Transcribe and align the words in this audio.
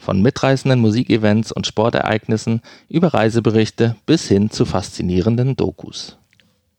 Von 0.00 0.22
mitreißenden 0.22 0.80
Musikevents 0.80 1.52
und 1.52 1.66
Sportereignissen 1.66 2.62
über 2.88 3.12
Reiseberichte 3.12 3.96
bis 4.06 4.26
hin 4.26 4.50
zu 4.50 4.64
faszinierenden 4.64 5.56
Dokus. 5.56 6.16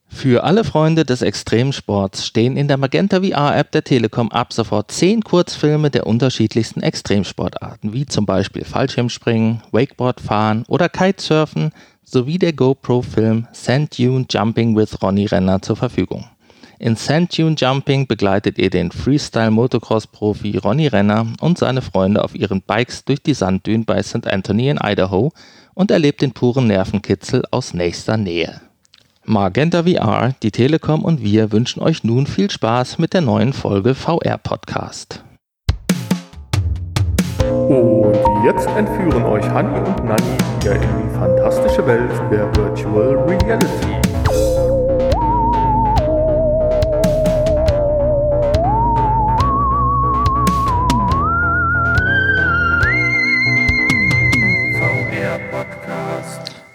Für 0.07 0.43
alle 0.43 0.63
Freunde 0.63 1.05
des 1.05 1.21
Extremsports 1.21 2.25
stehen 2.25 2.57
in 2.57 2.67
der 2.67 2.77
Magenta 2.77 3.21
VR-App 3.21 3.71
der 3.71 3.83
Telekom 3.83 4.31
ab 4.31 4.53
sofort 4.53 4.91
10 4.91 5.23
Kurzfilme 5.23 5.89
der 5.89 6.05
unterschiedlichsten 6.05 6.81
Extremsportarten, 6.81 7.93
wie 7.93 8.05
zum 8.07 8.25
Beispiel 8.25 8.65
Fallschirmspringen, 8.65 9.61
Wakeboardfahren 9.71 10.65
oder 10.67 10.89
Kitesurfen, 10.89 11.71
sowie 12.03 12.39
der 12.39 12.53
GoPro-Film 12.53 13.47
Sand 13.53 13.97
Dune 13.97 14.25
Jumping 14.29 14.75
with 14.75 15.01
Ronny 15.01 15.27
Renner 15.27 15.61
zur 15.61 15.77
Verfügung. 15.77 16.25
In 16.83 16.95
Sand 16.95 17.37
Dune 17.37 17.53
Jumping 17.55 18.07
begleitet 18.07 18.57
ihr 18.57 18.71
den 18.71 18.91
Freestyle-Motocross-Profi 18.91 20.57
Ronny 20.57 20.87
Renner 20.87 21.27
und 21.39 21.59
seine 21.59 21.83
Freunde 21.83 22.23
auf 22.23 22.33
ihren 22.33 22.63
Bikes 22.63 23.05
durch 23.05 23.21
die 23.21 23.35
Sanddünen 23.35 23.85
bei 23.85 24.01
St. 24.01 24.25
Anthony 24.25 24.69
in 24.69 24.79
Idaho 24.81 25.31
und 25.75 25.91
erlebt 25.91 26.23
den 26.23 26.31
puren 26.31 26.65
Nervenkitzel 26.65 27.43
aus 27.51 27.75
nächster 27.75 28.17
Nähe. 28.17 28.61
Magenta 29.23 29.83
VR, 29.83 30.33
die 30.41 30.49
Telekom 30.49 31.05
und 31.05 31.21
wir 31.21 31.51
wünschen 31.51 31.83
euch 31.83 32.03
nun 32.03 32.25
viel 32.25 32.49
Spaß 32.49 32.97
mit 32.97 33.13
der 33.13 33.21
neuen 33.21 33.53
Folge 33.53 33.93
VR 33.93 34.39
Podcast. 34.39 35.23
Und 37.43 38.43
jetzt 38.43 38.67
entführen 38.69 39.21
euch 39.25 39.47
Hanni 39.47 39.77
und 39.77 40.03
Nanni 40.03 40.37
wieder 40.59 40.73
in 40.73 40.81
die 40.81 41.13
fantastische 41.13 41.85
Welt 41.85 42.09
der 42.31 42.51
Virtual 42.55 43.19
Reality. 43.29 44.10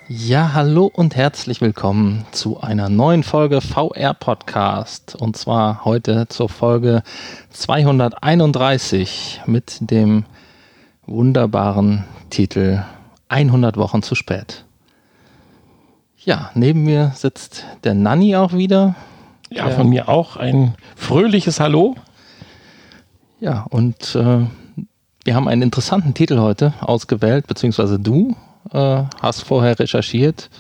Ja, 0.09 0.53
hallo 0.53 0.89
und 0.95 1.17
herzlich 1.17 1.61
willkommen 1.61 2.27
zu 2.31 2.61
einer 2.61 2.89
neuen 2.89 3.25
Folge 3.25 3.61
VR 3.61 4.15
Podcast. 4.15 5.17
Und 5.17 5.37
zwar 5.37 5.85
heute 5.85 6.29
zur 6.29 6.49
Folge 6.49 7.03
231 7.51 9.41
mit 9.47 9.79
dem 9.81 10.25
wunderbaren 11.07 12.05
Titel 12.31 12.85
100 13.27 13.77
Wochen 13.79 14.05
zu 14.05 14.15
spät. 14.15 14.65
Ja, 16.19 16.53
neben 16.55 16.85
mir 16.85 17.11
sitzt 17.17 17.65
der 17.83 17.95
Nanni 17.95 18.37
auch 18.37 18.53
wieder. 18.53 18.95
Ja, 19.51 19.71
von 19.71 19.89
mir 19.89 20.09
auch 20.09 20.37
ein 20.37 20.77
fröhliches 20.95 21.59
Hallo. 21.59 21.97
Ja, 23.41 23.67
und 23.71 24.15
äh, 24.15 24.47
wir 25.25 25.35
haben 25.35 25.49
einen 25.49 25.63
interessanten 25.63 26.15
Titel 26.15 26.39
heute 26.39 26.75
ausgewählt, 26.81 27.49
beziehungsweise 27.49 27.99
du 27.99 28.37
äh, 28.77 29.05
hast 29.21 29.43
vorher 29.43 29.79
recherchiert. 29.79 30.51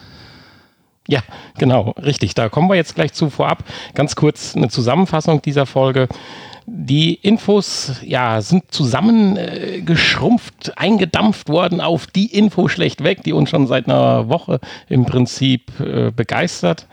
Ja, 1.08 1.20
genau, 1.58 1.94
richtig. 2.02 2.34
Da 2.34 2.48
kommen 2.48 2.68
wir 2.68 2.74
jetzt 2.74 2.96
gleich 2.96 3.12
zu 3.12 3.30
vorab. 3.30 3.62
Ganz 3.94 4.16
kurz 4.16 4.56
eine 4.56 4.68
Zusammenfassung 4.68 5.40
dieser 5.42 5.66
Folge. 5.66 6.08
Die 6.68 7.14
Infos 7.14 7.92
ja, 8.02 8.40
sind 8.40 8.72
zusammengeschrumpft, 8.72 10.68
äh, 10.68 10.72
eingedampft 10.74 11.48
worden 11.48 11.80
auf 11.80 12.08
die 12.08 12.26
Info 12.26 12.66
schlecht 12.66 13.04
weg, 13.04 13.22
die 13.22 13.32
uns 13.32 13.50
schon 13.50 13.68
seit 13.68 13.86
einer 13.86 14.28
Woche 14.28 14.58
im 14.88 15.06
Prinzip 15.06 15.78
äh, 15.78 16.10
begeistert. 16.10 16.88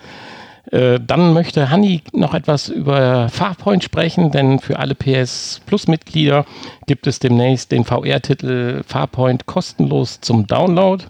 Äh, 0.71 0.99
dann 1.05 1.33
möchte 1.33 1.69
Hanni 1.69 2.01
noch 2.13 2.33
etwas 2.33 2.69
über 2.69 3.29
Farpoint 3.29 3.83
sprechen, 3.83 4.31
denn 4.31 4.59
für 4.59 4.79
alle 4.79 4.95
PS 4.95 5.61
Plus 5.65 5.87
Mitglieder 5.87 6.45
gibt 6.87 7.05
es 7.07 7.19
demnächst 7.19 7.71
den 7.71 7.83
VR-Titel 7.83 8.83
Farpoint 8.87 9.45
kostenlos 9.45 10.21
zum 10.21 10.47
Download. 10.47 11.03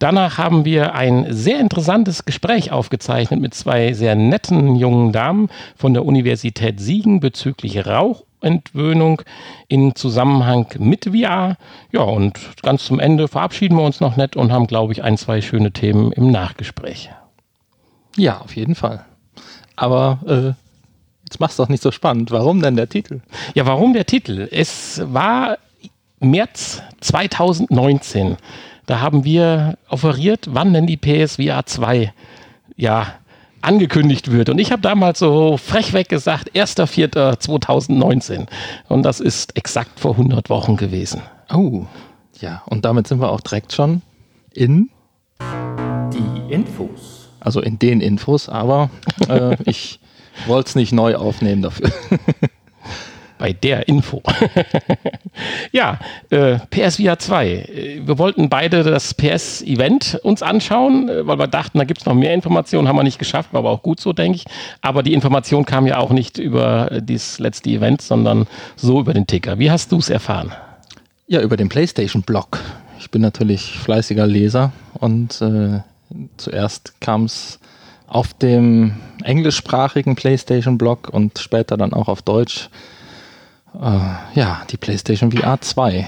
Danach 0.00 0.38
haben 0.38 0.64
wir 0.64 0.94
ein 0.94 1.26
sehr 1.30 1.60
interessantes 1.60 2.24
Gespräch 2.24 2.72
aufgezeichnet 2.72 3.40
mit 3.40 3.54
zwei 3.54 3.92
sehr 3.92 4.16
netten 4.16 4.74
jungen 4.74 5.12
Damen 5.12 5.48
von 5.76 5.94
der 5.94 6.04
Universität 6.04 6.80
Siegen 6.80 7.20
bezüglich 7.20 7.86
Rauchentwöhnung 7.86 9.22
in 9.68 9.94
Zusammenhang 9.94 10.66
mit 10.78 11.04
VR. 11.04 11.56
Ja, 11.92 12.00
und 12.00 12.40
ganz 12.62 12.84
zum 12.84 12.98
Ende 12.98 13.28
verabschieden 13.28 13.76
wir 13.76 13.84
uns 13.84 14.00
noch 14.00 14.16
nett 14.16 14.34
und 14.34 14.50
haben, 14.50 14.66
glaube 14.66 14.92
ich, 14.92 15.04
ein, 15.04 15.16
zwei 15.16 15.40
schöne 15.40 15.70
Themen 15.70 16.10
im 16.10 16.32
Nachgespräch. 16.32 17.10
Ja, 18.16 18.38
auf 18.38 18.54
jeden 18.56 18.74
Fall. 18.74 19.04
Aber 19.76 20.18
äh, 20.26 20.52
jetzt 21.24 21.40
mach's 21.40 21.56
doch 21.56 21.68
nicht 21.68 21.82
so 21.82 21.90
spannend. 21.90 22.30
Warum 22.30 22.62
denn 22.62 22.76
der 22.76 22.88
Titel? 22.88 23.20
Ja, 23.54 23.66
warum 23.66 23.92
der 23.92 24.06
Titel? 24.06 24.48
Es 24.50 25.00
war 25.04 25.58
März 26.20 26.82
2019. 27.00 28.36
Da 28.86 29.00
haben 29.00 29.24
wir 29.24 29.78
offeriert, 29.88 30.48
wann 30.50 30.72
denn 30.72 30.86
die 30.86 30.96
PSVR 30.96 31.66
2 31.66 32.12
ja, 32.76 33.14
angekündigt 33.62 34.30
wird. 34.30 34.48
Und 34.48 34.58
ich 34.58 34.70
habe 34.72 34.82
damals 34.82 35.18
so 35.18 35.56
frechweg 35.56 36.08
gesagt, 36.08 36.52
1.4.2019. 36.54 38.46
Und 38.88 39.02
das 39.02 39.20
ist 39.20 39.56
exakt 39.56 39.98
vor 39.98 40.12
100 40.12 40.50
Wochen 40.50 40.76
gewesen. 40.76 41.22
Oh, 41.52 41.86
ja. 42.40 42.62
Und 42.66 42.84
damit 42.84 43.08
sind 43.08 43.20
wir 43.20 43.30
auch 43.30 43.40
direkt 43.40 43.72
schon 43.72 44.02
in 44.52 44.90
die 46.12 46.52
Infos 46.52 47.13
also 47.44 47.60
in 47.60 47.78
den 47.78 48.00
Infos, 48.00 48.48
aber 48.48 48.90
äh, 49.28 49.56
ich 49.64 50.00
wollte 50.46 50.70
es 50.70 50.74
nicht 50.74 50.92
neu 50.92 51.14
aufnehmen 51.14 51.62
dafür. 51.62 51.90
Bei 53.38 53.52
der 53.52 53.88
Info. 53.88 54.22
ja, 55.72 55.98
äh, 56.30 56.58
PSVR 56.70 57.18
2. 57.18 58.00
Wir 58.04 58.18
wollten 58.18 58.48
beide 58.48 58.84
das 58.84 59.12
PS-Event 59.12 60.20
uns 60.22 60.40
anschauen, 60.40 61.08
äh, 61.08 61.26
weil 61.26 61.38
wir 61.38 61.48
dachten, 61.48 61.78
da 61.78 61.84
gibt 61.84 62.00
es 62.00 62.06
noch 62.06 62.14
mehr 62.14 62.32
Informationen, 62.32 62.88
haben 62.88 62.96
wir 62.96 63.02
nicht 63.02 63.18
geschafft, 63.18 63.52
war 63.52 63.58
aber 63.58 63.70
auch 63.70 63.82
gut 63.82 64.00
so, 64.00 64.12
denke 64.12 64.36
ich. 64.36 64.44
Aber 64.80 65.02
die 65.02 65.12
Information 65.12 65.66
kam 65.66 65.86
ja 65.86 65.98
auch 65.98 66.10
nicht 66.10 66.38
über 66.38 67.00
dieses 67.02 67.38
letzte 67.38 67.70
Event, 67.70 68.02
sondern 68.02 68.46
so 68.76 69.00
über 69.00 69.12
den 69.12 69.26
Ticker. 69.26 69.58
Wie 69.58 69.70
hast 69.70 69.92
du 69.92 69.98
es 69.98 70.10
erfahren? 70.10 70.52
Ja, 71.26 71.40
über 71.40 71.56
den 71.56 71.68
PlayStation-Blog. 71.68 72.60
Ich 73.00 73.10
bin 73.10 73.20
natürlich 73.20 73.78
fleißiger 73.78 74.26
Leser 74.26 74.72
und 75.00 75.42
äh, 75.42 75.80
Zuerst 76.36 77.00
kam 77.00 77.24
es 77.24 77.58
auf 78.06 78.34
dem 78.34 78.94
englischsprachigen 79.22 80.14
PlayStation-Blog 80.14 81.08
und 81.08 81.38
später 81.38 81.76
dann 81.76 81.92
auch 81.92 82.08
auf 82.08 82.22
Deutsch. 82.22 82.68
Äh, 83.74 84.38
ja, 84.38 84.62
die 84.70 84.76
PlayStation 84.76 85.32
VR 85.32 85.60
2 85.60 86.06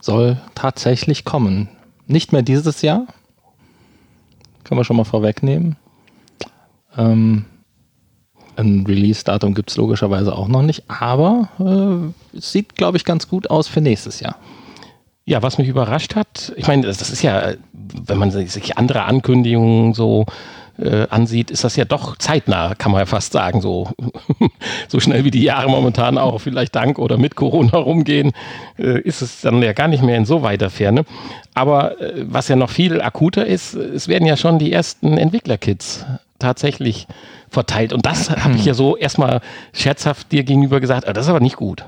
soll 0.00 0.40
tatsächlich 0.54 1.24
kommen. 1.24 1.68
Nicht 2.06 2.32
mehr 2.32 2.42
dieses 2.42 2.82
Jahr. 2.82 3.06
Können 4.64 4.80
wir 4.80 4.84
schon 4.84 4.96
mal 4.96 5.04
vorwegnehmen. 5.04 5.76
Ähm, 6.96 7.44
ein 8.56 8.84
Release-Datum 8.86 9.54
gibt 9.54 9.70
es 9.70 9.76
logischerweise 9.76 10.34
auch 10.34 10.48
noch 10.48 10.62
nicht, 10.62 10.90
aber 10.90 11.48
äh, 11.60 12.38
sieht, 12.40 12.74
glaube 12.74 12.96
ich, 12.96 13.04
ganz 13.04 13.28
gut 13.28 13.50
aus 13.50 13.68
für 13.68 13.80
nächstes 13.80 14.18
Jahr. 14.18 14.36
Ja, 15.28 15.42
was 15.42 15.58
mich 15.58 15.68
überrascht 15.68 16.16
hat, 16.16 16.54
ich 16.56 16.66
meine, 16.68 16.86
das, 16.86 17.02
ist 17.02 17.20
ja, 17.20 17.52
wenn 17.72 18.16
man 18.16 18.30
sich 18.30 18.78
andere 18.78 19.02
Ankündigungen 19.02 19.92
so 19.92 20.24
äh, 20.78 21.06
ansieht, 21.10 21.50
ist 21.50 21.64
das 21.64 21.76
ja 21.76 21.84
doch 21.84 22.16
zeitnah, 22.16 22.74
kann 22.74 22.92
man 22.92 23.00
ja 23.00 23.04
fast 23.04 23.34
sagen, 23.34 23.60
so, 23.60 23.90
so 24.88 25.00
schnell 25.00 25.24
wie 25.24 25.30
die 25.30 25.42
Jahre 25.42 25.68
momentan 25.68 26.16
auch 26.16 26.38
vielleicht 26.38 26.74
dank 26.74 26.98
oder 26.98 27.18
mit 27.18 27.36
Corona 27.36 27.76
rumgehen, 27.76 28.32
äh, 28.78 29.02
ist 29.02 29.20
es 29.20 29.42
dann 29.42 29.62
ja 29.62 29.74
gar 29.74 29.88
nicht 29.88 30.02
mehr 30.02 30.16
in 30.16 30.24
so 30.24 30.40
weiter 30.40 30.70
Ferne. 30.70 31.04
Aber 31.52 32.00
äh, 32.00 32.24
was 32.26 32.48
ja 32.48 32.56
noch 32.56 32.70
viel 32.70 33.02
akuter 33.02 33.44
ist, 33.44 33.74
es 33.74 34.08
werden 34.08 34.26
ja 34.26 34.38
schon 34.38 34.58
die 34.58 34.72
ersten 34.72 35.18
Entwicklerkits 35.18 36.06
tatsächlich 36.38 37.06
verteilt. 37.50 37.92
Und 37.92 38.06
das 38.06 38.30
habe 38.30 38.54
ich 38.54 38.64
ja 38.64 38.72
so 38.72 38.96
erstmal 38.96 39.42
scherzhaft 39.74 40.32
dir 40.32 40.42
gegenüber 40.44 40.80
gesagt, 40.80 41.06
ah, 41.06 41.12
das 41.12 41.26
ist 41.26 41.30
aber 41.30 41.40
nicht 41.40 41.56
gut. 41.56 41.84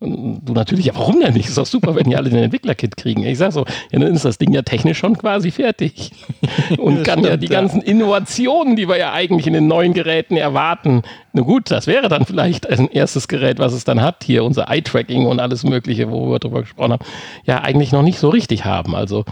Und 0.00 0.40
du 0.46 0.54
natürlich, 0.54 0.86
ja, 0.86 0.94
warum 0.94 1.20
denn 1.20 1.34
nicht? 1.34 1.48
Ist 1.48 1.58
doch 1.58 1.66
super, 1.66 1.94
wenn 1.94 2.04
die 2.04 2.16
alle 2.16 2.30
den 2.30 2.42
Entwicklerkit 2.42 2.96
kriegen. 2.96 3.22
Ich 3.22 3.36
sag 3.36 3.52
so, 3.52 3.66
ja, 3.92 3.98
dann 3.98 4.14
ist 4.14 4.24
das 4.24 4.38
Ding 4.38 4.50
ja 4.52 4.62
technisch 4.62 4.98
schon 4.98 5.16
quasi 5.18 5.50
fertig. 5.50 6.12
Und 6.78 7.04
kann 7.04 7.18
stimmt, 7.18 7.26
ja 7.26 7.36
die 7.36 7.48
ja. 7.48 7.60
ganzen 7.60 7.82
Innovationen, 7.82 8.76
die 8.76 8.88
wir 8.88 8.96
ja 8.96 9.12
eigentlich 9.12 9.46
in 9.46 9.52
den 9.52 9.66
neuen 9.66 9.92
Geräten 9.92 10.38
erwarten, 10.38 11.02
na 11.34 11.42
gut, 11.42 11.70
das 11.70 11.86
wäre 11.86 12.08
dann 12.08 12.24
vielleicht 12.24 12.68
ein 12.68 12.88
erstes 12.88 13.28
Gerät, 13.28 13.58
was 13.58 13.74
es 13.74 13.84
dann 13.84 14.00
hat, 14.00 14.24
hier 14.24 14.42
unser 14.42 14.70
Eye-Tracking 14.70 15.26
und 15.26 15.38
alles 15.38 15.64
Mögliche, 15.64 16.10
wo 16.10 16.30
wir 16.30 16.38
drüber 16.38 16.62
gesprochen 16.62 16.92
haben, 16.92 17.04
ja, 17.44 17.60
eigentlich 17.60 17.92
noch 17.92 18.02
nicht 18.02 18.18
so 18.18 18.30
richtig 18.30 18.64
haben. 18.64 18.94
Also 18.94 19.26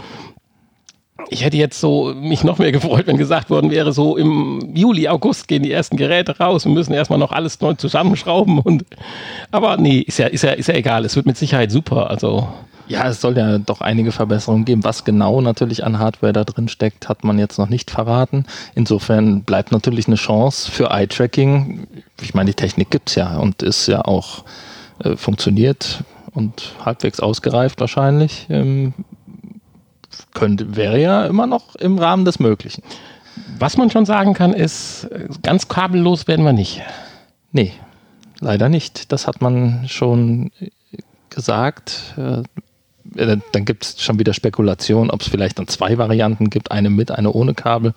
ich 1.29 1.43
hätte 1.43 1.57
jetzt 1.57 1.79
so 1.79 2.13
mich 2.13 2.43
noch 2.43 2.57
mehr 2.57 2.71
gefreut, 2.71 3.07
wenn 3.07 3.17
gesagt 3.17 3.49
worden 3.49 3.71
wäre, 3.71 3.91
so 3.93 4.17
im 4.17 4.73
Juli, 4.75 5.07
August 5.07 5.47
gehen 5.47 5.63
die 5.63 5.71
ersten 5.71 5.97
Geräte 5.97 6.37
raus 6.37 6.65
und 6.65 6.73
müssen 6.73 6.93
erstmal 6.93 7.19
noch 7.19 7.31
alles 7.31 7.59
neu 7.59 7.73
zusammenschrauben 7.73 8.59
und 8.59 8.85
aber 9.51 9.77
nee, 9.77 9.99
ist 9.99 10.19
ja, 10.19 10.27
ist 10.27 10.43
ja, 10.43 10.51
ist 10.51 10.67
ja 10.67 10.75
egal. 10.75 11.05
Es 11.05 11.15
wird 11.15 11.25
mit 11.25 11.37
Sicherheit 11.37 11.71
super. 11.71 12.09
Also 12.09 12.47
ja, 12.89 13.07
es 13.07 13.21
soll 13.21 13.37
ja 13.37 13.59
doch 13.59 13.81
einige 13.81 14.11
Verbesserungen 14.11 14.65
geben. 14.65 14.83
Was 14.83 15.05
genau 15.05 15.41
natürlich 15.41 15.83
an 15.83 15.99
Hardware 15.99 16.33
da 16.33 16.43
drin 16.43 16.67
steckt, 16.67 17.07
hat 17.07 17.23
man 17.23 17.37
jetzt 17.37 17.59
noch 17.59 17.69
nicht 17.69 17.91
verraten. 17.91 18.45
Insofern 18.73 19.43
bleibt 19.43 19.71
natürlich 19.71 20.07
eine 20.07 20.15
Chance 20.15 20.71
für 20.71 20.89
Eye-Tracking. 20.89 21.87
Ich 22.21 22.33
meine, 22.33 22.49
die 22.49 22.55
Technik 22.55 22.89
gibt's 22.89 23.13
ja 23.13 23.37
und 23.37 23.61
ist 23.61 23.85
ja 23.87 24.03
auch 24.05 24.43
äh, 25.03 25.15
funktioniert 25.15 26.03
und 26.33 26.73
halbwegs 26.83 27.19
ausgereift 27.19 27.79
wahrscheinlich. 27.79 28.47
Ähm, 28.49 28.93
könnte, 30.33 30.75
wäre 30.75 30.99
ja 30.99 31.25
immer 31.25 31.47
noch 31.47 31.75
im 31.75 31.97
Rahmen 31.97 32.25
des 32.25 32.39
Möglichen. 32.39 32.83
Was 33.57 33.77
man 33.77 33.89
schon 33.89 34.05
sagen 34.05 34.33
kann, 34.33 34.53
ist, 34.53 35.07
ganz 35.43 35.67
kabellos 35.67 36.27
werden 36.27 36.45
wir 36.45 36.53
nicht. 36.53 36.81
Nee, 37.51 37.73
leider 38.39 38.69
nicht. 38.69 39.11
Das 39.11 39.27
hat 39.27 39.41
man 39.41 39.87
schon 39.87 40.51
gesagt. 41.29 42.15
Äh, 42.17 42.43
äh, 43.15 43.37
dann 43.51 43.65
gibt 43.65 43.85
es 43.85 44.01
schon 44.01 44.19
wieder 44.19 44.33
Spekulation, 44.33 45.09
ob 45.09 45.21
es 45.21 45.27
vielleicht 45.27 45.59
dann 45.59 45.67
zwei 45.67 45.97
Varianten 45.97 46.49
gibt, 46.49 46.71
eine 46.71 46.89
mit, 46.89 47.11
eine 47.11 47.31
ohne 47.31 47.53
Kabel. 47.53 47.93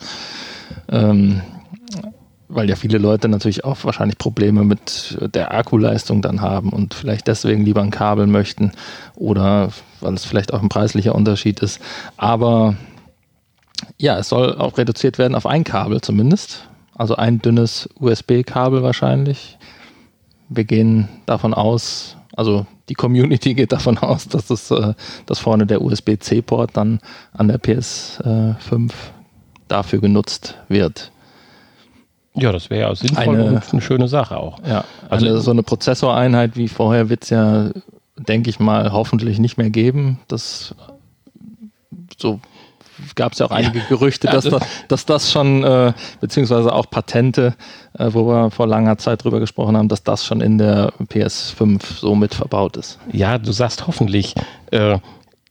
Ähm, 0.89 1.43
weil 2.53 2.69
ja 2.69 2.77
viele 2.77 2.99
Leute 2.99 3.29
natürlich 3.29 3.65
auch 3.65 3.83
wahrscheinlich 3.85 4.19
Probleme 4.19 4.63
mit 4.63 5.17
der 5.35 5.55
Akkuleistung 5.55 6.21
dann 6.21 6.43
haben 6.43 6.69
und 6.69 6.93
vielleicht 6.93 7.27
deswegen 7.27 7.65
lieber 7.65 7.83
ein 7.83 7.91
Kabel 7.91 8.27
möchten 8.27 8.73
oder 9.17 9.71
weil 10.01 10.13
es 10.15 10.27
vielleicht 10.27 10.53
auch 10.53 10.63
ein 10.63 10.69
preislicher 10.69 11.15
Unterschied 11.15 11.61
ist. 11.61 11.81
Aber 12.19 12.77
ja, 13.97 14.19
es 14.19 14.29
soll 14.29 14.55
auch 14.57 14.77
reduziert 14.77 15.19
werden 15.19 15.35
auf 15.35 15.47
ein 15.47 15.65
Kabel 15.65 16.03
zumindest. 16.03 16.69
Also 16.95 17.17
ein 17.17 17.41
dünnes 17.41 17.89
USB-Kabel 17.99 18.83
wahrscheinlich. 18.83 19.59
Wir 20.51 20.65
gehen 20.65 21.09
davon 21.25 21.55
aus, 21.55 22.17
also 22.37 22.67
die 22.91 22.95
Community 22.95 23.55
geht 23.55 23.73
davon 23.73 23.97
aus, 23.97 24.29
dass, 24.29 24.49
das, 24.49 24.71
äh, 24.71 24.93
dass 25.25 25.39
vorne 25.39 25.67
der 25.67 25.81
USB-C-Port 25.81 26.77
dann 26.77 27.01
an 27.33 27.49
der 27.49 27.59
PS5 27.59 28.91
dafür 29.69 30.01
genutzt 30.01 30.59
wird. 30.69 31.13
Ja, 32.35 32.53
das 32.53 32.71
wäre 32.71 32.89
ja 32.89 32.95
sinnvoll 32.95 33.23
eine, 33.23 33.45
und 33.45 33.73
eine 33.73 33.83
schöne 33.83 34.09
Sache 34.09 34.37
auch. 34.39 34.59
Ja, 34.67 34.85
also 35.11 35.27
eine, 35.27 35.41
so 35.41 35.51
eine 35.51 35.63
Prozessoreinheit 35.63 36.57
wie 36.57 36.69
vorher 36.69 37.09
wird 37.09 37.25
es 37.25 37.31
ja, 37.31 37.71
denke 38.17 38.49
ich 38.51 38.59
mal, 38.59 38.93
hoffentlich 38.93 39.39
nicht 39.39 39.59
mehr 39.59 39.71
geben. 39.71 40.19
Das 40.29 40.75
so 42.17 42.41
gab 43.15 43.33
es 43.33 43.39
ja 43.39 43.47
auch 43.47 43.51
einige 43.51 43.79
ja. 43.79 43.85
Gerüchte, 43.89 44.29
dass, 44.29 44.47
also, 44.47 44.59
das, 44.59 44.69
dass 44.89 45.07
das 45.07 45.33
schon, 45.33 45.65
äh, 45.65 45.93
beziehungsweise 46.21 46.73
auch 46.73 46.89
Patente, 46.89 47.55
äh, 47.99 48.09
wo 48.13 48.27
wir 48.27 48.51
vor 48.51 48.67
langer 48.67 48.99
Zeit 48.99 49.25
drüber 49.25 49.41
gesprochen 49.41 49.77
haben, 49.77 49.89
dass 49.89 50.03
das 50.03 50.25
schon 50.25 50.41
in 50.41 50.59
der 50.59 50.93
PS5 51.09 51.83
so 52.01 52.15
mit 52.15 52.35
verbaut 52.35 52.77
ist. 52.77 52.99
Ja, 53.13 53.39
du 53.39 53.53
sagst 53.53 53.87
hoffentlich. 53.87 54.35
Äh, 54.71 54.99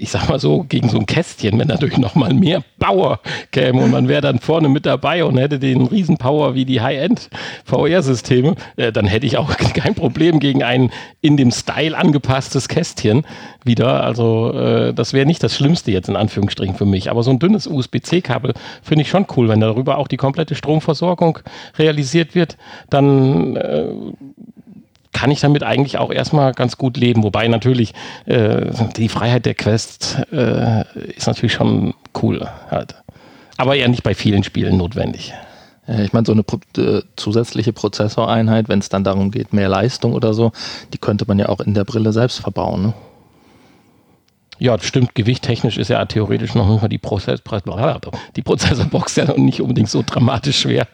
ich 0.01 0.09
sag 0.09 0.27
mal 0.27 0.39
so, 0.39 0.65
gegen 0.67 0.89
so 0.89 0.97
ein 0.97 1.05
Kästchen, 1.05 1.59
wenn 1.59 1.67
dadurch 1.67 1.97
nochmal 1.97 2.33
mehr 2.33 2.63
Power 2.79 3.19
käme 3.51 3.81
und 3.81 3.91
man 3.91 4.07
wäre 4.07 4.21
dann 4.21 4.39
vorne 4.39 4.67
mit 4.67 4.87
dabei 4.87 5.23
und 5.23 5.37
hätte 5.37 5.59
den 5.59 5.85
Riesenpower 5.85 6.55
wie 6.55 6.65
die 6.65 6.81
High-End 6.81 7.29
VR-Systeme, 7.65 8.55
äh, 8.77 8.91
dann 8.91 9.05
hätte 9.05 9.27
ich 9.27 9.37
auch 9.37 9.55
kein 9.75 9.93
Problem 9.93 10.39
gegen 10.39 10.63
ein 10.63 10.89
in 11.21 11.37
dem 11.37 11.51
Style 11.51 11.95
angepasstes 11.95 12.67
Kästchen 12.67 13.27
wieder. 13.63 14.03
Also 14.03 14.51
äh, 14.53 14.93
das 14.93 15.13
wäre 15.13 15.27
nicht 15.27 15.43
das 15.43 15.55
Schlimmste 15.55 15.91
jetzt 15.91 16.09
in 16.09 16.15
Anführungsstrichen 16.15 16.75
für 16.75 16.85
mich. 16.85 17.11
Aber 17.11 17.21
so 17.21 17.29
ein 17.29 17.37
dünnes 17.37 17.67
USB-C-Kabel 17.67 18.53
finde 18.81 19.03
ich 19.03 19.09
schon 19.09 19.27
cool, 19.37 19.49
wenn 19.49 19.59
darüber 19.59 19.99
auch 19.99 20.07
die 20.07 20.17
komplette 20.17 20.55
Stromversorgung 20.55 21.37
realisiert 21.77 22.33
wird, 22.33 22.57
dann 22.89 23.55
äh, 23.55 23.85
kann 25.11 25.31
ich 25.31 25.41
damit 25.41 25.63
eigentlich 25.63 25.97
auch 25.97 26.11
erstmal 26.11 26.53
ganz 26.53 26.77
gut 26.77 26.97
leben. 26.97 27.23
Wobei 27.23 27.47
natürlich 27.47 27.93
äh, 28.25 28.71
die 28.95 29.09
Freiheit 29.09 29.45
der 29.45 29.55
Quest 29.55 30.21
äh, 30.31 30.83
ist 31.15 31.27
natürlich 31.27 31.53
schon 31.53 31.93
cool 32.21 32.47
halt. 32.69 32.95
Aber 33.57 33.75
eher 33.75 33.89
nicht 33.89 34.03
bei 34.03 34.15
vielen 34.15 34.43
Spielen 34.43 34.77
notwendig. 34.77 35.33
Ich 35.87 36.13
meine, 36.13 36.25
so 36.25 36.31
eine 36.31 36.43
äh, 36.77 37.01
zusätzliche 37.15 37.73
Prozessoreinheit, 37.73 38.69
wenn 38.69 38.79
es 38.79 38.89
dann 38.89 39.03
darum 39.03 39.31
geht, 39.31 39.51
mehr 39.51 39.67
Leistung 39.67 40.13
oder 40.13 40.33
so, 40.33 40.51
die 40.93 40.99
könnte 40.99 41.25
man 41.27 41.37
ja 41.37 41.49
auch 41.49 41.59
in 41.59 41.73
der 41.73 41.83
Brille 41.83 42.13
selbst 42.13 42.39
verbauen. 42.39 42.81
Ne? 42.83 42.93
Ja, 44.61 44.77
stimmt. 44.79 45.15
Gewichttechnisch 45.15 45.79
ist 45.79 45.87
ja 45.87 46.05
theoretisch 46.05 46.53
noch 46.53 46.69
nicht 46.69 46.83
mal 46.83 46.87
die, 46.87 46.99
Prozess, 46.99 47.41
die 48.35 48.41
Prozessorbox 48.43 49.15
ja 49.15 49.25
noch 49.25 49.37
nicht 49.37 49.59
unbedingt 49.59 49.89
so 49.89 50.03
dramatisch 50.05 50.59
schwer. 50.59 50.87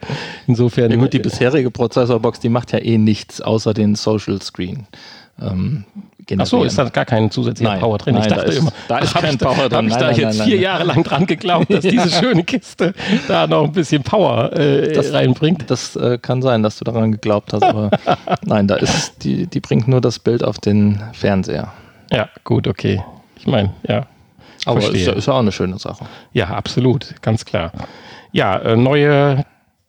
Insofern. 0.46 0.90
Ja, 0.90 0.96
gut, 0.96 1.12
die 1.12 1.18
bisherige 1.18 1.70
Prozessorbox, 1.70 2.40
die 2.40 2.48
macht 2.48 2.72
ja 2.72 2.78
eh 2.78 2.96
nichts 2.96 3.42
außer 3.42 3.74
den 3.74 3.94
Social 3.94 4.40
Screen. 4.40 4.86
Ähm, 5.38 5.84
Ach 6.38 6.46
so, 6.46 6.64
ist 6.64 6.78
da 6.78 6.88
gar 6.88 7.04
kein 7.04 7.30
zusätzlicher 7.30 7.72
nein, 7.72 7.80
Power 7.80 7.98
drin? 7.98 8.14
Nein, 8.14 8.22
ich 8.22 8.28
dachte 8.28 8.46
da 8.46 8.52
ist, 8.52 8.58
immer, 8.58 8.72
da 8.88 8.98
ist 9.00 9.14
kein 9.14 9.36
Power 9.36 9.68
drin. 9.68 9.76
Habe 9.76 9.88
ich 9.88 9.96
da 9.96 10.06
nein, 10.06 10.16
jetzt 10.16 10.42
vier 10.42 10.58
Jahre 10.58 10.84
lang 10.84 11.04
dran 11.04 11.26
geglaubt, 11.26 11.70
dass 11.70 11.84
diese 11.84 12.08
schöne 12.20 12.44
Kiste 12.44 12.94
da 13.28 13.46
noch 13.46 13.64
ein 13.64 13.72
bisschen 13.72 14.02
Power 14.02 14.50
äh, 14.54 14.94
das, 14.94 15.12
reinbringt? 15.12 15.70
Das 15.70 15.94
äh, 15.94 16.16
kann 16.16 16.40
sein, 16.40 16.62
dass 16.62 16.78
du 16.78 16.84
daran 16.86 17.12
geglaubt 17.12 17.52
hast, 17.52 17.64
aber 17.64 17.90
nein, 18.46 18.66
da 18.66 18.76
ist 18.76 19.24
die, 19.24 19.46
die 19.46 19.60
bringt 19.60 19.88
nur 19.88 20.00
das 20.00 20.18
Bild 20.18 20.42
auf 20.42 20.58
den 20.58 21.02
Fernseher. 21.12 21.74
Ja, 22.10 22.30
gut, 22.44 22.66
okay. 22.66 23.02
Ich 23.38 23.46
meine, 23.46 23.72
ja. 23.86 24.06
Aber 24.64 24.80
ist 24.80 25.06
ja, 25.06 25.12
ist 25.12 25.26
ja 25.26 25.34
auch 25.34 25.38
eine 25.38 25.52
schöne 25.52 25.78
Sache. 25.78 26.04
Ja, 26.32 26.48
absolut, 26.48 27.14
ganz 27.22 27.44
klar. 27.44 27.72
Ja, 28.32 28.58
äh, 28.58 28.76
neue, 28.76 29.44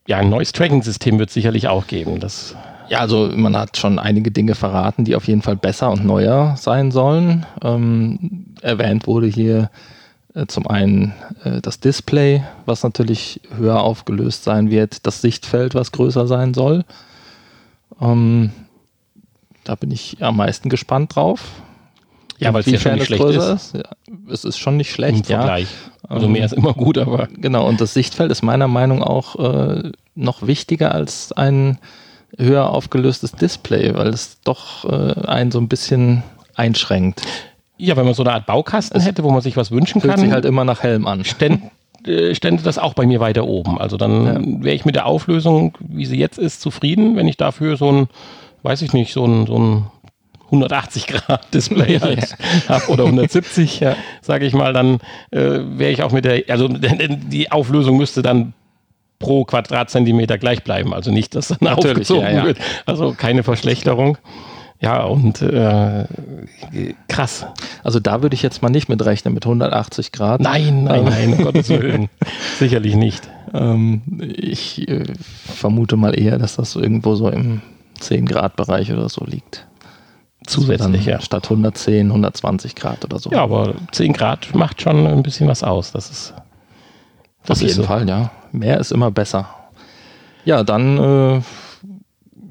ja, 0.07 0.17
ein 0.17 0.29
neues 0.29 0.51
Tracking-System 0.53 1.19
wird 1.19 1.29
es 1.29 1.33
sicherlich 1.33 1.67
auch 1.67 1.87
geben. 1.87 2.19
Das 2.19 2.55
ja, 2.89 2.99
also 2.99 3.29
man 3.35 3.55
hat 3.55 3.77
schon 3.77 3.99
einige 3.99 4.31
Dinge 4.31 4.55
verraten, 4.55 5.05
die 5.05 5.15
auf 5.15 5.27
jeden 5.27 5.43
Fall 5.43 5.55
besser 5.55 5.91
und 5.91 6.05
neuer 6.05 6.55
sein 6.57 6.91
sollen. 6.91 7.45
Ähm, 7.63 8.55
erwähnt 8.61 9.05
wurde 9.05 9.27
hier 9.27 9.69
äh, 10.33 10.47
zum 10.47 10.67
einen 10.67 11.13
äh, 11.43 11.61
das 11.61 11.79
Display, 11.79 12.43
was 12.65 12.81
natürlich 12.83 13.41
höher 13.55 13.81
aufgelöst 13.81 14.43
sein 14.43 14.71
wird, 14.71 15.05
das 15.05 15.21
Sichtfeld, 15.21 15.75
was 15.75 15.91
größer 15.91 16.25
sein 16.25 16.55
soll. 16.55 16.83
Ähm, 18.01 18.51
da 19.63 19.75
bin 19.75 19.91
ich 19.91 20.17
am 20.23 20.37
meisten 20.37 20.69
gespannt 20.69 21.15
drauf. 21.15 21.45
Ja, 22.39 22.53
weil 22.53 22.61
es 22.61 22.67
ja 22.67 22.79
schon 22.79 22.93
nicht 22.95 23.05
schlecht 23.05 23.23
ist. 23.23 23.45
ist. 23.45 23.73
Ja, 23.75 23.83
es 24.31 24.45
ist 24.45 24.57
schon 24.57 24.77
nicht 24.77 24.91
schlecht, 24.91 25.19
Im 25.19 25.23
Vergleich. 25.25 25.67
Ja. 25.69 26.09
Also 26.09 26.27
mehr 26.27 26.45
ist 26.45 26.53
immer 26.53 26.73
gut, 26.73 26.97
aber. 26.97 27.27
Genau, 27.37 27.67
und 27.67 27.81
das 27.81 27.93
Sichtfeld 27.93 28.31
ist 28.31 28.41
meiner 28.41 28.67
Meinung 28.67 28.99
nach 28.99 29.07
auch 29.07 29.35
äh, 29.35 29.91
noch 30.15 30.47
wichtiger 30.47 30.93
als 30.93 31.31
ein 31.33 31.77
höher 32.37 32.69
aufgelöstes 32.69 33.31
Display, 33.33 33.93
weil 33.95 34.07
es 34.07 34.39
doch 34.43 34.85
äh, 34.85 35.27
einen 35.27 35.51
so 35.51 35.59
ein 35.59 35.67
bisschen 35.67 36.23
einschränkt. 36.55 37.21
Ja, 37.77 37.95
wenn 37.95 38.05
man 38.05 38.13
so 38.13 38.23
eine 38.23 38.33
Art 38.33 38.45
Baukasten 38.45 38.99
es 38.99 39.05
hätte, 39.05 39.23
wo 39.23 39.31
man 39.31 39.41
sich 39.41 39.55
was 39.55 39.71
wünschen 39.71 40.01
fühlt 40.01 40.13
kann. 40.13 40.21
sich 40.21 40.31
halt 40.31 40.45
immer 40.45 40.65
nach 40.65 40.83
Helm 40.83 41.07
an. 41.07 41.23
Ständ, 41.23 41.63
äh, 42.05 42.35
stände 42.35 42.63
das 42.63 42.77
auch 42.77 42.93
bei 42.93 43.05
mir 43.05 43.19
weiter 43.19 43.45
oben. 43.45 43.79
Also 43.79 43.97
dann 43.97 44.25
ja. 44.25 44.63
wäre 44.63 44.75
ich 44.75 44.85
mit 44.85 44.95
der 44.95 45.05
Auflösung, 45.05 45.77
wie 45.79 46.05
sie 46.05 46.17
jetzt 46.17 46.37
ist, 46.37 46.61
zufrieden, 46.61 47.15
wenn 47.15 47.27
ich 47.27 47.37
dafür 47.37 47.77
so 47.77 47.91
ein, 47.91 48.07
weiß 48.63 48.81
ich 48.81 48.93
nicht, 48.93 49.13
so 49.13 49.25
ein, 49.25 49.47
so 49.47 49.57
ein 49.57 49.85
180 50.51 51.07
Grad 51.07 51.41
Display 51.53 51.99
halt 51.99 52.35
ja. 52.67 52.81
oder 52.87 53.05
170, 53.05 53.79
ja. 53.79 53.95
sage 54.21 54.45
ich 54.45 54.53
mal, 54.53 54.73
dann 54.73 54.99
äh, 55.31 55.59
wäre 55.77 55.91
ich 55.91 56.03
auch 56.03 56.11
mit 56.11 56.25
der, 56.25 56.43
also 56.49 56.67
die 56.67 57.51
Auflösung 57.51 57.97
müsste 57.97 58.21
dann 58.21 58.53
pro 59.19 59.43
Quadratzentimeter 59.43 60.37
gleich 60.37 60.63
bleiben, 60.63 60.93
also 60.93 61.11
nicht, 61.11 61.35
dass 61.35 61.49
dann 61.49 61.57
Natürlich, 61.61 61.89
aufgezogen 61.89 62.35
ja, 62.35 62.43
wird, 62.45 62.57
also 62.85 63.13
keine 63.13 63.43
Verschlechterung. 63.43 64.17
Ja, 64.81 65.03
und 65.03 65.41
äh, 65.41 66.05
krass. 67.09 67.45
Also 67.83 67.99
da 67.99 68.21
würde 68.21 68.33
ich 68.33 68.41
jetzt 68.41 68.61
mal 68.61 68.69
nicht 68.69 68.87
mit 68.87 69.03
rechnen, 69.03 69.33
mit 69.33 69.45
180 69.45 70.13
Grad. 70.13 70.39
Nein, 70.39 70.85
nein, 70.85 71.03
nein, 71.03 71.33
um 71.33 71.43
Gottes 71.43 71.67
Willen. 71.67 72.07
Sicherlich 72.57 72.95
nicht. 72.95 73.29
Ähm, 73.53 74.01
ich 74.21 74.87
äh, 74.87 75.03
vermute 75.53 75.97
mal 75.97 76.17
eher, 76.17 76.37
dass 76.37 76.55
das 76.55 76.77
irgendwo 76.77 77.15
so 77.15 77.27
im 77.27 77.61
10 77.99 78.25
Grad 78.25 78.55
Bereich 78.55 78.93
oder 78.93 79.09
so 79.09 79.25
liegt 79.25 79.67
zusätzlich, 80.49 81.05
ja. 81.05 81.21
Statt 81.21 81.45
110, 81.45 82.07
120 82.07 82.75
Grad 82.75 83.05
oder 83.05 83.19
so. 83.19 83.31
Ja, 83.31 83.43
aber 83.43 83.75
10 83.91 84.13
Grad 84.13 84.53
macht 84.55 84.81
schon 84.81 85.07
ein 85.07 85.23
bisschen 85.23 85.47
was 85.47 85.63
aus. 85.63 85.91
Das 85.91 86.09
ist. 86.09 86.33
Das 87.45 87.59
Auf 87.59 87.61
jeden 87.61 87.75
so. 87.75 87.83
Fall, 87.83 88.07
ja. 88.07 88.31
Mehr 88.51 88.79
ist 88.79 88.91
immer 88.91 89.11
besser. 89.11 89.47
Ja, 90.45 90.63
dann, 90.63 90.97
äh, 90.97 91.41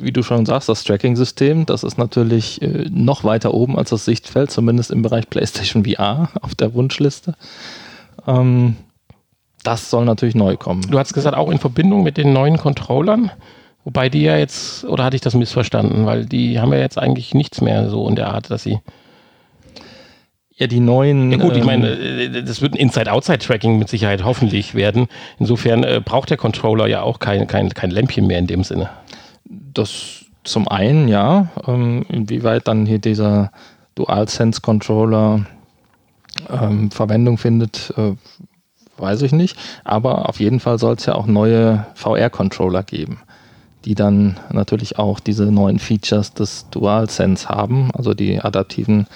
wie 0.00 0.12
du 0.12 0.23
schon 0.23 0.47
sagst, 0.47 0.69
das 0.69 0.85
Tracking-System, 0.85 1.67
das 1.67 1.83
ist 1.83 1.99
natürlich 1.99 2.62
äh, 2.62 2.87
noch 2.90 3.25
weiter 3.25 3.52
oben 3.52 3.76
als 3.76 3.90
das 3.90 4.05
Sichtfeld, 4.05 4.50
zumindest 4.50 4.90
im 4.90 5.02
Bereich 5.02 5.28
PlayStation 5.31 5.85
VR 5.85 6.31
auf 6.40 6.55
der 6.55 6.75
Wunschliste. 6.75 7.35
Ähm, 8.26 8.76
das 9.64 9.90
soll 9.90 10.05
natürlich 10.05 10.35
neu 10.35 10.57
kommen. 10.57 10.83
Du 10.88 10.99
hast 10.99 11.12
gesagt, 11.12 11.37
auch 11.37 11.50
in 11.50 11.59
Verbindung 11.59 12.02
mit 12.02 12.17
den 12.17 12.33
neuen 12.33 12.59
Controllern. 12.59 13.31
Wobei 13.85 14.08
die 14.08 14.23
ja 14.23 14.37
jetzt, 14.37 14.85
oder 14.85 15.04
hatte 15.04 15.16
ich 15.16 15.23
das 15.23 15.35
missverstanden? 15.35 16.06
Weil 16.06 16.26
die 16.26 16.61
haben 16.61 16.73
ja 16.73 16.78
jetzt 16.78 16.99
eigentlich 16.99 17.35
nichts 17.35 17.61
mehr 17.61 17.88
so 17.88 18.08
in 18.08 18.16
der 18.16 18.28
Art, 18.28 18.50
dass 18.50 18.62
sie. 18.62 18.80
Ja, 20.56 20.66
die 20.66 20.80
neuen. 20.80 21.30
Ja 21.30 21.38
gut, 21.38 21.52
ich 21.52 21.61
ähm, 21.61 21.66
meine, 21.66 21.90
äh, 21.90 22.42
das 22.42 22.61
wird 22.61 22.75
ein 22.75 22.78
Inside-Outside-Tracking 22.78 23.78
mit 23.78 23.88
Sicherheit 23.88 24.25
hoffentlich 24.25 24.75
werden. 24.75 25.06
Insofern 25.38 25.85
äh, 25.85 26.00
braucht 26.04 26.30
der 26.30 26.37
Controller 26.37 26.87
ja 26.87 27.02
auch 27.02 27.20
kein, 27.20 27.47
kein, 27.47 27.70
kein 27.70 27.90
Lämpchen 27.90 28.26
mehr 28.26 28.38
in 28.38 28.47
dem 28.47 28.64
Sinne. 28.64 28.90
Das 29.44 30.25
zum 30.44 30.66
einen, 30.68 31.08
ja. 31.08 31.49
Ähm, 31.66 32.04
inwieweit 32.08 32.66
dann 32.66 32.87
hier 32.87 32.99
dieser 32.99 33.52
DualSense-Controller 33.94 35.47
ähm, 36.50 36.90
Verwendung 36.90 37.38
findet, 37.38 37.92
äh, 37.97 38.14
weiß 38.97 39.23
ich 39.23 39.32
nicht. 39.32 39.56
Aber 39.85 40.28
auf 40.28 40.40
jeden 40.40 40.61
Fall 40.61 40.78
soll 40.78 40.94
es 40.94 41.06
ja 41.06 41.14
auch 41.14 41.26
neue 41.26 41.87
VR-Controller 41.94 42.82
geben, 42.82 43.20
die 43.88 43.95
dann 43.95 44.37
natürlich 44.52 44.99
auch 44.99 45.18
diese 45.18 45.47
neuen 45.47 45.78
Features 45.78 46.35
des 46.35 46.66
DualSense 46.71 47.49
haben, 47.49 47.90
also 47.95 48.12
die 48.12 48.38
adaptiven 48.38 49.07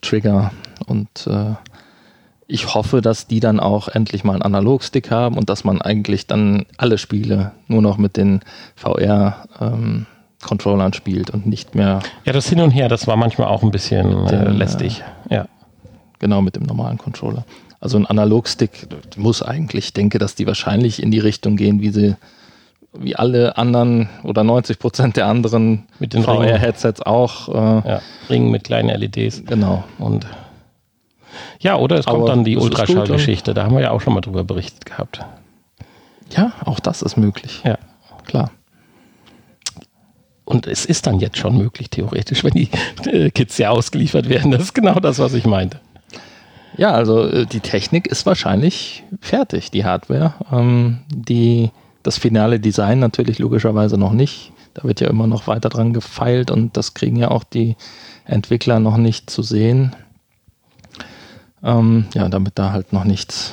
Trigger. 0.00 0.52
Und 0.86 1.26
äh, 1.26 1.52
ich 2.46 2.74
hoffe, 2.74 3.02
dass 3.02 3.26
die 3.26 3.40
dann 3.40 3.60
auch 3.60 3.88
endlich 3.88 4.24
mal 4.24 4.32
einen 4.32 4.40
Analogstick 4.40 5.10
haben 5.10 5.36
und 5.36 5.50
dass 5.50 5.64
man 5.64 5.82
eigentlich 5.82 6.26
dann 6.28 6.64
alle 6.78 6.96
Spiele 6.96 7.52
nur 7.68 7.82
noch 7.82 7.98
mit 7.98 8.16
den 8.16 8.40
VR 8.74 9.44
ähm, 9.60 10.06
Controllern 10.42 10.94
spielt 10.94 11.28
und 11.28 11.46
nicht 11.46 11.74
mehr 11.74 12.00
Ja, 12.24 12.32
das 12.32 12.48
Hin 12.48 12.60
und 12.62 12.70
Her, 12.70 12.88
das 12.88 13.06
war 13.06 13.16
manchmal 13.16 13.48
auch 13.48 13.62
ein 13.62 13.70
bisschen 13.70 14.28
äh, 14.28 14.30
Den, 14.30 14.54
lästig. 14.54 15.02
Ja. 15.28 15.46
genau 16.20 16.40
mit 16.40 16.56
dem 16.56 16.62
normalen 16.62 16.96
Controller. 16.96 17.44
Also 17.80 17.98
ein 17.98 18.06
Analogstick 18.06 18.88
muss 19.18 19.42
eigentlich, 19.42 19.86
ich 19.86 19.92
denke, 19.92 20.18
dass 20.18 20.36
die 20.36 20.46
wahrscheinlich 20.46 21.02
in 21.02 21.10
die 21.10 21.18
Richtung 21.18 21.56
gehen, 21.56 21.82
wie 21.82 21.90
sie 21.90 22.16
wie 22.92 23.16
alle 23.16 23.56
anderen 23.56 24.08
oder 24.22 24.44
90 24.44 24.78
Prozent 24.78 25.16
der 25.16 25.26
anderen 25.26 25.86
Mit 25.98 26.12
den 26.12 26.24
Ringen. 26.24 26.48
VR-Headsets 26.48 27.02
auch. 27.02 27.48
Äh, 27.48 27.88
ja. 27.88 28.02
Ring 28.28 28.50
mit 28.50 28.64
kleinen 28.64 28.88
LEDs. 28.88 29.44
Genau. 29.46 29.84
Und 29.98 30.26
ja, 31.60 31.76
oder 31.76 31.98
es 31.98 32.06
kommt 32.06 32.28
dann 32.28 32.44
die 32.44 32.56
Ultraschallgeschichte. 32.56 33.54
Da 33.54 33.64
haben 33.64 33.74
wir 33.74 33.82
ja 33.82 33.90
auch 33.92 34.00
schon 34.00 34.12
mal 34.12 34.20
drüber 34.20 34.44
berichtet 34.44 34.84
gehabt. 34.84 35.20
Ja, 36.36 36.52
auch 36.64 36.80
das 36.80 37.02
ist 37.02 37.16
möglich. 37.16 37.62
Ja. 37.64 37.78
Klar. 38.26 38.50
Und 40.44 40.66
es 40.66 40.84
ist 40.84 41.06
dann 41.06 41.20
jetzt 41.20 41.38
schon 41.38 41.56
möglich, 41.56 41.88
theoretisch, 41.88 42.44
wenn 42.44 42.52
die 42.52 42.68
äh, 43.06 43.30
Kids 43.30 43.56
ja 43.58 43.70
ausgeliefert 43.70 44.28
werden. 44.28 44.50
Das 44.50 44.62
ist 44.62 44.74
genau 44.74 44.98
das, 45.00 45.18
was 45.18 45.34
ich 45.34 45.46
meinte. 45.46 45.80
Ja, 46.76 46.92
also 46.92 47.26
äh, 47.26 47.46
die 47.46 47.60
Technik 47.60 48.06
ist 48.06 48.26
wahrscheinlich 48.26 49.04
fertig, 49.20 49.70
die 49.70 49.84
Hardware. 49.84 50.34
Ähm, 50.50 51.00
die, 51.08 51.70
das 52.02 52.18
finale 52.18 52.60
Design 52.60 52.98
natürlich 52.98 53.38
logischerweise 53.38 53.96
noch 53.98 54.12
nicht. 54.12 54.52
Da 54.74 54.84
wird 54.84 55.00
ja 55.00 55.08
immer 55.08 55.26
noch 55.26 55.46
weiter 55.46 55.68
dran 55.68 55.92
gefeilt 55.92 56.50
und 56.50 56.76
das 56.76 56.94
kriegen 56.94 57.16
ja 57.16 57.30
auch 57.30 57.44
die 57.44 57.76
Entwickler 58.24 58.80
noch 58.80 58.96
nicht 58.96 59.30
zu 59.30 59.42
sehen. 59.42 59.94
Ähm, 61.62 62.06
ja, 62.14 62.28
damit 62.28 62.58
da 62.58 62.72
halt 62.72 62.92
noch 62.92 63.04
nichts 63.04 63.52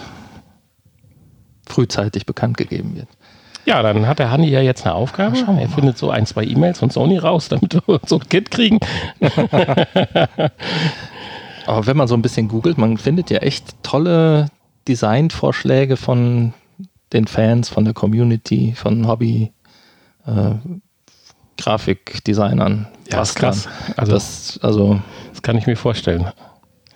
frühzeitig 1.67 2.25
bekannt 2.25 2.57
gegeben 2.57 2.95
wird. 2.95 3.07
Ja, 3.65 3.83
dann 3.83 4.07
hat 4.07 4.17
der 4.19 4.31
Hanni 4.31 4.49
ja 4.49 4.61
jetzt 4.61 4.85
eine 4.85 4.95
Aufgabe. 4.95 5.37
Er 5.37 5.69
findet 5.69 5.97
so 5.97 6.09
ein, 6.09 6.25
zwei 6.25 6.43
E-Mails 6.43 6.79
von 6.79 6.89
Sony 6.89 7.17
raus, 7.19 7.49
damit 7.49 7.75
wir 7.75 7.99
so 8.05 8.17
ein 8.17 8.27
Kit 8.27 8.49
kriegen. 8.49 8.79
Aber 11.67 11.85
wenn 11.85 11.97
man 11.97 12.07
so 12.07 12.15
ein 12.15 12.23
bisschen 12.23 12.47
googelt, 12.47 12.79
man 12.79 12.97
findet 12.97 13.29
ja 13.29 13.39
echt 13.39 13.75
tolle 13.83 14.47
Designvorschläge 14.87 15.97
von 15.97 16.53
den 17.13 17.27
Fans, 17.27 17.69
von 17.69 17.85
der 17.85 17.93
Community, 17.93 18.73
von 18.75 19.07
Hobby, 19.07 19.51
äh, 20.25 20.51
Grafikdesignern. 21.57 22.87
Ja, 23.11 23.21
ist 23.21 23.35
krass. 23.35 23.67
Also, 23.97 23.97
Also- 23.97 24.11
das, 24.13 24.59
also 24.61 24.99
Das 25.31 25.41
kann 25.41 25.57
ich 25.57 25.67
mir 25.67 25.75
vorstellen. 25.75 26.25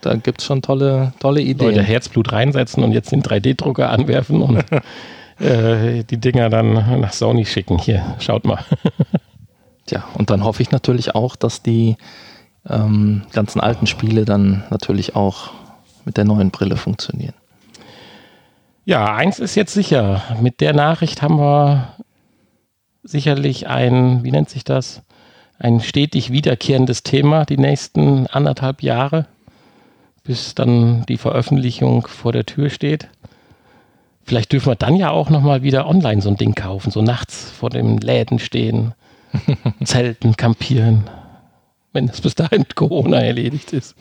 da 0.01 0.15
gibt 0.15 0.41
es 0.41 0.47
schon 0.47 0.61
tolle, 0.61 1.13
tolle 1.19 1.41
Ideen. 1.41 1.69
Leute 1.69 1.81
Herzblut 1.83 2.31
reinsetzen 2.31 2.83
und 2.83 2.91
jetzt 2.91 3.11
den 3.11 3.21
3D-Drucker 3.23 3.89
anwerfen 3.89 4.41
und 4.41 4.63
äh, 5.39 6.03
die 6.03 6.17
Dinger 6.17 6.49
dann 6.49 6.73
nach 7.01 7.13
Sony 7.13 7.45
schicken. 7.45 7.77
Hier, 7.79 8.15
schaut 8.19 8.45
mal. 8.45 8.63
Tja, 9.85 10.03
und 10.15 10.29
dann 10.29 10.43
hoffe 10.43 10.61
ich 10.61 10.71
natürlich 10.71 11.13
auch, 11.15 11.35
dass 11.35 11.61
die 11.61 11.97
ähm, 12.69 13.23
ganzen 13.33 13.59
alten 13.59 13.87
Spiele 13.87 14.23
dann 14.25 14.63
natürlich 14.69 15.15
auch 15.15 15.51
mit 16.05 16.15
der 16.17 16.23
neuen 16.25 16.51
Brille 16.51 16.77
funktionieren. 16.77 17.33
Ja, 18.85 19.15
eins 19.15 19.39
ist 19.39 19.55
jetzt 19.55 19.73
sicher. 19.73 20.21
Mit 20.41 20.59
der 20.59 20.73
Nachricht 20.73 21.21
haben 21.21 21.37
wir 21.37 21.93
sicherlich 23.01 23.67
ein, 23.67 24.25
wie 24.25 24.31
nennt 24.31 24.49
sich 24.49 24.65
das? 24.65 25.01
Ein 25.57 25.79
stetig 25.79 26.31
wiederkehrendes 26.31 27.01
Thema 27.01 27.45
die 27.45 27.57
nächsten 27.57 28.27
anderthalb 28.27 28.83
Jahre, 28.83 29.25
bis 30.25 30.53
dann 30.53 31.05
die 31.05 31.15
Veröffentlichung 31.15 32.07
vor 32.07 32.33
der 32.33 32.45
Tür 32.45 32.69
steht. 32.69 33.07
Vielleicht 34.25 34.51
dürfen 34.51 34.71
wir 34.71 34.75
dann 34.75 34.97
ja 34.97 35.11
auch 35.11 35.29
nochmal 35.29 35.63
wieder 35.63 35.87
online 35.87 36.21
so 36.21 36.27
ein 36.27 36.37
Ding 36.37 36.53
kaufen, 36.53 36.91
so 36.91 37.01
nachts 37.01 37.51
vor 37.51 37.69
den 37.69 37.99
Läden 37.99 38.37
stehen, 38.37 38.95
zelten, 39.85 40.35
campieren, 40.35 41.09
wenn 41.93 42.09
es 42.09 42.19
bis 42.19 42.35
dahin 42.35 42.65
Corona 42.75 43.21
erledigt 43.21 43.71
ist. 43.71 43.95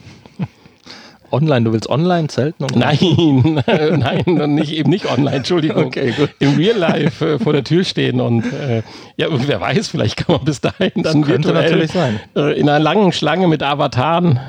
Online, 1.33 1.65
du 1.65 1.73
willst 1.73 1.89
online 1.89 2.29
zelten? 2.29 2.67
Nein, 2.75 2.99
nein, 3.67 4.55
nicht, 4.55 4.73
eben 4.73 4.91
nicht 4.91 5.07
online, 5.07 5.37
Entschuldigung. 5.37 5.87
Okay, 5.87 6.12
gut. 6.17 6.31
Im 6.39 6.57
Real 6.57 6.77
Life 6.77 7.27
äh, 7.27 7.39
vor 7.39 7.53
der 7.53 7.65
Tür 7.65 7.85
stehen 7.85 8.21
und 8.21 8.45
äh, 8.53 8.83
ja, 9.17 9.29
und 9.29 9.49
wer 9.49 9.61
weiß, 9.61 9.89
vielleicht 9.89 10.19
kann 10.19 10.37
man 10.37 10.45
bis 10.45 10.61
dahin 10.61 10.91
dann 10.97 11.23
könnte 11.23 11.49
virtuell 11.49 11.65
natürlich 11.65 11.93
sein. 11.93 12.21
Äh, 12.37 12.59
in 12.59 12.69
einer 12.69 12.79
langen 12.79 13.12
Schlange 13.12 13.49
mit 13.49 13.62
Avataren. 13.62 14.41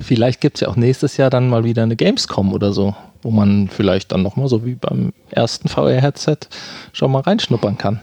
Vielleicht 0.00 0.40
gibt 0.40 0.56
es 0.56 0.60
ja 0.62 0.68
auch 0.68 0.76
nächstes 0.76 1.16
Jahr 1.16 1.30
dann 1.30 1.48
mal 1.48 1.64
wieder 1.64 1.82
eine 1.82 1.96
Gamescom 1.96 2.52
oder 2.52 2.72
so, 2.72 2.94
wo 3.22 3.30
man 3.30 3.68
vielleicht 3.68 4.12
dann 4.12 4.22
nochmal 4.22 4.48
so 4.48 4.66
wie 4.66 4.74
beim 4.74 5.12
ersten 5.30 5.68
VR-Headset 5.68 6.38
schon 6.92 7.12
mal 7.12 7.20
reinschnuppern 7.20 7.78
kann. 7.78 8.00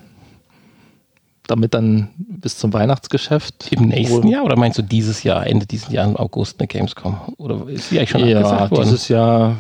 Damit 1.50 1.74
dann 1.74 2.10
bis 2.18 2.58
zum 2.60 2.74
Weihnachtsgeschäft. 2.74 3.72
Im 3.72 3.88
nächsten 3.88 4.28
Jahr 4.28 4.44
oder 4.44 4.56
meinst 4.56 4.78
du 4.78 4.84
dieses 4.84 5.24
Jahr, 5.24 5.48
Ende 5.48 5.66
dieses 5.66 5.90
Jahr 5.90 6.08
im 6.08 6.16
August 6.16 6.60
eine 6.60 6.68
Gamescom? 6.68 7.18
Oder 7.38 7.68
ist 7.68 7.90
die 7.90 7.98
eigentlich 7.98 8.12
schon 8.12 8.28
Ja, 8.28 8.68
dieses 8.68 9.08
Jahr, 9.08 9.56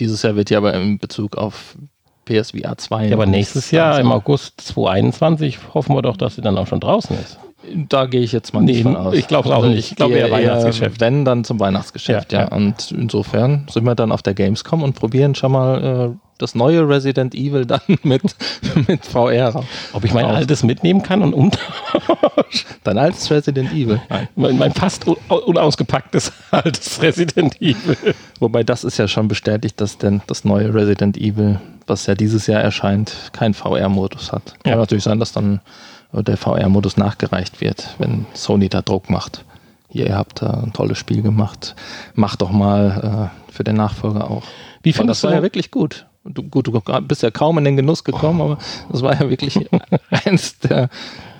dieses 0.00 0.22
Jahr 0.22 0.34
wird 0.34 0.50
ja 0.50 0.58
aber 0.58 0.74
in 0.74 0.98
Bezug 0.98 1.36
auf 1.36 1.76
PSVR 2.24 2.76
2. 2.76 3.06
ja, 3.06 3.14
aber 3.14 3.26
nächstes 3.26 3.70
Jahr 3.70 4.00
im 4.00 4.10
August 4.10 4.60
2021 4.60 5.58
hoffen 5.72 5.94
wir 5.94 6.02
doch, 6.02 6.16
dass 6.16 6.34
sie 6.34 6.42
dann 6.42 6.58
auch 6.58 6.66
schon 6.66 6.80
draußen 6.80 7.16
ist. 7.16 7.38
Da 7.88 8.06
gehe 8.06 8.22
ich 8.22 8.32
jetzt 8.32 8.52
mal 8.52 8.60
Nee, 8.60 8.72
nicht 8.72 8.82
von 8.82 8.96
aus. 8.96 9.06
Also 9.06 9.18
ich 9.18 9.28
glaub's 9.28 9.50
auch 9.50 9.64
nicht. 9.64 9.90
Ich 9.92 9.96
glaube 9.96 10.14
eher 10.14 10.32
Weihnachtsgeschäft. 10.32 11.00
Wenn, 11.00 11.24
dann 11.24 11.44
zum 11.44 11.60
Weihnachtsgeschäft, 11.60 12.32
Ja, 12.32 12.40
ja, 12.40 12.48
ja. 12.50 12.56
Und 12.56 12.90
insofern 12.90 13.68
sind 13.70 13.84
wir 13.84 13.94
dann 13.94 14.10
auf 14.10 14.22
der 14.22 14.34
Gamescom 14.34 14.82
und 14.82 14.94
probieren 14.94 15.36
schon 15.36 15.52
mal 15.52 16.16
äh, 16.16 16.31
das 16.42 16.54
neue 16.54 16.86
Resident 16.88 17.34
Evil 17.34 17.64
dann 17.64 17.80
mit, 18.02 18.22
mit 18.86 19.06
VR. 19.06 19.64
Ob 19.92 20.04
ich 20.04 20.12
mein 20.12 20.26
altes 20.26 20.62
mitnehmen 20.62 21.02
kann 21.02 21.22
und 21.22 21.32
umtauschen? 21.32 21.62
Dein 22.84 22.98
altes 22.98 23.30
Resident 23.30 23.72
Evil. 23.72 24.00
Nein. 24.08 24.28
mein, 24.36 24.58
mein 24.58 24.72
fast 24.72 25.06
un 25.06 25.16
unausgepacktes 25.28 26.32
altes 26.50 27.00
Resident 27.00 27.60
Evil. 27.62 27.96
Wobei 28.40 28.64
das 28.64 28.84
ist 28.84 28.98
ja 28.98 29.08
schon 29.08 29.28
bestätigt, 29.28 29.80
dass 29.80 29.98
denn 29.98 30.20
das 30.26 30.44
neue 30.44 30.74
Resident 30.74 31.16
Evil, 31.16 31.60
was 31.86 32.06
ja 32.06 32.14
dieses 32.14 32.46
Jahr 32.46 32.60
erscheint, 32.60 33.30
keinen 33.32 33.54
VR-Modus 33.54 34.32
hat. 34.32 34.54
Kann 34.64 34.72
Ja. 34.72 34.76
natürlich 34.76 35.04
sein, 35.04 35.18
dass 35.20 35.32
dann 35.32 35.60
der 36.12 36.36
VR-Modus 36.36 36.96
nachgereicht 36.98 37.60
wird, 37.60 37.94
wenn 37.98 38.26
Sony 38.34 38.68
da 38.68 38.82
Druck 38.82 39.08
macht. 39.08 39.44
Hier, 39.88 40.06
ihr 40.06 40.16
habt 40.16 40.42
da 40.42 40.62
ein 40.62 40.72
tolles 40.72 40.98
Spiel 40.98 41.22
gemacht. 41.22 41.74
Macht 42.14 42.40
doch 42.42 42.50
mal 42.50 43.30
äh, 43.48 43.52
für 43.52 43.64
den 43.64 43.76
Nachfolger 43.76 44.30
auch. 44.30 44.42
Wie 44.82 44.90
Und 44.90 44.94
findest 44.96 45.22
das 45.22 45.30
war 45.30 45.36
ja 45.36 45.42
wirklich 45.42 45.70
gut. 45.70 46.06
Du, 46.24 46.42
gut, 46.44 46.68
du 46.68 46.80
bist 47.02 47.22
ja 47.22 47.30
kaum 47.30 47.58
in 47.58 47.64
den 47.64 47.76
Genuss 47.76 48.04
gekommen, 48.04 48.40
aber 48.40 48.58
das 48.90 49.02
war 49.02 49.14
ja 49.20 49.28
wirklich 49.28 49.58
eins 50.24 50.58
der, 50.60 50.88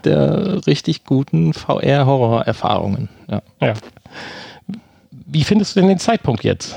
der 0.04 0.66
richtig 0.66 1.04
guten 1.04 1.52
VR-Horror-Erfahrungen. 1.54 3.08
Ja. 3.30 3.42
Ja. 3.60 3.74
Wie 5.10 5.44
findest 5.44 5.76
du 5.76 5.80
denn 5.80 5.88
den 5.88 5.98
Zeitpunkt 5.98 6.42
jetzt? 6.44 6.74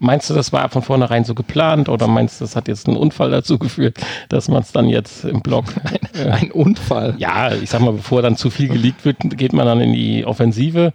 Meinst 0.00 0.30
du, 0.30 0.34
das 0.34 0.52
war 0.52 0.68
von 0.68 0.82
vornherein 0.82 1.24
so 1.24 1.34
geplant 1.34 1.88
oder 1.88 2.06
meinst 2.06 2.40
du, 2.40 2.44
das 2.44 2.54
hat 2.54 2.68
jetzt 2.68 2.86
einen 2.86 2.96
Unfall 2.96 3.30
dazu 3.32 3.58
geführt, 3.58 3.98
dass 4.28 4.48
man 4.48 4.62
es 4.62 4.70
dann 4.72 4.88
jetzt 4.88 5.24
im 5.24 5.40
Blog. 5.40 5.64
Ein 6.30 6.52
Unfall. 6.52 7.16
Ja, 7.18 7.52
ich 7.52 7.68
sag 7.70 7.80
mal, 7.80 7.92
bevor 7.92 8.22
dann 8.22 8.36
zu 8.36 8.48
viel 8.48 8.68
geleakt 8.68 9.04
wird, 9.04 9.16
geht 9.36 9.52
man 9.52 9.66
dann 9.66 9.80
in 9.80 9.92
die 9.92 10.24
Offensive. 10.24 10.92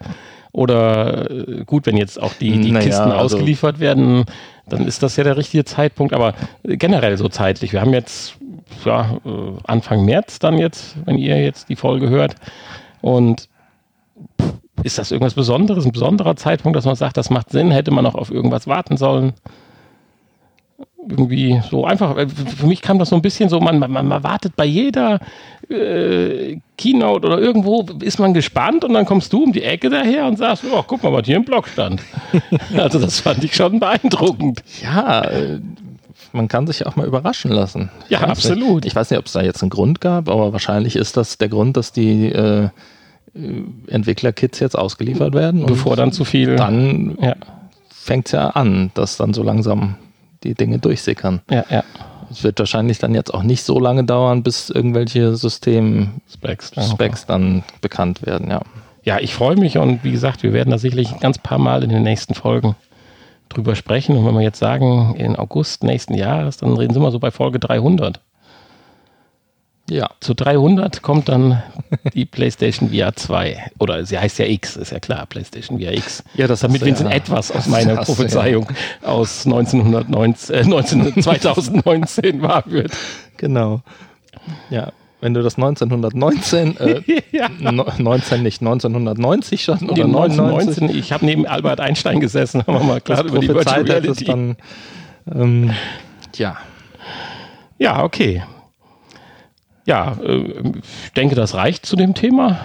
Oder 0.53 1.29
äh, 1.31 1.63
gut, 1.65 1.85
wenn 1.85 1.97
jetzt 1.97 2.21
auch 2.21 2.33
die, 2.33 2.61
die 2.61 2.71
Naja, 2.71 2.85
Kisten 2.85 3.11
also- 3.11 3.35
ausgeliefert 3.35 3.79
werden, 3.79 4.23
dann 4.67 4.87
ist 4.87 5.03
das 5.03 5.15
ja 5.17 5.23
der 5.23 5.37
richtige 5.37 5.65
Zeitpunkt. 5.65 6.13
Aber 6.13 6.33
generell 6.63 7.17
so 7.17 7.27
zeitlich. 7.27 7.73
Wir 7.73 7.81
haben 7.81 7.93
jetzt 7.93 8.35
ja, 8.85 9.17
äh, 9.25 9.29
Anfang 9.65 10.05
März 10.05 10.39
dann 10.39 10.57
jetzt, 10.57 10.95
wenn 11.05 11.17
ihr 11.17 11.41
jetzt 11.41 11.69
die 11.69 11.75
Folge 11.75 12.09
hört. 12.09 12.35
Und 13.01 13.49
ist 14.83 14.97
das 14.97 15.11
irgendwas 15.11 15.33
Besonderes, 15.33 15.85
ein 15.85 15.91
besonderer 15.91 16.35
Zeitpunkt, 16.35 16.75
dass 16.75 16.85
man 16.85 16.95
sagt, 16.95 17.17
das 17.17 17.29
macht 17.29 17.51
Sinn, 17.51 17.71
hätte 17.71 17.91
man 17.91 18.05
auch 18.05 18.15
auf 18.15 18.31
irgendwas 18.31 18.67
warten 18.67 18.97
sollen? 18.97 19.33
Irgendwie 21.09 21.61
so 21.69 21.85
einfach, 21.85 22.17
äh, 22.17 22.27
für 22.27 22.67
mich 22.67 22.81
kam 22.81 22.99
das 22.99 23.09
so 23.09 23.15
ein 23.15 23.21
bisschen 23.21 23.49
so, 23.49 23.59
man, 23.59 23.79
man, 23.79 23.91
man 23.91 24.23
wartet 24.23 24.55
bei 24.55 24.65
jeder 24.65 25.19
äh, 25.69 26.57
Keynote 26.77 27.27
oder 27.27 27.39
irgendwo, 27.39 27.85
ist 28.01 28.19
man 28.19 28.33
gespannt 28.33 28.83
und 28.83 28.93
dann 28.93 29.05
kommst 29.05 29.33
du 29.33 29.43
um 29.43 29.53
die 29.53 29.63
Ecke 29.63 29.89
daher 29.89 30.25
und 30.25 30.37
sagst, 30.37 30.63
oh, 30.71 30.83
guck 30.85 31.03
mal, 31.03 31.13
was 31.13 31.25
hier 31.25 31.37
im 31.37 31.45
Blog 31.45 31.67
stand. 31.67 32.01
also 32.77 32.99
das 32.99 33.19
fand 33.19 33.43
ich 33.43 33.55
schon 33.55 33.79
beeindruckend. 33.79 34.63
Ja, 34.81 35.21
äh, 35.21 35.59
man 36.31 36.47
kann 36.47 36.65
sich 36.65 36.85
auch 36.85 36.95
mal 36.95 37.05
überraschen 37.05 37.51
lassen. 37.51 37.89
Ja, 38.09 38.19
ich 38.19 38.27
absolut. 38.27 38.83
Nicht, 38.83 38.87
ich 38.87 38.95
weiß 38.95 39.09
nicht, 39.11 39.19
ob 39.19 39.27
es 39.27 39.33
da 39.33 39.41
jetzt 39.41 39.61
einen 39.61 39.69
Grund 39.69 40.01
gab, 40.01 40.29
aber 40.29 40.51
wahrscheinlich 40.51 40.95
ist 40.95 41.15
das 41.15 41.37
der 41.37 41.49
Grund, 41.49 41.77
dass 41.77 41.91
die 41.91 42.31
äh, 42.31 42.69
Entwicklerkits 43.87 44.59
jetzt 44.59 44.77
ausgeliefert 44.77 45.33
werden. 45.33 45.65
Bevor 45.65 45.95
dann 45.95 46.11
zu 46.11 46.23
viel. 46.25 46.55
Dann 46.55 47.17
ja. 47.19 47.35
fängt 47.89 48.27
es 48.27 48.31
ja 48.31 48.49
an, 48.49 48.91
dass 48.93 49.17
dann 49.17 49.33
so 49.33 49.43
langsam 49.43 49.95
die 50.43 50.53
Dinge 50.53 50.79
durchsickern. 50.79 51.41
Ja, 51.49 51.65
ja. 51.69 51.83
Es 52.29 52.43
wird 52.43 52.57
wahrscheinlich 52.59 52.97
dann 52.97 53.13
jetzt 53.13 53.33
auch 53.33 53.43
nicht 53.43 53.63
so 53.63 53.79
lange 53.79 54.03
dauern, 54.03 54.43
bis 54.43 54.69
irgendwelche 54.69 55.35
System-Specs 55.35 56.71
Specs 56.91 57.25
dann 57.25 57.63
bekannt 57.81 58.25
werden, 58.25 58.49
ja. 58.49 58.61
Ja, 59.05 59.19
ich 59.19 59.33
freue 59.33 59.57
mich 59.57 59.77
und 59.77 60.03
wie 60.03 60.11
gesagt, 60.11 60.43
wir 60.43 60.53
werden 60.53 60.71
da 60.71 60.77
sicherlich 60.77 61.11
ein 61.11 61.19
ganz 61.19 61.37
paar 61.37 61.57
Mal 61.57 61.83
in 61.83 61.89
den 61.89 62.03
nächsten 62.03 62.33
Folgen 62.33 62.75
drüber 63.49 63.75
sprechen. 63.75 64.15
Und 64.17 64.25
wenn 64.25 64.33
wir 64.33 64.41
jetzt 64.41 64.59
sagen, 64.59 65.15
in 65.17 65.35
August 65.35 65.83
nächsten 65.83 66.13
Jahres, 66.13 66.57
dann 66.57 66.73
reden 66.73 66.95
wir 66.95 67.11
so 67.11 67.19
bei 67.19 67.29
Folge 67.29 67.59
300. 67.59 68.21
Ja. 69.89 70.09
Zu 70.21 70.33
300 70.33 71.01
kommt 71.01 71.27
dann 71.27 71.61
die 72.13 72.25
PlayStation 72.25 72.89
VR 72.89 73.15
2. 73.15 73.71
Oder 73.79 74.05
sie 74.05 74.17
heißt 74.17 74.39
ja 74.39 74.45
X, 74.45 74.77
ist 74.77 74.91
ja 74.91 74.99
klar, 74.99 75.25
PlayStation 75.25 75.79
VR 75.79 75.93
X. 75.93 76.23
Ja, 76.35 76.47
das 76.47 76.61
Damit 76.61 76.81
wenigstens 76.81 77.09
ja. 77.09 77.15
etwas 77.15 77.51
aus 77.51 77.67
meiner 77.67 77.97
Prophezeiung 77.97 78.67
ja. 79.01 79.07
aus 79.07 79.45
1919, 79.45 80.55
äh, 80.55 80.63
19, 80.63 81.21
2019 81.21 82.41
wahr 82.41 82.63
wird. 82.67 82.93
Genau. 83.37 83.81
Ja, 84.69 84.93
wenn 85.19 85.33
du 85.33 85.41
das 85.41 85.55
1919, 85.55 86.77
äh, 86.77 87.01
ja. 87.31 87.49
19 87.49 88.43
nicht, 88.43 88.61
1990 88.61 89.63
schon 89.63 89.89
oder 89.89 90.05
1919, 90.05 90.89
ich 90.89 91.11
habe 91.11 91.25
neben 91.25 91.45
Albert 91.45 91.79
Einstein 91.79 92.19
gesessen, 92.19 92.61
haben 92.65 92.73
wir 92.73 92.83
mal 92.83 93.01
klar 93.01 93.23
über 93.23 93.39
die 93.39 93.47
Virtual 93.47 93.83
Reality. 93.83 94.25
Dann, 94.25 94.57
ähm, 95.33 95.71
ja. 96.35 96.57
Ja, 97.77 98.03
okay. 98.03 98.43
Ja, 99.85 100.17
äh, 100.23 100.61
ich 101.05 101.13
denke, 101.13 101.35
das 101.35 101.55
reicht 101.55 101.85
zu 101.85 101.95
dem 101.95 102.13
Thema. 102.13 102.59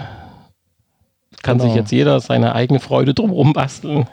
Kann 1.41 1.57
genau. 1.57 1.69
sich 1.69 1.79
jetzt 1.79 1.91
jeder 1.91 2.19
seine 2.19 2.53
eigene 2.55 2.79
Freude 2.79 3.13
drumherum 3.13 3.53
basteln. 3.53 4.07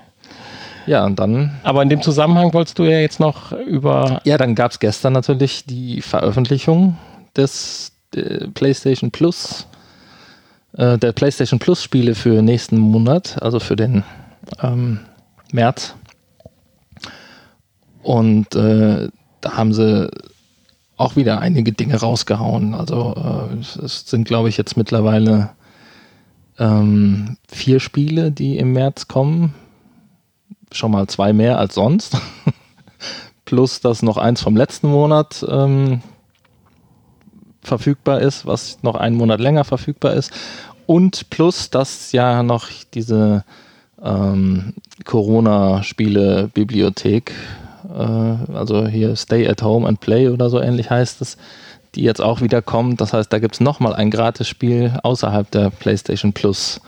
Ja, 0.86 1.04
und 1.04 1.18
dann. 1.18 1.58
Aber 1.64 1.82
in 1.82 1.88
dem 1.88 2.00
Zusammenhang 2.00 2.54
wolltest 2.54 2.78
du 2.78 2.84
ja 2.84 3.00
jetzt 3.00 3.18
noch 3.18 3.52
über. 3.52 4.20
Ja, 4.24 4.38
dann 4.38 4.54
gab 4.54 4.70
es 4.70 4.78
gestern 4.78 5.12
natürlich 5.12 5.64
die 5.64 6.00
Veröffentlichung 6.00 6.96
des 7.36 7.92
äh, 8.14 8.46
PlayStation 8.48 9.10
Plus, 9.10 9.66
äh, 10.76 10.96
der 10.98 11.12
PlayStation 11.12 11.58
Plus 11.58 11.82
Spiele 11.82 12.14
für 12.14 12.40
nächsten 12.42 12.78
Monat, 12.78 13.42
also 13.42 13.58
für 13.58 13.74
den 13.74 14.04
ähm, 14.62 15.00
März. 15.52 15.94
Und 18.02 18.54
äh, 18.54 19.08
da 19.40 19.56
haben 19.56 19.72
sie 19.72 20.08
auch 20.96 21.16
wieder 21.16 21.40
einige 21.40 21.72
Dinge 21.72 22.00
rausgehauen. 22.00 22.74
Also 22.74 23.14
äh, 23.16 23.56
es 23.84 24.04
sind, 24.06 24.26
glaube 24.26 24.48
ich, 24.48 24.56
jetzt 24.56 24.76
mittlerweile 24.76 25.50
ähm, 26.58 27.36
vier 27.48 27.80
Spiele, 27.80 28.30
die 28.32 28.58
im 28.58 28.72
März 28.72 29.08
kommen. 29.08 29.54
Schon 30.72 30.90
mal 30.90 31.06
zwei 31.06 31.32
mehr 31.32 31.58
als 31.58 31.74
sonst. 31.74 32.16
Plus, 33.44 33.80
dass 33.80 34.02
noch 34.02 34.16
eins 34.16 34.42
vom 34.42 34.56
letzten 34.56 34.88
Monat 34.88 35.46
ähm, 35.48 36.00
verfügbar 37.62 38.20
ist, 38.20 38.46
was 38.46 38.82
noch 38.82 38.96
einen 38.96 39.16
Monat 39.16 39.40
länger 39.40 39.64
verfügbar 39.64 40.14
ist. 40.14 40.32
Und 40.86 41.30
plus, 41.30 41.70
dass 41.70 42.10
ja 42.12 42.42
noch 42.42 42.68
diese 42.94 43.44
ähm, 44.02 44.74
Corona-Spiele-Bibliothek, 45.04 47.32
also 47.88 48.86
hier 48.86 49.16
Stay 49.16 49.46
at 49.48 49.62
Home 49.62 49.86
and 49.86 50.00
Play 50.00 50.28
oder 50.28 50.50
so 50.50 50.60
ähnlich 50.60 50.90
heißt 50.90 51.20
es, 51.20 51.36
die 51.94 52.02
jetzt 52.02 52.20
auch 52.20 52.40
wieder 52.40 52.62
kommt. 52.62 53.00
Das 53.00 53.12
heißt, 53.12 53.32
da 53.32 53.38
gibt 53.38 53.54
es 53.54 53.60
nochmal 53.60 53.94
ein 53.94 54.10
Gratis-Spiel 54.10 54.98
außerhalb 55.02 55.50
der 55.50 55.70
PlayStation 55.70 56.32
Plus 56.32 56.80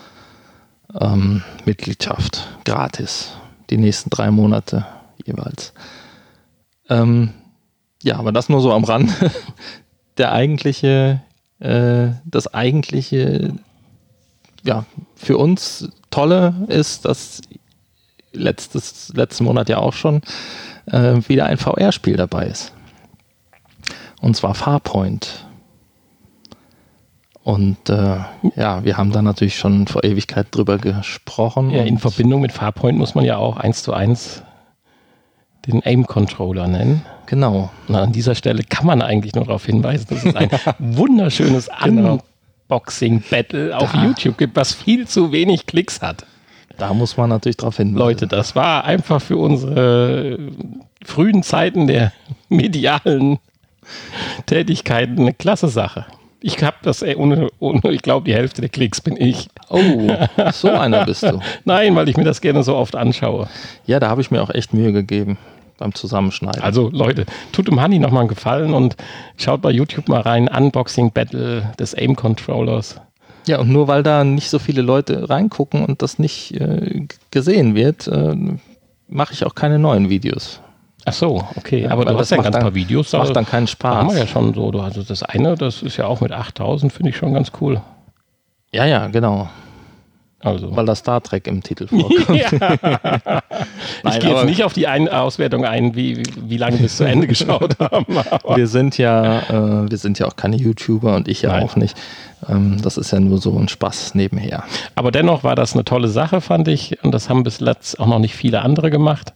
ähm, 1.01 1.42
Mitgliedschaft. 1.64 2.46
Gratis. 2.64 3.33
Die 3.70 3.79
nächsten 3.79 4.11
drei 4.11 4.31
Monate 4.31 4.87
jeweils. 5.25 5.73
Ähm, 6.88 7.31
ja, 8.03 8.16
aber 8.16 8.33
das 8.33 8.49
nur 8.49 8.61
so 8.61 8.73
am 8.73 8.85
Rand. 8.85 9.11
der 10.18 10.33
eigentliche, 10.33 11.23
äh, 11.61 12.09
das 12.25 12.53
eigentliche, 12.53 13.55
ja, 14.64 14.85
für 15.16 15.38
uns 15.38 15.90
tolle 16.11 16.55
ist, 16.68 17.05
dass 17.05 17.42
letztes, 18.33 19.12
letzten 19.14 19.44
Monat 19.44 19.68
ja 19.68 19.79
auch 19.79 19.92
schon 19.92 20.23
äh, 20.90 21.29
wieder 21.29 21.46
ein 21.46 21.59
VR-Spiel 21.59 22.16
dabei 22.16 22.46
ist. 22.46 22.72
Und 24.20 24.37
zwar 24.37 24.55
Farpoint. 24.55 25.46
Und 27.42 27.88
äh, 27.88 28.18
ja, 28.57 28.85
wir 28.85 28.96
haben 28.96 29.11
da 29.11 29.22
natürlich 29.22 29.57
schon 29.57 29.87
vor 29.87 30.05
Ewigkeit 30.05 30.48
drüber 30.51 30.77
gesprochen. 30.79 31.70
Ja, 31.70 31.83
in 31.83 31.98
Verbindung 31.98 32.42
mit 32.42 32.53
Farpoint 32.53 32.98
muss 32.98 33.14
man 33.14 33.24
ja 33.24 33.38
auch 33.38 33.57
eins 33.57 33.83
zu 33.83 33.94
eins 33.94 34.42
den 35.66 35.83
Aim-Controller 35.85 36.66
nennen. 36.66 37.05
Genau. 37.27 37.70
Na, 37.88 38.03
an 38.03 38.12
dieser 38.12 38.35
Stelle 38.35 38.62
kann 38.64 38.87
man 38.87 39.03
eigentlich 39.03 39.35
nur 39.35 39.44
darauf 39.44 39.64
hinweisen, 39.64 40.07
dass 40.11 40.24
es 40.24 40.35
ein 40.35 40.51
wunderschönes 40.79 41.68
genau. 41.83 42.20
Unboxing-Battle 42.68 43.77
auf 43.77 43.92
da. 43.92 44.05
YouTube 44.05 44.38
gibt, 44.38 44.57
was 44.57 44.74
viel 44.74 45.07
zu 45.07 45.33
wenig 45.33 45.66
Klicks 45.66 46.01
hat. 46.01 46.27
Da 46.79 46.95
muss 46.95 47.17
man 47.17 47.29
natürlich 47.29 47.57
drauf 47.57 47.77
hinweisen. 47.77 47.99
Leute, 47.99 48.27
das 48.27 48.55
war 48.57 48.85
einfach 48.85 49.21
für 49.21 49.37
unsere 49.37 50.38
frühen 51.05 51.43
Zeiten 51.43 51.87
der 51.87 52.12
medialen 52.49 53.38
Tätigkeiten 54.47 55.21
eine 55.21 55.35
klasse 55.35 55.69
Sache. 55.69 56.07
Ich 56.41 56.62
habe 56.62 56.77
das, 56.83 57.03
ohne, 57.03 57.49
ohne 57.59 57.91
ich 57.91 58.03
glaube, 58.03 58.25
die 58.25 58.35
Hälfte 58.35 58.61
der 58.61 58.71
Klicks 58.71 59.01
bin 59.01 59.17
ich. 59.17 59.49
Oh, 59.71 60.09
so 60.53 60.71
einer 60.71 61.05
bist 61.05 61.25
du. 61.25 61.41
Nein, 61.64 61.97
weil 61.97 62.09
ich 62.09 62.17
mir 62.17 62.25
das 62.25 62.41
gerne 62.41 62.62
so 62.62 62.77
oft 62.77 62.95
anschaue. 62.95 63.49
Ja, 63.87 63.99
da 63.99 64.09
habe 64.09 64.21
ich 64.21 64.31
mir 64.31 64.41
auch 64.41 64.51
echt 64.51 64.73
Mühe 64.73 64.93
gegeben 64.93 65.37
beim 65.79 65.95
Zusammenschneiden. 65.95 66.62
Also 66.62 66.91
Leute, 66.91 67.27
tut 67.51 67.67
dem 67.67 67.83
Honey 67.83 67.99
nochmal 67.99 68.21
einen 68.21 68.29
Gefallen 68.29 68.73
und 68.73 68.97
schaut 69.37 69.62
bei 69.62 69.71
YouTube 69.71 70.09
mal 70.09 70.21
rein, 70.21 70.49
Unboxing 70.49 71.11
Battle 71.12 71.73
des 71.79 71.95
Aim 71.95 72.14
Controllers. 72.14 73.01
Ja, 73.49 73.59
und 73.59 73.71
nur 73.71 73.89
weil 73.89 74.03
da 74.03 74.25
nicht 74.25 74.51
so 74.51 74.59
viele 74.59 74.83
Leute 74.83 75.29
reingucken 75.29 75.85
und 75.85 76.03
das 76.03 76.19
nicht 76.19 76.53
äh, 76.61 77.07
gesehen 77.31 77.75
wird, 77.75 78.07
äh, 78.07 78.37
mache 79.09 79.33
ich 79.33 79.45
auch 79.45 79.55
keine 79.55 79.79
neuen 79.79 80.11
Videos. 80.11 80.61
Ach 81.07 81.13
so, 81.15 81.45
okay. 81.57 81.85
Ja, 81.85 81.91
aber 81.93 82.05
du 82.05 82.19
hast 82.19 82.31
ja 82.31 82.37
ganz 82.37 82.51
dann, 82.51 82.63
paar 82.63 82.75
Videos. 82.75 83.11
Das 83.11 83.25
macht 83.25 83.37
dann 83.37 83.47
keinen 83.47 83.67
Spaß. 83.67 83.95
Haben 83.95 84.11
wir 84.11 84.19
ja 84.19 84.27
schon 84.27 84.53
so. 84.53 84.69
Also 84.69 85.03
das 85.03 85.23
eine, 85.23 85.55
das 85.55 85.83
ist 85.83 85.97
ja 85.97 86.07
auch 86.07 86.21
mit 86.21 86.33
8000, 86.33 86.93
finde 86.93 87.11
ich 87.11 87.17
schon 87.17 87.33
ganz 87.33 87.51
cool. 87.61 87.81
Ja, 88.73 88.85
ja, 88.85 89.07
genau. 89.07 89.49
Also. 90.40 90.74
Weil 90.77 90.87
das 90.87 91.01
Star 91.01 91.20
Trek 91.20 91.48
im 91.48 91.62
Titel 91.62 91.88
vorkommt. 91.88 92.29
Ja. 92.29 93.42
ich 94.12 94.20
gehe 94.20 94.31
jetzt 94.31 94.44
nicht 94.44 94.62
auf 94.62 94.72
die 94.72 94.87
ein 94.87 95.09
Auswertung 95.09 95.64
ein, 95.64 95.96
wie, 95.96 96.22
wie 96.37 96.57
lange 96.57 96.79
wir 96.79 96.87
es 96.87 96.96
zu 96.96 97.05
Ende 97.05 97.27
geschaut 97.27 97.79
haben. 97.81 98.16
wir 98.55 98.66
sind 98.68 98.98
ja, 98.98 99.40
äh, 99.40 99.90
wir 99.90 99.98
sind 99.98 100.18
ja 100.18 100.27
auch 100.27 100.37
keine 100.37 100.57
YouTuber 100.57 101.16
und 101.16 101.27
ich 101.27 101.42
ja 101.42 101.51
Nein. 101.51 101.64
auch 101.64 101.77
nicht. 101.77 101.96
Ähm, 102.48 102.81
das 102.83 102.98
ist 102.98 103.11
ja 103.11 103.18
nur 103.18 103.38
so 103.38 103.59
ein 103.59 103.68
Spaß 103.68 104.14
nebenher. 104.14 104.62
Aber 104.94 105.11
dennoch 105.11 105.42
war 105.42 105.57
das 105.57 105.74
eine 105.74 105.85
tolle 105.85 106.09
Sache, 106.09 106.40
fand 106.40 106.68
ich. 106.68 107.03
Und 107.03 107.12
das 107.12 107.29
haben 107.29 107.42
bis 107.42 107.59
letzt 107.59 107.98
auch 107.98 108.07
noch 108.07 108.20
nicht 108.20 108.37
viele 108.37 108.62
andere 108.62 108.90
gemacht. 108.90 109.33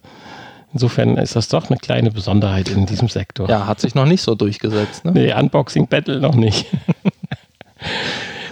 Insofern 0.71 1.17
ist 1.17 1.35
das 1.35 1.49
doch 1.49 1.69
eine 1.69 1.77
kleine 1.77 2.11
Besonderheit 2.11 2.69
in 2.69 2.85
diesem 2.85 3.09
Sektor. 3.09 3.49
Ja, 3.49 3.67
hat 3.67 3.79
sich 3.81 3.93
noch 3.93 4.05
nicht 4.05 4.21
so 4.21 4.35
durchgesetzt. 4.35 5.03
Ne? 5.03 5.11
Nee, 5.11 5.33
Unboxing 5.33 5.87
Battle 5.87 6.19
noch 6.21 6.35
nicht. 6.35 6.65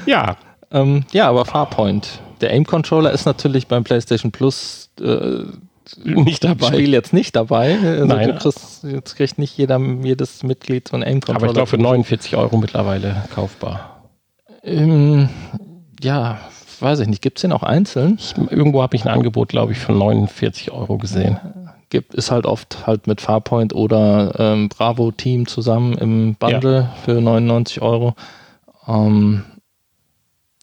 ja. 0.05 0.35
Ähm, 0.73 1.05
ja, 1.11 1.27
aber 1.27 1.45
Farpoint 1.45 2.19
der 2.41 2.51
Aim-Controller 2.51 3.11
ist 3.11 3.25
natürlich 3.25 3.67
beim 3.67 3.83
PlayStation 3.83 4.31
Plus 4.31 4.89
äh, 4.99 5.43
nicht 6.05 6.43
dabei. 6.43 6.67
Spiel 6.67 6.93
jetzt 6.93 7.13
nicht 7.13 7.35
dabei. 7.35 7.77
Also 7.79 8.05
Nein. 8.05 8.29
Du 8.29 8.37
kriegst, 8.37 8.83
jetzt 8.83 9.15
kriegt 9.15 9.37
nicht 9.37 9.57
jeder, 9.57 9.79
jedes 10.03 10.43
Mitglied 10.43 10.87
so 10.87 10.95
einen 10.95 11.03
Aim-Controller. 11.03 11.37
Aber 11.37 11.47
ich 11.47 11.53
glaube 11.53 11.69
für 11.69 11.77
49 11.77 12.35
Euro 12.35 12.57
mittlerweile 12.57 13.23
kaufbar. 13.33 14.07
Ähm, 14.63 15.29
ja, 16.01 16.39
weiß 16.79 16.99
ich 16.99 17.07
nicht. 17.07 17.21
Gibt 17.21 17.37
es 17.37 17.41
den 17.41 17.51
auch 17.51 17.63
einzeln? 17.63 18.17
Ich, 18.19 18.35
irgendwo 18.37 18.81
habe 18.81 18.95
ich 18.95 19.05
ein 19.05 19.11
Angebot, 19.11 19.49
glaube 19.49 19.71
ich, 19.71 19.79
von 19.79 19.97
49 19.97 20.71
Euro 20.71 20.97
gesehen. 20.97 21.39
Gibt, 21.89 22.13
ist 22.13 22.31
halt 22.31 22.45
oft 22.45 22.87
halt 22.87 23.07
mit 23.07 23.19
Farpoint 23.19 23.73
oder 23.73 24.33
ähm, 24.39 24.69
Bravo 24.69 25.11
Team 25.11 25.45
zusammen 25.45 25.93
im 25.97 26.35
Bundle 26.35 26.81
ja. 26.81 26.95
für 27.03 27.19
99 27.19 27.81
Euro. 27.81 28.15
Ähm, 28.87 29.43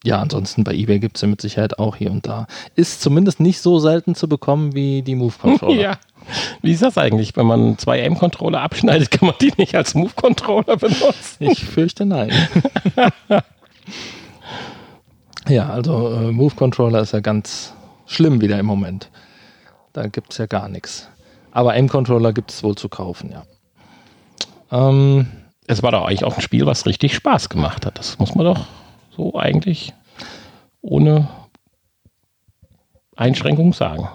Ja, 0.05 0.21
ansonsten 0.21 0.63
bei 0.63 0.75
eBay 0.75 1.01
gibt 1.01 1.17
es 1.17 1.23
ja 1.23 1.29
mit 1.29 1.41
Sicherheit 1.41 1.79
auch 1.79 1.97
hier 1.97 2.13
und 2.13 2.27
da. 2.27 2.47
Ist 2.77 3.03
zumindest 3.03 3.41
nicht 3.41 3.61
so 3.61 3.81
selten 3.81 4.15
zu 4.15 4.29
bekommen 4.29 4.75
wie 4.75 5.03
die 5.03 5.17
Move-Controller. 5.17 5.81
ja. 5.81 5.99
Wie 6.63 6.73
ist 6.73 6.83
das 6.83 6.99
eigentlich? 6.99 7.37
Wenn 7.37 7.47
man 7.47 7.79
zwei 7.79 8.01
M-Controller 8.01 8.61
abschneidet, 8.61 9.11
kann 9.11 9.27
man 9.27 9.37
die 9.41 9.53
nicht 9.57 9.75
als 9.75 9.95
Move-Controller 9.95 10.77
benutzen? 10.77 11.37
Ich 11.41 11.65
fürchte 11.65 12.07
nein. 12.07 12.31
ja, 15.49 15.69
also 15.71 16.13
äh, 16.13 16.31
Move-Controller 16.31 17.01
ist 17.01 17.13
ja 17.13 17.21
ganz 17.21 17.75
schlimm 18.07 18.41
wieder 18.41 18.59
im 18.59 18.67
Moment. 18.67 19.11
Da 19.95 20.07
gibt 20.07 20.33
es 20.33 20.39
ja 20.39 20.47
gar 20.47 20.69
nichts. 20.69 21.09
Aber 21.51 21.75
M-Controller 21.75 22.33
gibt 22.33 22.53
es 22.53 22.63
wohl 22.63 22.77
zu 22.77 22.89
kaufen, 22.89 23.33
ja. 23.33 23.43
Ähm, 24.71 25.27
es 25.67 25.83
war 25.83 25.91
doch 25.91 26.07
eigentlich 26.07 26.25
auch 26.25 26.37
ein 26.37 26.43
Spiel, 26.43 26.67
was 26.67 26.87
richtig 26.87 27.15
Spaß 27.15 27.49
gemacht 27.49 27.85
hat. 27.85 27.99
Das 27.99 28.19
muss 28.19 28.35
man 28.35 28.45
doch 28.45 28.67
so 29.19 29.35
eigentlich 29.35 29.93
ohne 30.81 31.29
Einschränkung 33.17 33.73
sagen. 33.73 34.09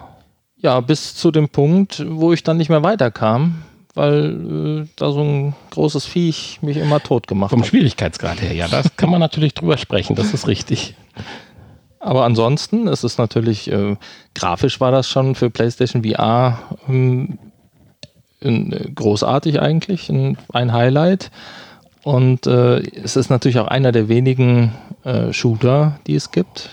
Ja, 0.56 0.80
bis 0.80 1.14
zu 1.14 1.30
dem 1.30 1.50
Punkt, 1.50 2.04
wo 2.08 2.32
ich 2.32 2.42
dann 2.42 2.56
nicht 2.56 2.70
mehr 2.70 2.82
weiterkam, 2.82 3.62
weil 3.92 4.86
äh, 4.86 4.88
da 4.96 5.12
so 5.12 5.20
ein 5.20 5.54
großes 5.70 6.06
Viech 6.06 6.60
mich 6.62 6.78
immer 6.78 7.00
tot 7.00 7.26
gemacht 7.26 7.50
Vom 7.50 7.60
hat. 7.60 7.68
Schwierigkeitsgrad 7.68 8.40
her, 8.40 8.54
ja, 8.54 8.66
das 8.66 8.96
kann 8.96 9.10
man 9.10 9.20
natürlich 9.20 9.52
drüber 9.52 9.76
sprechen, 9.76 10.16
das 10.16 10.32
ist 10.32 10.48
richtig. 10.48 10.94
Aber 12.00 12.24
ansonsten 12.24 12.86
ist 12.86 13.04
es 13.04 13.18
natürlich, 13.18 13.70
äh, 13.70 13.96
grafisch 14.34 14.80
war 14.80 14.90
das 14.90 15.08
schon 15.08 15.34
für 15.34 15.50
PlayStation 15.50 16.02
VR 16.02 16.58
ähm, 16.88 17.38
äh, 18.40 18.90
großartig 18.94 19.60
eigentlich, 19.60 20.08
ein, 20.08 20.38
ein 20.52 20.72
Highlight. 20.72 21.30
Und 22.04 22.46
äh, 22.46 22.80
es 22.80 23.16
ist 23.16 23.30
natürlich 23.30 23.58
auch 23.58 23.66
einer 23.66 23.90
der 23.90 24.08
wenigen 24.08 24.72
äh, 25.04 25.32
Shooter, 25.32 25.98
die 26.06 26.14
es 26.14 26.30
gibt, 26.30 26.68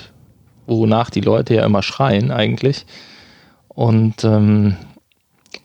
wonach 0.68 1.10
die 1.10 1.22
Leute 1.22 1.56
ja 1.56 1.66
immer 1.66 1.82
schreien 1.82 2.32
eigentlich. 2.32 2.86
Und 3.70 4.26
ähm, 4.26 4.76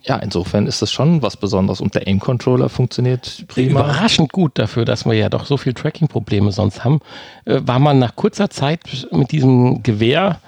ja, 0.05 0.17
insofern 0.19 0.69
ist 0.69 0.83
das 0.83 0.93
schon 0.93 1.21
was 1.21 1.37
Besonderes. 1.37 1.81
Und 1.81 1.97
der 1.97 2.07
Aim-Controller 2.07 2.69
funktioniert 2.69 3.45
prima. 3.49 3.81
Überraschend 3.81 4.33
gut 4.33 4.53
dafür, 4.57 4.85
dass 4.85 5.05
wir 5.05 5.15
ja 5.15 5.29
doch 5.29 5.47
so 5.47 5.57
viel 5.57 5.75
Tracking-Probleme 5.75 6.53
sonst 6.53 6.85
haben, 6.85 7.01
äh, 7.45 7.61
war 7.65 7.81
man 7.81 7.99
nach 7.99 8.15
kurzer 8.15 8.49
Zeit 8.49 9.09
mit 9.11 9.33
diesem 9.33 9.83
Gewehr 9.83 10.39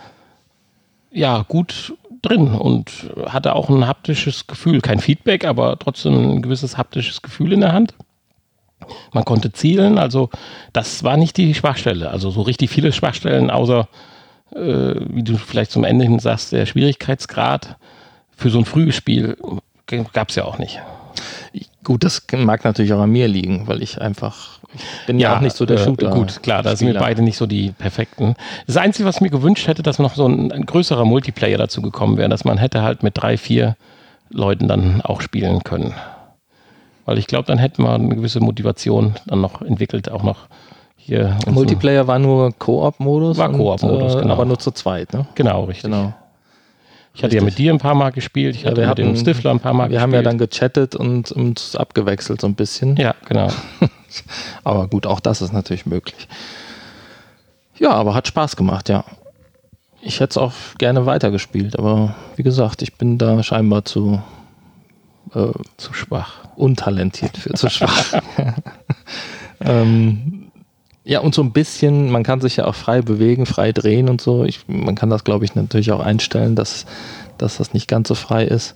ja 1.10 1.44
gut 1.48 1.94
drin 2.22 2.48
und 2.48 3.10
hatte 3.26 3.54
auch 3.56 3.68
ein 3.68 3.86
haptisches 3.86 4.46
Gefühl. 4.46 4.80
Kein 4.80 5.00
Feedback, 5.00 5.44
aber 5.44 5.76
trotzdem 5.76 6.14
ein 6.14 6.42
gewisses 6.42 6.76
haptisches 6.76 7.20
Gefühl 7.22 7.52
in 7.52 7.60
der 7.60 7.72
Hand. 7.72 7.94
Man 9.12 9.24
konnte 9.24 9.52
zielen, 9.52 9.98
also 9.98 10.30
das 10.72 11.04
war 11.04 11.16
nicht 11.16 11.36
die 11.36 11.54
Schwachstelle. 11.54 12.10
Also 12.10 12.30
so 12.30 12.42
richtig 12.42 12.70
viele 12.70 12.92
Schwachstellen, 12.92 13.50
außer, 13.50 13.88
äh, 14.54 14.94
wie 15.08 15.22
du 15.22 15.36
vielleicht 15.36 15.70
zum 15.70 15.84
Ende 15.84 16.04
hin 16.04 16.18
sagst, 16.18 16.52
der 16.52 16.66
Schwierigkeitsgrad 16.66 17.76
für 18.36 18.50
so 18.50 18.58
ein 18.58 18.64
frühes 18.64 18.94
Spiel 18.94 19.36
gab 20.12 20.28
es 20.28 20.36
ja 20.36 20.44
auch 20.44 20.58
nicht. 20.58 20.80
Gut, 21.82 22.04
das 22.04 22.22
mag 22.36 22.64
natürlich 22.64 22.92
auch 22.92 23.00
an 23.00 23.10
mir 23.10 23.28
liegen, 23.28 23.66
weil 23.66 23.82
ich 23.82 24.00
einfach, 24.00 24.58
ich 24.74 25.06
bin 25.06 25.18
ja, 25.18 25.36
auch 25.36 25.40
nicht 25.40 25.56
so 25.56 25.64
der 25.64 25.78
Shooter. 25.78 26.08
Äh, 26.08 26.14
gut, 26.14 26.42
klar, 26.42 26.62
da 26.62 26.76
sind 26.76 26.86
wir 26.86 26.98
beide 26.98 27.22
nicht 27.22 27.38
so 27.38 27.46
die 27.46 27.70
perfekten. 27.70 28.34
Das 28.66 28.76
Einzige, 28.76 29.08
was 29.08 29.16
ich 29.16 29.20
mir 29.22 29.30
gewünscht 29.30 29.66
hätte, 29.66 29.82
dass 29.82 29.98
noch 29.98 30.14
so 30.14 30.28
ein, 30.28 30.52
ein 30.52 30.66
größerer 30.66 31.06
Multiplayer 31.06 31.56
dazu 31.56 31.80
gekommen 31.80 32.18
wäre, 32.18 32.28
dass 32.28 32.44
man 32.44 32.58
hätte 32.58 32.82
halt 32.82 33.02
mit 33.02 33.16
drei, 33.16 33.38
vier 33.38 33.76
Leuten 34.28 34.68
dann 34.68 35.00
auch 35.00 35.22
spielen 35.22 35.64
können. 35.64 35.94
Weil 37.08 37.16
ich 37.16 37.26
glaube, 37.26 37.46
dann 37.46 37.56
hätten 37.56 37.84
wir 37.84 37.94
eine 37.94 38.14
gewisse 38.14 38.38
Motivation 38.40 39.14
dann 39.24 39.40
noch 39.40 39.62
entwickelt, 39.62 40.10
auch 40.10 40.22
noch 40.22 40.40
hier. 40.94 41.38
Multiplayer 41.46 42.06
war 42.06 42.18
nur 42.18 42.52
Koop-Modus. 42.52 43.38
War 43.38 43.50
Koop-Modus, 43.50 44.16
äh, 44.16 44.20
genau. 44.20 44.34
Aber 44.34 44.44
nur 44.44 44.58
zu 44.58 44.72
zweit, 44.72 45.14
ne? 45.14 45.26
Genau, 45.34 45.64
richtig. 45.64 45.84
Genau. 45.84 46.12
Ich 47.14 47.24
hatte 47.24 47.34
ja 47.34 47.42
mit 47.42 47.56
dir 47.56 47.72
ein 47.72 47.78
paar 47.78 47.94
Mal 47.94 48.10
gespielt, 48.10 48.56
ich 48.56 48.66
hatte 48.66 48.82
ja, 48.82 48.88
mit 48.88 48.98
hatten, 48.98 49.14
dem 49.14 49.16
Stifler 49.16 49.52
ein 49.52 49.58
paar 49.58 49.72
Mal 49.72 49.84
wir 49.84 49.88
gespielt. 49.88 49.98
Wir 49.98 50.02
haben 50.02 50.12
ja 50.12 50.20
dann 50.20 50.36
gechattet 50.36 50.96
und 50.96 51.32
uns 51.32 51.76
abgewechselt 51.76 52.42
so 52.42 52.46
ein 52.46 52.54
bisschen. 52.54 52.96
Ja, 52.96 53.14
genau. 53.26 53.48
aber 54.64 54.86
gut, 54.86 55.06
auch 55.06 55.20
das 55.20 55.40
ist 55.40 55.54
natürlich 55.54 55.86
möglich. 55.86 56.28
Ja, 57.78 57.92
aber 57.92 58.12
hat 58.12 58.28
Spaß 58.28 58.54
gemacht, 58.54 58.90
ja. 58.90 59.02
Ich 60.02 60.20
hätte 60.20 60.32
es 60.32 60.36
auch 60.36 60.52
gerne 60.76 61.06
weitergespielt, 61.06 61.78
aber 61.78 62.14
wie 62.36 62.42
gesagt, 62.42 62.82
ich 62.82 62.96
bin 62.96 63.16
da 63.16 63.42
scheinbar 63.42 63.86
zu, 63.86 64.20
äh, 65.34 65.52
zu 65.76 65.92
schwach. 65.92 66.44
Untalentiert 66.56 67.36
für 67.36 67.54
zu 67.54 67.70
schwach. 67.70 68.20
ähm, 69.60 70.48
ja, 71.08 71.20
und 71.20 71.34
so 71.34 71.42
ein 71.42 71.52
bisschen, 71.52 72.10
man 72.10 72.22
kann 72.22 72.42
sich 72.42 72.56
ja 72.56 72.66
auch 72.66 72.74
frei 72.74 73.00
bewegen, 73.00 73.46
frei 73.46 73.72
drehen 73.72 74.10
und 74.10 74.20
so. 74.20 74.44
Ich, 74.44 74.68
man 74.68 74.94
kann 74.94 75.08
das, 75.08 75.24
glaube 75.24 75.46
ich, 75.46 75.54
natürlich 75.54 75.90
auch 75.90 76.00
einstellen, 76.00 76.54
dass, 76.54 76.84
dass 77.38 77.56
das 77.56 77.72
nicht 77.72 77.88
ganz 77.88 78.08
so 78.08 78.14
frei 78.14 78.44
ist. 78.44 78.74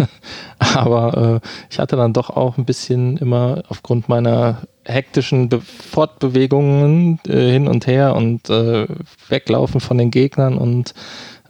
Aber 0.58 1.40
äh, 1.42 1.48
ich 1.68 1.78
hatte 1.78 1.96
dann 1.96 2.14
doch 2.14 2.30
auch 2.30 2.56
ein 2.56 2.64
bisschen 2.64 3.18
immer 3.18 3.64
aufgrund 3.68 4.08
meiner 4.08 4.62
hektischen 4.86 5.50
Be 5.50 5.60
Fortbewegungen 5.60 7.20
äh, 7.28 7.50
hin 7.50 7.68
und 7.68 7.86
her 7.86 8.16
und 8.16 8.48
äh, 8.48 8.86
weglaufen 9.28 9.80
von 9.80 9.98
den 9.98 10.10
Gegnern 10.10 10.56
und 10.56 10.94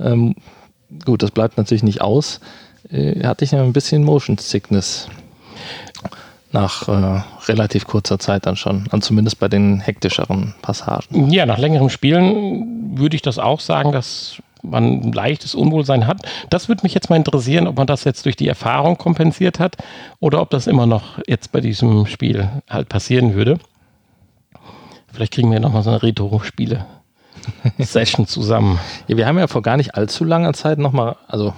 ähm, 0.00 0.34
gut, 1.04 1.22
das 1.22 1.30
bleibt 1.30 1.58
natürlich 1.58 1.84
nicht 1.84 2.00
aus. 2.00 2.40
Äh, 2.90 3.24
hatte 3.24 3.44
ich 3.44 3.54
ein 3.54 3.72
bisschen 3.72 4.04
Motion 4.04 4.38
Sickness 4.38 5.08
nach 6.52 6.88
äh, 6.88 7.22
relativ 7.46 7.86
kurzer 7.86 8.18
Zeit 8.18 8.46
dann 8.46 8.56
schon, 8.56 8.86
und 8.90 9.04
zumindest 9.04 9.38
bei 9.38 9.48
den 9.48 9.80
hektischeren 9.80 10.54
Passagen. 10.62 11.30
Ja, 11.30 11.44
nach 11.44 11.58
längerem 11.58 11.90
Spielen 11.90 12.96
würde 12.98 13.16
ich 13.16 13.22
das 13.22 13.38
auch 13.38 13.60
sagen, 13.60 13.92
dass 13.92 14.42
man 14.62 15.00
ein 15.00 15.12
leichtes 15.12 15.54
Unwohlsein 15.54 16.06
hat. 16.06 16.22
Das 16.50 16.68
würde 16.68 16.82
mich 16.82 16.94
jetzt 16.94 17.10
mal 17.10 17.16
interessieren, 17.16 17.66
ob 17.66 17.76
man 17.76 17.86
das 17.86 18.04
jetzt 18.04 18.24
durch 18.24 18.36
die 18.36 18.48
Erfahrung 18.48 18.96
kompensiert 18.96 19.60
hat 19.60 19.76
oder 20.20 20.40
ob 20.40 20.50
das 20.50 20.66
immer 20.66 20.86
noch 20.86 21.18
jetzt 21.26 21.52
bei 21.52 21.60
diesem 21.60 22.06
Spiel 22.06 22.48
halt 22.68 22.88
passieren 22.88 23.34
würde. 23.34 23.58
Vielleicht 25.12 25.34
kriegen 25.34 25.50
wir 25.52 25.60
nochmal 25.60 25.82
so 25.82 25.90
eine 25.90 26.02
Retro-Spiele. 26.02 26.86
Session 27.78 28.26
zusammen. 28.26 28.78
Ja, 29.06 29.16
wir 29.16 29.26
haben 29.26 29.38
ja 29.38 29.46
vor 29.46 29.62
gar 29.62 29.76
nicht 29.76 29.94
allzu 29.94 30.24
langer 30.24 30.52
Zeit 30.52 30.78
nochmal, 30.78 31.16
also 31.28 31.54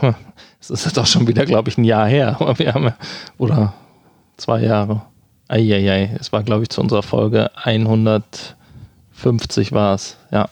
es 0.61 0.70
ist 0.70 0.85
jetzt 0.85 0.99
auch 0.99 1.07
schon 1.07 1.27
wieder, 1.27 1.46
glaube 1.46 1.70
ich, 1.70 1.79
ein 1.79 1.85
Jahr 1.85 2.07
her, 2.07 2.37
wir 2.57 2.75
haben 2.75 2.92
oder 3.38 3.73
Zwei 4.40 4.62
Jahre. 4.62 5.03
Eieiei, 5.49 6.16
es 6.18 6.33
war, 6.33 6.42
glaube 6.42 6.62
ich, 6.62 6.70
zu 6.70 6.81
unserer 6.81 7.03
Folge 7.03 7.51
150 7.57 9.73
war 9.73 9.94
es. 9.94 10.16
Ja. 10.31 10.49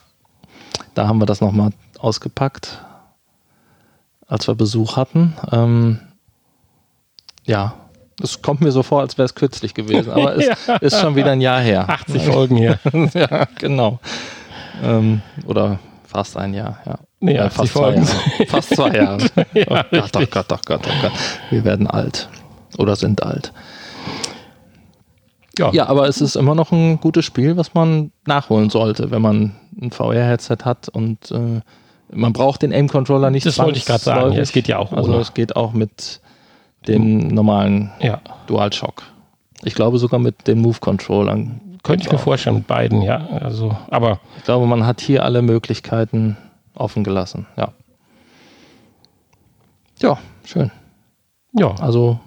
Da 0.93 1.09
haben 1.09 1.21
wir 1.21 1.25
das 1.25 1.41
nochmal 1.41 1.71
ausgepackt, 1.99 2.85
als 4.27 4.47
wir 4.47 4.55
Besuch 4.55 4.99
hatten. 4.99 5.35
Ähm, 5.51 6.01
ja, 7.47 7.77
es 8.23 8.43
kommt 8.43 8.61
mir 8.61 8.73
so 8.73 8.83
vor, 8.83 9.01
als 9.01 9.17
wäre 9.17 9.25
es 9.25 9.35
kürzlich 9.35 9.73
gewesen, 9.73 10.13
aber 10.13 10.37
es 10.37 10.59
ja. 10.67 10.77
ist 10.77 11.01
schon 11.01 11.17
wieder 11.17 11.31
ein 11.31 11.41
Jahr 11.41 11.63
her. 11.63 11.89
80 11.89 12.23
Folgen 12.25 12.59
hier. 12.59 12.79
ja, 13.15 13.47
genau. 13.59 14.01
Ähm, 14.83 15.23
oder 15.47 15.79
fast 16.07 16.37
ein 16.37 16.53
Jahr, 16.53 16.79
ja. 16.85 16.99
Nee, 17.21 17.37
äh, 17.37 17.51
fast, 17.51 17.73
zwei 17.73 17.95
Jahre. 17.95 18.07
fast 18.47 18.77
zwei 18.77 18.91
Jahre. 18.91 19.27
ja, 19.55 19.67
oh 19.69 19.83
Gott, 19.91 20.17
oh 20.17 20.27
Gott, 20.31 20.53
oh 20.53 20.59
Gott, 20.65 20.87
oh 20.87 21.03
Gott. 21.03 21.13
Wir 21.51 21.65
werden 21.65 21.87
alt. 21.87 22.29
Oder 22.77 22.97
sind 22.97 23.23
alt. 23.23 23.53
Ja. 25.59 25.73
ja, 25.73 25.87
aber 25.89 26.07
es 26.07 26.21
ist 26.21 26.37
immer 26.37 26.55
noch 26.55 26.71
ein 26.71 27.01
gutes 27.01 27.25
Spiel, 27.25 27.57
was 27.57 27.75
man 27.75 28.13
nachholen 28.27 28.71
sollte, 28.71 29.11
wenn 29.11 29.23
man 29.23 29.57
ein 29.81 29.91
VR-Headset 29.91 30.59
hat 30.65 30.89
und 30.89 31.33
äh, 31.33 31.61
man 32.13 32.33
braucht 32.33 32.63
den 32.63 32.73
Aim-Controller 32.73 33.31
nicht. 33.31 33.45
Das 33.45 33.59
wollte 33.59 33.79
ich 33.79 33.85
gerade 33.85 34.03
sagen. 34.03 34.33
Ja, 34.33 34.41
es 34.41 34.53
geht 34.53 34.69
ja 34.69 34.79
auch. 34.79 34.93
Also 34.93 35.19
es 35.19 35.35
geht 35.35 35.57
auch 35.57 35.73
mit 35.73 36.21
dem 36.87 37.29
normalen 37.29 37.91
ja. 38.01 38.21
DualShock. 38.47 39.03
Ich 39.65 39.75
glaube 39.75 39.99
sogar 39.99 40.21
mit 40.21 40.47
den 40.47 40.61
Move-Controllern. 40.61 41.61
Könnte 41.83 42.07
ich 42.07 42.13
mir 42.13 42.19
vorstellen, 42.19 42.57
mit 42.57 42.67
beiden, 42.67 43.03
ja. 43.03 43.27
Also, 43.41 43.77
aber 43.91 44.21
ich 44.39 44.45
glaube, 44.45 44.67
man 44.67 44.87
hat 44.87 45.01
hier 45.01 45.25
alle 45.25 45.43
Möglichkeiten 45.43 46.37
offen 46.79 47.05
gelassen. 47.05 47.47
Ja. 47.57 47.73
Ja, 50.01 50.19
schön. 50.45 50.71
Ja. 51.53 51.75
Also 51.81 52.19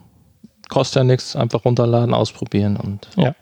kostet 0.69 0.97
ja 0.97 1.03
nichts, 1.03 1.35
einfach 1.35 1.65
runterladen, 1.65 2.13
ausprobieren 2.13 2.77
und. 2.77 3.07
Ja. 3.15 3.35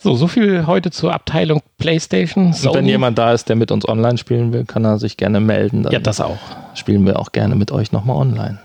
So, 0.00 0.16
so 0.16 0.26
viel 0.26 0.66
heute 0.66 0.90
zur 0.90 1.14
Abteilung 1.14 1.62
PlayStation. 1.78 2.52
Sony. 2.52 2.68
Und 2.68 2.78
wenn 2.78 2.86
jemand 2.86 3.16
da 3.16 3.32
ist, 3.32 3.48
der 3.48 3.56
mit 3.56 3.70
uns 3.70 3.88
online 3.88 4.18
spielen 4.18 4.52
will, 4.52 4.66
kann 4.66 4.84
er 4.84 4.98
sich 4.98 5.16
gerne 5.16 5.40
melden. 5.40 5.82
Dann 5.82 5.92
ja, 5.92 5.98
das 5.98 6.20
auch. 6.20 6.36
Spielen 6.74 7.06
wir 7.06 7.18
auch 7.18 7.32
gerne 7.32 7.54
mit 7.54 7.72
euch 7.72 7.90
nochmal 7.90 8.16
online. 8.16 8.58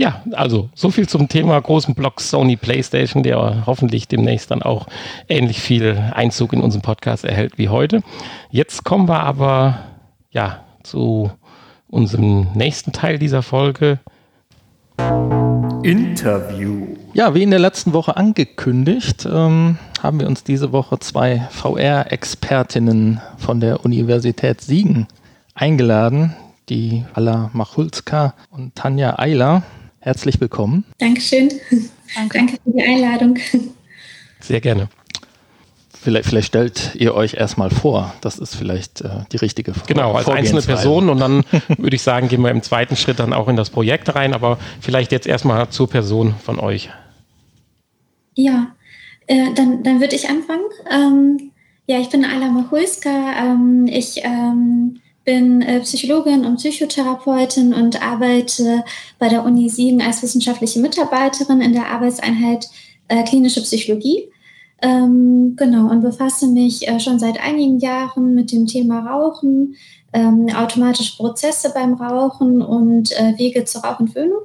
Ja, 0.00 0.22
also 0.32 0.70
so 0.74 0.90
viel 0.90 1.06
zum 1.06 1.28
Thema 1.28 1.60
großen 1.60 1.94
Block 1.94 2.22
Sony 2.22 2.56
PlayStation, 2.56 3.22
der 3.22 3.64
hoffentlich 3.66 4.08
demnächst 4.08 4.50
dann 4.50 4.62
auch 4.62 4.86
ähnlich 5.28 5.60
viel 5.60 5.94
Einzug 6.14 6.54
in 6.54 6.62
unseren 6.62 6.80
Podcast 6.80 7.26
erhält 7.26 7.58
wie 7.58 7.68
heute. 7.68 8.00
Jetzt 8.50 8.82
kommen 8.82 9.10
wir 9.10 9.20
aber 9.20 9.80
ja 10.30 10.64
zu 10.84 11.30
unserem 11.86 12.46
nächsten 12.54 12.92
Teil 12.92 13.18
dieser 13.18 13.42
Folge. 13.42 13.98
Interview. 15.82 16.86
Ja, 17.12 17.34
wie 17.34 17.42
in 17.42 17.50
der 17.50 17.58
letzten 17.58 17.92
Woche 17.92 18.16
angekündigt, 18.16 19.28
ähm, 19.30 19.76
haben 20.02 20.18
wir 20.18 20.28
uns 20.28 20.44
diese 20.44 20.72
Woche 20.72 20.98
zwei 20.98 21.46
VR-Expertinnen 21.50 23.20
von 23.36 23.60
der 23.60 23.84
Universität 23.84 24.62
Siegen 24.62 25.08
eingeladen, 25.54 26.34
die 26.70 27.04
Alla 27.12 27.50
Machulska 27.52 28.32
und 28.50 28.74
Tanja 28.74 29.18
Eiler. 29.18 29.62
Herzlich 30.02 30.40
willkommen. 30.40 30.84
Dankeschön. 30.96 31.50
Danke. 32.14 32.38
Danke 32.38 32.52
für 32.64 32.70
die 32.72 32.82
Einladung. 32.82 33.38
Sehr 34.40 34.62
gerne. 34.62 34.88
Vielleicht, 35.92 36.30
vielleicht, 36.30 36.46
stellt 36.46 36.94
ihr 36.94 37.14
euch 37.14 37.34
erstmal 37.34 37.68
vor. 37.68 38.14
Das 38.22 38.38
ist 38.38 38.54
vielleicht 38.56 39.02
äh, 39.02 39.24
die 39.30 39.36
richtige 39.36 39.74
Frage. 39.74 39.92
Genau, 39.92 40.14
als 40.14 40.28
einzelne 40.28 40.62
Person 40.62 41.10
und 41.10 41.18
dann 41.18 41.44
würde 41.76 41.94
ich 41.94 42.00
sagen, 42.00 42.28
gehen 42.28 42.40
wir 42.40 42.50
im 42.50 42.62
zweiten 42.62 42.96
Schritt 42.96 43.18
dann 43.18 43.34
auch 43.34 43.48
in 43.48 43.56
das 43.56 43.68
Projekt 43.68 44.14
rein, 44.14 44.32
aber 44.32 44.58
vielleicht 44.80 45.12
jetzt 45.12 45.26
erstmal 45.26 45.68
zur 45.68 45.90
Person 45.90 46.34
von 46.42 46.58
euch. 46.58 46.88
Ja, 48.34 48.68
äh, 49.26 49.52
dann, 49.54 49.82
dann 49.82 50.00
würde 50.00 50.16
ich 50.16 50.30
anfangen. 50.30 50.64
Ähm, 50.90 51.50
ja, 51.86 51.98
ich 51.98 52.08
bin 52.08 52.24
Ala 52.24 52.48
Machulska. 52.48 53.34
Ähm, 53.38 53.86
ich 53.86 54.22
ähm, 54.24 55.00
bin 55.24 55.62
äh, 55.62 55.80
Psychologin 55.80 56.44
und 56.44 56.56
Psychotherapeutin 56.56 57.74
und 57.74 58.02
arbeite 58.02 58.84
bei 59.18 59.28
der 59.28 59.44
Uni 59.44 59.68
Siegen 59.68 60.02
als 60.02 60.22
wissenschaftliche 60.22 60.80
Mitarbeiterin 60.80 61.60
in 61.60 61.72
der 61.72 61.88
Arbeitseinheit 61.88 62.68
äh, 63.08 63.22
klinische 63.24 63.60
Psychologie. 63.62 64.30
Ähm, 64.82 65.56
genau, 65.56 65.90
und 65.90 66.00
befasse 66.00 66.46
mich 66.46 66.88
äh, 66.88 66.98
schon 67.00 67.18
seit 67.18 67.38
einigen 67.38 67.78
Jahren 67.80 68.34
mit 68.34 68.50
dem 68.50 68.66
Thema 68.66 69.00
Rauchen, 69.00 69.76
ähm, 70.12 70.48
automatische 70.54 71.16
Prozesse 71.18 71.70
beim 71.74 71.94
Rauchen 71.94 72.62
und 72.62 73.12
äh, 73.12 73.34
Wege 73.36 73.64
zur 73.64 73.82
Rauchentwöhnung. 73.82 74.40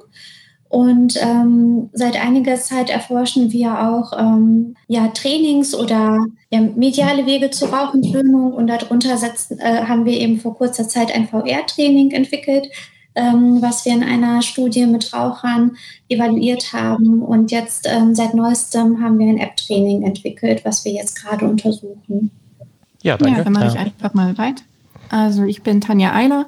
Und 0.69 1.15
ähm, 1.21 1.89
seit 1.93 2.19
einiger 2.19 2.55
Zeit 2.55 2.89
erforschen 2.89 3.51
wir 3.51 3.87
auch 3.87 4.11
ähm, 4.17 4.75
ja, 4.87 5.07
Trainings 5.09 5.75
oder 5.75 6.25
ja, 6.49 6.59
mediale 6.59 7.25
Wege 7.25 7.51
zur 7.51 7.69
Rauchentwöhnung. 7.69 8.53
Und 8.53 8.67
darunter 8.67 9.17
setzen, 9.17 9.59
äh, 9.59 9.83
haben 9.83 10.05
wir 10.05 10.19
eben 10.19 10.39
vor 10.39 10.55
kurzer 10.55 10.87
Zeit 10.87 11.13
ein 11.13 11.27
VR-Training 11.27 12.11
entwickelt, 12.11 12.67
ähm, 13.13 13.61
was 13.61 13.85
wir 13.85 13.93
in 13.93 14.03
einer 14.03 14.41
Studie 14.41 14.85
mit 14.85 15.13
Rauchern 15.13 15.77
evaluiert 16.09 16.73
haben. 16.73 17.21
Und 17.21 17.51
jetzt 17.51 17.87
ähm, 17.89 18.15
seit 18.15 18.33
neuestem 18.33 19.01
haben 19.01 19.19
wir 19.19 19.27
ein 19.27 19.37
App-Training 19.37 20.03
entwickelt, 20.03 20.65
was 20.65 20.83
wir 20.83 20.91
jetzt 20.91 21.21
gerade 21.21 21.47
untersuchen. 21.47 22.31
Ja, 23.03 23.17
danke. 23.17 23.37
Ja, 23.37 23.43
dann 23.43 23.53
mache 23.53 23.67
ich 23.67 23.77
einfach 23.77 24.13
mal 24.15 24.37
weiter. 24.37 24.63
Also 25.09 25.43
ich 25.43 25.61
bin 25.61 25.79
Tanja 25.79 26.13
Eiler 26.13 26.47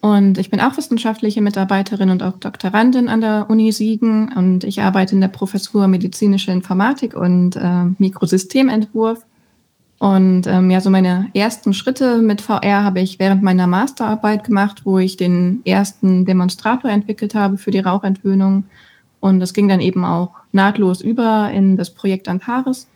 und 0.00 0.38
ich 0.38 0.50
bin 0.50 0.60
auch 0.60 0.76
wissenschaftliche 0.76 1.42
Mitarbeiterin 1.42 2.10
und 2.10 2.22
auch 2.22 2.38
Doktorandin 2.38 3.08
an 3.08 3.20
der 3.20 3.46
Uni 3.48 3.72
Siegen 3.72 4.32
und 4.34 4.64
ich 4.64 4.82
arbeite 4.82 5.14
in 5.14 5.20
der 5.20 5.28
Professur 5.28 5.88
Medizinische 5.88 6.52
Informatik 6.52 7.14
und 7.14 7.56
äh, 7.56 7.84
Mikrosystementwurf 7.98 9.24
und 10.00 10.46
ähm, 10.46 10.70
ja, 10.70 10.80
so 10.80 10.88
meine 10.88 11.28
ersten 11.34 11.74
Schritte 11.74 12.22
mit 12.22 12.40
VR 12.40 12.84
habe 12.84 13.00
ich 13.00 13.18
während 13.18 13.42
meiner 13.42 13.66
Masterarbeit 13.66 14.44
gemacht, 14.44 14.86
wo 14.86 14.98
ich 14.98 15.18
den 15.18 15.60
ersten 15.66 16.24
Demonstrator 16.24 16.90
entwickelt 16.90 17.34
habe 17.34 17.58
für 17.58 17.70
die 17.70 17.80
Rauchentwöhnung. 17.80 18.64
Und 19.20 19.40
das 19.40 19.52
ging 19.52 19.68
dann 19.68 19.80
eben 19.80 20.06
auch 20.06 20.30
nahtlos 20.52 21.02
über 21.02 21.50
in 21.52 21.76
das 21.76 21.90
Projekt 21.90 22.28
Antares, 22.28 22.88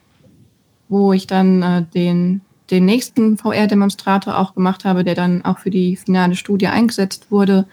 wo 0.88 1.12
ich 1.12 1.26
dann 1.26 1.62
äh, 1.62 1.82
den, 1.94 2.40
den 2.70 2.84
nächsten 2.86 3.36
VR-Demonstrator 3.36 4.38
auch 4.38 4.54
gemacht 4.54 4.84
habe, 4.84 5.04
der 5.04 5.14
dann 5.14 5.44
auch 5.44 5.58
für 5.58 5.70
die 5.70 5.96
finale 5.96 6.34
Studie 6.34 6.68
eingesetzt 6.68 7.26
wurde 7.30 7.66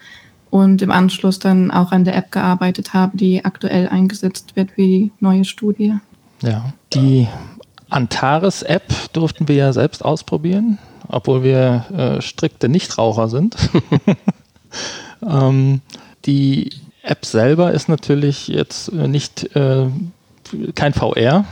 und 0.50 0.82
im 0.82 0.90
Anschluss 0.90 1.38
dann 1.38 1.70
auch 1.70 1.92
an 1.92 2.04
der 2.04 2.14
App 2.14 2.30
gearbeitet 2.30 2.92
habe, 2.92 3.16
die 3.16 3.44
aktuell 3.44 3.88
eingesetzt 3.88 4.54
wird 4.54 4.72
für 4.72 4.82
die 4.82 5.10
neue 5.18 5.44
Studie. 5.44 5.94
Ja, 6.42 6.72
die 6.92 7.26
Antares-App 7.88 9.12
durften 9.12 9.48
wir 9.48 9.54
ja 9.54 9.72
selbst 9.72 10.04
ausprobieren, 10.04 10.78
obwohl 11.08 11.42
wir 11.42 11.86
äh, 11.96 12.20
strikte 12.20 12.68
Nichtraucher 12.68 13.28
sind. 13.28 13.56
ähm, 15.26 15.80
die 16.26 16.70
App 17.02 17.24
selber 17.24 17.72
ist 17.72 17.88
natürlich 17.88 18.48
jetzt 18.48 18.92
äh, 18.92 19.08
nicht 19.08 19.56
äh, 19.56 19.86
kein 20.74 20.92
VR, 20.92 21.44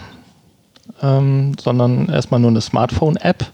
ähm, 1.03 1.53
sondern 1.61 2.09
erstmal 2.09 2.41
nur 2.41 2.51
eine 2.51 2.61
Smartphone-App 2.61 3.47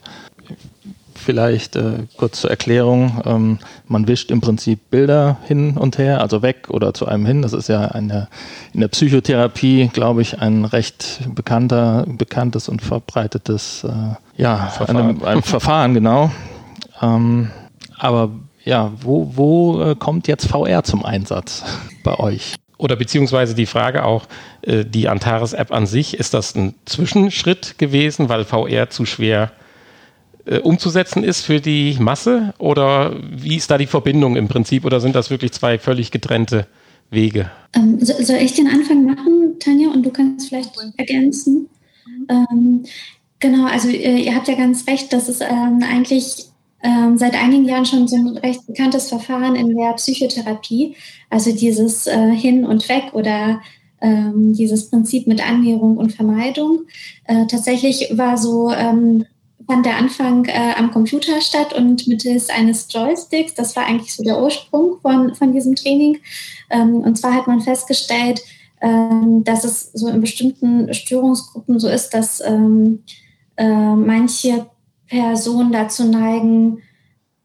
vielleicht 1.27 1.75
äh, 1.75 2.07
kurz 2.17 2.41
zur 2.41 2.51
Erklärung. 2.51 3.21
Ähm, 3.27 3.59
man 3.89 4.07
wischt 4.07 4.31
im 4.31 4.41
Prinzip 4.41 4.91
Bilder 4.91 5.39
hin 5.45 5.77
und 5.77 5.99
her, 5.99 6.21
also 6.21 6.41
weg 6.41 6.69
oder 6.71 6.95
zu 6.95 7.07
einem 7.07 7.27
hin. 7.27 7.43
Das 7.43 7.53
ist 7.53 7.69
ja 7.69 7.87
eine, 7.89 8.29
in 8.73 8.81
der 8.81 8.89
Psychotherapie, 8.89 9.91
glaube 9.93 10.23
ich, 10.23 10.39
ein 10.41 10.65
recht 10.65 11.21
bekannter, 11.35 12.05
bekanntes 12.07 12.69
und 12.69 12.81
verbreitetes 12.81 13.85
äh, 13.85 14.41
ja, 14.41 14.69
Verfahren. 14.69 14.97
Eine, 14.97 15.27
ein 15.27 15.43
Verfahren, 15.43 15.95
genau. 15.95 16.31
Ähm, 17.03 17.51
aber 17.99 18.31
ja, 18.65 18.93
wo, 19.01 19.33
wo 19.35 19.83
äh, 19.83 19.97
kommt 19.97 20.29
jetzt 20.29 20.47
VR 20.47 20.85
zum 20.85 21.05
Einsatz 21.05 21.65
bei 22.05 22.19
euch? 22.19 22.55
Oder 22.79 22.97
beziehungsweise 22.97 23.55
die 23.55 23.67
Frage 23.67 24.05
auch, 24.05 24.27
äh, 24.63 24.85
die 24.85 25.09
Antares-App 25.09 25.73
an 25.73 25.87
sich, 25.87 26.19
ist 26.19 26.35
das 26.35 26.55
ein 26.55 26.75
Zwischenschritt 26.85 27.79
gewesen, 27.79 28.29
weil 28.29 28.45
VR 28.45 28.91
zu 28.91 29.07
schwer 29.07 29.53
äh, 30.45 30.59
umzusetzen 30.59 31.25
ist 31.25 31.43
für 31.43 31.61
die 31.61 31.97
Masse? 31.99 32.55
Oder 32.59 33.17
wie 33.23 33.57
ist 33.57 33.71
da 33.71 33.79
die 33.79 33.87
Verbindung 33.87 34.37
im 34.37 34.49
Prinzip? 34.49 34.85
Oder 34.85 35.01
sind 35.01 35.15
das 35.15 35.31
wirklich 35.31 35.53
zwei 35.53 35.79
völlig 35.79 36.11
getrennte 36.11 36.67
Wege? 37.11 37.51
Ähm, 37.75 37.99
so, 38.01 38.13
soll 38.23 38.37
ich 38.37 38.55
den 38.55 38.69
Anfang 38.69 39.07
machen, 39.07 39.59
Tanja, 39.59 39.89
und 39.91 40.05
du 40.05 40.11
kannst 40.11 40.49
vielleicht 40.49 40.73
ergänzen? 40.99 41.69
Ähm, 42.29 42.85
genau, 43.39 43.67
also 43.67 43.89
äh, 43.89 44.21
ihr 44.21 44.35
habt 44.35 44.49
ja 44.49 44.55
ganz 44.55 44.87
recht, 44.87 45.13
dass 45.13 45.29
es 45.29 45.41
ähm, 45.41 45.83
eigentlich 45.83 46.47
ähm, 46.83 47.17
seit 47.19 47.35
einigen 47.35 47.65
Jahren 47.65 47.87
schon 47.87 48.07
so 48.09 48.17
ein 48.17 48.37
recht 48.39 48.67
bekanntes 48.67 49.09
Verfahren 49.09 49.57
in 49.57 49.77
der 49.77 49.93
Psychotherapie, 49.95 50.97
also 51.31 51.53
dieses 51.53 52.07
äh, 52.07 52.31
Hin 52.33 52.65
und 52.65 52.89
Weg 52.89 53.13
oder 53.13 53.61
ähm, 54.01 54.53
dieses 54.53 54.91
Prinzip 54.91 55.27
mit 55.27 55.47
Annäherung 55.47 55.97
und 55.97 56.13
Vermeidung. 56.13 56.83
Äh, 57.25 57.47
tatsächlich 57.47 58.11
war 58.17 58.37
so 58.37 58.71
ähm, 58.71 59.25
fand 59.67 59.85
der 59.85 59.97
Anfang 59.97 60.45
äh, 60.45 60.75
am 60.77 60.91
Computer 60.91 61.41
statt 61.41 61.73
und 61.73 62.07
mittels 62.07 62.51
eines 62.51 62.87
Joysticks. 62.91 63.55
Das 63.55 63.75
war 63.75 63.87
eigentlich 63.87 64.15
so 64.15 64.23
der 64.23 64.41
Ursprung 64.41 64.99
von, 65.03 65.35
von 65.35 65.53
diesem 65.53 65.75
Training. 65.75 66.19
Ähm, 66.71 66.97
und 66.97 67.19
zwar 67.19 67.35
hat 67.35 67.47
man 67.47 67.61
festgestellt, 67.61 68.43
ähm, 68.81 69.43
dass 69.45 69.65
es 69.65 69.91
so 69.93 70.09
in 70.09 70.21
bestimmten 70.21 70.93
Störungsgruppen 70.95 71.81
so 71.81 71.89
ist, 71.89 72.11
dass 72.11 72.41
ähm, 72.41 73.03
äh, 73.57 73.95
manche 73.95 74.67
Personen 75.09 75.73
dazu 75.73 76.05
neigen, 76.05 76.83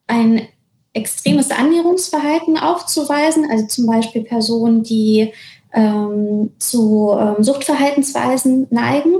ein 0.08 0.48
extremes 0.94 1.52
Annäherungsverhalten 1.52 2.58
aufzuweisen. 2.58 3.50
Also 3.50 3.68
zum 3.68 3.86
Beispiel 3.86 4.24
Personen, 4.24 4.84
die 4.84 5.32
ähm, 5.74 6.52
zu 6.60 7.16
ähm, 7.18 7.44
Suchtverhaltensweisen 7.44 8.68
neigen 8.72 9.16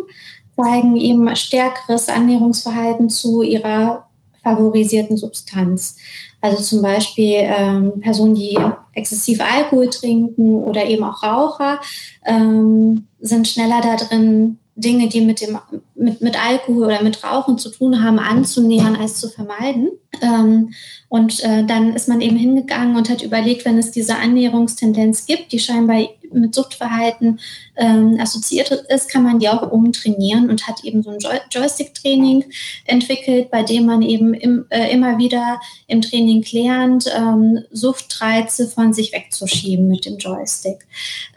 zeigen 0.56 0.98
eben 0.98 1.34
stärkeres 1.36 2.10
Annäherungsverhalten 2.10 3.10
zu 3.10 3.42
ihrer 3.42 4.08
favorisierten 4.44 5.18
Substanz. 5.18 5.98
Also 6.42 6.62
zum 6.62 6.82
Beispiel 6.82 7.36
ähm, 7.38 8.00
Personen, 8.02 8.36
die 8.36 8.58
exzessiv 8.94 9.40
Alkohol 9.42 9.90
trinken 9.90 10.56
oder 10.56 10.86
eben 10.86 11.04
auch 11.04 11.22
Raucher, 11.24 11.80
ähm, 12.26 13.08
sind 13.20 13.48
schneller 13.48 13.82
da 13.82 13.96
drin, 13.96 14.58
Dinge, 14.76 15.10
die 15.10 15.22
mit, 15.22 15.42
dem, 15.42 15.58
mit, 15.96 16.22
mit 16.22 16.44
Alkohol 16.44 16.86
oder 16.86 17.04
mit 17.04 17.24
Rauchen 17.24 17.58
zu 17.58 17.70
tun 17.70 18.04
haben, 18.04 18.20
anzunähern 18.20 18.96
als 18.96 19.20
zu 19.20 19.30
vermeiden. 19.30 19.90
Ähm, 20.22 20.74
und 21.10 21.44
äh, 21.44 21.66
dann 21.66 21.94
ist 21.94 22.08
man 22.08 22.22
eben 22.22 22.38
hingegangen 22.38 22.96
und 22.96 23.10
hat 23.10 23.22
überlegt, 23.22 23.66
wenn 23.66 23.78
es 23.78 23.92
diese 23.92 24.16
Annäherungstendenz 24.16 25.26
gibt, 25.26 25.52
die 25.52 25.60
scheinbar 25.60 26.00
mit 26.34 26.56
Suchtverhalten 26.56 27.40
ähm, 27.76 28.18
assoziiert 28.20 28.72
ist, 28.72 29.10
kann 29.10 29.24
man 29.24 29.40
die 29.40 29.50
auch 29.50 29.72
umtrainieren 29.72 30.50
und 30.50 30.68
hat 30.68 30.84
eben 30.84 31.04
so 31.04 31.12
ein 31.12 31.20
Joy 31.20 31.40
Joystick-Training 31.50 32.46
entwickelt, 32.86 33.52
bei 33.52 33.64
dem 33.64 33.86
man 33.86 34.02
eben 34.02 34.34
im, 34.34 34.66
äh, 34.70 34.92
immer 34.92 35.18
wieder 35.18 35.60
im 35.88 36.02
Training 36.02 36.46
lernt, 36.52 37.06
ähm, 37.16 37.60
Suchtreize 37.72 38.68
von 38.68 38.94
sich 38.94 39.14
wegzuschieben 39.14 39.88
mit 39.88 40.06
dem 40.06 40.18
Joystick. 40.18 40.86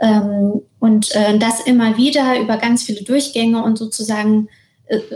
Ähm, 0.01 0.63
und 0.81 1.15
äh, 1.15 1.39
das 1.39 1.61
immer 1.61 1.97
wieder 1.97 2.39
über 2.41 2.57
ganz 2.57 2.83
viele 2.83 3.03
Durchgänge 3.03 3.63
und 3.63 3.79
sozusagen 3.79 4.49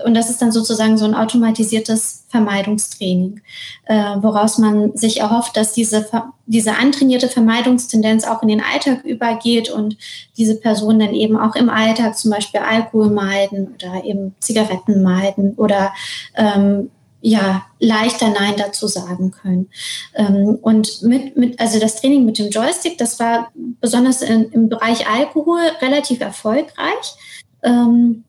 und 0.05 0.15
das 0.15 0.31
ist 0.31 0.41
dann 0.41 0.51
sozusagen 0.51 0.97
so 0.97 1.05
ein 1.05 1.15
automatisiertes 1.15 2.25
Vermeidungstraining, 2.29 3.43
äh, 3.85 4.17
woraus 4.21 4.57
man 4.59 4.97
sich 4.97 5.21
erhofft, 5.21 5.57
dass 5.59 5.75
diese, 5.75 6.07
diese 6.47 6.77
antrainierte 6.77 7.29
Vermeidungstendenz 7.29 8.25
auch 8.25 8.43
in 8.43 8.49
den 8.49 8.63
Alltag 8.63 9.05
übergeht 9.05 9.69
und 9.69 9.99
diese 10.39 10.55
Personen 10.55 11.01
dann 11.01 11.15
eben 11.15 11.39
auch 11.39 11.55
im 11.55 11.69
Alltag 11.69 12.17
zum 12.17 12.31
Beispiel 12.31 12.61
Alkohol 12.61 13.11
meiden 13.11 13.75
oder 13.75 14.05
eben 14.05 14.35
Zigaretten 14.41 15.03
meiden 15.03 15.55
oder 15.55 15.93
ähm, 16.35 16.91
ja, 17.21 17.67
leichter 17.79 18.31
Nein 18.31 18.55
dazu 18.57 18.87
sagen 18.87 19.33
können. 19.33 19.69
Ähm, 20.15 20.59
und 20.63 21.03
mit, 21.03 21.37
mit, 21.37 21.61
also 21.61 21.79
das 21.79 22.01
Training 22.01 22.25
mit 22.25 22.39
dem 22.39 22.49
Joystick, 22.49 22.97
das 22.97 23.19
war 23.21 23.51
besonders 23.81 24.23
in, 24.23 24.51
im 24.51 24.69
Bereich 24.69 25.07
Alkohol 25.09 25.61
relativ 25.83 26.21
erfolgreich. 26.21 27.17
Ähm, 27.63 28.25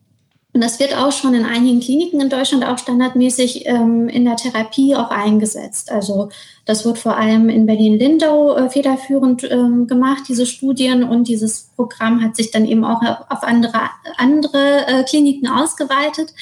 Und 0.52 0.62
das 0.64 0.80
wird 0.80 0.96
auch 0.96 1.12
schon 1.12 1.34
in 1.34 1.44
einigen 1.44 1.80
Kliniken 1.80 2.20
in 2.20 2.28
Deutschland 2.28 2.64
auch 2.64 2.78
standardmäßig 2.78 3.66
ähm, 3.66 4.08
in 4.08 4.24
der 4.24 4.36
Therapie 4.36 4.96
auch 4.96 5.10
eingesetzt. 5.10 5.92
Also 5.92 6.30
das 6.64 6.84
wird 6.84 6.98
vor 6.98 7.16
allem 7.16 7.48
in 7.48 7.66
Berlin-Lindau 7.66 8.56
äh, 8.56 8.68
federführend 8.68 9.48
ähm, 9.48 9.86
gemacht, 9.86 10.24
diese 10.28 10.46
Studien. 10.46 11.04
Und 11.04 11.28
dieses 11.28 11.70
Programm 11.76 12.22
hat 12.22 12.34
sich 12.34 12.50
dann 12.50 12.64
eben 12.64 12.84
auch 12.84 13.00
auf 13.28 13.44
andere, 13.44 13.80
andere 14.16 14.86
äh, 14.88 15.04
Kliniken 15.04 15.48
ausgeweitet. 15.48 16.34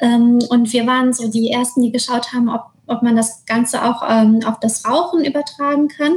Ähm, 0.00 0.38
und 0.50 0.72
wir 0.74 0.86
waren 0.86 1.14
so 1.14 1.28
die 1.28 1.50
Ersten, 1.50 1.80
die 1.80 1.92
geschaut 1.92 2.34
haben, 2.34 2.50
ob, 2.50 2.66
ob 2.86 3.02
man 3.02 3.16
das 3.16 3.46
Ganze 3.46 3.82
auch 3.84 4.02
ähm, 4.06 4.40
auf 4.44 4.60
das 4.60 4.86
Rauchen 4.86 5.24
übertragen 5.24 5.88
kann 5.88 6.14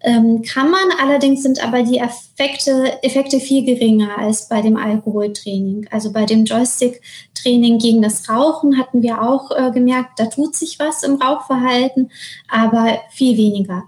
ähm, 0.00 0.42
kann 0.42 0.70
man. 0.70 0.88
Allerdings 1.00 1.42
sind 1.42 1.62
aber 1.62 1.82
die 1.82 1.98
Effekte, 1.98 3.02
Effekte 3.02 3.40
viel 3.40 3.64
geringer 3.64 4.18
als 4.18 4.48
bei 4.48 4.62
dem 4.62 4.76
Alkoholtraining. 4.76 5.88
Also 5.90 6.12
bei 6.12 6.26
dem 6.26 6.44
Joystick-Training 6.44 7.78
gegen 7.78 8.02
das 8.02 8.28
Rauchen 8.28 8.78
hatten 8.78 9.02
wir 9.02 9.22
auch 9.22 9.50
äh, 9.50 9.70
gemerkt, 9.70 10.18
da 10.18 10.26
tut 10.26 10.54
sich 10.54 10.78
was 10.78 11.02
im 11.02 11.16
Rauchverhalten, 11.16 12.10
aber 12.48 12.98
viel 13.10 13.36
weniger. 13.36 13.84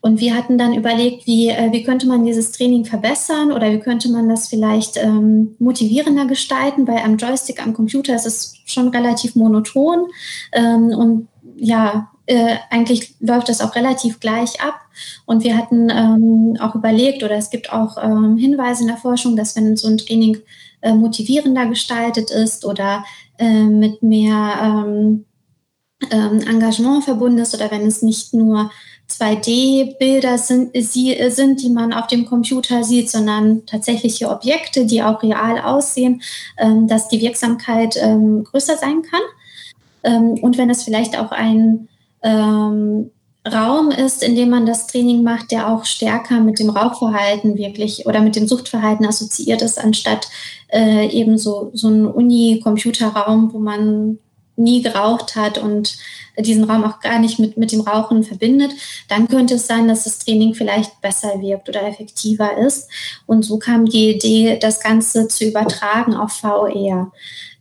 Und 0.00 0.20
wir 0.20 0.36
hatten 0.36 0.56
dann 0.56 0.72
überlegt, 0.72 1.26
wie, 1.26 1.48
äh, 1.48 1.72
wie 1.72 1.82
könnte 1.82 2.06
man 2.06 2.24
dieses 2.24 2.52
Training 2.52 2.84
verbessern 2.84 3.50
oder 3.50 3.72
wie 3.72 3.80
könnte 3.80 4.08
man 4.08 4.28
das 4.28 4.46
vielleicht 4.46 4.96
ähm, 4.96 5.56
motivierender 5.58 6.26
gestalten, 6.26 6.86
weil 6.86 6.98
am 6.98 7.16
Joystick, 7.16 7.60
am 7.60 7.72
Computer 7.72 8.14
ist 8.14 8.26
es 8.26 8.54
schon 8.66 8.88
relativ 8.88 9.34
monoton 9.34 10.06
ähm, 10.52 10.88
und 10.96 11.28
ja, 11.56 12.10
äh, 12.26 12.56
eigentlich 12.70 13.14
läuft 13.20 13.48
das 13.48 13.60
auch 13.60 13.74
relativ 13.74 14.20
gleich 14.20 14.60
ab. 14.60 14.80
Und 15.26 15.44
wir 15.44 15.56
hatten 15.56 15.90
ähm, 15.90 16.56
auch 16.60 16.74
überlegt, 16.74 17.22
oder 17.22 17.36
es 17.36 17.50
gibt 17.50 17.72
auch 17.72 17.96
ähm, 18.02 18.36
Hinweise 18.36 18.82
in 18.82 18.88
der 18.88 18.96
Forschung, 18.96 19.36
dass 19.36 19.56
wenn 19.56 19.76
so 19.76 19.88
ein 19.88 19.98
Training 19.98 20.38
äh, 20.82 20.92
motivierender 20.92 21.66
gestaltet 21.66 22.30
ist 22.30 22.64
oder 22.64 23.04
äh, 23.38 23.62
mit 23.64 24.02
mehr 24.02 24.58
ähm, 24.62 25.24
ähm 26.10 26.40
Engagement 26.40 27.04
verbunden 27.04 27.38
ist 27.38 27.54
oder 27.54 27.70
wenn 27.70 27.86
es 27.86 28.02
nicht 28.02 28.34
nur 28.34 28.70
2D-Bilder 29.08 30.36
sind, 30.36 30.72
sie, 30.74 31.16
sind, 31.28 31.62
die 31.62 31.70
man 31.70 31.92
auf 31.92 32.08
dem 32.08 32.26
Computer 32.26 32.82
sieht, 32.82 33.08
sondern 33.08 33.64
tatsächliche 33.66 34.28
Objekte, 34.28 34.84
die 34.84 35.02
auch 35.02 35.22
real 35.22 35.60
aussehen, 35.60 36.22
ähm, 36.58 36.88
dass 36.88 37.08
die 37.08 37.20
Wirksamkeit 37.20 37.96
ähm, 38.00 38.42
größer 38.44 38.76
sein 38.76 39.02
kann. 39.02 39.20
und 40.42 40.56
wenn 40.56 40.70
es 40.70 40.84
vielleicht 40.84 41.18
auch 41.18 41.32
ein 41.32 41.88
ähm, 42.22 43.10
Raum 43.46 43.90
ist, 43.90 44.22
in 44.22 44.34
dem 44.34 44.50
man 44.50 44.66
das 44.66 44.86
Training 44.86 45.22
macht, 45.22 45.52
der 45.52 45.68
auch 45.68 45.84
stärker 45.84 46.40
mit 46.40 46.58
dem 46.58 46.70
Rauchverhalten 46.70 47.56
wirklich 47.56 48.06
oder 48.06 48.20
mit 48.20 48.34
dem 48.34 48.48
Suchtverhalten 48.48 49.06
assoziiert 49.06 49.62
ist, 49.62 49.78
anstatt 49.78 50.28
äh, 50.68 51.08
eben 51.08 51.38
so, 51.38 51.70
so 51.72 51.88
ein 51.88 52.06
Uni-Computerraum, 52.06 53.52
wo 53.52 53.58
man 53.58 54.18
nie 54.56 54.82
geraucht 54.82 55.36
hat 55.36 55.58
und 55.58 55.96
diesen 56.38 56.64
Raum 56.64 56.84
auch 56.84 57.00
gar 57.00 57.18
nicht 57.18 57.38
mit, 57.38 57.56
mit 57.56 57.72
dem 57.72 57.80
Rauchen 57.80 58.22
verbindet, 58.22 58.72
dann 59.08 59.28
könnte 59.28 59.54
es 59.54 59.66
sein, 59.66 59.88
dass 59.88 60.04
das 60.04 60.18
Training 60.18 60.54
vielleicht 60.54 61.00
besser 61.00 61.40
wirkt 61.40 61.68
oder 61.68 61.86
effektiver 61.86 62.58
ist. 62.58 62.90
Und 63.26 63.44
so 63.44 63.58
kam 63.58 63.86
die 63.86 64.10
Idee, 64.10 64.58
das 64.60 64.80
Ganze 64.80 65.28
zu 65.28 65.44
übertragen 65.44 66.14
auf 66.14 66.32
VR. 66.32 67.10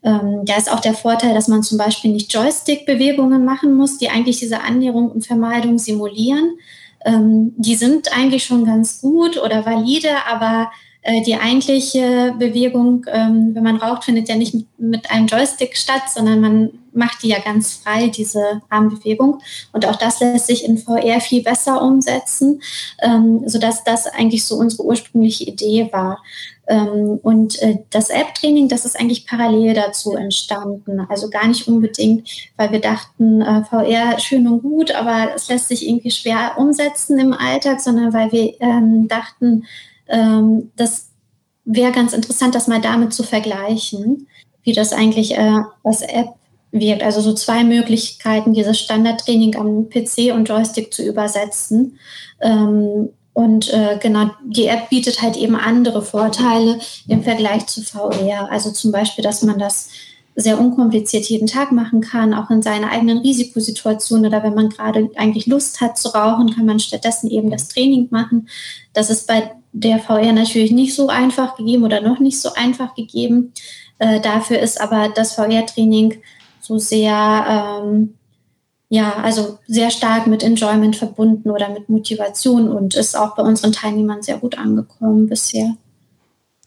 Ähm, 0.03 0.41
da 0.43 0.58
ist 0.58 0.71
auch 0.71 0.81
der 0.81 0.93
Vorteil, 0.93 1.34
dass 1.34 1.47
man 1.47 1.63
zum 1.63 1.77
Beispiel 1.77 2.12
nicht 2.12 2.34
Joystick-Bewegungen 2.34 3.43
machen 3.45 3.75
muss, 3.75 3.97
die 3.97 4.10
eigentlich 4.10 4.39
diese 4.39 4.62
Annäherung 4.62 5.10
und 5.10 5.25
Vermeidung 5.25 5.77
simulieren. 5.77 6.58
Ähm, 7.05 7.53
die 7.58 7.75
sind 7.75 8.15
eigentlich 8.15 8.45
schon 8.45 8.65
ganz 8.65 9.01
gut 9.01 9.41
oder 9.41 9.65
valide, 9.65 10.10
aber 10.29 10.69
äh, 11.01 11.21
die 11.21 11.36
eigentliche 11.36 12.36
Bewegung, 12.38 13.05
ähm, 13.12 13.51
wenn 13.53 13.63
man 13.63 13.77
raucht, 13.77 14.03
findet 14.03 14.27
ja 14.27 14.36
nicht 14.36 14.55
mit, 14.77 15.10
einem 15.12 15.27
Joystick 15.27 15.77
statt, 15.77 16.03
sondern 16.13 16.41
man 16.41 16.69
macht 16.95 17.23
die 17.23 17.29
ja 17.29 17.39
ganz 17.39 17.73
frei, 17.73 18.08
diese 18.08 18.62
Armbewegung. 18.69 19.39
Und 19.71 19.86
auch 19.86 19.95
das 19.95 20.19
lässt 20.19 20.47
sich 20.47 20.65
in 20.65 20.77
VR 20.77 21.21
viel 21.21 21.43
besser 21.43 21.81
umsetzen, 21.81 22.62
ähm, 23.01 23.43
sodass 23.47 23.84
das 23.84 24.08
eigentlich 24.08 24.45
so 24.45 24.55
unsere 24.55 24.84
ursprüngliche 24.84 25.43
Idee 25.43 25.89
war. 25.91 26.23
Ähm, 26.67 27.19
und 27.21 27.62
äh, 27.62 27.79
das 27.91 28.10
App-Training, 28.10 28.67
das 28.69 28.86
ist 28.86 28.99
eigentlich 28.99 29.27
parallel 29.27 29.73
dazu 29.73 30.13
entstanden. 30.13 30.99
Also 31.10 31.29
gar 31.29 31.47
nicht 31.47 31.67
unbedingt, 31.67 32.29
weil 32.58 32.71
wir 32.71 32.79
dachten, 32.79 33.41
äh, 33.41 33.63
VR 33.65 34.19
schön 34.19 34.47
und 34.47 34.62
gut, 34.62 34.91
aber 34.91 35.36
es 35.36 35.47
lässt 35.47 35.67
sich 35.67 35.88
irgendwie 35.88 36.12
schwer 36.12 36.53
umsetzen 36.58 37.19
im 37.19 37.34
Alltag, 37.34 37.81
sondern 37.81 38.13
weil 38.13 38.31
wir 38.31 38.60
ähm, 38.62 39.08
dachten, 39.08 39.65
ähm, 40.08 40.71
das 40.75 41.10
wäre 41.65 41.91
ganz 41.91 42.13
interessant, 42.13 42.55
das 42.55 42.67
mal 42.67 42.81
damit 42.81 43.13
zu 43.13 43.23
vergleichen, 43.23 44.27
wie 44.63 44.73
das 44.73 44.93
eigentlich 44.93 45.38
äh, 45.38 45.62
als 45.84 46.01
App 46.01 46.29
wirkt. 46.80 47.04
Also 47.04 47.22
so 47.22 47.34
zwei 47.34 47.64
Möglichkeiten, 47.64 48.54
dieses 48.54 48.80
Standardtraining 48.80 49.56
am 49.56 49.90
PC 49.90 50.34
und 50.34 50.48
Joystick 50.48 50.94
zu 50.94 51.04
übersetzen. 51.04 51.98
Ähm, 52.42 53.10
und 53.34 53.74
äh, 53.74 53.98
genau, 54.02 54.32
die 54.46 54.68
App 54.68 54.90
bietet 54.90 55.22
halt 55.22 55.36
eben 55.36 55.56
andere 55.56 56.02
Vorteile 56.02 56.80
im 57.08 57.24
Vergleich 57.24 57.66
zu 57.68 57.82
VR. 57.82 58.50
Also 58.50 58.72
zum 58.72 58.92
Beispiel, 58.92 59.24
dass 59.24 59.42
man 59.42 59.60
das 59.60 59.90
sehr 60.36 60.60
unkompliziert 60.60 61.26
jeden 61.26 61.48
Tag 61.48 61.72
machen 61.72 62.02
kann, 62.02 62.34
auch 62.34 62.50
in 62.50 62.62
seiner 62.62 62.92
eigenen 62.92 63.20
Risikosituation 63.20 64.26
oder 64.26 64.44
wenn 64.44 64.54
man 64.54 64.70
gerade 64.70 65.10
eigentlich 65.16 65.48
Lust 65.48 65.80
hat 65.80 65.98
zu 65.98 66.10
rauchen, 66.10 66.54
kann 66.54 66.66
man 66.66 66.80
stattdessen 66.80 67.30
eben 67.30 67.50
das 67.50 67.70
Training 67.70 68.08
machen. 68.12 68.50
Das 68.94 69.10
ist 69.10 69.28
bei 69.28 69.52
der 69.72 70.00
VR 70.00 70.34
natürlich 70.34 70.72
nicht 70.72 70.94
so 70.94 71.08
einfach 71.08 71.56
gegeben 71.56 71.84
oder 71.84 72.02
noch 72.02 72.20
nicht 72.20 72.40
so 72.40 72.54
einfach 72.54 72.96
gegeben. 72.96 73.54
Äh, 74.00 74.20
dafür 74.20 74.60
ist 74.60 74.80
aber 74.80 75.10
das 75.14 75.34
VR-Training 75.34 76.22
so 76.65 76.78
sehr 76.78 77.82
ähm, 77.84 78.15
ja, 78.89 79.15
also 79.15 79.58
sehr 79.67 79.89
stark 79.89 80.28
mit 80.28 80.43
Enjoyment 80.43 80.95
verbunden 80.95 81.49
oder 81.49 81.69
mit 81.69 81.89
Motivation 81.89 82.69
und 82.69 82.95
ist 82.95 83.17
auch 83.17 83.36
bei 83.36 83.43
unseren 83.43 83.71
Teilnehmern 83.71 84.21
sehr 84.21 84.38
gut 84.38 84.58
angekommen 84.58 85.28
bisher. 85.28 85.75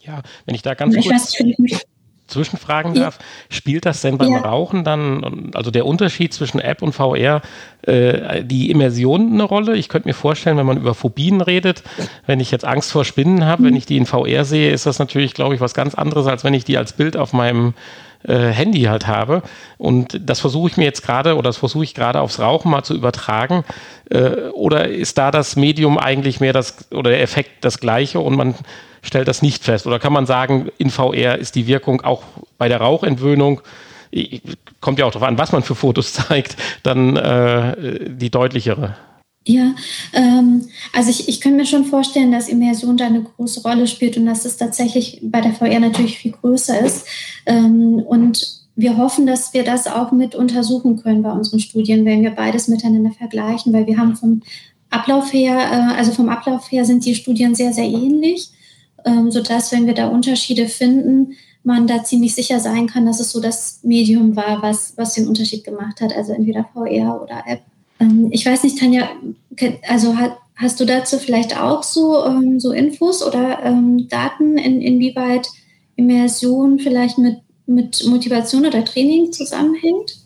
Ja, 0.03 0.23
wenn 0.45 0.55
ich 0.55 0.63
da 0.63 0.75
ganz 0.75 0.97
ich 0.97 1.07
kurz 1.07 1.35
weiß, 1.41 1.85
zwischenfragen 2.27 2.95
ja. 2.95 3.05
darf, 3.05 3.19
spielt 3.49 3.87
das 3.87 4.03
denn 4.03 4.19
beim 4.19 4.33
ja. 4.33 4.41
Rauchen 4.41 4.85
dann, 4.85 5.51
also 5.55 5.71
der 5.71 5.87
Unterschied 5.87 6.35
zwischen 6.35 6.61
App 6.61 6.83
und 6.83 6.93
VR, 6.93 7.41
äh, 7.83 8.45
die 8.45 8.71
Immersion 8.71 9.33
eine 9.33 9.45
Rolle? 9.45 9.77
Ich 9.77 9.89
könnte 9.89 10.09
mir 10.09 10.15
vorstellen, 10.15 10.59
wenn 10.59 10.67
man 10.67 10.77
über 10.77 10.95
Phobien 10.95 11.41
redet, 11.41 11.83
wenn 12.27 12.41
ich 12.41 12.51
jetzt 12.51 12.65
Angst 12.65 12.93
vor 12.93 13.05
Spinnen 13.05 13.45
habe, 13.45 13.63
mhm. 13.63 13.67
wenn 13.67 13.77
ich 13.77 13.87
die 13.87 13.97
in 13.97 14.07
VR 14.07 14.45
sehe, 14.45 14.73
ist 14.73 14.87
das 14.87 14.99
natürlich, 14.99 15.35
glaube 15.35 15.55
ich, 15.55 15.61
was 15.61 15.73
ganz 15.73 15.95
anderes, 15.95 16.27
als 16.27 16.45
wenn 16.45 16.55
ich 16.55 16.65
die 16.65 16.77
als 16.77 16.93
Bild 16.93 17.17
auf 17.17 17.33
meinem 17.33 17.75
Handy 18.27 18.83
halt 18.83 19.07
habe. 19.07 19.43
Und 19.77 20.21
das 20.29 20.41
versuche 20.41 20.69
ich 20.71 20.77
mir 20.77 20.85
jetzt 20.85 21.03
gerade 21.03 21.35
oder 21.35 21.49
das 21.49 21.57
versuche 21.57 21.85
ich 21.85 21.95
gerade 21.95 22.21
aufs 22.21 22.41
Rauchen 22.41 22.71
mal 22.71 22.83
zu 22.83 22.95
übertragen. 22.95 23.65
Äh, 24.11 24.49
oder 24.53 24.89
ist 24.89 25.19
da 25.19 25.31
das 25.31 25.57
Medium 25.57 25.99
eigentlich 25.99 26.41
mehr 26.41 26.53
das 26.53 26.91
oder 26.91 27.11
der 27.11 27.23
Effekt 27.23 27.65
das 27.65 27.81
gleiche 27.81 28.21
und 28.21 28.37
man 28.37 28.55
stellt 29.03 29.29
das 29.29 29.43
nicht 29.43 29.65
fest? 29.65 29.87
Oder 29.87 29.99
kann 29.99 30.13
man 30.13 30.27
sagen, 30.27 30.69
in 30.79 30.91
VR 30.91 31.39
ist 31.39 31.55
die 31.55 31.67
Wirkung 31.67 32.01
auch 32.03 32.23
bei 32.59 32.69
der 32.69 32.81
Rauchentwöhnung 32.81 33.61
kommt 34.81 34.99
ja 34.99 35.05
auch 35.07 35.13
darauf 35.13 35.29
an, 35.29 35.39
was 35.39 35.53
man 35.53 35.63
für 35.63 35.75
Fotos 35.75 36.13
zeigt, 36.15 36.57
dann 36.83 37.17
äh, 37.17 37.77
die 38.09 38.31
deutlichere. 38.31 38.97
Ja, 39.49 39.75
ähm, 40.13 40.69
also 40.93 41.09
ich, 41.09 41.27
ich 41.27 41.41
kann 41.41 41.57
mir 41.57 41.65
schon 41.65 41.87
vorstellen, 41.87 42.31
dass 42.31 42.51
Immersion 42.51 42.99
da 42.99 43.07
eine 43.07 43.23
große 43.23 43.63
Rolle 43.63 43.87
spielt 43.87 44.19
und 44.19 44.27
dass 44.27 44.45
es 44.45 44.59
tatsächlich 44.59 45.21
bei 45.23 45.41
der 45.41 45.55
VR 45.55 45.81
natürlich 45.81 46.19
viel 46.19 46.33
größer 46.33 46.79
ist. 46.81 47.07
Ähm, 47.47 47.95
und 47.95 48.61
wir 48.77 48.99
hoffen, 48.99 49.27
dass 49.27 49.55
wir 49.55 49.65
das 49.65 49.87
auch 49.87 50.13
mit 50.13 50.35
untersuchen 50.35 51.03
können 51.03 51.23
bei 51.23 51.33
unseren 51.33 51.61
Studien, 51.61 52.05
wenn 52.05 52.21
wir 52.21 52.33
beides 52.33 52.69
miteinander 52.69 53.13
vergleichen, 53.13 53.73
weil 53.73 53.87
wir 53.87 53.97
haben 53.97 54.17
vom 54.17 54.43
Ablauf 54.91 55.33
her, 55.33 55.57
äh, 55.57 55.97
also 55.97 56.13
vom 56.13 56.29
Ablauf 56.29 56.71
her 56.71 56.85
sind 56.85 57.07
die 57.07 57.15
Studien 57.15 57.55
sehr, 57.55 57.73
sehr 57.73 57.89
ähnlich, 57.89 58.51
ähm, 59.07 59.31
sodass, 59.31 59.73
wenn 59.73 59.87
wir 59.87 59.95
da 59.95 60.09
Unterschiede 60.09 60.69
finden, 60.69 61.37
man 61.63 61.87
da 61.87 62.05
ziemlich 62.05 62.35
sicher 62.35 62.61
sein 62.61 62.87
kann, 62.87 63.07
dass 63.07 63.19
es 63.19 63.31
so 63.31 63.41
das 63.41 63.81
Medium 63.83 64.37
war, 64.37 64.61
was, 64.61 64.93
was 64.99 65.15
den 65.15 65.27
Unterschied 65.27 65.65
gemacht 65.65 66.03
hat, 66.03 66.15
also 66.15 66.35
entweder 66.35 66.69
VR 66.75 67.23
oder 67.23 67.45
App. 67.47 67.63
Ähm, 68.01 68.29
ich 68.31 68.45
weiß 68.45 68.63
nicht, 68.65 68.79
Tanja, 68.79 69.09
also 69.89 70.17
hast 70.57 70.81
du 70.81 70.85
dazu 70.85 71.19
vielleicht 71.19 71.59
auch 71.61 71.83
so, 71.83 72.25
ähm, 72.25 72.61
so 72.61 72.73
Infos 72.73 73.25
oder 73.25 73.61
ähm, 73.65 74.09
Daten, 74.09 74.59
in, 74.59 74.81
inwieweit 74.81 75.49
Immersion 75.97 76.79
vielleicht 76.79 77.19
mit, 77.19 77.39
mit 77.67 78.05
Motivation 78.07 78.67
oder 78.67 78.85
Training 78.85 79.33
zusammenhängt? 79.33 80.19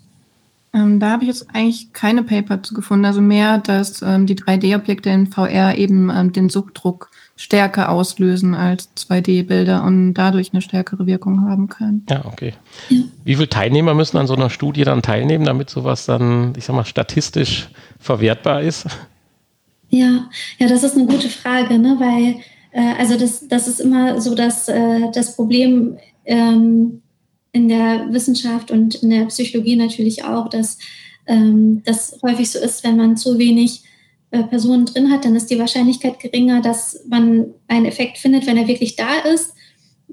Ähm, 0.75 1.01
da 1.01 1.11
habe 1.11 1.25
ich 1.25 1.29
jetzt 1.29 1.47
eigentlich 1.53 1.93
keine 1.93 2.23
Paper 2.23 2.63
zu 2.63 2.75
gefunden. 2.75 3.05
Also 3.05 3.21
mehr, 3.21 3.59
dass 3.59 4.01
ähm, 4.03 4.27
die 4.27 4.37
3D-Objekte 4.37 5.11
in 5.11 5.27
VR 5.27 5.77
eben 5.77 6.11
ähm, 6.11 6.33
den 6.33 6.49
Suchtdruck 6.49 7.11
stärker 7.43 7.91
auslösen 7.91 8.55
als 8.55 8.89
2D-Bilder 8.97 9.83
und 9.83 10.15
dadurch 10.15 10.53
eine 10.53 10.63
stärkere 10.63 11.07
Wirkung 11.07 11.41
haben 11.49 11.69
können. 11.69 12.07
Ja, 12.09 12.25
okay. 12.25 12.55
Ja. 12.89 12.99
Wie 13.25 13.35
viele 13.35 13.49
Teilnehmer 13.49 13.95
müssen 13.95 14.17
an 14.17 14.29
so 14.29 14.37
einer 14.37 14.49
Studie 14.49 14.85
dann 14.85 15.03
teilnehmen, 15.03 15.45
damit 15.45 15.69
sowas 15.69 16.07
dann, 16.07 16.53
ich 16.57 16.65
sag 16.65 16.77
mal, 16.77 16.85
statistisch 16.85 17.69
verwertbar 17.99 18.63
ist? 18.63 18.87
Ja, 19.89 20.31
ja, 20.59 20.69
das 20.69 20.85
ist 20.85 20.97
eine 20.97 21.07
gute 21.07 21.29
Frage, 21.29 21.81
ne? 21.81 21.97
weil 21.99 22.37
äh, 22.71 22.95
also 22.97 23.19
das, 23.19 23.49
das 23.49 23.67
ist 23.67 23.81
immer 23.81 24.21
so 24.21 24.37
dass, 24.37 24.69
äh, 24.69 25.11
das 25.13 25.35
Problem, 25.35 25.99
ähm, 26.25 27.03
in 27.51 27.69
der 27.69 28.07
Wissenschaft 28.13 28.71
und 28.71 28.95
in 29.03 29.11
der 29.11 29.27
Psychologie 29.27 29.77
natürlich 29.77 30.25
auch, 30.25 30.49
dass 30.49 30.79
ähm, 31.27 31.83
das 31.85 32.21
häufig 32.23 32.51
so 32.51 32.61
ist, 32.61 32.85
wenn 32.85 32.97
man 32.97 33.17
zu 33.17 33.37
wenig 33.37 33.83
äh, 34.33 34.43
Personen 34.45 34.87
drin 34.87 35.11
hat, 35.13 35.25
dann 35.25 35.37
ist 35.37 35.51
die 35.51 35.59
Wahrscheinlichkeit 35.59 36.19
geringer, 36.19 36.63
dass 36.63 37.05
man 37.07 37.53
einen 37.69 37.85
Effekt 37.87 38.17
findet, 38.19 38.47
wenn 38.47 38.57
er 38.57 38.67
wirklich 38.67 38.97
da 38.97 39.19
ist. 39.33 39.53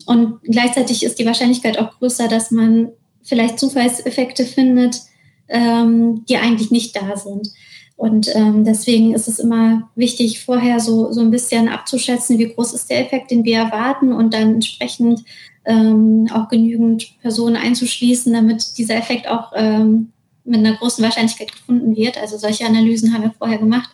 Und 0.05 0.41
gleichzeitig 0.43 1.03
ist 1.03 1.19
die 1.19 1.25
Wahrscheinlichkeit 1.25 1.79
auch 1.79 1.97
größer, 1.99 2.27
dass 2.27 2.51
man 2.51 2.89
vielleicht 3.23 3.59
Zufallseffekte 3.59 4.45
findet, 4.45 5.01
ähm, 5.47 6.25
die 6.27 6.35
eigentlich 6.35 6.69
nicht 6.69 6.95
da 6.95 7.15
sind. 7.15 7.49
Und 7.95 8.33
ähm, 8.35 8.65
deswegen 8.65 9.13
ist 9.13 9.29
es 9.29 9.39
immer 9.39 9.89
wichtig, 9.95 10.43
vorher 10.43 10.81
so, 10.81 11.13
so 11.13 11.21
ein 11.21 11.31
bisschen 11.31 11.69
abzuschätzen, 11.69 12.37
wie 12.39 12.53
groß 12.53 12.73
ist 12.73 12.89
der 12.89 13.05
Effekt, 13.05 13.31
den 13.31 13.43
wir 13.45 13.57
erwarten 13.57 14.11
und 14.11 14.33
dann 14.33 14.55
entsprechend 14.55 15.23
ähm, 15.63 16.27
auch 16.33 16.49
genügend 16.49 17.19
Personen 17.21 17.55
einzuschließen, 17.55 18.33
damit 18.33 18.77
dieser 18.77 18.95
Effekt 18.95 19.29
auch 19.29 19.53
ähm, 19.55 20.11
mit 20.43 20.59
einer 20.59 20.77
großen 20.77 21.03
Wahrscheinlichkeit 21.03 21.51
gefunden 21.51 21.95
wird. 21.95 22.17
Also 22.17 22.37
solche 22.37 22.65
Analysen 22.65 23.13
haben 23.13 23.23
wir 23.23 23.33
vorher 23.37 23.57
gemacht. 23.57 23.89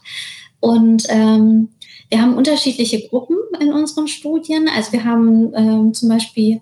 Und 0.59 1.05
ähm, 1.09 1.69
wir 2.09 2.21
haben 2.21 2.35
unterschiedliche 2.35 3.07
Gruppen 3.07 3.37
in 3.59 3.73
unseren 3.73 4.07
Studien. 4.07 4.69
Also 4.73 4.93
wir 4.93 5.03
haben 5.03 5.53
ähm, 5.55 5.93
zum 5.93 6.09
Beispiel 6.09 6.61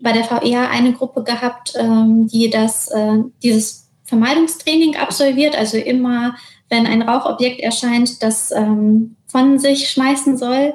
bei 0.00 0.12
der 0.12 0.24
VR 0.24 0.70
eine 0.70 0.92
Gruppe 0.92 1.24
gehabt, 1.24 1.74
ähm, 1.76 2.26
die 2.26 2.50
das, 2.50 2.88
äh, 2.88 3.18
dieses 3.42 3.90
Vermeidungstraining 4.04 4.96
absolviert, 4.96 5.56
also 5.56 5.76
immer 5.78 6.36
wenn 6.68 6.86
ein 6.86 7.02
Rauchobjekt 7.02 7.60
erscheint, 7.60 8.22
das 8.22 8.50
ähm, 8.50 9.16
von 9.26 9.58
sich 9.58 9.88
schmeißen 9.90 10.36
soll 10.36 10.74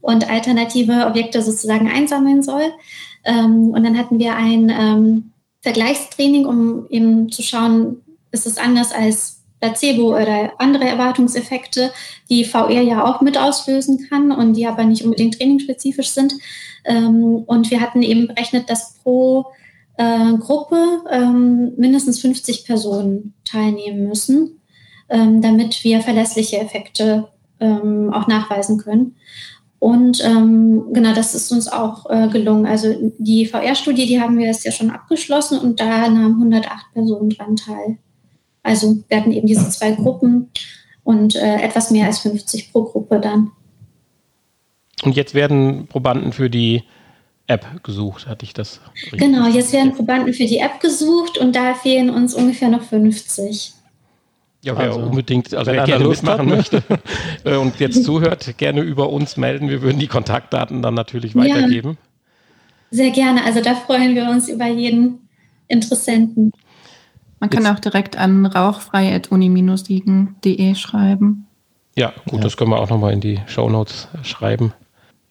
und 0.00 0.30
alternative 0.30 1.06
Objekte 1.06 1.42
sozusagen 1.42 1.90
einsammeln 1.90 2.42
soll. 2.42 2.72
Ähm, 3.24 3.70
und 3.70 3.84
dann 3.84 3.98
hatten 3.98 4.18
wir 4.18 4.36
ein 4.36 4.70
ähm, 4.70 5.29
Vergleichstraining, 5.62 6.46
um 6.46 6.86
eben 6.88 7.30
zu 7.30 7.42
schauen, 7.42 8.02
ist 8.32 8.46
es 8.46 8.58
anders 8.58 8.92
als 8.92 9.42
Placebo 9.60 10.14
oder 10.14 10.52
andere 10.58 10.84
Erwartungseffekte, 10.84 11.92
die 12.30 12.44
VR 12.44 12.80
ja 12.80 13.04
auch 13.04 13.20
mit 13.20 13.36
auslösen 13.36 14.06
kann 14.08 14.32
und 14.32 14.54
die 14.54 14.66
aber 14.66 14.84
nicht 14.84 15.04
unbedingt 15.04 15.38
trainingsspezifisch 15.38 16.10
sind. 16.10 16.34
Ähm, 16.84 17.44
und 17.46 17.70
wir 17.70 17.80
hatten 17.80 18.02
eben 18.02 18.26
berechnet, 18.26 18.70
dass 18.70 18.94
pro 19.02 19.46
äh, 19.98 20.32
Gruppe 20.38 21.02
ähm, 21.10 21.72
mindestens 21.76 22.20
50 22.20 22.64
Personen 22.64 23.34
teilnehmen 23.44 24.08
müssen 24.08 24.60
ähm, 25.10 25.42
damit 25.42 25.82
wir 25.84 26.00
verlässliche 26.00 26.58
Effekte 26.58 27.28
auch 27.62 28.26
nachweisen 28.26 28.78
können. 28.78 29.16
Und 29.80 30.22
ähm, 30.22 30.92
genau, 30.92 31.14
das 31.14 31.34
ist 31.34 31.50
uns 31.50 31.66
auch 31.66 32.08
äh, 32.10 32.28
gelungen. 32.28 32.66
Also 32.66 33.12
die 33.18 33.46
VR-Studie, 33.46 34.06
die 34.06 34.20
haben 34.20 34.36
wir 34.38 34.46
jetzt 34.46 34.64
ja 34.64 34.72
schon 34.72 34.90
abgeschlossen 34.90 35.58
und 35.58 35.80
da 35.80 36.06
nahmen 36.08 36.34
108 36.34 36.92
Personen 36.92 37.30
dran 37.30 37.56
teil. 37.56 37.96
Also 38.62 38.98
wir 39.08 39.16
hatten 39.16 39.32
eben 39.32 39.46
diese 39.46 39.68
zwei 39.70 39.92
Gruppen 39.92 40.50
und 41.02 41.34
äh, 41.34 41.62
etwas 41.62 41.90
mehr 41.90 42.06
als 42.06 42.18
50 42.18 42.72
pro 42.72 42.84
Gruppe 42.84 43.20
dann. 43.20 43.52
Und 45.02 45.16
jetzt 45.16 45.32
werden 45.32 45.86
Probanden 45.86 46.32
für 46.32 46.50
die 46.50 46.82
App 47.46 47.82
gesucht, 47.82 48.26
hatte 48.26 48.44
ich 48.44 48.52
das 48.52 48.80
richtig 48.94 49.18
Genau, 49.18 49.48
jetzt 49.48 49.72
werden 49.72 49.92
Probanden 49.92 50.34
für 50.34 50.44
die 50.44 50.58
App 50.58 50.80
gesucht 50.80 51.38
und 51.38 51.56
da 51.56 51.72
fehlen 51.72 52.10
uns 52.10 52.34
ungefähr 52.34 52.68
noch 52.68 52.82
50. 52.82 53.72
Ja, 54.62 54.76
wer 54.76 54.88
also, 54.88 55.00
unbedingt, 55.00 55.54
also 55.54 55.72
wer 55.72 55.84
gerne 55.84 56.04
Lust 56.04 56.22
mitmachen 56.22 56.40
hat, 56.40 56.48
ne? 56.48 56.56
möchte 56.56 56.82
äh, 57.44 57.56
und 57.56 57.80
jetzt 57.80 58.04
zuhört, 58.04 58.58
gerne 58.58 58.82
über 58.82 59.08
uns 59.08 59.38
melden. 59.38 59.70
Wir 59.70 59.80
würden 59.80 59.98
die 59.98 60.06
Kontaktdaten 60.06 60.82
dann 60.82 60.92
natürlich 60.94 61.34
weitergeben. 61.34 61.90
Ja, 61.90 61.96
sehr 62.90 63.10
gerne. 63.10 63.42
Also 63.44 63.62
da 63.62 63.74
freuen 63.74 64.14
wir 64.14 64.28
uns 64.28 64.48
über 64.48 64.66
jeden 64.66 65.26
Interessenten. 65.68 66.52
Man 67.38 67.48
kann 67.48 67.64
jetzt. 67.64 67.72
auch 67.72 67.80
direkt 67.80 68.18
an 68.18 68.44
rauchfrei.uni-siegen.de 68.44 70.74
schreiben. 70.74 71.46
Ja, 71.96 72.12
gut, 72.26 72.40
ja. 72.40 72.44
das 72.44 72.58
können 72.58 72.70
wir 72.70 72.80
auch 72.80 72.90
nochmal 72.90 73.14
in 73.14 73.20
die 73.20 73.40
Show 73.46 73.70
Notes 73.70 74.08
schreiben. 74.22 74.74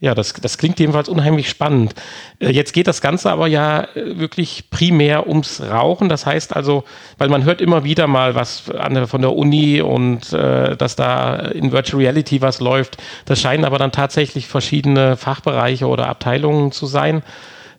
Ja, 0.02 0.16
das, 0.16 0.32
das 0.32 0.58
klingt 0.58 0.80
jedenfalls 0.80 1.10
unheimlich 1.10 1.50
spannend. 1.50 1.94
Äh, 2.40 2.52
jetzt 2.52 2.72
geht 2.72 2.88
das 2.88 3.02
Ganze 3.02 3.30
aber 3.32 3.48
ja 3.48 3.82
äh, 3.96 4.18
wirklich 4.18 4.70
primär 4.70 5.28
ums 5.28 5.62
Rauchen. 5.62 6.08
Das 6.08 6.26
heißt 6.26 6.56
also, 6.56 6.86
weil 7.18 7.28
man 7.28 7.44
hört 7.44 7.60
immer 7.60 7.84
wieder 7.84 8.08
mal 8.08 8.34
was 8.34 8.62
von 8.62 9.22
der 9.22 9.36
Uni 9.36 9.82
und 9.82 10.32
äh, 10.32 10.78
dass 10.78 10.96
da 10.96 11.36
in 11.36 11.74
Virtual 11.74 12.02
Reality 12.02 12.42
was 12.42 12.62
läuft. 12.62 12.98
Das 13.26 13.42
scheinen 13.42 13.66
aber 13.66 13.78
dann 13.78 13.92
tatsächlich 13.92 14.48
verschiedene 14.48 15.18
Fachbereiche 15.18 15.88
oder 15.88 16.08
Abteilungen 16.08 16.72
zu 16.72 16.86
sein. 16.86 17.22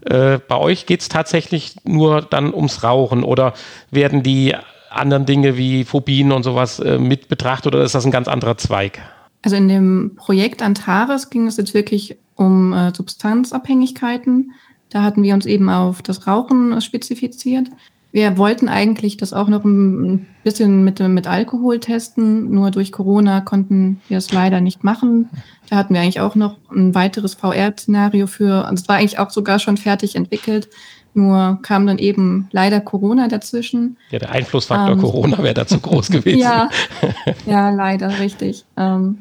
Äh, 0.05 0.41
bei 0.47 0.57
euch 0.57 0.85
geht 0.85 1.01
es 1.01 1.09
tatsächlich 1.09 1.77
nur 1.85 2.21
dann 2.21 2.53
ums 2.53 2.85
Rauchen 2.85 3.25
oder 3.25 3.55
werden 3.91 4.23
die 4.23 4.55
anderen 4.91 5.25
Dinge 5.25 5.57
wie 5.57 5.85
Phobien 5.85 6.33
und 6.33 6.43
sowas 6.43 6.81
mit 6.81 7.29
betrachtet 7.29 7.75
oder 7.75 7.85
ist 7.85 7.95
das 7.95 8.05
ein 8.05 8.11
ganz 8.11 8.27
anderer 8.27 8.59
Zweig? 8.59 9.01
Also 9.43 9.57
in 9.57 9.69
dem 9.69 10.13
Projekt 10.17 10.63
Antares 10.63 11.31
ging 11.31 11.47
es 11.47 11.57
jetzt 11.57 11.75
wirklich 11.75 12.19
um 12.37 12.73
äh, 12.73 12.93
Substanzabhängigkeiten. 12.95 14.53
Da 14.91 15.03
hatten 15.03 15.23
wir 15.23 15.35
uns 15.35 15.47
eben 15.47 15.69
auf 15.71 16.03
das 16.03 16.27
Rauchen 16.27 16.81
spezifiziert. 16.81 17.69
Wir 18.13 18.39
wollten 18.39 18.69
eigentlich 18.69 19.19
das 19.19 19.33
auch 19.33 19.47
noch 19.47 19.65
ein 19.65 20.27
bisschen 20.43 20.83
mit, 20.83 20.99
mit 20.99 21.29
Alkohol 21.29 21.79
testen, 21.79 22.51
nur 22.51 22.73
durch 22.73 22.91
Corona 22.91 23.41
konnten 23.41 24.01
wir 24.09 24.19
es 24.19 24.33
leider 24.33 24.61
nicht 24.61 24.83
machen. 24.83 25.29
Da 25.69 25.77
hatten 25.77 25.95
wir 25.95 26.01
eigentlich 26.01 26.21
auch 26.21 26.35
noch 26.35 26.57
ein 26.75 26.95
weiteres 26.97 27.35
VR-Szenario 27.35 28.27
für, 28.27 28.67
und 28.69 28.81
es 28.81 28.89
war 28.89 28.97
eigentlich 28.97 29.21
auch 29.21 29.31
sogar 29.31 29.61
schon 29.61 29.77
fertig 29.77 30.17
entwickelt, 30.17 30.69
nur 31.15 31.61
kam 31.63 31.87
dann 31.87 31.99
eben 31.99 32.49
leider 32.51 32.81
Corona 32.81 33.29
dazwischen. 33.29 33.97
Ja, 34.11 34.19
der 34.19 34.31
Einflussfaktor 34.31 34.95
ähm, 34.95 35.01
Corona 35.01 35.39
wäre 35.39 35.55
da 35.55 35.67
zu 35.67 35.79
groß 35.79 36.11
gewesen. 36.11 36.39
ja, 36.41 36.69
ja, 37.47 37.71
leider, 37.71 38.19
richtig. 38.19 38.65
Ähm, 38.77 39.19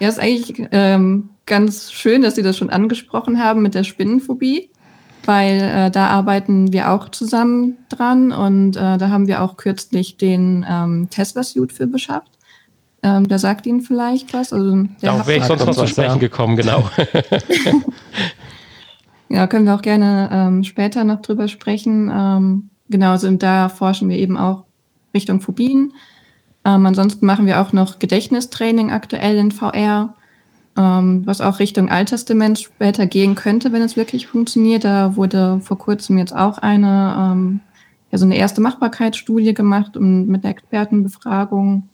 ja, 0.00 0.08
ist 0.08 0.20
eigentlich 0.20 0.68
ähm, 0.72 1.30
ganz 1.46 1.92
schön, 1.92 2.22
dass 2.22 2.36
Sie 2.36 2.42
das 2.42 2.56
schon 2.56 2.70
angesprochen 2.70 3.42
haben 3.42 3.62
mit 3.62 3.74
der 3.74 3.84
Spinnenphobie, 3.84 4.70
weil 5.24 5.60
äh, 5.60 5.90
da 5.90 6.08
arbeiten 6.08 6.72
wir 6.72 6.90
auch 6.90 7.08
zusammen 7.08 7.78
dran 7.88 8.32
und 8.32 8.76
äh, 8.76 8.98
da 8.98 9.08
haben 9.08 9.26
wir 9.26 9.42
auch 9.42 9.56
kürzlich 9.56 10.16
den 10.16 10.64
ähm, 10.68 11.08
Tesla-Suit 11.10 11.72
für 11.72 11.86
beschafft. 11.86 12.30
Ähm, 13.02 13.28
da 13.28 13.38
sagt 13.38 13.66
Ihnen 13.66 13.80
vielleicht 13.80 14.34
was. 14.34 14.52
Also, 14.52 14.84
Darauf 15.00 15.26
wäre 15.26 15.38
ich 15.38 15.44
sonst 15.44 15.64
noch 15.64 15.74
zu 15.74 15.86
sprechen 15.86 16.18
gekommen, 16.18 16.56
genau. 16.56 16.88
ja, 19.28 19.46
können 19.46 19.66
wir 19.66 19.74
auch 19.74 19.82
gerne 19.82 20.28
ähm, 20.32 20.64
später 20.64 21.04
noch 21.04 21.22
drüber 21.22 21.46
sprechen. 21.46 22.10
Ähm, 22.12 22.70
genau, 22.88 23.12
also 23.12 23.30
da 23.30 23.68
forschen 23.68 24.08
wir 24.08 24.16
eben 24.16 24.36
auch 24.36 24.64
Richtung 25.14 25.40
Phobien. 25.40 25.92
Ähm, 26.68 26.84
ansonsten 26.84 27.24
machen 27.24 27.46
wir 27.46 27.62
auch 27.62 27.72
noch 27.72 27.98
Gedächtnistraining 27.98 28.90
aktuell 28.90 29.38
in 29.38 29.52
VR, 29.52 30.14
ähm, 30.76 31.22
was 31.24 31.40
auch 31.40 31.60
Richtung 31.60 31.88
Altersdemenz 31.88 32.60
später 32.60 33.06
gehen 33.06 33.34
könnte, 33.34 33.72
wenn 33.72 33.80
es 33.80 33.96
wirklich 33.96 34.26
funktioniert. 34.26 34.84
Da 34.84 35.16
wurde 35.16 35.60
vor 35.60 35.78
kurzem 35.78 36.18
jetzt 36.18 36.36
auch 36.36 36.58
eine, 36.58 37.32
ähm, 37.32 37.60
ja, 38.10 38.18
so 38.18 38.26
eine 38.26 38.36
erste 38.36 38.60
Machbarkeitsstudie 38.60 39.54
gemacht 39.54 39.96
und 39.96 40.28
mit 40.28 40.44
einer 40.44 40.52
Expertenbefragung. 40.52 41.88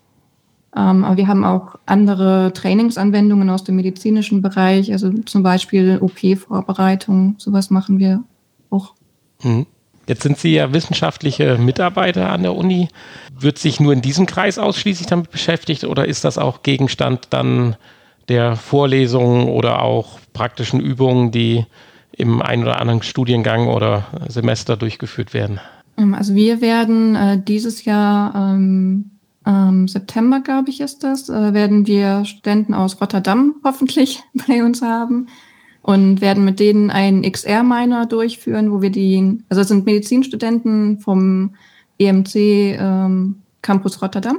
Ähm, 0.75 1.05
aber 1.05 1.17
wir 1.19 1.29
haben 1.29 1.45
auch 1.45 1.77
andere 1.87 2.53
Trainingsanwendungen 2.53 3.51
aus 3.51 3.63
dem 3.63 3.77
medizinischen 3.77 4.43
Bereich, 4.43 4.91
also 4.91 5.13
zum 5.23 5.45
Beispiel 5.45 6.01
OP-Vorbereitung, 6.01 7.37
sowas 7.39 7.71
machen 7.71 8.01
wir 8.01 8.25
auch. 8.71 8.95
Mhm. 9.45 9.67
Jetzt 10.07 10.23
sind 10.23 10.39
Sie 10.39 10.55
ja 10.55 10.73
wissenschaftliche 10.73 11.57
Mitarbeiter 11.59 12.31
an 12.31 12.43
der 12.43 12.55
Uni. 12.55 12.89
Wird 13.39 13.59
sich 13.59 13.81
nur 13.81 13.93
in 13.93 14.03
diesem 14.03 14.27
Kreis 14.27 14.59
ausschließlich 14.59 15.07
damit 15.07 15.31
beschäftigt 15.31 15.85
oder 15.85 16.07
ist 16.07 16.25
das 16.25 16.39
auch 16.39 16.63
Gegenstand 16.63 17.29
dann 17.31 17.77
der 18.29 18.57
Vorlesungen 18.57 19.49
oder 19.49 19.83
auch 19.83 20.19
praktischen 20.33 20.81
Übungen, 20.81 21.31
die 21.31 21.65
im 22.13 22.43
einen 22.43 22.63
oder 22.63 22.81
anderen 22.81 23.03
Studiengang 23.03 23.69
oder 23.69 24.07
Semester 24.29 24.77
durchgeführt 24.77 25.35
werden? 25.35 25.61
Ähm, 25.97 26.15
also 26.15 26.35
wir 26.35 26.61
werden 26.61 27.17
äh, 27.17 27.43
dieses 27.43 27.85
Jahr 27.85 28.35
ähm, 28.35 29.11
ähm, 29.47 29.89
September, 29.89 30.41
glaube 30.41 30.71
ich, 30.71 30.81
ist 30.81 31.03
das, 31.03 31.29
äh, 31.29 31.55
werden 31.55 31.87
wir 31.87 32.25
Studenten 32.25 32.75
aus 32.75 33.01
Rotterdam 33.01 33.57
hoffentlich 33.65 34.23
bei 34.47 34.63
uns 34.63 34.83
haben 34.83 35.29
und 35.85 36.23
werden 36.23 36.47
mit 36.47 36.61
denen 36.61 36.91
einen 36.91 37.31
XR-Miner 37.31 38.07
durchführen, 38.07 38.73
wo 38.73 38.81
wir 38.81 38.89
die, 38.89 39.39
also 39.51 39.61
das 39.61 39.69
sind 39.69 39.85
Medizinstudenten 39.85 40.99
vom 40.99 41.57
EMC 41.99 42.35
ähm, 42.37 43.43
Campus 43.61 44.01
Rotterdam, 44.01 44.39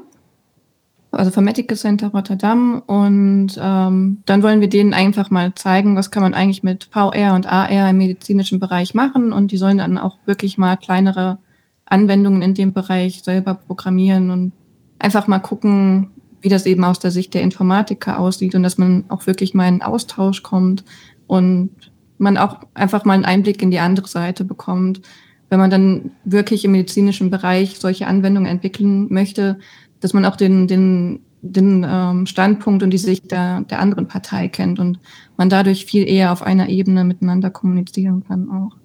also 1.12 1.30
vom 1.30 1.44
Medical 1.44 1.78
Center 1.78 2.08
Rotterdam. 2.08 2.82
Und 2.88 3.60
ähm, 3.62 4.24
dann 4.26 4.42
wollen 4.42 4.60
wir 4.60 4.70
denen 4.70 4.96
einfach 4.96 5.30
mal 5.30 5.54
zeigen, 5.54 5.96
was 5.96 6.10
kann 6.10 6.24
man 6.24 6.34
eigentlich 6.34 6.64
mit 6.64 6.86
VR 6.86 7.36
und 7.36 7.46
AR 7.46 7.92
im 7.92 7.98
medizinischen 8.00 8.60
Bereich 8.60 8.96
machen. 8.96 9.32
Und 9.32 9.52
die 9.52 9.58
sollen 9.58 9.78
dann 9.78 10.00
auch 10.00 10.18
wirklich 10.26 10.58
mal 10.58 10.78
kleinere 10.78 11.38
Anwendungen 11.86 12.42
in 12.42 12.56
dem 12.56 12.74
Bereich 12.74 13.22
selber 13.22 13.54
programmieren 13.54 14.32
und 14.32 14.52
einfach 14.98 15.28
mal 15.28 15.38
gucken, 15.38 16.10
wie 16.42 16.50
das 16.50 16.66
eben 16.66 16.84
aus 16.84 16.98
der 16.98 17.12
Sicht 17.12 17.36
der 17.36 17.44
Informatiker 17.44 18.20
aussieht 18.20 18.56
und 18.56 18.64
dass 18.64 18.80
man 18.80 19.04
auch 19.10 19.28
wirklich 19.28 19.54
mal 19.54 19.68
in 19.68 19.84
Austausch 19.84 20.42
kommt 20.42 20.84
und 21.28 21.72
man 22.18 22.38
auch 22.38 22.60
einfach 22.74 23.06
mal 23.06 23.14
einen 23.14 23.26
Einblick 23.26 23.62
in 23.62 23.72
die 23.72 23.80
andere 23.80 24.08
Seite 24.08 24.44
bekommt. 24.46 25.02
wenn 25.50 25.60
man 25.60 25.70
dann 25.70 26.12
wirklich 26.24 26.66
im 26.66 26.72
medizinischen 26.72 27.30
Bereich 27.30 27.78
solche 27.78 28.08
Anwendungen 28.08 28.50
entwickeln 28.50 29.14
möchte, 29.14 29.60
dass 30.00 30.12
man 30.12 30.26
auch 30.26 30.36
den, 30.36 30.68
den, 30.68 31.20
den 31.42 31.86
ähm, 31.88 32.26
Standpunkt 32.26 32.82
und 32.82 32.90
die 32.90 32.98
Sicht 32.98 33.32
der, 33.32 33.62
der 33.62 33.80
anderen 33.80 34.08
Partei 34.08 34.48
kennt 34.48 34.80
und 34.80 35.00
man 35.38 35.50
dadurch 35.50 35.86
viel 35.86 36.10
eher 36.10 36.32
auf 36.32 36.42
einer 36.42 36.68
Ebene 36.68 37.04
miteinander 37.04 37.52
kommunizieren 37.52 38.24
kann 38.28 38.50
auch. 38.50 38.76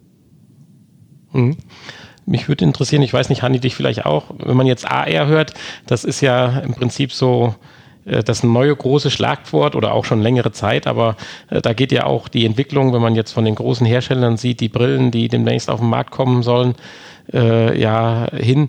Mhm. 1.32 1.56
Mich 2.26 2.46
würde 2.48 2.64
interessieren, 2.64 3.02
ich 3.02 3.12
weiß 3.12 3.30
nicht, 3.30 3.42
Hanni, 3.42 3.58
dich 3.58 3.74
vielleicht 3.74 4.04
auch, 4.04 4.26
wenn 4.38 4.56
man 4.56 4.66
jetzt 4.66 4.88
AR 4.88 5.26
hört, 5.26 5.54
das 5.86 6.04
ist 6.04 6.20
ja 6.20 6.60
im 6.60 6.74
Prinzip 6.74 7.12
so 7.12 7.54
das 8.10 8.42
neue 8.42 8.74
große 8.74 9.10
Schlagwort 9.10 9.76
oder 9.76 9.92
auch 9.92 10.04
schon 10.04 10.20
längere 10.20 10.52
Zeit, 10.52 10.86
aber 10.86 11.16
äh, 11.48 11.60
da 11.60 11.72
geht 11.72 11.92
ja 11.92 12.04
auch 12.04 12.28
die 12.28 12.44
Entwicklung, 12.44 12.92
wenn 12.92 13.02
man 13.02 13.14
jetzt 13.14 13.32
von 13.32 13.44
den 13.44 13.54
großen 13.54 13.86
Herstellern 13.86 14.36
sieht, 14.36 14.60
die 14.60 14.68
Brillen, 14.68 15.10
die 15.10 15.28
demnächst 15.28 15.70
auf 15.70 15.80
den 15.80 15.88
Markt 15.88 16.10
kommen 16.10 16.42
sollen, 16.42 16.74
äh, 17.32 17.80
ja 17.80 18.26
hin. 18.32 18.68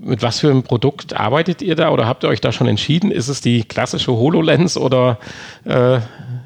Mit 0.00 0.22
was 0.22 0.40
für 0.40 0.50
einem 0.50 0.62
Produkt 0.62 1.14
arbeitet 1.14 1.62
ihr 1.62 1.76
da 1.76 1.90
oder 1.90 2.06
habt 2.06 2.24
ihr 2.24 2.28
euch 2.28 2.40
da 2.40 2.52
schon 2.52 2.66
entschieden? 2.66 3.10
Ist 3.10 3.28
es 3.28 3.40
die 3.40 3.64
klassische 3.64 4.12
HoloLens 4.12 4.76
oder 4.76 5.18
äh, 5.64 6.00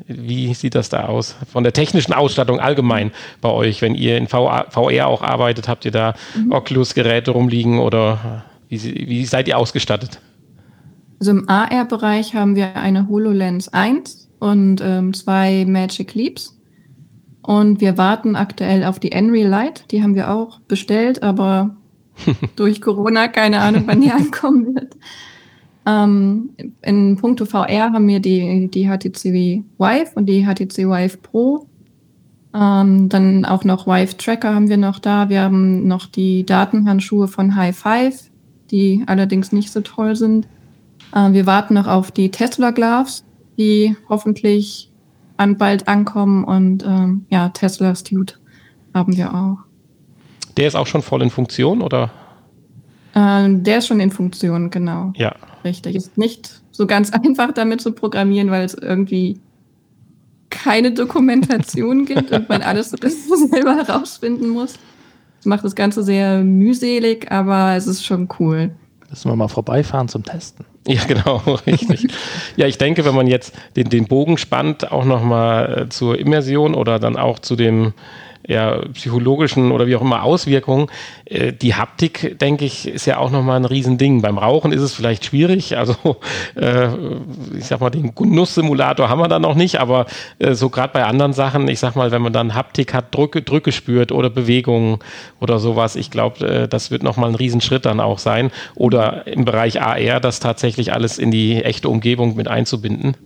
wie 0.08 0.54
sieht 0.54 0.74
das 0.74 0.88
da 0.88 1.06
aus? 1.06 1.36
Von 1.50 1.64
der 1.64 1.72
technischen 1.72 2.12
Ausstattung 2.12 2.60
allgemein 2.60 3.12
bei 3.40 3.48
euch, 3.48 3.82
wenn 3.82 3.94
ihr 3.94 4.16
in 4.18 4.28
VR 4.28 5.06
auch 5.06 5.22
arbeitet, 5.22 5.68
habt 5.68 5.84
ihr 5.84 5.90
da 5.90 6.14
mhm. 6.34 6.52
Oculus-Geräte 6.52 7.32
rumliegen 7.32 7.78
oder 7.78 8.44
wie, 8.68 9.08
wie 9.08 9.24
seid 9.24 9.48
ihr 9.48 9.58
ausgestattet? 9.58 10.20
Also 11.18 11.32
im 11.32 11.48
AR-Bereich 11.48 12.34
haben 12.34 12.56
wir 12.56 12.76
eine 12.76 13.08
HoloLens 13.08 13.68
1 13.68 14.28
und 14.38 14.80
ähm, 14.82 15.14
zwei 15.14 15.64
Magic 15.66 16.14
Leaps. 16.14 16.58
Und 17.42 17.80
wir 17.80 17.96
warten 17.96 18.34
aktuell 18.34 18.84
auf 18.84 18.98
die 18.98 19.12
Enreal 19.12 19.48
Lite. 19.48 19.84
Die 19.90 20.02
haben 20.02 20.14
wir 20.14 20.32
auch 20.32 20.60
bestellt, 20.60 21.22
aber 21.22 21.76
durch 22.56 22.80
Corona 22.80 23.28
keine 23.28 23.60
Ahnung, 23.60 23.84
wann 23.86 24.00
die 24.00 24.10
ankommen 24.10 24.74
wird. 24.74 24.96
Ähm, 25.86 26.50
in 26.82 27.16
puncto 27.16 27.44
VR 27.44 27.92
haben 27.92 28.08
wir 28.08 28.18
die, 28.18 28.68
die 28.68 28.88
HTC 28.88 29.32
Vive 29.78 30.10
und 30.16 30.26
die 30.26 30.44
HTC 30.44 30.78
Vive 30.88 31.18
Pro. 31.18 31.68
Ähm, 32.52 33.08
dann 33.08 33.44
auch 33.44 33.64
noch 33.64 33.86
Vive 33.86 34.16
Tracker 34.16 34.54
haben 34.54 34.68
wir 34.68 34.78
noch 34.78 34.98
da. 34.98 35.28
Wir 35.28 35.42
haben 35.42 35.86
noch 35.86 36.06
die 36.06 36.44
Datenhandschuhe 36.44 37.28
von 37.28 37.54
High 37.54 37.76
Five, 37.76 38.30
die 38.72 39.04
allerdings 39.06 39.52
nicht 39.52 39.70
so 39.70 39.80
toll 39.80 40.16
sind. 40.16 40.48
Äh, 41.14 41.32
wir 41.32 41.46
warten 41.46 41.74
noch 41.74 41.86
auf 41.86 42.10
die 42.10 42.30
Tesla 42.30 42.70
Gloves, 42.70 43.24
die 43.58 43.96
hoffentlich 44.08 44.90
an 45.36 45.56
bald 45.58 45.88
ankommen 45.88 46.44
und 46.44 46.84
ähm, 46.84 47.26
ja, 47.30 47.50
Tesla 47.50 47.94
Stute 47.94 48.34
haben 48.94 49.16
wir 49.16 49.34
auch. 49.34 49.58
Der 50.56 50.68
ist 50.68 50.74
auch 50.74 50.86
schon 50.86 51.02
voll 51.02 51.22
in 51.22 51.30
Funktion, 51.30 51.82
oder? 51.82 52.10
Ähm, 53.14 53.62
der 53.62 53.78
ist 53.78 53.86
schon 53.86 54.00
in 54.00 54.10
Funktion, 54.10 54.70
genau. 54.70 55.12
Ja. 55.16 55.34
Richtig. 55.64 55.96
Ist 55.96 56.16
nicht 56.16 56.62
so 56.70 56.86
ganz 56.86 57.10
einfach 57.12 57.52
damit 57.52 57.80
zu 57.80 57.92
programmieren, 57.92 58.50
weil 58.50 58.64
es 58.64 58.74
irgendwie 58.74 59.40
keine 60.50 60.92
Dokumentation 60.92 62.04
gibt 62.06 62.30
und 62.32 62.48
man 62.48 62.62
alles 62.62 62.90
selber 63.50 63.76
herausfinden 63.76 64.48
muss. 64.48 64.74
Das 65.38 65.46
macht 65.46 65.64
das 65.64 65.74
Ganze 65.74 66.02
sehr 66.02 66.42
mühselig, 66.42 67.30
aber 67.30 67.74
es 67.76 67.86
ist 67.86 68.04
schon 68.04 68.28
cool. 68.38 68.70
Müssen 69.10 69.30
wir 69.30 69.36
mal 69.36 69.48
vorbeifahren 69.48 70.08
zum 70.08 70.24
Testen. 70.24 70.64
Ja, 70.86 71.04
genau, 71.04 71.36
richtig. 71.66 72.08
ja, 72.56 72.66
ich 72.66 72.78
denke, 72.78 73.04
wenn 73.04 73.14
man 73.14 73.26
jetzt 73.26 73.54
den, 73.76 73.88
den 73.88 74.06
Bogen 74.06 74.38
spannt, 74.38 74.90
auch 74.90 75.04
nochmal 75.04 75.82
äh, 75.82 75.88
zur 75.88 76.18
Immersion 76.18 76.74
oder 76.74 76.98
dann 76.98 77.16
auch 77.16 77.38
zu 77.38 77.56
dem 77.56 77.92
ja, 78.46 78.80
psychologischen 78.92 79.72
oder 79.72 79.86
wie 79.86 79.96
auch 79.96 80.02
immer 80.02 80.22
Auswirkungen. 80.22 80.88
Äh, 81.24 81.52
die 81.52 81.74
Haptik, 81.74 82.38
denke 82.38 82.64
ich, 82.64 82.88
ist 82.88 83.06
ja 83.06 83.18
auch 83.18 83.30
nochmal 83.30 83.56
ein 83.56 83.64
Riesending. 83.64 84.22
Beim 84.22 84.38
Rauchen 84.38 84.72
ist 84.72 84.82
es 84.82 84.92
vielleicht 84.94 85.24
schwierig. 85.24 85.76
Also, 85.76 85.96
äh, 86.54 86.88
ich 87.58 87.66
sag 87.66 87.80
mal, 87.80 87.90
den 87.90 88.14
Genusssimulator 88.14 89.08
haben 89.08 89.20
wir 89.20 89.28
da 89.28 89.38
noch 89.38 89.54
nicht, 89.54 89.80
aber 89.80 90.06
äh, 90.38 90.54
so 90.54 90.70
gerade 90.70 90.92
bei 90.92 91.04
anderen 91.04 91.32
Sachen, 91.32 91.68
ich 91.68 91.80
sag 91.80 91.96
mal, 91.96 92.10
wenn 92.10 92.22
man 92.22 92.32
dann 92.32 92.54
Haptik 92.54 92.94
hat, 92.94 93.14
Drücke, 93.14 93.42
Drücke 93.42 93.72
spürt 93.72 94.12
oder 94.12 94.30
Bewegungen 94.30 94.98
oder 95.40 95.58
sowas, 95.58 95.96
ich 95.96 96.10
glaube, 96.10 96.46
äh, 96.46 96.68
das 96.68 96.90
wird 96.90 97.02
nochmal 97.02 97.30
ein 97.30 97.34
Riesenschritt 97.34 97.84
dann 97.84 98.00
auch 98.00 98.18
sein. 98.18 98.50
Oder 98.74 99.26
im 99.26 99.44
Bereich 99.44 99.82
AR, 99.82 100.20
das 100.20 100.40
tatsächlich 100.40 100.92
alles 100.92 101.18
in 101.18 101.30
die 101.30 101.62
echte 101.62 101.88
Umgebung 101.88 102.36
mit 102.36 102.48
einzubinden. 102.48 103.16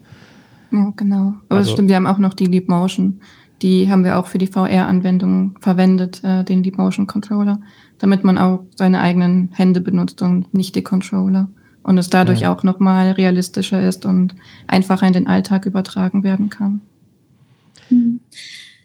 Ja, 0.72 0.92
genau. 0.96 1.34
Aber 1.48 1.58
also, 1.58 1.72
stimmt, 1.72 1.88
wir 1.88 1.96
haben 1.96 2.06
auch 2.06 2.18
noch 2.18 2.34
die 2.34 2.46
Leap 2.46 2.68
Motion 2.68 3.20
die 3.62 3.90
haben 3.90 4.04
wir 4.04 4.18
auch 4.18 4.26
für 4.26 4.38
die 4.38 4.46
VR-Anwendung 4.46 5.58
verwendet, 5.60 6.22
äh, 6.24 6.44
den 6.44 6.62
Deep 6.62 6.78
Motion 6.78 7.06
Controller, 7.06 7.60
damit 7.98 8.24
man 8.24 8.38
auch 8.38 8.64
seine 8.76 9.00
eigenen 9.00 9.50
Hände 9.52 9.80
benutzt 9.80 10.22
und 10.22 10.52
nicht 10.54 10.74
die 10.74 10.82
Controller. 10.82 11.48
Und 11.82 11.98
es 11.98 12.10
dadurch 12.10 12.40
ja. 12.40 12.54
auch 12.54 12.62
nochmal 12.62 13.12
realistischer 13.12 13.86
ist 13.86 14.04
und 14.04 14.34
einfacher 14.66 15.06
in 15.06 15.12
den 15.12 15.26
Alltag 15.26 15.66
übertragen 15.66 16.22
werden 16.22 16.50
kann. 16.50 16.82
Mhm. 17.88 18.20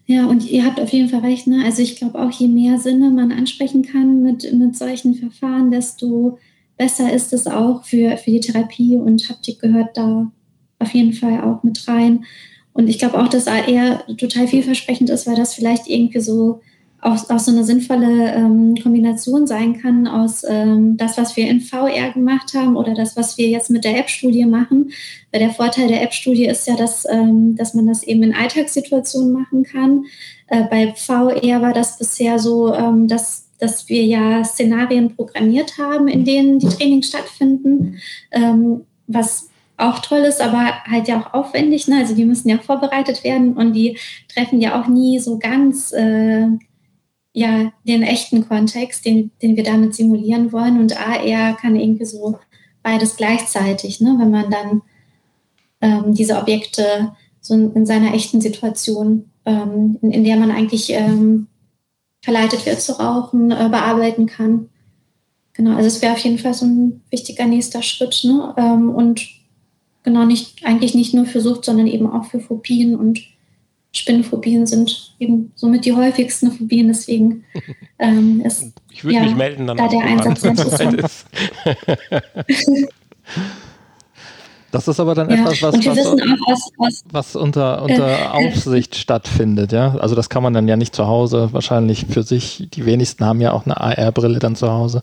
Ja, 0.07 0.27
und 0.27 0.49
ihr 0.49 0.63
habt 0.65 0.79
auf 0.79 0.89
jeden 0.89 1.09
Fall 1.09 1.21
recht. 1.21 1.47
Ne? 1.47 1.63
Also 1.65 1.81
ich 1.81 1.95
glaube 1.95 2.19
auch, 2.19 2.31
je 2.31 2.47
mehr 2.47 2.77
Sinne 2.77 3.09
man 3.09 3.31
ansprechen 3.31 3.81
kann 3.81 4.21
mit, 4.21 4.51
mit 4.53 4.77
solchen 4.77 5.15
Verfahren, 5.15 5.71
desto 5.71 6.37
besser 6.77 7.11
ist 7.11 7.33
es 7.33 7.47
auch 7.47 7.83
für, 7.83 8.17
für 8.17 8.31
die 8.31 8.39
Therapie 8.39 8.97
und 8.97 9.27
Haptik 9.29 9.59
gehört 9.59 9.97
da 9.97 10.31
auf 10.77 10.93
jeden 10.93 11.13
Fall 11.13 11.41
auch 11.41 11.63
mit 11.63 11.87
rein. 11.87 12.25
Und 12.75 12.89
ich 12.89 12.99
glaube 12.99 13.17
auch, 13.17 13.29
dass 13.29 13.47
AR 13.47 14.05
total 14.17 14.47
vielversprechend 14.47 15.09
ist, 15.09 15.25
weil 15.25 15.35
das 15.35 15.55
vielleicht 15.55 15.87
irgendwie 15.87 16.19
so 16.19 16.59
auch, 17.05 17.29
auch 17.29 17.39
so 17.39 17.51
eine 17.51 17.63
sinnvolle 17.63 18.33
ähm, 18.33 18.75
Kombination 18.81 19.47
sein 19.47 19.79
kann 19.79 20.07
aus 20.07 20.43
ähm, 20.47 20.97
das, 20.97 21.17
was 21.17 21.37
wir 21.37 21.47
in 21.47 21.61
VR 21.61 22.11
gemacht 22.11 22.53
haben 22.53 22.75
oder 22.75 22.93
das, 22.93 23.15
was 23.15 23.37
wir 23.37 23.47
jetzt 23.47 23.69
mit 23.69 23.85
der 23.85 23.97
App-Studie 23.97 24.45
machen. 24.45 24.91
Weil 25.31 25.39
der 25.39 25.51
Vorteil 25.51 25.87
der 25.87 26.01
App-Studie 26.01 26.47
ist 26.47 26.67
ja, 26.67 26.75
dass, 26.75 27.05
ähm, 27.09 27.55
dass 27.55 27.75
man 27.75 27.87
das 27.87 28.03
eben 28.03 28.23
in 28.23 28.35
Alltagssituationen 28.35 29.31
machen 29.31 29.63
kann. 29.63 30.03
Äh, 30.47 30.63
bei 30.69 30.93
VR 30.95 31.61
war 31.61 31.73
das 31.73 31.97
bisher 31.97 32.39
so, 32.39 32.73
ähm, 32.73 33.07
dass, 33.07 33.51
dass 33.57 33.87
wir 33.87 34.03
ja 34.03 34.43
Szenarien 34.43 35.15
programmiert 35.15 35.77
haben, 35.77 36.09
in 36.09 36.25
denen 36.25 36.59
die 36.59 36.67
Trainings 36.67 37.07
stattfinden, 37.07 37.99
ähm, 38.31 38.81
was 39.07 39.47
auch 39.77 39.99
toll 39.99 40.19
ist, 40.19 40.41
aber 40.41 40.83
halt 40.85 41.07
ja 41.07 41.21
auch 41.21 41.33
aufwendig. 41.33 41.87
Ne? 41.87 41.97
Also 41.97 42.15
die 42.15 42.25
müssen 42.25 42.49
ja 42.49 42.57
vorbereitet 42.57 43.23
werden 43.23 43.53
und 43.53 43.73
die 43.73 43.97
treffen 44.33 44.61
ja 44.61 44.79
auch 44.79 44.87
nie 44.87 45.19
so 45.19 45.37
ganz 45.37 45.91
äh, 45.91 46.47
ja, 47.33 47.73
den 47.83 48.01
echten 48.01 48.47
Kontext, 48.47 49.05
den, 49.05 49.31
den 49.41 49.57
wir 49.57 49.63
damit 49.63 49.93
simulieren 49.93 50.53
wollen. 50.53 50.79
Und 50.79 50.97
AR 50.97 51.57
kann 51.57 51.75
irgendwie 51.75 52.05
so 52.05 52.39
beides 52.81 53.17
gleichzeitig, 53.17 53.99
ne? 53.99 54.15
wenn 54.17 54.31
man 54.31 54.49
dann 54.49 54.81
ähm, 55.81 56.13
diese 56.13 56.37
Objekte 56.37 57.11
so 57.41 57.53
in, 57.53 57.73
in, 57.73 57.85
seiner 57.85 58.13
echten 58.13 58.39
Situation, 58.39 59.29
ähm, 59.45 59.99
in, 60.01 60.11
in, 60.11 60.23
der 60.23 60.37
man 60.37 60.49
eigentlich 60.49 60.91
ähm, 60.91 61.47
verleitet 62.23 62.65
wird 62.65 62.79
zu 62.79 62.93
rauchen, 62.93 63.51
äh, 63.51 63.67
bearbeiten 63.69 64.27
kann. 64.27 64.69
Genau, 65.51 65.75
also 65.75 65.87
es 65.87 66.01
wäre 66.01 66.13
auf 66.13 66.19
jeden 66.19 66.39
Fall 66.39 66.53
so 66.53 66.65
ein 66.65 67.01
wichtiger 67.09 67.45
nächster 67.45 67.81
Schritt. 67.81 68.21
Ne? 68.23 68.53
Ähm, 68.57 68.89
und 68.89 69.27
genau 70.05 70.23
nicht, 70.23 70.65
eigentlich 70.65 70.95
nicht 70.95 71.13
nur 71.13 71.25
für 71.25 71.41
Sucht, 71.41 71.65
sondern 71.65 71.87
eben 71.87 72.09
auch 72.09 72.25
für 72.25 72.39
Phobien 72.39 72.95
und 72.95 73.19
Spinnenphobien 73.91 74.65
sind 74.67 75.15
eben 75.19 75.51
somit 75.55 75.85
die 75.85 75.93
häufigsten 75.93 76.51
Phobien, 76.51 76.87
deswegen 76.87 77.43
ähm, 77.99 78.41
ist 78.45 78.71
ich 78.91 79.03
würde 79.03 79.15
ja, 79.15 79.23
mich 79.23 79.35
melden, 79.35 79.67
dann 79.67 79.77
da 79.77 79.87
der 79.87 80.01
Einsatz 80.01 80.43
ist. 80.45 81.25
Das 84.75 84.89
ist 84.89 84.99
aber 84.99 85.15
dann 85.15 85.29
ja, 85.29 85.37
etwas, 85.37 85.61
was, 85.61 85.75
was, 85.85 85.97
was, 85.97 86.71
was, 86.77 87.03
was, 87.09 87.35
unter, 87.37 87.81
unter 87.81 88.09
äh, 88.09 88.25
Aufsicht 88.25 88.95
stattfindet, 88.95 89.71
ja. 89.71 89.95
Also 89.99 90.15
das 90.15 90.27
kann 90.27 90.43
man 90.43 90.53
dann 90.53 90.67
ja 90.67 90.75
nicht 90.75 90.93
zu 90.93 91.07
Hause 91.07 91.47
wahrscheinlich 91.53 92.07
für 92.07 92.23
sich. 92.23 92.67
Die 92.73 92.85
wenigsten 92.85 93.23
haben 93.23 93.39
ja 93.39 93.53
auch 93.53 93.65
eine 93.65 93.79
AR-Brille 93.79 94.39
dann 94.39 94.57
zu 94.57 94.69
Hause. 94.69 95.01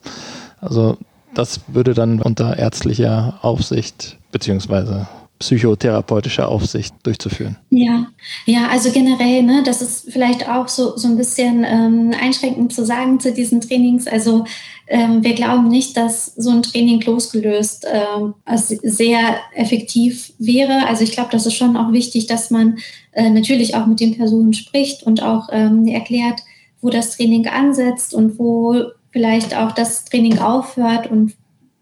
Also 0.61 0.99
das 1.35 1.61
würde 1.69 1.95
dann 1.95 2.21
unter 2.21 2.59
ärztlicher 2.59 3.39
Aufsicht 3.43 4.19
beziehungsweise 4.31 5.07
psychotherapeutischer 5.43 6.49
Aufsicht 6.49 6.95
durchzuführen. 7.03 7.57
Ja, 7.71 8.07
ja, 8.47 8.69
also 8.69 8.93
generell, 8.93 9.43
ne, 9.43 9.63
das 9.65 9.83
ist 9.83 10.13
vielleicht 10.13 10.49
auch 10.49 10.69
so, 10.69 10.97
so 10.97 11.09
ein 11.09 11.17
bisschen 11.17 11.65
ähm, 11.67 12.13
einschränkend 12.19 12.73
zu 12.73 12.87
sagen 12.87 13.19
zu 13.19 13.33
diesen 13.33 13.61
Trainings. 13.61 14.07
Also 14.07 14.45
ähm, 14.87 15.25
wir 15.25 15.35
glauben 15.35 15.69
nicht, 15.69 15.97
dass 15.97 16.27
so 16.27 16.51
ein 16.51 16.63
Training 16.63 17.01
losgelöst 17.01 17.87
ähm, 17.93 18.35
sehr 18.57 19.19
effektiv 19.57 20.33
wäre. 20.39 20.87
Also 20.87 21.03
ich 21.03 21.11
glaube, 21.11 21.31
das 21.33 21.45
ist 21.45 21.55
schon 21.55 21.77
auch 21.77 21.91
wichtig, 21.93 22.29
dass 22.29 22.51
man 22.51 22.79
äh, 23.11 23.29
natürlich 23.29 23.75
auch 23.75 23.87
mit 23.87 23.99
den 23.99 24.17
Personen 24.17 24.53
spricht 24.53 25.03
und 25.03 25.25
auch 25.25 25.49
ähm, 25.51 25.89
erklärt, 25.89 26.41
wo 26.81 26.89
das 26.89 27.17
Training 27.17 27.49
ansetzt 27.49 28.15
und 28.15 28.39
wo 28.39 28.93
vielleicht 29.13 29.57
auch 29.57 29.73
das 29.73 30.05
Training 30.05 30.39
aufhört 30.39 31.09
und 31.11 31.35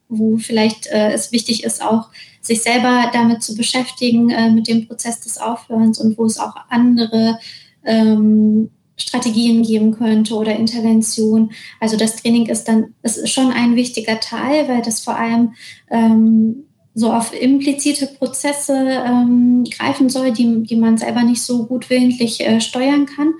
wo 0.09 0.37
vielleicht 0.37 0.89
äh, 0.89 1.13
es 1.13 1.33
wichtig 1.33 1.65
ist, 1.65 1.83
auch 1.83 2.09
sich 2.41 2.63
selber 2.63 3.11
damit 3.13 3.43
zu 3.43 3.55
beschäftigen, 3.55 4.31
äh, 4.31 4.51
mit 4.51 4.67
dem 4.67 4.87
Prozess 4.87 5.21
des 5.21 5.39
Aufhörens 5.39 5.99
und 5.99 6.19
wo 6.19 6.25
es 6.25 6.39
auch 6.39 6.55
andere 6.69 7.39
ähm, 7.85 8.71
Strategien 8.97 9.63
geben 9.63 9.93
könnte 9.93 10.35
oder 10.35 10.57
Intervention. 10.57 11.53
Also 11.79 11.97
das 11.97 12.17
Training 12.17 12.47
ist 12.47 12.69
dann 12.69 12.95
ist 13.03 13.29
schon 13.31 13.53
ein 13.53 13.77
wichtiger 13.77 14.21
Teil, 14.21 14.69
weil 14.69 14.83
das 14.83 15.01
vor 15.01 15.17
allem 15.17 15.55
ähm, 15.91 16.65
so 16.95 17.13
auf 17.13 17.33
implizite 17.33 18.07
Prozesse 18.07 18.75
ähm, 18.75 19.65
greifen 19.65 20.09
soll, 20.09 20.33
die, 20.33 20.65
die 20.65 20.77
man 20.77 20.99
selber 20.99 21.23
nicht 21.23 21.43
so 21.43 21.67
gut 21.67 21.89
willentlich 21.89 22.41
äh, 22.41 22.61
steuern 22.61 23.07
kann. 23.07 23.35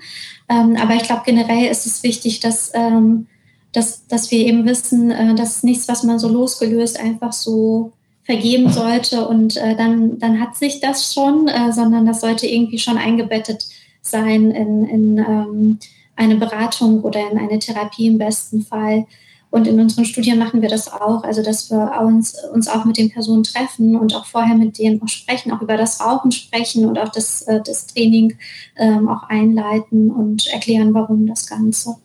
Ähm, 0.49 0.77
aber 0.77 0.95
ich 0.95 1.03
glaube, 1.03 1.23
generell 1.25 1.69
ist 1.69 1.85
es 1.85 2.01
wichtig, 2.03 2.39
dass, 2.39 2.71
ähm, 2.73 3.27
dass, 3.71 4.07
dass 4.07 4.31
wir 4.31 4.39
eben 4.39 4.65
wissen, 4.65 5.11
äh, 5.11 5.35
dass 5.35 5.63
nichts, 5.63 5.87
was 5.87 6.03
man 6.03 6.19
so 6.19 6.27
losgelöst 6.27 6.99
einfach 6.99 7.33
so 7.33 7.93
vergeben 8.23 8.71
sollte 8.71 9.27
und 9.27 9.57
äh, 9.57 9.75
dann, 9.75 10.19
dann 10.19 10.39
hat 10.39 10.55
sich 10.55 10.79
das 10.79 11.13
schon, 11.13 11.47
äh, 11.47 11.73
sondern 11.73 12.05
das 12.05 12.21
sollte 12.21 12.47
irgendwie 12.47 12.79
schon 12.79 12.97
eingebettet 12.97 13.67
sein 14.01 14.51
in, 14.51 14.85
in 14.85 15.17
ähm, 15.17 15.79
eine 16.15 16.35
Beratung 16.35 17.01
oder 17.01 17.31
in 17.31 17.37
eine 17.37 17.59
Therapie 17.59 18.07
im 18.07 18.17
besten 18.17 18.61
Fall. 18.61 19.05
Und 19.49 19.67
in 19.67 19.79
unseren 19.81 20.05
Studien 20.05 20.39
machen 20.39 20.61
wir 20.61 20.69
das 20.69 20.91
auch, 20.91 21.23
also 21.23 21.43
dass 21.43 21.69
wir 21.69 21.99
uns, 22.01 22.35
uns 22.53 22.69
auch 22.69 22.85
mit 22.85 22.97
den 22.97 23.11
Personen 23.11 23.43
treffen 23.43 23.97
und 23.97 24.15
auch 24.15 24.25
vorher 24.25 24.55
mit 24.55 24.77
denen 24.77 25.01
auch 25.01 25.09
sprechen, 25.09 25.51
auch 25.51 25.61
über 25.61 25.75
das 25.75 25.99
Rauchen 25.99 26.31
sprechen 26.31 26.85
und 26.85 26.97
auch 26.97 27.09
das, 27.09 27.41
äh, 27.43 27.59
das 27.61 27.87
Training 27.87 28.37
ähm, 28.77 29.09
auch 29.09 29.23
einleiten 29.23 30.09
und 30.09 30.47
erklären, 30.47 30.93
warum 30.93 31.27
das 31.27 31.47
Ganze. 31.47 31.97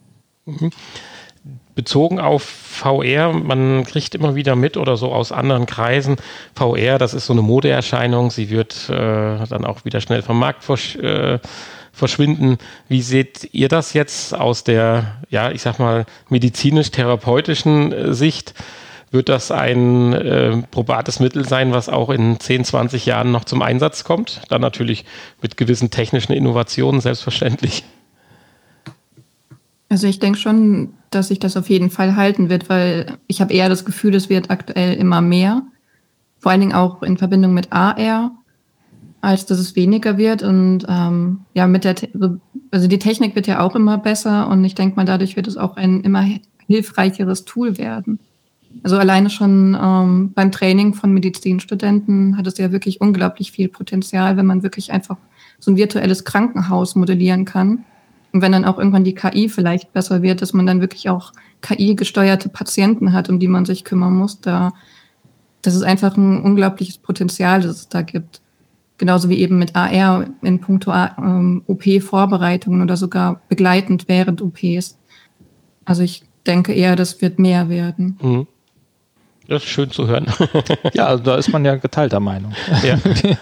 Mhm. 0.44 0.70
Bezogen 1.76 2.18
auf 2.18 2.42
VR, 2.42 3.32
man 3.32 3.84
kriegt 3.84 4.14
immer 4.16 4.34
wieder 4.34 4.56
mit 4.56 4.76
oder 4.76 4.96
so 4.96 5.12
aus 5.12 5.30
anderen 5.30 5.66
Kreisen, 5.66 6.16
VR, 6.54 6.98
das 6.98 7.14
ist 7.14 7.26
so 7.26 7.34
eine 7.34 7.42
Modeerscheinung, 7.42 8.30
sie 8.30 8.50
wird 8.50 8.88
äh, 8.88 9.46
dann 9.46 9.64
auch 9.64 9.84
wieder 9.84 10.00
schnell 10.00 10.22
vom 10.22 10.38
Markt 10.38 10.64
versch 10.64 10.96
äh, 10.96 11.38
verschwinden. 11.92 12.58
Wie 12.88 13.00
seht 13.00 13.48
ihr 13.52 13.68
das 13.68 13.94
jetzt 13.94 14.34
aus 14.34 14.64
der, 14.64 15.16
ja, 15.30 15.50
ich 15.50 15.62
sag 15.62 15.78
mal, 15.78 16.04
medizinisch-therapeutischen 16.28 17.92
äh, 17.92 18.14
Sicht? 18.14 18.54
Wird 19.10 19.28
das 19.28 19.50
ein 19.50 20.12
äh, 20.12 20.62
probates 20.70 21.20
Mittel 21.20 21.46
sein, 21.48 21.72
was 21.72 21.88
auch 21.88 22.10
in 22.10 22.38
10, 22.38 22.64
20 22.64 23.06
Jahren 23.06 23.32
noch 23.32 23.44
zum 23.44 23.62
Einsatz 23.62 24.04
kommt? 24.04 24.42
Dann 24.48 24.60
natürlich 24.60 25.04
mit 25.40 25.56
gewissen 25.56 25.90
technischen 25.90 26.32
Innovationen, 26.32 27.00
selbstverständlich. 27.00 27.84
Also 29.96 30.08
ich 30.08 30.18
denke 30.18 30.38
schon, 30.38 30.90
dass 31.08 31.28
sich 31.28 31.38
das 31.38 31.56
auf 31.56 31.70
jeden 31.70 31.88
Fall 31.88 32.16
halten 32.16 32.50
wird, 32.50 32.68
weil 32.68 33.16
ich 33.28 33.40
habe 33.40 33.54
eher 33.54 33.70
das 33.70 33.86
Gefühl, 33.86 34.14
es 34.14 34.28
wird 34.28 34.50
aktuell 34.50 34.92
immer 34.92 35.22
mehr. 35.22 35.62
Vor 36.38 36.52
allen 36.52 36.60
Dingen 36.60 36.74
auch 36.74 37.02
in 37.02 37.16
Verbindung 37.16 37.54
mit 37.54 37.72
AR 37.72 38.32
als 39.22 39.46
dass 39.46 39.58
es 39.58 39.74
weniger 39.74 40.18
wird. 40.18 40.42
Und 40.42 40.84
ähm, 40.86 41.46
ja, 41.54 41.66
mit 41.66 41.84
der, 41.84 41.94
also 42.70 42.88
die 42.88 42.98
Technik 42.98 43.34
wird 43.34 43.46
ja 43.46 43.60
auch 43.60 43.74
immer 43.74 43.96
besser 43.96 44.48
und 44.48 44.62
ich 44.64 44.74
denke 44.74 44.96
mal, 44.96 45.06
dadurch 45.06 45.34
wird 45.34 45.46
es 45.46 45.56
auch 45.56 45.78
ein 45.78 46.02
immer 46.02 46.28
hilfreicheres 46.66 47.46
Tool 47.46 47.78
werden. 47.78 48.18
Also 48.82 48.98
alleine 48.98 49.30
schon 49.30 49.74
ähm, 49.82 50.32
beim 50.34 50.52
Training 50.52 50.92
von 50.92 51.10
Medizinstudenten 51.10 52.36
hat 52.36 52.46
es 52.46 52.58
ja 52.58 52.70
wirklich 52.70 53.00
unglaublich 53.00 53.50
viel 53.50 53.68
Potenzial, 53.68 54.36
wenn 54.36 54.44
man 54.44 54.62
wirklich 54.62 54.92
einfach 54.92 55.16
so 55.58 55.70
ein 55.70 55.78
virtuelles 55.78 56.24
Krankenhaus 56.24 56.96
modellieren 56.96 57.46
kann. 57.46 57.86
Und 58.36 58.42
wenn 58.42 58.52
dann 58.52 58.66
auch 58.66 58.76
irgendwann 58.76 59.02
die 59.02 59.14
KI 59.14 59.48
vielleicht 59.48 59.94
besser 59.94 60.20
wird, 60.20 60.42
dass 60.42 60.52
man 60.52 60.66
dann 60.66 60.82
wirklich 60.82 61.08
auch 61.08 61.32
KI-gesteuerte 61.62 62.50
Patienten 62.50 63.14
hat, 63.14 63.30
um 63.30 63.40
die 63.40 63.48
man 63.48 63.64
sich 63.64 63.82
kümmern 63.82 64.12
muss, 64.12 64.42
da 64.42 64.74
das 65.62 65.74
ist 65.74 65.80
einfach 65.80 66.18
ein 66.18 66.42
unglaubliches 66.42 66.98
Potenzial, 66.98 67.62
das 67.62 67.76
es 67.76 67.88
da 67.88 68.02
gibt. 68.02 68.42
Genauso 68.98 69.30
wie 69.30 69.38
eben 69.38 69.58
mit 69.58 69.74
AR 69.74 70.26
in 70.42 70.60
puncto 70.60 70.92
ähm, 70.92 71.62
OP-Vorbereitungen 71.66 72.82
oder 72.82 72.98
sogar 72.98 73.40
begleitend 73.48 74.06
während 74.06 74.42
OPs. 74.42 74.98
Also 75.86 76.02
ich 76.02 76.22
denke 76.46 76.74
eher, 76.74 76.94
das 76.94 77.22
wird 77.22 77.38
mehr 77.38 77.70
werden. 77.70 78.18
Mhm. 78.20 78.46
Das 79.48 79.62
ist 79.62 79.70
schön 79.70 79.90
zu 79.90 80.08
hören. 80.08 80.26
ja, 80.92 81.06
also 81.06 81.24
da 81.24 81.36
ist 81.36 81.48
man 81.48 81.64
ja 81.64 81.76
geteilter 81.76 82.20
Meinung. 82.20 82.52
Ja. 82.82 82.98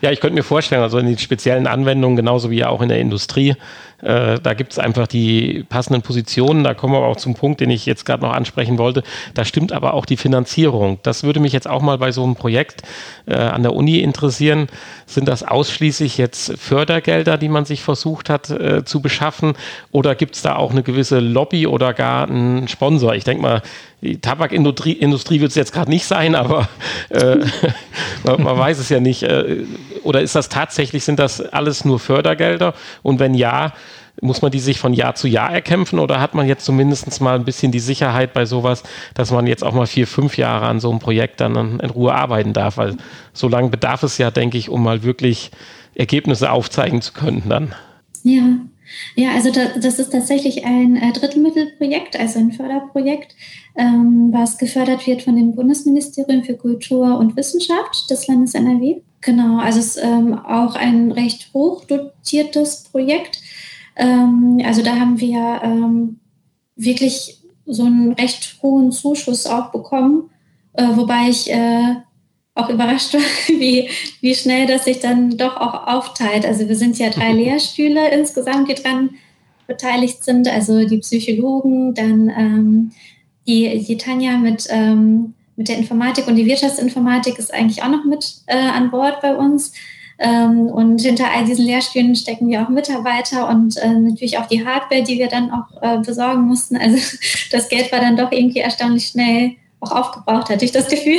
ja, 0.00 0.10
ich 0.10 0.20
könnte 0.20 0.34
mir 0.34 0.42
vorstellen, 0.42 0.82
also 0.82 0.98
in 0.98 1.06
den 1.06 1.18
speziellen 1.18 1.66
Anwendungen, 1.66 2.16
genauso 2.16 2.50
wie 2.50 2.64
auch 2.64 2.80
in 2.80 2.88
der 2.88 2.98
Industrie, 2.98 3.54
äh, 4.02 4.38
da 4.40 4.54
gibt 4.54 4.72
es 4.72 4.78
einfach 4.78 5.06
die 5.06 5.64
passenden 5.68 6.02
Positionen. 6.02 6.64
Da 6.64 6.74
kommen 6.74 6.92
wir 6.92 6.98
aber 6.98 7.08
auch 7.08 7.16
zum 7.16 7.34
Punkt, 7.34 7.60
den 7.60 7.70
ich 7.70 7.86
jetzt 7.86 8.04
gerade 8.04 8.22
noch 8.22 8.32
ansprechen 8.32 8.78
wollte. 8.78 9.02
Da 9.34 9.44
stimmt 9.44 9.72
aber 9.72 9.94
auch 9.94 10.04
die 10.04 10.16
Finanzierung. 10.16 10.98
Das 11.02 11.22
würde 11.22 11.40
mich 11.40 11.52
jetzt 11.52 11.68
auch 11.68 11.82
mal 11.82 11.98
bei 11.98 12.12
so 12.12 12.22
einem 12.22 12.36
Projekt 12.36 12.82
äh, 13.26 13.34
an 13.34 13.62
der 13.62 13.74
Uni 13.74 13.98
interessieren. 14.00 14.68
Sind 15.06 15.28
das 15.28 15.42
ausschließlich 15.42 16.18
jetzt 16.18 16.58
Fördergelder, 16.58 17.38
die 17.38 17.48
man 17.48 17.64
sich 17.64 17.82
versucht 17.82 18.28
hat 18.28 18.50
äh, 18.50 18.84
zu 18.84 19.00
beschaffen? 19.00 19.54
Oder 19.92 20.14
gibt 20.14 20.36
es 20.36 20.42
da 20.42 20.56
auch 20.56 20.72
eine 20.72 20.82
gewisse 20.82 21.20
Lobby 21.20 21.66
oder 21.66 21.94
gar 21.94 22.28
einen 22.28 22.68
Sponsor? 22.68 23.14
Ich 23.14 23.24
denke 23.24 23.42
mal, 23.42 23.62
die 24.02 24.20
Tabakindustrie 24.20 24.92
Industrie 24.92 25.40
wird 25.40 25.50
es 25.50 25.56
jetzt 25.56 25.72
gerade 25.72 25.90
nicht 25.90 26.04
sein, 26.04 26.34
aber 26.34 26.68
äh, 27.08 27.36
man, 28.24 28.42
man, 28.42 28.58
weiß 28.58 28.78
es 28.78 28.88
ja 28.88 29.00
nicht. 29.00 29.22
Äh, 29.22 29.64
oder 30.02 30.20
ist 30.20 30.34
das 30.34 30.48
tatsächlich, 30.48 31.04
sind 31.04 31.18
das 31.18 31.40
alles 31.40 31.84
nur 31.84 31.98
Fördergelder? 31.98 32.74
Und 33.02 33.20
wenn 33.20 33.34
ja, 33.34 33.72
muss 34.20 34.42
man 34.42 34.50
die 34.50 34.60
sich 34.60 34.78
von 34.78 34.94
Jahr 34.94 35.14
zu 35.14 35.28
Jahr 35.28 35.52
erkämpfen 35.52 35.98
oder 35.98 36.20
hat 36.20 36.34
man 36.34 36.46
jetzt 36.46 36.64
zumindest 36.64 37.20
mal 37.20 37.34
ein 37.34 37.44
bisschen 37.44 37.72
die 37.72 37.80
Sicherheit 37.80 38.32
bei 38.32 38.46
sowas, 38.46 38.82
dass 39.14 39.30
man 39.30 39.46
jetzt 39.46 39.62
auch 39.62 39.74
mal 39.74 39.86
vier, 39.86 40.06
fünf 40.06 40.38
Jahre 40.38 40.66
an 40.66 40.80
so 40.80 40.90
einem 40.90 41.00
Projekt 41.00 41.40
dann 41.40 41.80
in 41.80 41.90
Ruhe 41.90 42.14
arbeiten 42.14 42.52
darf? 42.52 42.78
Weil 42.78 42.96
so 43.32 43.48
lange 43.48 43.68
bedarf 43.68 44.02
es 44.02 44.18
ja, 44.18 44.30
denke 44.30 44.58
ich, 44.58 44.68
um 44.68 44.82
mal 44.82 45.02
wirklich 45.02 45.50
Ergebnisse 45.94 46.50
aufzeigen 46.50 47.02
zu 47.02 47.12
können 47.12 47.44
dann. 47.48 47.74
Ja, 48.22 48.42
ja, 49.14 49.30
also 49.32 49.50
da, 49.50 49.78
das 49.78 49.98
ist 49.98 50.10
tatsächlich 50.10 50.64
ein 50.64 50.96
äh, 50.96 51.12
Drittmittelprojekt, 51.12 52.18
also 52.18 52.38
ein 52.38 52.52
Förderprojekt, 52.52 53.34
ähm, 53.76 54.28
was 54.32 54.58
gefördert 54.58 55.06
wird 55.06 55.22
von 55.22 55.36
dem 55.36 55.54
Bundesministerium 55.54 56.44
für 56.44 56.54
Kultur 56.54 57.18
und 57.18 57.36
Wissenschaft 57.36 58.10
des 58.10 58.26
Landes 58.26 58.54
NRW. 58.54 59.02
Genau, 59.20 59.58
also 59.58 59.78
es 59.80 59.96
ist 59.96 60.04
ähm, 60.04 60.38
auch 60.38 60.76
ein 60.76 61.12
recht 61.12 61.50
hoch 61.52 61.84
dotiertes 61.84 62.84
Projekt. 62.90 63.40
Ähm, 63.96 64.62
also 64.64 64.82
da 64.82 64.96
haben 64.96 65.20
wir 65.20 66.16
wirklich 66.76 67.42
so 67.66 67.84
einen 67.84 68.12
recht 68.12 68.58
hohen 68.62 68.92
Zuschuss 68.92 69.46
auch 69.46 69.72
bekommen, 69.72 70.30
äh, 70.74 70.84
wobei 70.94 71.28
ich 71.28 71.50
äh, 71.50 71.96
auch 72.56 72.70
überrascht 72.70 73.14
war, 73.14 73.20
wie, 73.48 73.88
wie 74.20 74.34
schnell 74.34 74.66
das 74.66 74.84
sich 74.84 75.00
dann 75.00 75.36
doch 75.36 75.56
auch 75.56 75.86
aufteilt. 75.86 76.44
Also 76.44 76.68
wir 76.68 76.76
sind 76.76 76.98
ja 76.98 77.10
drei 77.10 77.32
Lehrstühle 77.34 78.10
insgesamt, 78.10 78.68
die 78.68 78.74
dran 78.74 79.10
beteiligt 79.66 80.24
sind, 80.24 80.48
also 80.48 80.86
die 80.86 80.98
Psychologen, 80.98 81.94
dann 81.94 82.28
ähm, 82.28 82.90
die, 83.46 83.84
die 83.86 83.96
Tanja 83.96 84.36
mit, 84.36 84.66
ähm, 84.70 85.34
mit 85.56 85.68
der 85.68 85.78
Informatik 85.78 86.26
und 86.26 86.36
die 86.36 86.46
Wirtschaftsinformatik 86.46 87.38
ist 87.38 87.52
eigentlich 87.52 87.82
auch 87.82 87.88
noch 87.88 88.04
mit 88.04 88.42
äh, 88.46 88.56
an 88.56 88.90
Bord 88.90 89.20
bei 89.20 89.34
uns. 89.34 89.72
Ähm, 90.18 90.66
und 90.68 91.02
hinter 91.02 91.30
all 91.30 91.44
diesen 91.44 91.66
Lehrstühlen 91.66 92.14
stecken 92.14 92.48
wir 92.48 92.62
auch 92.62 92.70
Mitarbeiter 92.70 93.48
und 93.48 93.76
äh, 93.76 93.92
natürlich 93.92 94.38
auch 94.38 94.46
die 94.46 94.64
Hardware, 94.64 95.02
die 95.02 95.18
wir 95.18 95.28
dann 95.28 95.50
auch 95.50 95.82
äh, 95.82 95.98
besorgen 95.98 96.42
mussten. 96.42 96.76
Also 96.76 96.96
das 97.50 97.68
Geld 97.68 97.92
war 97.92 98.00
dann 98.00 98.16
doch 98.16 98.32
irgendwie 98.32 98.60
erstaunlich 98.60 99.08
schnell 99.08 99.56
auch 99.80 99.92
aufgebraucht, 99.92 100.50
hatte 100.50 100.64
ich 100.64 100.72
das 100.72 100.88
Gefühl. 100.88 101.18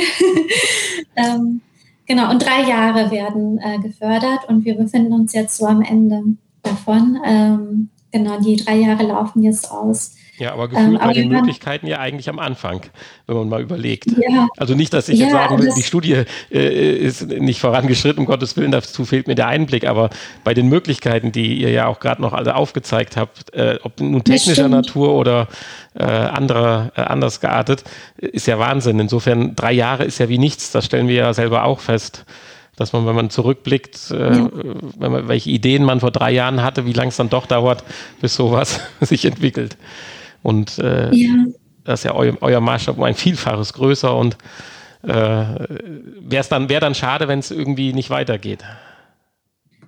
ähm, 1.16 1.60
genau, 2.06 2.30
und 2.30 2.44
drei 2.44 2.62
Jahre 2.62 3.10
werden 3.10 3.58
äh, 3.58 3.78
gefördert 3.78 4.48
und 4.48 4.64
wir 4.64 4.76
befinden 4.76 5.12
uns 5.12 5.32
jetzt 5.32 5.56
so 5.56 5.66
am 5.66 5.82
Ende 5.82 6.22
davon. 6.62 7.18
Ähm, 7.24 7.90
genau, 8.10 8.40
die 8.40 8.56
drei 8.56 8.76
Jahre 8.76 9.04
laufen 9.04 9.42
jetzt 9.42 9.70
aus. 9.70 10.14
Ja, 10.38 10.52
aber 10.52 10.68
gefühlt 10.68 10.92
ähm, 10.92 10.98
bei 10.98 11.12
den 11.12 11.28
Möglichkeiten 11.28 11.86
ja 11.86 11.98
eigentlich 11.98 12.28
am 12.28 12.38
Anfang, 12.38 12.82
wenn 13.26 13.36
man 13.36 13.48
mal 13.48 13.60
überlegt. 13.60 14.06
Ja. 14.16 14.48
Also 14.56 14.74
nicht, 14.74 14.92
dass 14.92 15.08
ich 15.08 15.18
ja, 15.18 15.26
jetzt 15.26 15.32
sagen 15.34 15.58
will, 15.58 15.72
die 15.76 15.82
Studie 15.82 16.22
äh, 16.50 16.96
ist 16.96 17.26
nicht 17.26 17.60
vorangeschritten, 17.60 18.20
um 18.20 18.26
Gottes 18.26 18.56
Willen, 18.56 18.70
dazu 18.70 19.04
fehlt 19.04 19.26
mir 19.26 19.34
der 19.34 19.48
Einblick, 19.48 19.86
aber 19.86 20.10
bei 20.44 20.54
den 20.54 20.68
Möglichkeiten, 20.68 21.32
die 21.32 21.60
ihr 21.60 21.70
ja 21.70 21.86
auch 21.86 21.98
gerade 21.98 22.22
noch 22.22 22.32
alle 22.32 22.54
aufgezeigt 22.54 23.16
habt, 23.16 23.52
äh, 23.52 23.78
ob 23.82 24.00
nun 24.00 24.22
technischer 24.22 24.68
Natur 24.68 25.14
oder 25.14 25.48
äh, 25.94 26.04
anderer, 26.04 26.92
äh, 26.94 27.00
anders 27.00 27.40
geartet, 27.40 27.82
ist 28.16 28.46
ja 28.46 28.60
Wahnsinn. 28.60 29.00
Insofern 29.00 29.56
drei 29.56 29.72
Jahre 29.72 30.04
ist 30.04 30.18
ja 30.18 30.28
wie 30.28 30.38
nichts, 30.38 30.70
das 30.70 30.84
stellen 30.84 31.08
wir 31.08 31.16
ja 31.16 31.34
selber 31.34 31.64
auch 31.64 31.80
fest 31.80 32.24
dass 32.76 32.92
man, 32.92 33.06
wenn 33.06 33.16
man 33.16 33.28
zurückblickt, 33.28 34.12
äh, 34.12 34.36
ja. 34.36 34.50
wenn 34.52 35.10
man, 35.10 35.26
welche 35.26 35.50
Ideen 35.50 35.82
man 35.82 35.98
vor 35.98 36.12
drei 36.12 36.30
Jahren 36.30 36.62
hatte, 36.62 36.86
wie 36.86 36.92
lange 36.92 37.08
es 37.08 37.16
dann 37.16 37.28
doch 37.28 37.46
dauert, 37.46 37.82
bis 38.20 38.36
sowas 38.36 38.80
sich 39.00 39.24
entwickelt. 39.24 39.76
Und 40.42 40.78
äh, 40.78 41.14
ja. 41.14 41.46
das 41.84 42.00
ist 42.00 42.04
ja 42.04 42.14
eu, 42.14 42.32
euer 42.40 42.60
Maßstab 42.60 42.96
um 42.96 43.04
ein 43.04 43.14
Vielfaches 43.14 43.72
größer 43.72 44.16
und 44.16 44.36
äh, 45.02 45.08
wäre 45.08 46.46
dann, 46.48 46.68
wär 46.68 46.80
dann 46.80 46.94
schade, 46.94 47.28
wenn 47.28 47.38
es 47.38 47.50
irgendwie 47.50 47.92
nicht 47.92 48.10
weitergeht. 48.10 48.64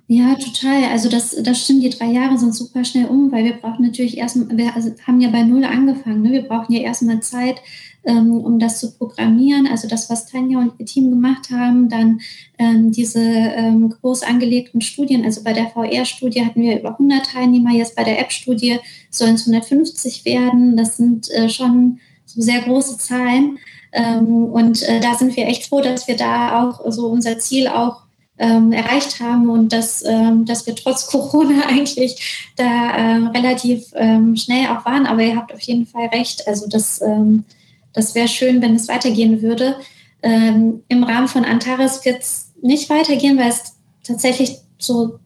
Ja, 0.07 0.35
total. 0.35 0.83
Also 0.91 1.09
das, 1.09 1.35
das 1.41 1.63
stimmt, 1.63 1.83
die 1.83 1.89
drei 1.89 2.07
Jahre 2.07 2.37
sind 2.37 2.53
super 2.53 2.83
schnell 2.83 3.05
um, 3.05 3.31
weil 3.31 3.45
wir 3.45 3.53
brauchen 3.53 3.85
natürlich 3.85 4.17
erstmal, 4.17 4.57
wir 4.57 4.75
also 4.75 4.91
haben 5.07 5.21
ja 5.21 5.29
bei 5.29 5.43
Null 5.43 5.63
angefangen, 5.63 6.21
ne? 6.21 6.31
wir 6.31 6.41
brauchen 6.41 6.73
ja 6.73 6.81
erstmal 6.81 7.21
Zeit, 7.21 7.61
um 8.03 8.59
das 8.59 8.79
zu 8.79 8.91
programmieren. 8.97 9.67
Also 9.67 9.87
das, 9.87 10.09
was 10.09 10.25
Tanja 10.25 10.59
und 10.59 10.73
ihr 10.79 10.85
Team 10.85 11.09
gemacht 11.11 11.49
haben, 11.51 11.87
dann 11.87 12.21
ähm, 12.57 12.91
diese 12.91 13.21
ähm, 13.21 13.89
groß 13.89 14.23
angelegten 14.23 14.81
Studien. 14.81 15.23
Also 15.23 15.43
bei 15.43 15.53
der 15.53 15.67
VR-Studie 15.67 16.45
hatten 16.45 16.61
wir 16.61 16.79
über 16.79 16.91
100 16.91 17.25
Teilnehmer, 17.25 17.71
jetzt 17.71 17.95
bei 17.95 18.03
der 18.03 18.19
App-Studie 18.19 18.79
sollen 19.09 19.35
es 19.35 19.47
150 19.47 20.25
werden. 20.25 20.77
Das 20.77 20.97
sind 20.97 21.29
äh, 21.31 21.49
schon 21.49 21.99
so 22.25 22.41
sehr 22.41 22.61
große 22.61 22.97
Zahlen. 22.97 23.59
Ähm, 23.91 24.45
und 24.45 24.81
äh, 24.83 24.99
da 24.99 25.15
sind 25.15 25.35
wir 25.35 25.47
echt 25.47 25.67
froh, 25.67 25.81
dass 25.81 26.07
wir 26.07 26.15
da 26.15 26.63
auch 26.63 26.81
so 26.91 27.07
unser 27.07 27.39
Ziel 27.39 27.67
auch 27.67 28.03
ähm, 28.37 28.71
erreicht 28.71 29.19
haben 29.19 29.49
und 29.49 29.71
dass, 29.71 30.03
ähm, 30.03 30.45
dass 30.45 30.65
wir 30.65 30.75
trotz 30.75 31.07
Corona 31.11 31.67
eigentlich 31.67 32.49
da 32.55 32.97
ähm, 32.97 33.27
relativ 33.27 33.91
ähm, 33.93 34.35
schnell 34.35 34.67
auch 34.67 34.85
waren. 34.85 35.05
Aber 35.05 35.21
ihr 35.21 35.35
habt 35.35 35.53
auf 35.53 35.61
jeden 35.61 35.85
Fall 35.85 36.07
recht. 36.07 36.47
Also 36.47 36.67
das, 36.67 37.01
ähm, 37.01 37.45
das 37.93 38.15
wäre 38.15 38.27
schön, 38.27 38.61
wenn 38.61 38.75
es 38.75 38.87
weitergehen 38.87 39.41
würde. 39.41 39.75
Ähm, 40.21 40.83
Im 40.87 41.03
Rahmen 41.03 41.27
von 41.27 41.45
Antares 41.45 42.05
wird 42.05 42.21
es 42.21 42.53
nicht 42.61 42.89
weitergehen, 42.89 43.37
weil 43.37 43.49
es 43.49 43.75
tatsächlich 44.03 44.57
so 44.77 45.19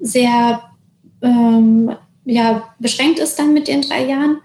sehr 0.00 0.62
ja, 2.24 2.74
beschränkt 2.78 3.18
ist 3.18 3.38
dann 3.38 3.54
mit 3.54 3.68
den 3.68 3.82
drei 3.82 4.06
Jahren. 4.06 4.38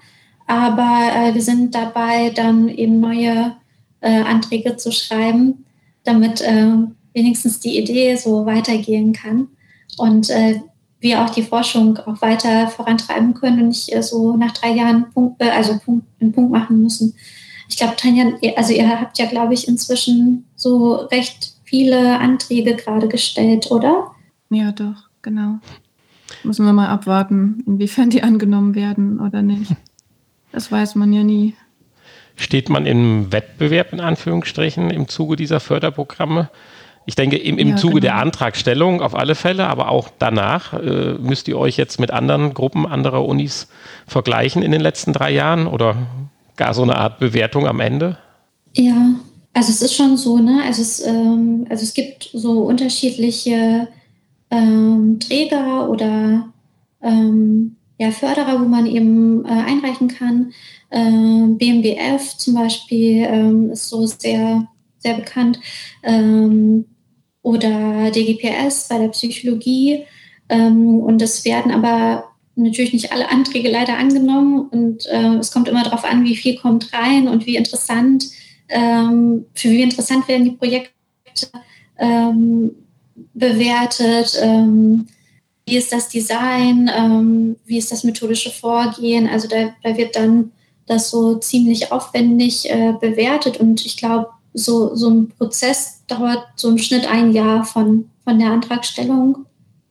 Aber 0.46 1.12
äh, 1.14 1.34
wir 1.34 1.42
sind 1.42 1.76
dabei, 1.76 2.30
dann 2.30 2.70
eben 2.70 3.00
neue 3.00 3.56
äh, 4.02 4.22
Anträge 4.22 4.78
zu 4.78 4.92
schreiben, 4.92 5.66
damit 6.04 6.42
äh, 6.42 6.72
wenigstens 7.14 7.60
die 7.60 7.78
Idee 7.78 8.16
so 8.16 8.46
weitergehen 8.46 9.12
kann 9.12 9.50
und 9.98 10.30
äh, 10.30 10.62
wir 11.00 11.24
auch 11.24 11.30
die 11.30 11.44
Forschung 11.44 11.98
auch 11.98 12.22
weiter 12.22 12.70
vorantreiben 12.70 13.34
können 13.34 13.62
und 13.62 13.68
nicht 13.70 13.94
äh, 13.94 14.02
so 14.02 14.38
nach 14.38 14.54
drei 14.54 14.72
Jahren 14.72 15.12
Punkt, 15.12 15.42
äh, 15.42 15.50
also 15.50 15.78
Punkt, 15.84 16.06
einen 16.22 16.32
Punkt 16.32 16.52
machen 16.52 16.82
müssen. 16.82 17.14
Ich 17.70 17.78
glaube, 17.78 17.96
Tanja, 17.98 18.26
also 18.56 18.74
ihr 18.74 18.90
habt 18.90 19.18
ja, 19.18 19.26
glaube 19.26 19.54
ich, 19.54 19.68
inzwischen 19.68 20.46
so 20.56 20.94
recht 20.96 21.54
viele 21.64 22.20
Anträge 22.20 22.76
gerade 22.76 23.08
gestellt, 23.08 23.70
oder? 23.72 24.12
Ja, 24.50 24.72
doch, 24.72 25.10
genau. 25.22 25.60
Müssen 26.44 26.66
wir 26.66 26.74
mal 26.74 26.88
abwarten, 26.88 27.64
inwiefern 27.66 28.10
die 28.10 28.24
angenommen 28.24 28.76
werden 28.76 29.20
oder 29.20 29.42
nicht. 29.42 29.76
Das 30.52 30.72
weiß 30.72 30.96
man 30.96 31.12
ja 31.14 31.24
nie. 31.24 31.56
Steht 32.36 32.70
man 32.70 32.86
im 32.86 33.32
Wettbewerb 33.32 33.94
in 33.94 34.00
Anführungsstrichen 34.00 34.90
im 34.90 35.08
Zuge 35.08 35.36
dieser 35.36 35.60
Förderprogramme? 35.60 36.50
Ich 37.06 37.16
denke, 37.16 37.38
im, 37.38 37.58
im 37.58 37.70
ja, 37.70 37.76
Zuge 37.78 37.96
genau. 37.96 38.02
der 38.02 38.16
Antragstellung 38.16 39.02
auf 39.02 39.16
alle 39.16 39.36
Fälle, 39.36 39.68
aber 39.68 39.90
auch 39.90 40.10
danach 40.20 40.74
äh, 40.74 41.14
müsst 41.14 41.48
ihr 41.48 41.58
euch 41.58 41.78
jetzt 41.78 42.00
mit 42.00 42.12
anderen 42.12 42.54
Gruppen 42.54 42.86
anderer 42.86 43.26
Unis 43.26 43.70
vergleichen 44.06 44.62
in 44.62 44.72
den 44.72 44.82
letzten 44.82 45.14
drei 45.14 45.32
Jahren 45.32 45.68
oder 45.68 45.96
gar 46.58 46.74
so 46.74 46.84
eine 46.84 46.98
Art 46.98 47.20
Bewertung 47.20 47.68
am 47.68 47.80
Ende? 47.80 48.18
Ja, 48.76 49.16
also 49.54 49.72
es 49.72 49.82
ist 49.82 49.96
schon 49.96 50.18
so, 50.18 50.38
ne? 50.38 50.62
Also 50.64 50.82
es, 50.82 51.06
ähm, 51.06 51.66
also 51.70 51.84
es 51.84 51.94
gibt 51.94 52.30
so 52.34 52.64
unterschiedliche 52.64 53.88
ähm, 54.52 55.20
Träger 55.20 55.90
oder 55.90 56.52
ähm, 57.02 57.76
ja, 57.98 58.12
Förderer, 58.12 58.62
wo 58.62 58.66
man 58.66 58.86
eben 58.86 59.46
äh, 59.46 59.50
einreichen 59.50 60.08
kann. 60.08 60.52
Ähm, 60.92 61.58
BMBF 61.58 62.38
zum 62.38 62.54
Beispiel 62.54 63.26
ähm, 63.28 63.72
ist 63.72 63.90
so 63.90 64.06
sehr, 64.06 64.68
sehr 65.00 65.16
bekannt. 65.16 65.60
Ähm, 66.04 66.86
oder 67.42 68.12
DGPS 68.12 68.90
bei 68.90 69.00
der 69.00 69.08
Psychologie. 69.10 70.04
Ähm, 70.50 71.00
und 71.00 71.22
es 71.22 71.46
werden 71.46 71.72
aber 71.72 72.26
natürlich 72.58 72.94
nicht 72.94 73.12
alle 73.12 73.30
Anträge 73.30 73.70
leider 73.70 73.98
angenommen. 73.98 74.68
Und 74.70 75.06
äh, 75.08 75.36
es 75.36 75.52
kommt 75.52 75.68
immer 75.68 75.84
darauf 75.84 76.04
an, 76.04 76.26
wie 76.26 76.36
viel 76.36 76.58
kommt 76.58 76.92
rein 76.94 77.28
und 77.28 77.46
wie 77.46 77.56
interessant, 77.56 78.26
ähm, 78.70 79.46
für 79.54 79.70
wie 79.70 79.82
interessant 79.82 80.28
werden 80.28 80.46
die 80.46 80.52
Projekte 80.52 80.92
ähm, 81.98 82.72
bewertet. 83.34 84.38
Ähm, 84.42 85.08
wie 85.66 85.78
ist 85.78 85.92
das 85.92 86.10
Design? 86.10 86.90
Ähm, 86.94 87.58
wie 87.66 87.78
ist 87.78 87.92
das 87.92 88.04
methodische 88.04 88.52
Vorgehen? 88.52 89.28
Also 89.28 89.48
da, 89.48 89.74
da 89.84 89.98
wird 89.98 90.16
dann 90.16 90.52
das 90.86 91.10
so 91.10 91.36
ziemlich 91.36 91.92
aufwendig 91.92 92.70
äh, 92.70 92.94
bewertet. 93.00 93.58
Und 93.58 93.86
ich 93.86 93.98
glaube, 93.98 94.28
so, 94.54 94.96
so 94.96 95.10
ein 95.10 95.30
Prozess 95.30 96.04
dauert 96.08 96.46
so 96.56 96.70
im 96.70 96.78
Schnitt 96.78 97.06
ein 97.06 97.34
Jahr 97.34 97.64
von, 97.66 98.10
von 98.24 98.40
der 98.40 98.52
Antragstellung, 98.52 99.46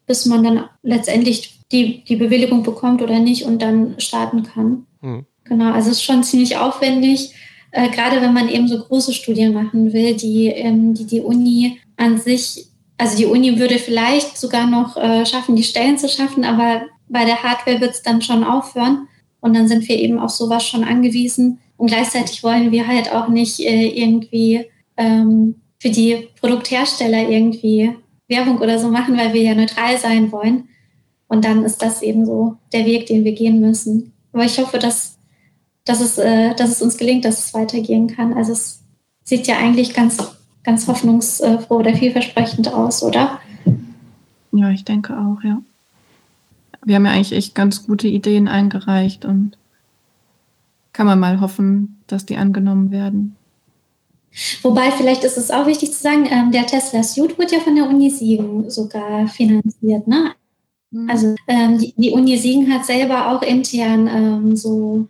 bis 0.06 0.26
man 0.26 0.42
dann 0.42 0.64
letztendlich 0.82 1.55
die, 1.76 2.04
die 2.04 2.16
Bewilligung 2.16 2.62
bekommt 2.62 3.02
oder 3.02 3.18
nicht 3.18 3.44
und 3.44 3.60
dann 3.60 3.94
starten 3.98 4.42
kann. 4.42 4.86
Mhm. 5.00 5.26
Genau, 5.44 5.72
also 5.72 5.90
es 5.90 5.98
ist 5.98 6.04
schon 6.04 6.24
ziemlich 6.24 6.56
aufwendig, 6.56 7.34
äh, 7.70 7.88
gerade 7.90 8.20
wenn 8.20 8.32
man 8.32 8.48
eben 8.48 8.68
so 8.68 8.78
große 8.78 9.12
Studien 9.12 9.52
machen 9.52 9.92
will, 9.92 10.14
die, 10.14 10.46
ähm, 10.46 10.94
die 10.94 11.06
die 11.06 11.20
Uni 11.20 11.78
an 11.96 12.18
sich, 12.18 12.66
also 12.98 13.16
die 13.16 13.26
Uni 13.26 13.58
würde 13.58 13.78
vielleicht 13.78 14.38
sogar 14.38 14.66
noch 14.66 14.96
äh, 14.96 15.26
schaffen, 15.26 15.56
die 15.56 15.62
Stellen 15.62 15.98
zu 15.98 16.08
schaffen, 16.08 16.44
aber 16.44 16.82
bei 17.08 17.24
der 17.24 17.42
Hardware 17.42 17.80
wird 17.80 17.92
es 17.92 18.02
dann 18.02 18.22
schon 18.22 18.42
aufhören. 18.42 19.08
Und 19.40 19.54
dann 19.54 19.68
sind 19.68 19.88
wir 19.88 19.98
eben 19.98 20.18
auf 20.18 20.30
sowas 20.30 20.66
schon 20.66 20.82
angewiesen. 20.82 21.60
Und 21.76 21.88
gleichzeitig 21.88 22.42
wollen 22.42 22.72
wir 22.72 22.86
halt 22.88 23.14
auch 23.14 23.28
nicht 23.28 23.60
äh, 23.60 23.88
irgendwie 23.88 24.64
ähm, 24.96 25.56
für 25.78 25.90
die 25.90 26.28
Produkthersteller 26.40 27.28
irgendwie 27.28 27.94
Werbung 28.28 28.58
oder 28.58 28.78
so 28.78 28.88
machen, 28.88 29.16
weil 29.16 29.34
wir 29.34 29.42
ja 29.42 29.54
neutral 29.54 29.98
sein 29.98 30.32
wollen. 30.32 30.68
Und 31.28 31.44
dann 31.44 31.64
ist 31.64 31.82
das 31.82 32.02
eben 32.02 32.24
so 32.24 32.56
der 32.72 32.86
Weg, 32.86 33.06
den 33.06 33.24
wir 33.24 33.32
gehen 33.32 33.60
müssen. 33.60 34.12
Aber 34.32 34.44
ich 34.44 34.58
hoffe, 34.58 34.78
dass, 34.78 35.18
dass, 35.84 36.00
es, 36.00 36.18
äh, 36.18 36.54
dass 36.54 36.70
es 36.70 36.82
uns 36.82 36.96
gelingt, 36.96 37.24
dass 37.24 37.46
es 37.46 37.54
weitergehen 37.54 38.06
kann. 38.06 38.34
Also 38.34 38.52
es 38.52 38.80
sieht 39.24 39.46
ja 39.46 39.56
eigentlich 39.58 39.94
ganz, 39.94 40.18
ganz 40.62 40.86
hoffnungsfroh 40.86 41.76
oder 41.76 41.94
vielversprechend 41.94 42.72
aus, 42.72 43.02
oder? 43.02 43.40
Ja, 44.52 44.70
ich 44.70 44.84
denke 44.84 45.14
auch, 45.14 45.42
ja. 45.42 45.60
Wir 46.84 46.96
haben 46.96 47.06
ja 47.06 47.12
eigentlich 47.12 47.32
echt 47.32 47.54
ganz 47.54 47.86
gute 47.86 48.06
Ideen 48.06 48.46
eingereicht 48.46 49.24
und 49.24 49.58
kann 50.92 51.06
man 51.06 51.18
mal 51.18 51.40
hoffen, 51.40 52.00
dass 52.06 52.24
die 52.24 52.36
angenommen 52.36 52.90
werden. 52.90 53.36
Wobei, 54.62 54.90
vielleicht 54.90 55.24
ist 55.24 55.38
es 55.38 55.50
auch 55.50 55.66
wichtig 55.66 55.92
zu 55.92 56.00
sagen, 56.00 56.26
ähm, 56.30 56.52
der 56.52 56.66
Tesla 56.66 57.02
Suit 57.02 57.38
wird 57.38 57.52
ja 57.52 57.60
von 57.60 57.74
der 57.74 57.88
Uni 57.88 58.10
Siegen 58.10 58.70
sogar 58.70 59.26
finanziert. 59.28 60.06
Ne? 60.06 60.32
Mhm. 60.90 61.10
Also 61.10 61.34
ähm, 61.48 61.78
die, 61.78 61.94
die, 61.96 62.10
Uni 62.10 62.36
Siegen 62.36 62.72
hat 62.72 62.84
selber 62.84 63.30
auch 63.30 63.42
intern 63.42 64.08
ähm, 64.08 64.56
so 64.56 65.08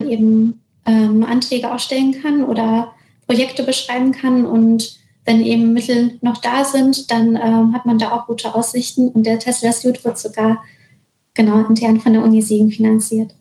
eben 0.00 0.60
ähm, 0.84 1.24
Anträge 1.24 1.72
ausstellen 1.72 2.20
kann 2.22 2.44
oder 2.44 2.92
Projekte 3.26 3.62
beschreiben 3.62 4.12
kann 4.12 4.44
und 4.44 4.98
wenn 5.24 5.40
eben 5.40 5.72
Mittel 5.72 6.18
noch 6.22 6.38
da 6.38 6.64
sind, 6.64 7.10
dann 7.10 7.34
ähm, 7.34 7.74
hat 7.74 7.84
man 7.84 7.98
da 7.98 8.12
auch 8.12 8.26
gute 8.26 8.54
Aussichten 8.54 9.08
und 9.08 9.26
der 9.26 9.40
Tesla 9.40 9.72
Suit 9.72 10.04
wird 10.04 10.18
sogar 10.18 10.62
genau 11.34 11.66
intern 11.66 12.00
von 12.00 12.12
der 12.12 12.22
Uni 12.22 12.40
Siegen 12.40 12.70
finanziert. 12.70 13.34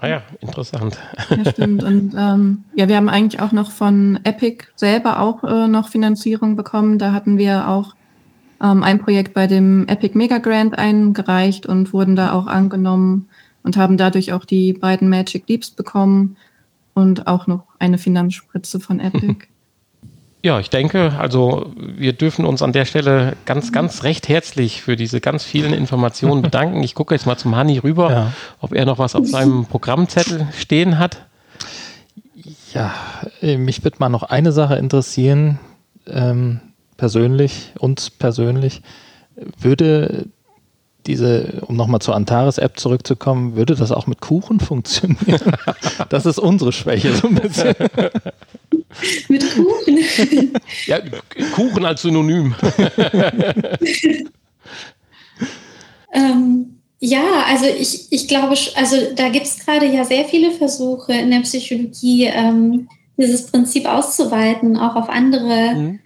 Ah 0.00 0.08
ja, 0.08 0.22
interessant. 0.40 0.96
Ja, 1.30 1.50
stimmt. 1.50 1.82
Und 1.82 2.14
ähm, 2.16 2.64
ja, 2.76 2.88
wir 2.88 2.96
haben 2.96 3.08
eigentlich 3.08 3.40
auch 3.40 3.50
noch 3.50 3.72
von 3.72 4.20
Epic 4.22 4.66
selber 4.76 5.20
auch 5.20 5.42
äh, 5.42 5.66
noch 5.66 5.88
Finanzierung 5.88 6.54
bekommen. 6.54 6.98
Da 6.98 7.12
hatten 7.12 7.36
wir 7.36 7.68
auch 7.68 7.94
ähm, 8.62 8.82
ein 8.82 8.98
Projekt 8.98 9.34
bei 9.34 9.46
dem 9.46 9.86
Epic 9.88 10.16
Mega 10.16 10.38
Grant 10.38 10.78
eingereicht 10.78 11.66
und 11.66 11.92
wurden 11.92 12.16
da 12.16 12.32
auch 12.32 12.46
angenommen 12.46 13.28
und 13.62 13.76
haben 13.76 13.96
dadurch 13.96 14.32
auch 14.32 14.44
die 14.44 14.72
beiden 14.72 15.08
Magic 15.08 15.48
Leaps 15.48 15.70
bekommen 15.70 16.36
und 16.94 17.26
auch 17.26 17.46
noch 17.46 17.64
eine 17.78 17.98
Finanzspritze 17.98 18.80
von 18.80 19.00
Epic. 19.00 19.46
Ja, 20.42 20.60
ich 20.60 20.70
denke, 20.70 21.14
also 21.18 21.72
wir 21.76 22.12
dürfen 22.12 22.44
uns 22.44 22.62
an 22.62 22.72
der 22.72 22.84
Stelle 22.84 23.36
ganz, 23.44 23.72
ganz 23.72 24.04
recht 24.04 24.28
herzlich 24.28 24.82
für 24.82 24.94
diese 24.94 25.20
ganz 25.20 25.42
vielen 25.42 25.72
Informationen 25.74 26.42
bedanken. 26.42 26.82
Ich 26.84 26.94
gucke 26.94 27.14
jetzt 27.14 27.26
mal 27.26 27.36
zum 27.36 27.56
Hani 27.56 27.78
rüber, 27.78 28.10
ja. 28.10 28.32
ob 28.60 28.72
er 28.72 28.84
noch 28.84 28.98
was 28.98 29.16
auf 29.16 29.26
seinem 29.26 29.66
Programmzettel 29.66 30.46
stehen 30.56 30.98
hat. 30.98 31.26
Ja, 32.72 32.94
äh, 33.42 33.56
mich 33.56 33.82
wird 33.82 33.98
mal 33.98 34.08
noch 34.10 34.22
eine 34.22 34.52
Sache 34.52 34.76
interessieren, 34.76 35.58
ähm, 36.06 36.60
persönlich, 36.98 37.72
uns 37.78 38.10
persönlich. 38.10 38.82
Würde 39.58 40.26
diese, 41.06 41.62
um 41.66 41.74
nochmal 41.76 42.00
zur 42.00 42.14
Antares-App 42.14 42.78
zurückzukommen, 42.78 43.56
würde 43.56 43.74
das 43.74 43.90
auch 43.92 44.06
mit 44.06 44.20
Kuchen 44.20 44.60
funktionieren? 44.60 45.56
das 46.10 46.26
ist 46.26 46.38
unsere 46.38 46.72
Schwäche 46.72 47.14
so 47.14 47.28
ein 47.28 47.36
bisschen. 47.36 47.74
Mit 49.28 49.44
Kuchen? 49.54 49.98
ja, 50.86 50.98
Kuchen 51.54 51.84
als 51.84 52.02
Synonym. 52.02 52.54
ähm, 56.12 56.78
ja, 56.98 57.44
also 57.46 57.66
ich, 57.66 58.10
ich 58.10 58.26
glaube, 58.28 58.56
also 58.74 58.96
da 59.14 59.28
gibt 59.28 59.46
es 59.46 59.58
gerade 59.58 59.86
ja 59.86 60.04
sehr 60.04 60.24
viele 60.24 60.50
Versuche 60.52 61.12
in 61.12 61.30
der 61.30 61.40
Psychologie, 61.40 62.24
ähm, 62.24 62.88
dieses 63.16 63.46
Prinzip 63.46 63.86
auszuweiten, 63.86 64.76
auch 64.76 64.96
auf 64.96 65.08
andere 65.08 65.74
mhm. 65.74 66.00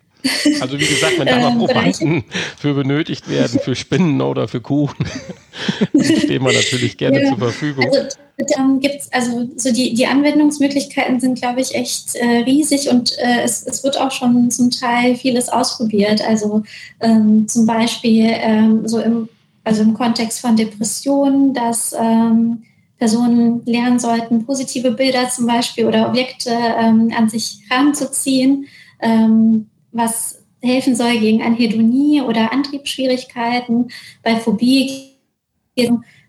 Also 0.60 0.78
wie 0.78 0.86
gesagt, 0.86 1.18
wenn 1.18 1.26
da 1.26 1.38
noch 1.38 1.52
ähm, 1.52 1.58
Probanden 1.58 2.24
für 2.56 2.74
benötigt 2.74 3.28
werden, 3.28 3.58
für 3.58 3.74
Spinnen 3.74 4.20
oder 4.20 4.48
für 4.48 4.60
Kuchen, 4.60 5.04
stehen 5.94 6.44
wir 6.44 6.52
natürlich 6.52 6.96
gerne 6.96 7.22
ja, 7.22 7.28
zur 7.28 7.38
Verfügung. 7.38 7.86
Also 7.86 8.08
dann 8.56 8.80
gibt's 8.80 9.12
also 9.12 9.48
so 9.56 9.72
die, 9.72 9.94
die 9.94 10.06
Anwendungsmöglichkeiten 10.06 11.20
sind, 11.20 11.38
glaube 11.40 11.60
ich, 11.60 11.74
echt 11.74 12.14
äh, 12.14 12.42
riesig 12.44 12.88
und 12.88 13.12
äh, 13.18 13.42
es, 13.42 13.66
es 13.66 13.84
wird 13.84 14.00
auch 14.00 14.10
schon 14.10 14.50
zum 14.50 14.70
Teil 14.70 15.16
vieles 15.16 15.48
ausprobiert. 15.48 16.22
Also 16.26 16.62
ähm, 17.00 17.46
zum 17.48 17.66
Beispiel 17.66 18.26
ähm, 18.28 18.88
so 18.88 19.00
im, 19.00 19.28
also 19.64 19.82
im 19.82 19.94
Kontext 19.94 20.40
von 20.40 20.56
Depressionen, 20.56 21.52
dass 21.54 21.94
ähm, 21.98 22.62
Personen 22.98 23.62
lernen 23.66 23.98
sollten, 23.98 24.46
positive 24.46 24.92
Bilder 24.92 25.28
zum 25.28 25.46
Beispiel 25.46 25.86
oder 25.86 26.08
Objekte 26.08 26.50
ähm, 26.50 27.12
an 27.16 27.28
sich 27.28 27.58
heranzuziehen, 27.68 28.66
ähm, 29.00 29.66
was 29.92 30.42
helfen 30.60 30.94
soll 30.94 31.18
gegen 31.18 31.42
Anhedonie 31.42 32.22
oder 32.22 32.52
Antriebsschwierigkeiten. 32.52 33.90
Bei 34.22 34.36
Phobie 34.36 35.12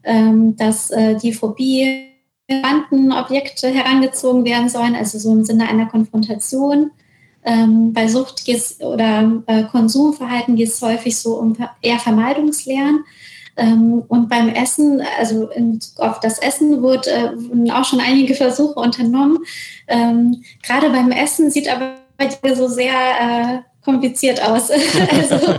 ähm, 0.04 0.56
dass 0.56 0.92
äh, 0.92 1.16
die 1.16 1.34
Phobie 1.34 2.10
Objekte 2.50 3.70
herangezogen 3.70 4.46
werden 4.46 4.70
sollen, 4.70 4.96
also 4.96 5.18
so 5.18 5.32
im 5.32 5.46
Sinne 5.46 5.68
einer 5.70 5.88
Konfrontation. 5.88 6.92
Ähm, 7.46 7.94
bei 7.94 8.08
Sucht 8.08 8.44
oder 8.82 9.44
äh, 9.48 9.64
Konsumverhalten 9.64 10.56
geht 10.56 10.68
es 10.68 10.82
häufig 10.82 11.18
so 11.18 11.40
um 11.40 11.56
eher 11.82 12.00
Vermeidungslernen. 12.00 13.06
Ähm, 13.56 14.04
und 14.08 14.30
beim 14.30 14.50
Essen, 14.50 15.02
also 15.18 15.50
in, 15.50 15.80
auf 15.98 16.20
das 16.20 16.40
Essen 16.40 16.82
wurde, 16.82 17.10
äh, 17.12 17.32
wurden 17.36 17.72
auch 17.72 17.86
schon 17.86 18.02
einige 18.02 18.36
Versuche 18.36 18.80
unternommen. 18.80 19.40
Ähm, 19.88 20.44
gerade 20.62 20.90
beim 20.90 21.12
Essen 21.12 21.50
sieht 21.50 21.74
aber 21.74 21.96
dir 22.30 22.56
so 22.56 22.68
sehr 22.68 22.94
äh, 22.94 23.60
kompliziert 23.84 24.42
aus. 24.42 24.70
also 24.72 25.56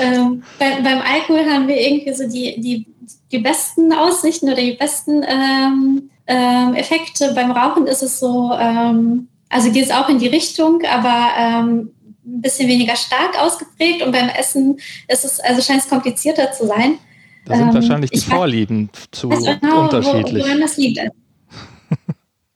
ähm, 0.00 0.42
bei, 0.58 0.80
beim 0.82 1.00
Alkohol 1.00 1.44
haben 1.50 1.68
wir 1.68 1.80
irgendwie 1.80 2.14
so 2.14 2.28
die, 2.28 2.60
die, 2.60 2.86
die 3.32 3.38
besten 3.38 3.92
Aussichten 3.92 4.46
oder 4.48 4.60
die 4.60 4.72
besten 4.72 5.24
ähm, 5.26 6.10
ähm, 6.26 6.74
Effekte. 6.74 7.32
Beim 7.34 7.50
Rauchen 7.50 7.86
ist 7.86 8.02
es 8.02 8.18
so, 8.18 8.52
ähm, 8.58 9.28
also 9.48 9.70
geht 9.70 9.84
es 9.84 9.90
auch 9.90 10.08
in 10.08 10.18
die 10.18 10.28
Richtung, 10.28 10.82
aber 10.90 11.28
ähm, 11.38 11.90
ein 12.26 12.40
bisschen 12.40 12.68
weniger 12.68 12.96
stark 12.96 13.40
ausgeprägt. 13.40 14.02
Und 14.02 14.12
beim 14.12 14.28
Essen 14.28 14.78
ist 15.08 15.24
es, 15.24 15.40
also 15.40 15.60
scheint 15.60 15.82
es 15.82 15.88
komplizierter 15.88 16.52
zu 16.52 16.66
sein. 16.66 16.98
Da 17.44 17.56
sind 17.56 17.68
ähm, 17.68 17.74
wahrscheinlich 17.74 18.10
die 18.10 18.20
Vorlieben 18.20 18.90
zu 19.10 19.28
genau, 19.28 19.82
unterschiedlich. 19.82 20.42
Wo, 20.42 20.46
woran 20.46 20.60
das 20.60 20.76
liegt. 20.76 21.00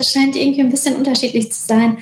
Es 0.01 0.13
scheint 0.13 0.37
irgendwie 0.37 0.61
ein 0.61 0.71
bisschen 0.71 0.95
unterschiedlich 0.95 1.51
zu 1.51 1.67
sein. 1.67 1.99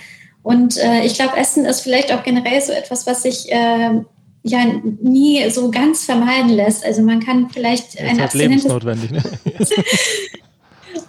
Und 0.47 0.76
äh, 0.76 1.05
ich 1.05 1.14
glaube, 1.14 1.36
Essen 1.36 1.64
ist 1.64 1.80
vielleicht 1.80 2.12
auch 2.12 2.22
generell 2.22 2.61
so 2.61 2.70
etwas, 2.70 3.05
was 3.05 3.24
sich 3.24 3.51
äh, 3.51 4.01
ja 4.44 4.64
nie 5.03 5.51
so 5.51 5.72
ganz 5.72 6.05
vermeiden 6.05 6.51
lässt. 6.51 6.84
Also 6.86 7.03
man 7.03 7.18
kann 7.18 7.51
vielleicht 7.51 7.99
ein 7.99 8.20
halt 8.20 8.32
lebensnotwendig. 8.32 9.11
Ne? 9.11 9.22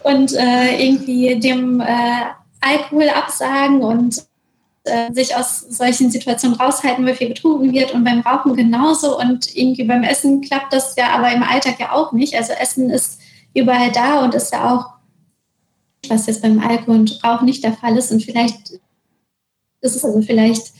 und 0.03 0.33
äh, 0.33 0.83
irgendwie 0.83 1.39
dem 1.39 1.81
äh, 1.81 2.23
Alkohol 2.61 3.09
absagen 3.09 3.83
und 3.83 4.23
äh, 4.85 5.13
sich 5.13 5.35
aus 5.35 5.59
solchen 5.59 6.09
Situationen 6.09 6.57
raushalten, 6.57 7.05
weil 7.05 7.13
viel 7.13 7.27
getrunken 7.27 7.71
wird 7.71 7.93
und 7.93 8.03
beim 8.03 8.21
Rauchen 8.21 8.55
genauso 8.55 9.19
und 9.19 9.55
irgendwie 9.55 9.83
beim 9.83 10.01
Essen 10.01 10.41
klappt 10.41 10.73
das 10.73 10.95
ja 10.95 11.11
aber 11.11 11.31
im 11.31 11.43
Alltag 11.43 11.79
ja 11.79 11.91
auch 11.91 12.11
nicht. 12.11 12.33
Also 12.35 12.53
Essen 12.53 12.89
ist 12.89 13.19
überall 13.53 13.91
da 13.91 14.23
und 14.23 14.33
ist 14.33 14.51
ja 14.51 14.73
auch, 14.73 16.09
was 16.09 16.25
jetzt 16.25 16.41
beim 16.41 16.59
Alkohol 16.59 16.95
und 16.95 17.23
Rauchen 17.23 17.45
nicht 17.45 17.63
der 17.63 17.73
Fall 17.73 17.95
ist 17.97 18.11
und 18.11 18.23
vielleicht 18.23 18.79
ist 19.87 19.95
es 19.95 20.05
also 20.05 20.21
vielleicht 20.21 20.73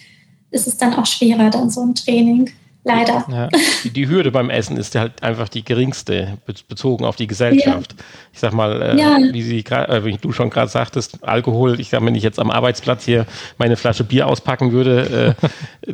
ist 0.51 0.67
es 0.67 0.77
dann 0.77 0.93
auch 0.93 1.05
schwerer, 1.05 1.49
dann 1.49 1.69
so 1.69 1.81
ein 1.81 1.95
Training. 1.95 2.51
Leider. 2.83 3.25
Ja, 3.29 3.49
die, 3.83 3.89
die, 3.89 4.07
Hürde 4.07 4.31
beim 4.31 4.49
Essen 4.49 4.77
ist 4.77 4.95
halt 4.95 5.21
einfach 5.21 5.49
die 5.49 5.65
geringste, 5.65 6.37
bezogen 6.69 7.03
auf 7.03 7.17
die 7.17 7.27
Gesellschaft. 7.27 7.95
Ja. 7.97 8.05
Ich 8.31 8.39
sag 8.39 8.53
mal, 8.53 8.81
äh, 8.81 8.97
ja. 8.97 9.17
wie, 9.33 9.41
Sie 9.41 9.59
äh, 9.59 10.05
wie 10.05 10.15
du 10.15 10.31
schon 10.31 10.49
gerade 10.49 10.69
sagtest, 10.69 11.19
Alkohol, 11.21 11.81
ich 11.81 11.89
sag, 11.89 12.05
wenn 12.05 12.15
ich 12.15 12.23
jetzt 12.23 12.39
am 12.39 12.49
Arbeitsplatz 12.49 13.03
hier 13.03 13.25
meine 13.57 13.75
Flasche 13.75 14.05
Bier 14.05 14.27
auspacken 14.27 14.71
würde, 14.71 15.35
äh, 15.87 15.93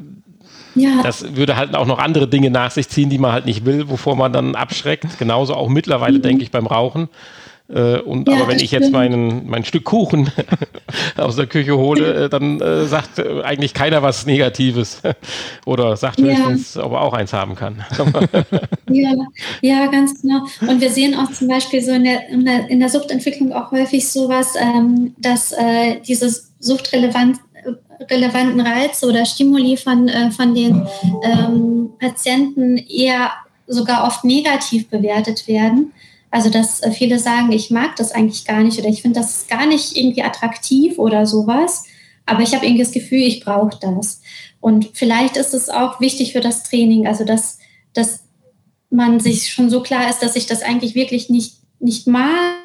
ja. 0.75 1.01
das 1.01 1.35
würde 1.35 1.55
halt 1.57 1.75
auch 1.75 1.87
noch 1.87 1.97
andere 1.97 2.27
Dinge 2.27 2.51
nach 2.51 2.69
sich 2.69 2.87
ziehen, 2.89 3.09
die 3.09 3.17
man 3.17 3.31
halt 3.31 3.47
nicht 3.47 3.65
will, 3.65 3.89
wovor 3.89 4.15
man 4.15 4.31
dann 4.31 4.53
abschreckt. 4.53 5.17
Genauso 5.17 5.55
auch 5.55 5.69
mittlerweile, 5.69 6.19
mhm. 6.19 6.23
denke 6.23 6.43
ich, 6.43 6.51
beim 6.51 6.67
Rauchen. 6.67 7.09
Äh, 7.73 7.99
und 8.01 8.29
ja, 8.29 8.35
aber 8.35 8.49
wenn 8.49 8.59
ich 8.59 8.71
jetzt 8.71 8.91
meinen, 8.91 9.49
mein 9.49 9.65
Stück 9.65 9.83
Kuchen 9.85 10.31
aus 11.17 11.35
der 11.35 11.47
Küche 11.47 11.77
hole, 11.77 12.25
äh, 12.25 12.29
dann 12.29 12.61
äh, 12.61 12.85
sagt 12.85 13.19
äh, 13.19 13.41
eigentlich 13.41 13.73
keiner 13.73 14.03
was 14.03 14.25
Negatives. 14.25 15.01
Oder 15.65 15.97
sagt 15.97 16.21
höchstens, 16.21 16.75
ja. 16.75 16.83
ob 16.83 16.93
er 16.93 17.01
auch 17.01 17.13
eins 17.13 17.33
haben 17.33 17.55
kann. 17.55 17.83
ja, 18.89 19.13
ja, 19.61 19.87
ganz 19.87 20.21
genau. 20.21 20.45
Und 20.61 20.81
wir 20.81 20.89
sehen 20.89 21.15
auch 21.15 21.31
zum 21.31 21.47
Beispiel 21.47 21.81
so 21.81 21.91
in 21.91 22.03
der, 22.03 22.29
in 22.29 22.45
der, 22.45 22.69
in 22.69 22.79
der 22.79 22.89
Suchtentwicklung 22.89 23.53
auch 23.53 23.71
häufig 23.71 24.07
sowas, 24.07 24.53
ähm, 24.55 25.15
dass 25.17 25.51
äh, 25.51 25.99
dieses 26.07 26.51
suchtrelevant 26.59 27.39
relevanten 28.11 28.61
Reize 28.61 29.07
oder 29.07 29.25
Stimuli 29.25 29.77
von, 29.77 30.07
äh, 30.07 30.29
von 30.31 30.53
den 30.53 30.85
ähm, 31.23 31.89
Patienten 31.99 32.77
eher 32.77 33.31
sogar 33.67 34.05
oft 34.05 34.23
negativ 34.25 34.89
bewertet 34.89 35.47
werden. 35.47 35.93
Also, 36.33 36.49
dass 36.49 36.81
äh, 36.81 36.89
viele 36.89 37.19
sagen, 37.19 37.51
ich 37.51 37.69
mag 37.69 37.95
das 37.95 38.11
eigentlich 38.11 38.43
gar 38.43 38.63
nicht 38.63 38.79
oder 38.79 38.89
ich 38.89 39.03
finde 39.03 39.19
das 39.19 39.45
gar 39.47 39.67
nicht 39.67 39.95
irgendwie 39.95 40.23
attraktiv 40.23 40.97
oder 40.97 41.27
sowas. 41.27 41.83
Aber 42.25 42.41
ich 42.41 42.55
habe 42.55 42.65
irgendwie 42.65 42.81
das 42.81 42.91
Gefühl, 42.91 43.19
ich 43.19 43.45
brauche 43.45 43.77
das. 43.79 44.19
Und 44.59 44.89
vielleicht 44.95 45.37
ist 45.37 45.53
es 45.53 45.69
auch 45.69 45.99
wichtig 45.99 46.33
für 46.33 46.39
das 46.39 46.63
Training, 46.63 47.05
also 47.05 47.23
dass, 47.23 47.59
dass 47.93 48.23
man 48.89 49.19
sich 49.19 49.53
schon 49.53 49.69
so 49.69 49.83
klar 49.83 50.09
ist, 50.09 50.23
dass 50.23 50.35
ich 50.35 50.47
das 50.47 50.63
eigentlich 50.63 50.95
wirklich 50.95 51.29
nicht, 51.29 51.57
nicht 51.79 52.07
mag. 52.07 52.55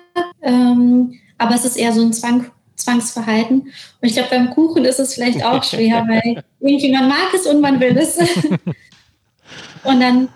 Ähm, 0.41 1.21
aber 1.37 1.55
es 1.55 1.67
ist 1.67 1.77
eher 1.77 1.93
so 1.93 2.01
ein 2.01 2.15
Zwang, 2.15 2.47
Zwangsverhalten. 2.75 3.61
Und 3.61 3.73
ich 4.01 4.15
glaube, 4.15 4.31
beim 4.31 4.49
Kuchen 4.49 4.87
ist 4.87 4.99
es 4.99 5.13
vielleicht 5.13 5.45
auch 5.45 5.63
schwer, 5.71 6.07
weil 6.09 6.43
irgendwie 6.61 6.91
man 6.91 7.07
mag 7.07 7.35
es 7.35 7.45
und 7.45 7.61
man 7.61 7.79
will 7.81 7.99
es. 7.99 8.17
und 9.85 10.01
dann 10.01 10.31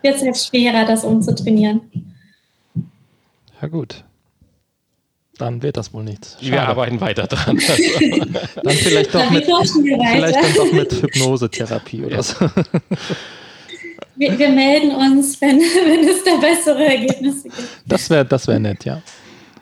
wird 0.00 0.16
es 0.16 0.22
halt 0.22 0.38
schwerer, 0.38 0.86
das 0.86 1.04
umzutrainieren. 1.04 2.13
Ja 3.64 3.68
gut. 3.68 4.04
Dann 5.38 5.62
wird 5.62 5.78
das 5.78 5.94
wohl 5.94 6.04
nichts. 6.04 6.36
Schade. 6.38 6.52
Wir 6.52 6.68
arbeiten 6.68 7.00
weiter 7.00 7.26
dran. 7.26 7.56
dann 8.62 8.74
vielleicht 8.74 9.14
doch 9.14 9.30
mit, 9.30 9.46
vielleicht 9.46 10.36
dann 10.36 10.54
doch 10.54 10.70
mit 10.70 10.92
Hypnosetherapie 10.92 12.04
oder 12.04 12.22
so. 12.22 12.46
Wir, 14.16 14.38
wir, 14.38 14.50
melden 14.50 14.90
uns, 14.90 15.40
wenn, 15.40 15.58
wenn 15.60 16.06
es 16.06 16.22
da 16.24 16.36
bessere 16.36 16.84
Ergebnisse 16.84 17.44
gibt. 17.44 17.68
Das 17.86 18.10
wäre 18.10 18.26
das 18.26 18.46
wär 18.48 18.58
nett, 18.58 18.84
ja. 18.84 19.00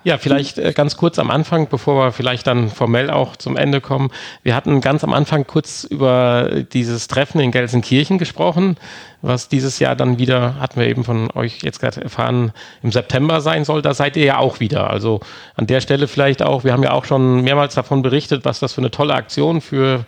Ja, 0.05 0.19
vielleicht 0.19 0.59
äh, 0.59 0.73
ganz 0.73 0.97
kurz 0.97 1.21
am 1.21 1.31
Anfang, 1.31 1.69
bevor 1.69 2.07
wir 2.07 2.13
vielleicht 2.13 2.49
dann 2.49 2.71
formell 2.71 3.09
auch 3.09 3.37
zum 3.37 3.57
Ende 3.57 3.81
kommen. 3.81 4.11
Wir 4.43 4.57
hatten 4.57 4.81
ganz 4.81 5.05
am 5.05 5.13
Anfang 5.13 5.47
kurz 5.47 5.85
über 5.85 6.51
dieses 6.73 7.07
Treffen 7.07 7.41
in 7.41 7.53
Gelsenkirchen 7.53 8.19
gesprochen, 8.19 8.77
was 9.21 9.49
dieses 9.49 9.79
Jahr 9.79 9.95
dann 9.95 10.19
wieder, 10.19 10.59
hatten 10.59 10.81
wir 10.81 10.89
eben 10.89 11.05
von 11.05 11.31
euch 11.31 11.63
jetzt 11.63 11.79
gerade 11.79 12.03
erfahren, 12.03 12.53
im 12.83 12.91
September 12.91 13.41
sein 13.41 13.65
soll. 13.65 13.81
Da 13.81 13.95
seid 13.95 14.17
ihr 14.17 14.25
ja 14.25 14.39
auch 14.39 14.59
wieder. 14.59 14.91
Also 14.91 15.21
an 15.55 15.69
der 15.69 15.81
Stelle 15.81 16.09
vielleicht 16.09 16.43
auch, 16.43 16.65
wir 16.65 16.73
haben 16.73 16.83
ja 16.83 16.91
auch 16.91 17.05
schon 17.05 17.43
mehrmals 17.43 17.77
davon 17.77 18.03
berichtet, 18.03 18.45
was 18.45 18.59
das 18.59 18.73
für 18.73 18.81
eine 18.81 18.91
tolle 18.91 19.15
Aktion 19.15 19.61
für 19.61 20.05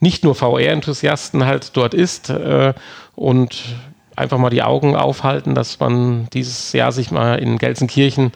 nicht 0.00 0.24
nur 0.24 0.34
VR-Enthusiasten 0.34 1.46
halt 1.46 1.74
dort 1.74 1.94
ist. 1.94 2.28
Äh, 2.28 2.74
und 3.14 3.64
einfach 4.14 4.38
mal 4.38 4.50
die 4.50 4.62
Augen 4.62 4.94
aufhalten, 4.94 5.54
dass 5.54 5.80
man 5.80 6.28
dieses 6.34 6.72
Jahr 6.74 6.92
sich 6.92 7.10
mal 7.10 7.38
in 7.38 7.56
Gelsenkirchen 7.56 8.32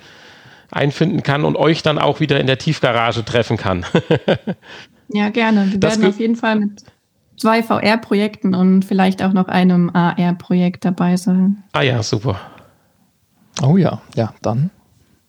einfinden 0.73 1.23
kann 1.23 1.45
und 1.45 1.57
euch 1.57 1.83
dann 1.83 1.99
auch 1.99 2.21
wieder 2.21 2.41
in 2.41 2.47
der 2.47 2.59
Tiefgarage 2.59 3.25
treffen 3.25 3.57
kann. 3.57 3.85
ja, 5.09 5.29
gerne. 5.29 5.71
Wir 5.71 5.79
das 5.79 5.99
werden 5.99 6.11
auf 6.11 6.19
jeden 6.19 6.37
Fall 6.37 6.59
mit 6.59 6.83
zwei 7.37 7.63
VR-Projekten 7.63 8.55
und 8.55 8.85
vielleicht 8.85 9.23
auch 9.23 9.33
noch 9.33 9.49
einem 9.49 9.91
AR-Projekt 9.91 10.85
dabei 10.85 11.17
sein. 11.17 11.63
Ah 11.73 11.83
ja, 11.83 12.03
super. 12.03 12.41
Oh 13.63 13.77
ja, 13.77 14.01
ja, 14.17 14.33
dann, 14.43 14.71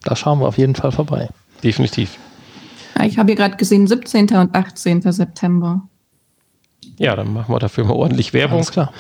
da 0.04 0.16
schauen 0.16 0.39
wir 0.39 0.48
auf 0.48 0.58
jeden 0.58 0.76
Fall 0.76 0.91
vorbei. 0.91 1.30
Definitiv. 1.64 2.18
Ich 3.04 3.18
habe 3.18 3.28
hier 3.28 3.36
gerade 3.36 3.58
gesehen, 3.58 3.88
17. 3.88 4.36
und 4.36 4.56
18. 4.56 5.02
September. 5.12 5.82
Ja, 6.98 7.16
dann 7.16 7.34
machen 7.34 7.54
wir 7.54 7.60
dafür 7.60 7.86
mal 7.86 7.94
ordentlich 7.94 8.34
Werbung. 8.34 8.58
Alles 8.58 8.72
klar. 8.72 8.94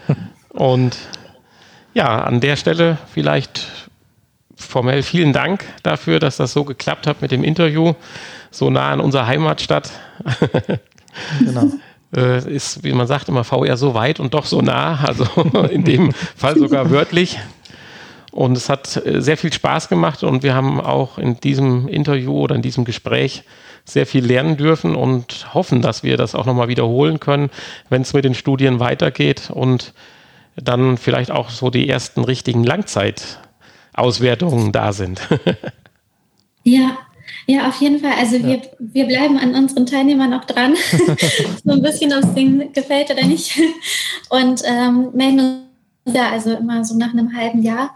und 0.50 0.96
ja, 1.94 2.22
an 2.22 2.40
der 2.40 2.56
Stelle 2.56 2.98
vielleicht 3.12 3.79
formell 4.60 5.02
vielen 5.02 5.32
Dank 5.32 5.64
dafür, 5.82 6.18
dass 6.20 6.36
das 6.36 6.52
so 6.52 6.64
geklappt 6.64 7.06
hat 7.06 7.22
mit 7.22 7.30
dem 7.30 7.44
Interview, 7.44 7.94
so 8.50 8.70
nah 8.70 8.90
an 8.90 9.00
unserer 9.00 9.26
Heimatstadt. 9.26 9.90
genau. 11.44 11.70
Äh, 12.14 12.52
ist, 12.52 12.82
wie 12.82 12.92
man 12.92 13.06
sagt, 13.06 13.28
immer 13.28 13.44
VR 13.44 13.76
so 13.76 13.94
weit 13.94 14.20
und 14.20 14.34
doch 14.34 14.44
so 14.44 14.60
nah, 14.60 15.04
also 15.04 15.24
in 15.70 15.84
dem 15.84 16.12
Fall 16.12 16.58
sogar 16.58 16.90
wörtlich. 16.90 17.38
Und 18.32 18.56
es 18.56 18.68
hat 18.68 19.04
äh, 19.04 19.20
sehr 19.20 19.36
viel 19.36 19.52
Spaß 19.52 19.88
gemacht 19.88 20.22
und 20.22 20.42
wir 20.42 20.54
haben 20.54 20.80
auch 20.80 21.18
in 21.18 21.38
diesem 21.40 21.88
Interview 21.88 22.32
oder 22.32 22.54
in 22.54 22.62
diesem 22.62 22.84
Gespräch 22.84 23.44
sehr 23.84 24.06
viel 24.06 24.24
lernen 24.24 24.56
dürfen 24.56 24.94
und 24.94 25.52
hoffen, 25.54 25.82
dass 25.82 26.02
wir 26.02 26.16
das 26.16 26.34
auch 26.34 26.46
nochmal 26.46 26.68
wiederholen 26.68 27.18
können, 27.18 27.50
wenn 27.88 28.02
es 28.02 28.12
mit 28.12 28.24
den 28.24 28.34
Studien 28.34 28.78
weitergeht 28.78 29.50
und 29.52 29.94
dann 30.56 30.96
vielleicht 30.96 31.30
auch 31.30 31.50
so 31.50 31.70
die 31.70 31.88
ersten 31.88 32.24
richtigen 32.24 32.62
Langzeitauswertungen 34.00 34.72
da 34.72 34.92
sind. 34.92 35.20
ja, 36.64 36.98
ja, 37.46 37.68
auf 37.68 37.80
jeden 37.80 38.00
Fall. 38.00 38.12
Also 38.18 38.42
wir, 38.42 38.62
wir 38.78 39.06
bleiben 39.06 39.38
an 39.38 39.54
unseren 39.54 39.86
Teilnehmern 39.86 40.32
auch 40.34 40.44
dran. 40.44 40.74
so 41.64 41.72
ein 41.72 41.82
bisschen, 41.82 42.12
ob 42.12 42.24
es 42.24 42.34
denen 42.34 42.72
gefällt 42.72 43.10
oder 43.10 43.24
nicht. 43.26 43.58
Und 44.30 44.62
ähm, 44.64 45.10
melden 45.14 45.64
uns 46.04 46.16
ja 46.16 46.30
also 46.30 46.52
immer 46.52 46.84
so 46.84 46.96
nach 46.96 47.12
einem 47.12 47.36
halben 47.36 47.62
Jahr. 47.62 47.90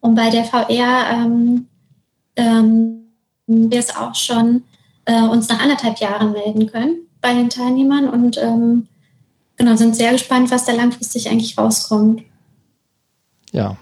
Und 0.00 0.14
bei 0.14 0.30
der 0.30 0.44
VR 0.44 1.10
ähm, 1.12 1.66
ähm, 2.36 3.04
wir 3.46 3.78
es 3.78 3.94
auch 3.96 4.14
schon 4.14 4.62
äh, 5.06 5.22
uns 5.22 5.48
nach 5.48 5.60
anderthalb 5.60 5.98
Jahren 5.98 6.32
melden 6.32 6.70
können 6.70 6.98
bei 7.20 7.32
den 7.34 7.50
Teilnehmern 7.50 8.08
und 8.08 8.36
ähm, 8.38 8.86
genau, 9.56 9.74
sind 9.74 9.96
sehr 9.96 10.12
gespannt, 10.12 10.50
was 10.52 10.66
da 10.66 10.72
langfristig 10.72 11.28
eigentlich 11.28 11.58
rauskommt. 11.58 12.22
Ja. 13.50 13.76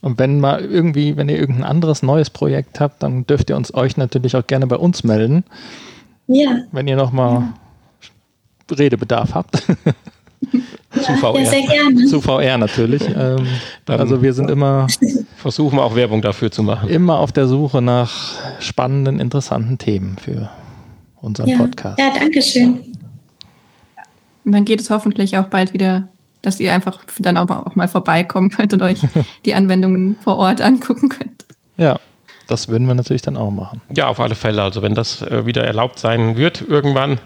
Und 0.00 0.18
wenn 0.18 0.40
mal 0.40 0.64
irgendwie, 0.64 1.16
wenn 1.16 1.28
ihr 1.28 1.38
irgendein 1.38 1.64
anderes 1.64 2.02
neues 2.02 2.30
Projekt 2.30 2.80
habt, 2.80 3.02
dann 3.02 3.26
dürft 3.26 3.50
ihr 3.50 3.56
uns 3.56 3.74
euch 3.74 3.96
natürlich 3.96 4.36
auch 4.36 4.46
gerne 4.46 4.66
bei 4.66 4.76
uns 4.76 5.02
melden. 5.04 5.44
Ja. 6.28 6.58
Wenn 6.72 6.86
ihr 6.86 6.96
nochmal 6.96 7.52
ja. 8.70 8.76
Redebedarf 8.76 9.34
habt. 9.34 9.62
Zu 10.90 11.12
VR. 11.14 11.38
Ja, 11.40 11.50
sehr 11.50 11.62
gerne. 11.62 12.06
Zu 12.06 12.20
VR 12.20 12.58
natürlich. 12.58 13.02
Ähm, 13.18 13.46
also 13.86 14.22
wir 14.22 14.32
sind 14.32 14.50
immer. 14.50 14.86
Versuchen 15.36 15.78
auch 15.78 15.96
Werbung 15.96 16.22
dafür 16.22 16.50
zu 16.50 16.62
machen. 16.62 16.88
Immer 16.88 17.18
auf 17.18 17.32
der 17.32 17.48
Suche 17.48 17.82
nach 17.82 18.10
spannenden, 18.60 19.18
interessanten 19.18 19.78
Themen 19.78 20.16
für 20.18 20.50
unseren 21.20 21.48
ja. 21.48 21.58
Podcast. 21.58 21.98
Ja, 21.98 22.12
danke 22.14 22.42
schön. 22.42 22.80
Und 24.44 24.52
dann 24.52 24.64
geht 24.64 24.80
es 24.80 24.90
hoffentlich 24.90 25.36
auch 25.36 25.46
bald 25.46 25.72
wieder, 25.72 26.08
dass 26.42 26.60
ihr 26.60 26.72
einfach 26.72 27.00
dann 27.18 27.36
auch 27.36 27.48
mal, 27.48 27.60
auch 27.60 27.74
mal 27.74 27.88
vorbeikommen 27.88 28.50
könnt 28.50 28.72
und 28.72 28.82
euch 28.82 29.00
die 29.44 29.54
Anwendungen 29.54 30.16
vor 30.22 30.36
Ort 30.36 30.60
angucken 30.60 31.08
könnt. 31.08 31.44
Ja, 31.76 31.98
das 32.48 32.68
würden 32.68 32.88
wir 32.88 32.94
natürlich 32.94 33.22
dann 33.22 33.36
auch 33.36 33.50
machen. 33.50 33.82
Ja, 33.94 34.08
auf 34.08 34.20
alle 34.20 34.34
Fälle. 34.34 34.62
Also 34.62 34.82
wenn 34.82 34.94
das 34.94 35.22
äh, 35.22 35.46
wieder 35.46 35.64
erlaubt 35.64 35.98
sein 35.98 36.36
wird 36.36 36.62
irgendwann, 36.66 37.20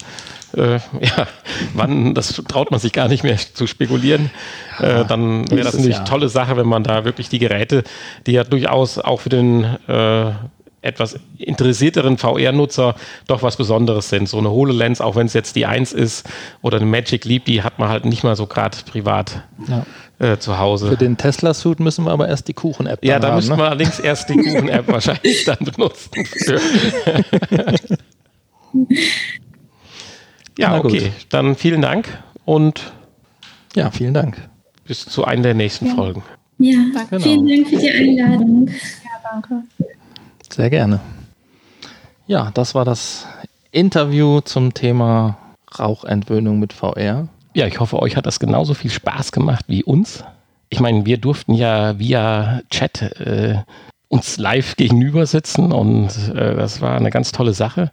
äh, 0.56 0.74
ja, 1.00 1.26
wann, 1.74 2.14
das 2.14 2.42
traut 2.48 2.70
man 2.70 2.80
sich 2.80 2.92
gar 2.92 3.08
nicht 3.08 3.22
mehr 3.22 3.36
zu 3.36 3.66
spekulieren. 3.66 4.30
Äh, 4.78 5.04
dann 5.04 5.50
wäre 5.50 5.62
das 5.62 5.74
natürlich 5.74 5.96
eine 5.96 6.04
tolle 6.04 6.28
Sache, 6.28 6.56
wenn 6.56 6.66
man 6.66 6.82
da 6.82 7.04
wirklich 7.04 7.28
die 7.28 7.38
Geräte, 7.38 7.84
die 8.26 8.32
ja 8.32 8.44
durchaus 8.44 8.98
auch 8.98 9.20
für 9.20 9.28
den 9.28 9.64
äh, 9.86 10.32
etwas 10.82 11.18
interessierteren 11.38 12.18
VR-Nutzer 12.18 12.96
doch 13.26 13.42
was 13.42 13.56
Besonderes 13.56 14.08
sind. 14.08 14.28
So 14.28 14.38
eine 14.38 14.50
HoloLens, 14.50 15.00
auch 15.00 15.16
wenn 15.16 15.26
es 15.26 15.32
jetzt 15.32 15.56
die 15.56 15.64
1 15.64 15.92
ist 15.92 16.28
oder 16.60 16.76
eine 16.76 16.86
Magic 16.86 17.24
Leap, 17.24 17.44
die 17.44 17.62
hat 17.62 17.78
man 17.78 17.88
halt 17.88 18.04
nicht 18.04 18.24
mal 18.24 18.36
so 18.36 18.46
gerade 18.46 18.76
privat 18.90 19.42
ja. 19.68 19.86
äh, 20.18 20.38
zu 20.38 20.58
Hause. 20.58 20.88
Für 20.88 20.96
den 20.96 21.16
Tesla-Suit 21.16 21.80
müssen 21.80 22.04
wir 22.04 22.10
aber 22.10 22.28
erst 22.28 22.48
die 22.48 22.54
Kuchen-App 22.54 23.04
Ja, 23.04 23.18
da 23.18 23.28
haben, 23.28 23.36
müssen 23.36 23.52
ne? 23.52 23.58
wir 23.58 23.68
allerdings 23.68 24.00
erst 24.00 24.28
die 24.28 24.36
Kuchen-App 24.36 24.88
wahrscheinlich 24.92 25.44
dann 25.44 25.58
benutzen. 25.60 26.10
Ja, 30.58 30.78
okay. 30.78 31.12
Dann 31.30 31.56
vielen 31.56 31.82
Dank 31.82 32.22
und 32.44 32.92
ja, 33.74 33.90
vielen 33.90 34.14
Dank. 34.14 34.36
Bis 34.84 35.06
zu 35.06 35.24
einer 35.24 35.42
der 35.42 35.54
nächsten 35.54 35.86
ja. 35.86 35.94
Folgen. 35.94 36.22
Ja, 36.58 36.78
genau. 37.08 37.22
vielen 37.22 37.46
Dank 37.46 37.68
für 37.68 37.76
die 37.76 37.90
Einladung. 37.90 38.68
Ja, 38.68 39.30
danke. 39.30 39.62
Sehr 40.52 40.68
gerne. 40.68 41.00
Ja, 42.26 42.50
das 42.52 42.74
war 42.74 42.84
das 42.84 43.26
Interview 43.70 44.42
zum 44.42 44.74
Thema 44.74 45.38
Rauchentwöhnung 45.78 46.58
mit 46.60 46.74
VR. 46.74 47.28
Ja, 47.54 47.66
ich 47.66 47.80
hoffe, 47.80 47.98
euch 47.98 48.16
hat 48.16 48.26
das 48.26 48.38
genauso 48.38 48.74
viel 48.74 48.90
Spaß 48.90 49.32
gemacht 49.32 49.64
wie 49.68 49.82
uns. 49.82 50.24
Ich 50.68 50.78
meine, 50.78 51.06
wir 51.06 51.16
durften 51.16 51.54
ja 51.54 51.98
via 51.98 52.60
Chat 52.70 53.00
äh, 53.20 53.62
uns 54.08 54.36
live 54.36 54.76
gegenüber 54.76 55.24
sitzen 55.24 55.72
und 55.72 56.10
äh, 56.34 56.54
das 56.54 56.82
war 56.82 56.96
eine 56.96 57.10
ganz 57.10 57.32
tolle 57.32 57.54
Sache. 57.54 57.90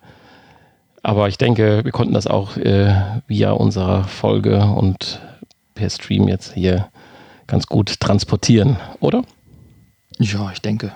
Aber 1.02 1.30
ich 1.30 1.38
denke, 1.38 1.86
wir 1.86 1.92
konnten 1.94 2.14
das 2.14 2.28
auch 2.28 2.58
äh, 2.58 2.94
via 3.28 3.52
unserer 3.52 4.04
Folge 4.04 4.60
und 4.66 5.22
per 5.76 5.90
Stream 5.90 6.28
jetzt 6.28 6.54
hier 6.54 6.90
ganz 7.48 7.68
gut 7.68 8.02
transportieren, 8.02 8.76
oder? 9.00 9.24
Ja, 10.18 10.52
ich 10.52 10.62
denke. 10.62 10.92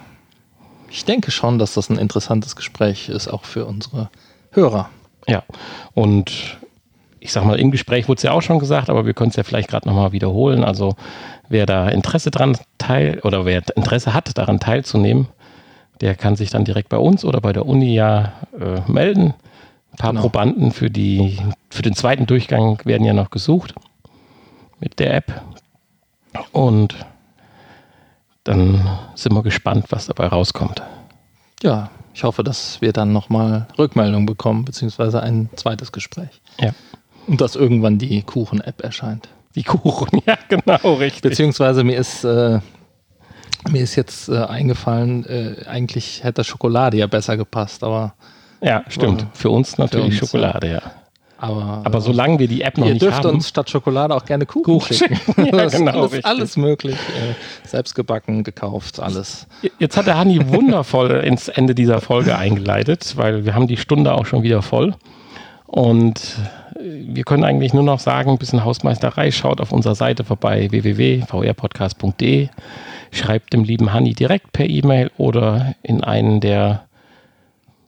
Ich 0.93 1.05
denke 1.05 1.31
schon, 1.31 1.57
dass 1.57 1.73
das 1.73 1.89
ein 1.89 1.97
interessantes 1.97 2.55
Gespräch 2.55 3.09
ist, 3.09 3.27
auch 3.27 3.45
für 3.45 3.65
unsere 3.65 4.11
Hörer. 4.51 4.91
Ja, 5.27 5.41
und 5.95 6.59
ich 7.19 7.31
sag 7.31 7.45
mal, 7.45 7.59
im 7.59 7.71
Gespräch 7.71 8.07
wurde 8.07 8.17
es 8.17 8.23
ja 8.23 8.31
auch 8.31 8.43
schon 8.43 8.59
gesagt, 8.59 8.91
aber 8.91 9.03
wir 9.03 9.15
können 9.15 9.31
es 9.31 9.35
ja 9.35 9.41
vielleicht 9.41 9.71
gerade 9.71 9.87
nochmal 9.87 10.11
wiederholen. 10.11 10.63
Also 10.63 10.95
wer 11.49 11.65
da 11.65 11.89
Interesse 11.89 12.29
dran 12.29 12.55
teil 12.77 13.19
oder 13.23 13.43
wer 13.43 13.63
Interesse 13.75 14.13
hat, 14.13 14.37
daran 14.37 14.59
teilzunehmen, 14.59 15.29
der 15.99 16.13
kann 16.13 16.35
sich 16.35 16.51
dann 16.51 16.63
direkt 16.63 16.89
bei 16.89 16.97
uns 16.97 17.25
oder 17.25 17.41
bei 17.41 17.53
der 17.53 17.65
Uni 17.65 17.95
ja 17.95 18.33
äh, 18.59 18.81
melden. 18.85 19.33
Ein 19.93 19.97
paar 19.97 20.11
genau. 20.11 20.21
Probanden 20.21 20.71
für, 20.71 20.91
die, 20.91 21.39
für 21.71 21.81
den 21.81 21.95
zweiten 21.95 22.27
Durchgang 22.27 22.77
werden 22.85 23.03
ja 23.03 23.13
noch 23.13 23.31
gesucht 23.31 23.73
mit 24.79 24.99
der 24.99 25.15
App. 25.15 25.41
Und 26.51 26.95
dann 28.43 28.87
sind 29.15 29.33
wir 29.33 29.43
gespannt, 29.43 29.85
was 29.89 30.07
dabei 30.07 30.27
rauskommt. 30.27 30.81
Ja, 31.61 31.89
ich 32.13 32.23
hoffe, 32.23 32.43
dass 32.43 32.81
wir 32.81 32.93
dann 32.93 33.13
nochmal 33.13 33.67
Rückmeldung 33.77 34.25
bekommen, 34.25 34.65
beziehungsweise 34.65 35.21
ein 35.21 35.49
zweites 35.55 35.91
Gespräch. 35.91 36.41
Ja. 36.59 36.73
Und 37.27 37.39
dass 37.39 37.55
irgendwann 37.55 37.97
die 37.97 38.21
Kuchen-App 38.21 38.81
erscheint. 38.81 39.29
Die 39.55 39.63
Kuchen, 39.63 40.21
ja, 40.25 40.37
genau, 40.49 40.95
richtig. 40.95 41.21
Beziehungsweise 41.21 41.83
mir 41.83 41.97
ist, 41.97 42.23
äh, 42.23 42.59
mir 43.69 43.81
ist 43.81 43.95
jetzt 43.95 44.29
äh, 44.29 44.37
eingefallen, 44.37 45.25
äh, 45.25 45.65
eigentlich 45.67 46.23
hätte 46.23 46.43
Schokolade 46.43 46.97
ja 46.97 47.07
besser 47.07 47.37
gepasst, 47.37 47.83
aber 47.83 48.13
ja, 48.61 48.83
stimmt. 48.87 49.27
Für 49.33 49.49
uns 49.49 49.77
natürlich 49.77 50.15
für 50.17 50.21
uns, 50.21 50.31
Schokolade, 50.31 50.71
ja. 50.71 50.81
Aber, 51.43 51.81
aber 51.83 51.99
solange 51.99 52.39
wir 52.39 52.47
die 52.47 52.61
App 52.61 52.77
noch 52.77 52.85
nicht 52.85 53.01
haben. 53.01 53.05
Ihr 53.05 53.11
dürft 53.11 53.25
uns 53.25 53.49
statt 53.49 53.69
Schokolade 53.69 54.15
auch 54.15 54.23
gerne 54.23 54.45
Kuchen, 54.45 54.63
Kuchen 54.63 54.95
schicken. 54.95 55.19
ja, 55.53 55.65
genau, 55.65 56.03
alles, 56.03 56.23
alles, 56.23 56.57
möglich. 56.57 56.95
Äh, 56.95 57.67
selbst 57.67 57.95
gebacken, 57.95 58.45
gekauft, 58.45 59.01
alles. 59.01 59.45
Jetzt 59.77 59.97
hat 59.97 60.07
der 60.07 60.17
Hanni 60.17 60.39
wundervoll 60.47 61.11
ins 61.11 61.49
Ende 61.49 61.75
dieser 61.75 61.99
Folge 61.99 62.37
eingeleitet, 62.37 63.17
weil 63.17 63.43
wir 63.43 63.55
haben 63.55 63.67
die 63.67 63.75
Stunde 63.75 64.13
auch 64.13 64.25
schon 64.25 64.43
wieder 64.43 64.61
voll. 64.61 64.95
Und 65.65 66.37
wir 66.79 67.25
können 67.25 67.43
eigentlich 67.43 67.73
nur 67.73 67.83
noch 67.83 67.99
sagen, 67.99 68.31
ein 68.31 68.37
bisschen 68.37 68.63
Hausmeisterei, 68.63 69.29
schaut 69.31 69.59
auf 69.59 69.73
unserer 69.73 69.95
Seite 69.95 70.23
vorbei, 70.23 70.71
www.vrpodcast.de, 70.71 72.47
schreibt 73.11 73.51
dem 73.51 73.65
lieben 73.65 73.91
Hanni 73.91 74.13
direkt 74.13 74.53
per 74.53 74.69
E-Mail 74.69 75.11
oder 75.17 75.75
in 75.83 76.05
einen 76.05 76.39
der 76.39 76.85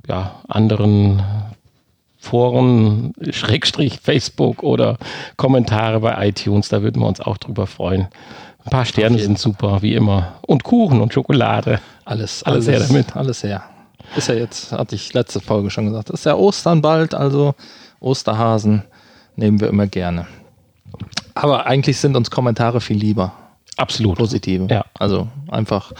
ja, 0.09 0.41
anderen 0.49 1.23
Foren, 2.25 3.13
Schrägstrich, 3.29 3.99
Facebook 4.01 4.63
oder 4.63 4.97
Kommentare 5.37 5.99
bei 5.99 6.27
iTunes. 6.27 6.69
Da 6.69 6.81
würden 6.81 7.01
wir 7.01 7.07
uns 7.07 7.21
auch 7.21 7.37
drüber 7.37 7.67
freuen. 7.67 8.07
Ein 8.63 8.71
paar 8.71 8.85
Sterne 8.85 9.19
sind 9.19 9.37
super, 9.37 9.83
wie 9.83 9.93
immer. 9.93 10.33
Und 10.41 10.63
Kuchen 10.63 11.01
und 11.01 11.13
Schokolade. 11.13 11.79
Alles, 12.03 12.41
alles, 12.43 12.67
alles 12.67 12.67
her 12.67 12.87
damit. 12.87 13.15
Alles 13.15 13.43
her. 13.43 13.63
Ist 14.15 14.27
ja 14.27 14.33
jetzt, 14.33 14.71
hatte 14.71 14.95
ich 14.95 15.13
letzte 15.13 15.39
Folge 15.39 15.69
schon 15.69 15.85
gesagt, 15.85 16.09
ist 16.09 16.25
ja 16.25 16.33
Ostern 16.35 16.81
bald, 16.81 17.13
also 17.13 17.53
Osterhasen 17.99 18.83
nehmen 19.35 19.59
wir 19.59 19.67
immer 19.67 19.85
gerne. 19.85 20.25
Aber 21.35 21.67
eigentlich 21.67 21.97
sind 21.99 22.15
uns 22.15 22.31
Kommentare 22.31 22.81
viel 22.81 22.97
lieber. 22.97 23.33
Absolut. 23.77 24.17
Positive. 24.17 24.67
Ja. 24.69 24.85
Also 24.97 25.27
einfach 25.49 25.91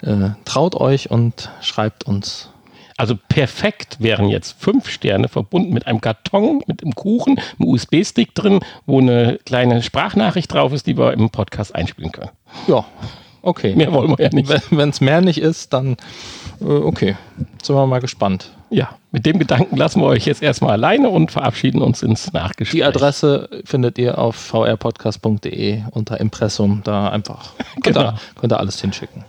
äh, 0.00 0.30
traut 0.46 0.74
euch 0.76 1.10
und 1.10 1.50
schreibt 1.60 2.04
uns 2.04 2.48
also 2.98 3.16
perfekt 3.28 3.96
wären 4.00 4.28
jetzt 4.28 4.60
fünf 4.60 4.90
Sterne 4.90 5.28
verbunden 5.28 5.72
mit 5.72 5.86
einem 5.86 6.00
Karton, 6.00 6.62
mit 6.66 6.82
einem 6.82 6.94
Kuchen, 6.94 7.38
einem 7.58 7.68
USB-Stick 7.68 8.34
drin, 8.34 8.60
wo 8.86 9.00
eine 9.00 9.38
kleine 9.46 9.82
Sprachnachricht 9.82 10.52
drauf 10.52 10.72
ist, 10.72 10.86
die 10.86 10.98
wir 10.98 11.12
im 11.12 11.30
Podcast 11.30 11.74
einspielen 11.74 12.12
können. 12.12 12.30
Ja, 12.66 12.84
okay. 13.40 13.74
Mehr 13.76 13.92
wollen 13.92 14.10
wir 14.10 14.24
ja 14.24 14.30
nicht. 14.32 14.52
Wenn 14.70 14.90
es 14.90 15.00
mehr 15.00 15.20
nicht 15.20 15.38
ist, 15.40 15.72
dann 15.72 15.96
äh, 16.60 16.64
okay. 16.64 17.16
Sind 17.62 17.76
wir 17.76 17.86
mal 17.86 18.00
gespannt. 18.00 18.50
Ja, 18.70 18.90
mit 19.12 19.24
dem 19.24 19.38
Gedanken 19.38 19.76
lassen 19.76 20.00
wir 20.00 20.06
euch 20.06 20.26
jetzt 20.26 20.42
erstmal 20.42 20.72
alleine 20.72 21.08
und 21.08 21.30
verabschieden 21.30 21.80
uns 21.80 22.02
ins 22.02 22.32
Nachgespräch. 22.32 22.80
Die 22.80 22.84
Adresse 22.84 23.48
findet 23.64 23.96
ihr 23.98 24.18
auf 24.18 24.34
vrpodcast.de 24.34 25.82
unter 25.92 26.20
Impressum. 26.20 26.82
Da 26.84 27.08
einfach 27.10 27.52
könnt, 27.82 27.96
genau. 27.96 28.00
ihr, 28.00 28.18
könnt 28.38 28.52
ihr 28.52 28.58
alles 28.58 28.80
hinschicken. 28.80 29.24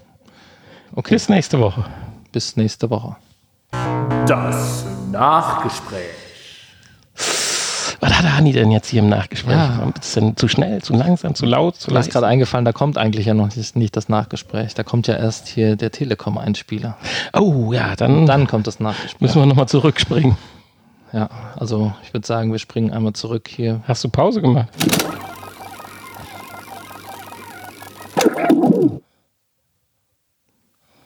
Okay. 0.96 1.14
Bis 1.14 1.30
nächste 1.30 1.60
Woche. 1.60 1.86
Bis 2.32 2.56
nächste 2.56 2.90
Woche. 2.90 3.16
Das 3.72 4.86
Nachgespräch. 5.12 6.20
Was 8.00 8.14
hat 8.18 8.24
der 8.24 8.38
Hanni 8.38 8.54
denn 8.54 8.72
jetzt 8.72 8.88
hier 8.88 9.02
im 9.02 9.10
Nachgespräch? 9.10 9.56
Ja. 9.56 9.82
Ein 9.82 9.92
bisschen 9.92 10.38
zu 10.38 10.48
schnell, 10.48 10.82
zu 10.82 10.94
langsam, 10.94 11.36
zu 11.36 11.46
laut, 11.46 11.76
zu 11.76 11.92
Mir 11.92 12.00
ist 12.00 12.12
gerade 12.12 12.28
eingefallen, 12.28 12.64
da 12.64 12.72
kommt 12.72 12.98
eigentlich 12.98 13.26
ja 13.26 13.34
noch 13.34 13.54
nicht, 13.54 13.76
nicht, 13.76 13.96
das 13.98 14.08
Nachgespräch. 14.08 14.74
Da 14.74 14.84
kommt 14.84 15.08
ja 15.08 15.16
erst 15.16 15.48
hier 15.48 15.76
der 15.76 15.92
Telekom-Einspieler. 15.92 16.98
Oh 17.34 17.74
ja, 17.74 17.96
dann, 17.96 18.26
dann 18.26 18.48
kommt 18.48 18.68
das 18.68 18.80
Nachgespräch. 18.80 19.20
Müssen 19.20 19.42
wir 19.42 19.46
nochmal 19.46 19.68
zurückspringen. 19.68 20.38
Ja, 21.12 21.30
also 21.58 21.94
ich 22.04 22.14
würde 22.14 22.26
sagen, 22.26 22.52
wir 22.52 22.60
springen 22.60 22.92
einmal 22.92 23.14
zurück 23.14 23.48
hier. 23.50 23.82
Hast 23.88 24.04
du 24.04 24.10
Pause 24.10 24.42
gemacht? 24.42 24.70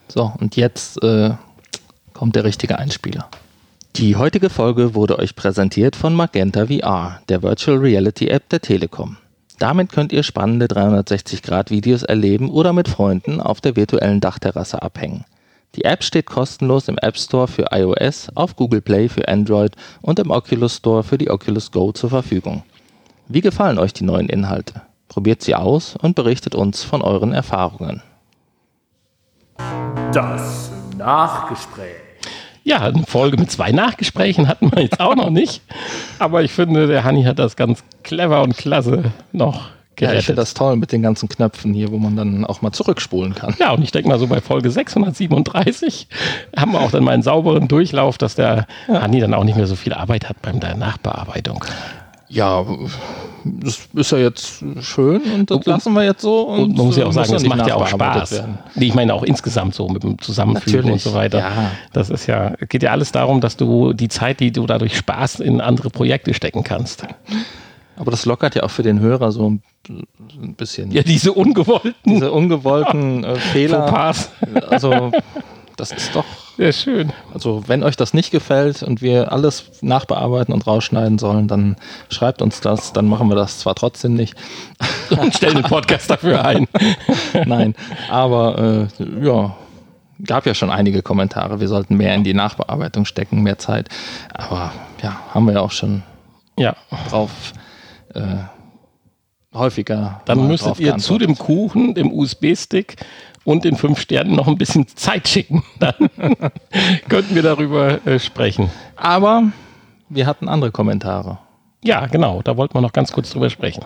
So, 0.08 0.32
und 0.38 0.54
jetzt 0.54 1.02
äh, 1.02 1.30
kommt 2.14 2.36
der 2.36 2.44
richtige 2.44 2.78
Einspieler. 2.78 3.28
Die 3.96 4.16
heutige 4.16 4.50
Folge 4.50 4.94
wurde 4.94 5.18
euch 5.18 5.36
präsentiert 5.36 5.94
von 5.94 6.14
Magenta 6.14 6.66
VR, 6.66 7.20
der 7.28 7.42
Virtual 7.42 7.78
Reality 7.78 8.28
App 8.28 8.48
der 8.48 8.60
Telekom. 8.60 9.18
Damit 9.58 9.92
könnt 9.92 10.12
ihr 10.12 10.24
spannende 10.24 10.66
360-Grad-Videos 10.66 12.02
erleben 12.02 12.50
oder 12.50 12.72
mit 12.72 12.88
Freunden 12.88 13.40
auf 13.40 13.60
der 13.60 13.76
virtuellen 13.76 14.20
Dachterrasse 14.20 14.82
abhängen. 14.82 15.24
Die 15.76 15.84
App 15.84 16.02
steht 16.02 16.26
kostenlos 16.26 16.88
im 16.88 16.98
App 16.98 17.16
Store 17.16 17.48
für 17.48 17.66
iOS, 17.70 18.28
auf 18.34 18.56
Google 18.56 18.80
Play 18.80 19.08
für 19.08 19.28
Android 19.28 19.72
und 20.02 20.18
im 20.18 20.30
Oculus 20.30 20.76
Store 20.76 21.02
für 21.02 21.18
die 21.18 21.30
Oculus 21.30 21.70
Go 21.70 21.92
zur 21.92 22.10
Verfügung. 22.10 22.62
Wie 23.28 23.40
gefallen 23.40 23.78
euch 23.78 23.92
die 23.92 24.04
neuen 24.04 24.28
Inhalte? 24.28 24.82
Probiert 25.08 25.42
sie 25.42 25.54
aus 25.54 25.96
und 25.96 26.16
berichtet 26.16 26.54
uns 26.54 26.82
von 26.82 27.02
euren 27.02 27.32
Erfahrungen. 27.32 28.02
Das 30.12 30.70
Nachgespräch. 30.96 32.03
Ja, 32.64 32.80
eine 32.80 33.04
Folge 33.04 33.36
mit 33.36 33.50
zwei 33.50 33.72
Nachgesprächen 33.72 34.48
hatten 34.48 34.72
wir 34.74 34.82
jetzt 34.82 34.98
auch 34.98 35.14
noch 35.14 35.28
nicht. 35.28 35.62
Aber 36.18 36.42
ich 36.42 36.50
finde, 36.50 36.86
der 36.86 37.04
Hanni 37.04 37.24
hat 37.24 37.38
das 37.38 37.56
ganz 37.56 37.84
clever 38.02 38.42
und 38.42 38.56
klasse 38.56 39.12
noch 39.32 39.68
gerettet. 39.96 40.14
Ja, 40.14 40.18
ich 40.18 40.26
finde 40.26 40.40
das 40.40 40.54
toll 40.54 40.76
mit 40.76 40.90
den 40.90 41.02
ganzen 41.02 41.28
Knöpfen 41.28 41.74
hier, 41.74 41.92
wo 41.92 41.98
man 41.98 42.16
dann 42.16 42.44
auch 42.46 42.62
mal 42.62 42.72
zurückspulen 42.72 43.34
kann. 43.34 43.54
Ja, 43.58 43.72
und 43.72 43.82
ich 43.82 43.92
denke 43.92 44.08
mal 44.08 44.18
so 44.18 44.26
bei 44.26 44.40
Folge 44.40 44.70
637 44.70 46.08
haben 46.56 46.72
wir 46.72 46.80
auch 46.80 46.90
dann 46.90 47.04
mal 47.04 47.12
einen 47.12 47.22
sauberen 47.22 47.68
Durchlauf, 47.68 48.16
dass 48.16 48.34
der 48.34 48.66
ja. 48.88 49.02
Hanni 49.02 49.20
dann 49.20 49.34
auch 49.34 49.44
nicht 49.44 49.56
mehr 49.56 49.66
so 49.66 49.76
viel 49.76 49.92
Arbeit 49.92 50.28
hat 50.28 50.40
beim 50.40 50.58
der 50.58 50.74
Nachbearbeitung. 50.74 51.64
Ja, 52.34 52.64
das 53.44 53.88
ist 53.94 54.10
ja 54.10 54.18
jetzt 54.18 54.64
schön 54.80 55.22
und 55.32 55.50
das 55.50 55.58
und, 55.58 55.66
lassen 55.66 55.92
wir 55.92 56.02
jetzt 56.02 56.22
so. 56.22 56.48
Und, 56.48 56.60
und 56.60 56.76
man 56.76 56.86
muss 56.86 56.96
ja 56.96 57.06
auch 57.06 57.12
sagen, 57.12 57.32
das 57.32 57.44
macht 57.44 57.66
ja 57.66 57.76
auch 57.76 57.86
Spaß. 57.86 58.42
Nee, 58.74 58.86
ich 58.86 58.94
meine 58.94 59.14
auch 59.14 59.22
insgesamt 59.22 59.74
so 59.74 59.88
mit 59.88 60.02
dem 60.02 60.18
Zusammenfügen 60.18 60.90
und 60.90 61.00
so 61.00 61.14
weiter. 61.14 61.38
Ja. 61.38 61.70
Das 61.92 62.10
ist 62.10 62.26
ja, 62.26 62.54
geht 62.68 62.82
ja 62.82 62.90
alles 62.90 63.12
darum, 63.12 63.40
dass 63.40 63.56
du 63.56 63.92
die 63.92 64.08
Zeit, 64.08 64.40
die 64.40 64.50
du 64.50 64.66
dadurch 64.66 64.96
Spaß 64.96 65.40
in 65.40 65.60
andere 65.60 65.90
Projekte 65.90 66.34
stecken 66.34 66.64
kannst. 66.64 67.06
Aber 67.96 68.10
das 68.10 68.26
lockert 68.26 68.56
ja 68.56 68.64
auch 68.64 68.70
für 68.70 68.82
den 68.82 68.98
Hörer 68.98 69.30
so 69.30 69.50
ein 69.50 70.54
bisschen. 70.56 70.90
Ja, 70.90 71.04
diese 71.04 71.32
ungewollten. 71.32 71.94
Diese 72.04 72.32
ungewollten 72.32 73.22
äh, 73.22 73.36
Fehler. 73.52 73.86
Fauxpas. 73.86 74.30
Also, 74.68 75.12
das 75.76 75.92
ist 75.92 76.16
doch. 76.16 76.24
Sehr 76.56 76.72
schön. 76.72 77.12
Also, 77.32 77.64
wenn 77.66 77.82
euch 77.82 77.96
das 77.96 78.14
nicht 78.14 78.30
gefällt 78.30 78.84
und 78.84 79.02
wir 79.02 79.32
alles 79.32 79.72
nachbearbeiten 79.80 80.54
und 80.54 80.66
rausschneiden 80.66 81.18
sollen, 81.18 81.48
dann 81.48 81.76
schreibt 82.10 82.42
uns 82.42 82.60
das. 82.60 82.92
Dann 82.92 83.06
machen 83.06 83.28
wir 83.28 83.34
das 83.34 83.58
zwar 83.58 83.74
trotzdem 83.74 84.14
nicht. 84.14 84.36
Und 85.10 85.34
stellen 85.34 85.56
den 85.56 85.64
Podcast 85.64 86.08
dafür 86.10 86.44
ein. 86.44 86.66
Nein, 87.46 87.74
aber 88.08 88.88
äh, 88.98 89.24
ja, 89.24 89.56
gab 90.24 90.46
ja 90.46 90.54
schon 90.54 90.70
einige 90.70 91.02
Kommentare. 91.02 91.60
Wir 91.60 91.68
sollten 91.68 91.96
mehr 91.96 92.14
in 92.14 92.24
die 92.24 92.34
Nachbearbeitung 92.34 93.04
stecken, 93.04 93.42
mehr 93.42 93.58
Zeit. 93.58 93.88
Aber 94.32 94.72
ja, 95.02 95.20
haben 95.32 95.46
wir 95.46 95.54
ja 95.54 95.60
auch 95.60 95.72
schon 95.72 96.02
ja. 96.56 96.76
drauf 97.10 97.30
äh, 98.14 98.20
häufiger. 99.54 100.20
Dann 100.24 100.46
müsstet 100.46 100.80
ihr 100.80 100.96
zu 100.98 101.18
dem 101.18 101.36
Kuchen, 101.36 101.94
dem 101.94 102.12
USB-Stick 102.12 102.96
und 103.44 103.64
den 103.64 103.76
fünf 103.76 104.00
Sternen 104.00 104.34
noch 104.34 104.48
ein 104.48 104.58
bisschen 104.58 104.86
Zeit 104.88 105.28
schicken. 105.28 105.62
Dann 105.78 105.94
könnten 107.08 107.34
wir 107.34 107.42
darüber 107.42 108.06
äh, 108.06 108.18
sprechen. 108.18 108.70
Aber 108.96 109.44
wir 110.08 110.26
hatten 110.26 110.48
andere 110.48 110.70
Kommentare. 110.70 111.38
Ja, 111.82 112.06
genau. 112.06 112.42
Da 112.42 112.56
wollten 112.56 112.74
wir 112.74 112.80
noch 112.80 112.92
ganz 112.92 113.12
kurz 113.12 113.30
drüber 113.30 113.50
sprechen. 113.50 113.84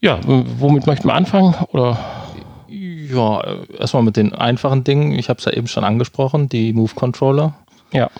Ja, 0.00 0.20
womit 0.24 0.86
möchten 0.86 1.08
wir 1.08 1.14
anfangen? 1.14 1.54
Oder? 1.72 1.98
Ja, 2.68 3.42
erstmal 3.78 4.02
mit 4.02 4.16
den 4.16 4.34
einfachen 4.34 4.84
Dingen. 4.84 5.12
Ich 5.12 5.28
habe 5.28 5.38
es 5.38 5.44
ja 5.44 5.52
eben 5.52 5.66
schon 5.66 5.82
angesprochen, 5.82 6.48
die 6.48 6.72
Move 6.72 6.92
Controller. 6.94 7.54
Ja. 7.92 8.10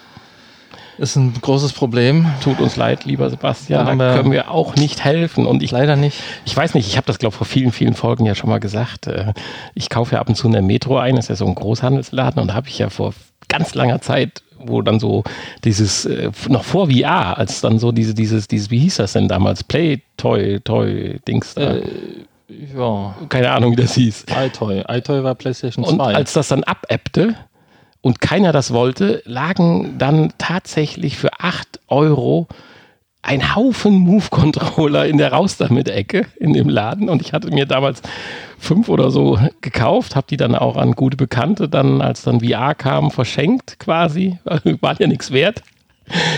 Ist 0.99 1.17
ein 1.17 1.33
großes 1.41 1.73
Problem. 1.73 2.27
Tut 2.43 2.61
uns 2.61 2.77
leid, 2.77 3.05
lieber 3.05 3.31
Sebastian. 3.31 3.87
Da, 3.87 3.95
da 3.95 4.17
können 4.17 4.33
wir 4.33 4.51
auch 4.51 4.75
nicht 4.75 5.05
helfen. 5.05 5.47
Und 5.47 5.63
ich 5.63 5.71
leider 5.71 5.97
nicht. 5.97 6.21
Ich 6.45 6.57
weiß 6.57 6.75
nicht, 6.75 6.89
ich 6.89 6.97
habe 6.97 7.07
das, 7.07 7.19
glaube 7.19 7.35
ich, 7.35 7.39
vor 7.39 7.47
vielen, 7.47 7.73
vielen 7.73 7.95
Folgen 7.95 8.27
ja 8.27 8.35
schon 8.35 8.51
mal 8.51 8.59
gesagt. 8.59 9.07
Äh, 9.07 9.33
ich 9.75 9.91
kaufe 9.91 10.17
ja 10.17 10.21
ab 10.21 10.29
und 10.29 10.35
zu 10.35 10.47
in 10.49 10.53
der 10.53 10.63
Metro 10.63 10.99
ein, 10.99 11.17
das 11.17 11.27
ist 11.27 11.29
ja 11.29 11.37
so 11.37 11.47
ein 11.47 11.55
Großhandelsladen 11.55 12.43
und 12.43 12.49
da 12.49 12.55
habe 12.55 12.69
ich 12.69 12.79
ja 12.79 12.91
vor 12.91 13.15
ganz 13.49 13.75
langer 13.75 14.01
Zeit 14.01 14.43
wo 14.61 14.83
dann 14.83 14.99
so 14.99 15.23
dieses, 15.65 16.05
äh, 16.05 16.33
noch 16.49 16.65
vor 16.65 16.91
VR, 16.91 17.39
als 17.39 17.61
dann 17.61 17.79
so 17.79 17.93
diese, 17.93 18.13
dieses, 18.13 18.49
dieses, 18.49 18.73
wie 18.73 18.81
hieß 18.81 18.97
das 18.97 19.13
denn 19.13 19.29
damals? 19.29 19.63
Play, 19.63 20.03
Toy, 20.17 20.59
Toy, 20.61 21.21
Dings 21.27 21.55
da. 21.55 21.77
Äh, 21.77 21.83
ja. 22.49 23.15
Keine 23.29 23.51
Ahnung, 23.51 23.73
wie 23.73 23.77
das 23.77 23.95
hieß. 23.95 24.25
iToy. 24.35 24.83
iToy 24.89 25.23
war 25.23 25.35
PlayStation 25.35 25.85
2. 25.85 25.93
Und 25.93 26.01
als 26.01 26.33
das 26.33 26.49
dann 26.49 26.65
abappte, 26.65 27.35
und 28.01 28.21
keiner 28.21 28.53
das 28.53 28.73
wollte, 28.73 29.23
lagen 29.25 29.99
dann 29.99 30.33
tatsächlich 30.39 31.17
für 31.17 31.41
8 31.41 31.81
Euro 31.89 32.49
ein 33.23 33.55
Haufen 33.55 33.95
Move-Controller 33.95 35.07
in 35.07 35.19
der 35.19 35.33
Raus 35.33 35.57
damit 35.57 35.89
Ecke 35.89 36.27
in 36.39 36.53
dem 36.53 36.69
Laden 36.69 37.09
und 37.09 37.21
ich 37.21 37.33
hatte 37.33 37.51
mir 37.51 37.67
damals 37.67 38.01
fünf 38.59 38.89
oder 38.89 39.11
so 39.11 39.39
gekauft, 39.61 40.17
habe 40.17 40.27
die 40.31 40.37
dann 40.37 40.55
auch 40.55 40.77
an 40.77 40.93
gute 40.93 41.17
Bekannte 41.17 41.69
dann, 41.69 42.01
als 42.01 42.23
dann 42.23 42.41
VR 42.41 42.75
kam, 42.75 43.11
verschenkt 43.11 43.79
quasi, 43.79 44.39
waren 44.81 44.97
ja 44.99 45.07
nichts 45.07 45.33
wert. 45.33 45.63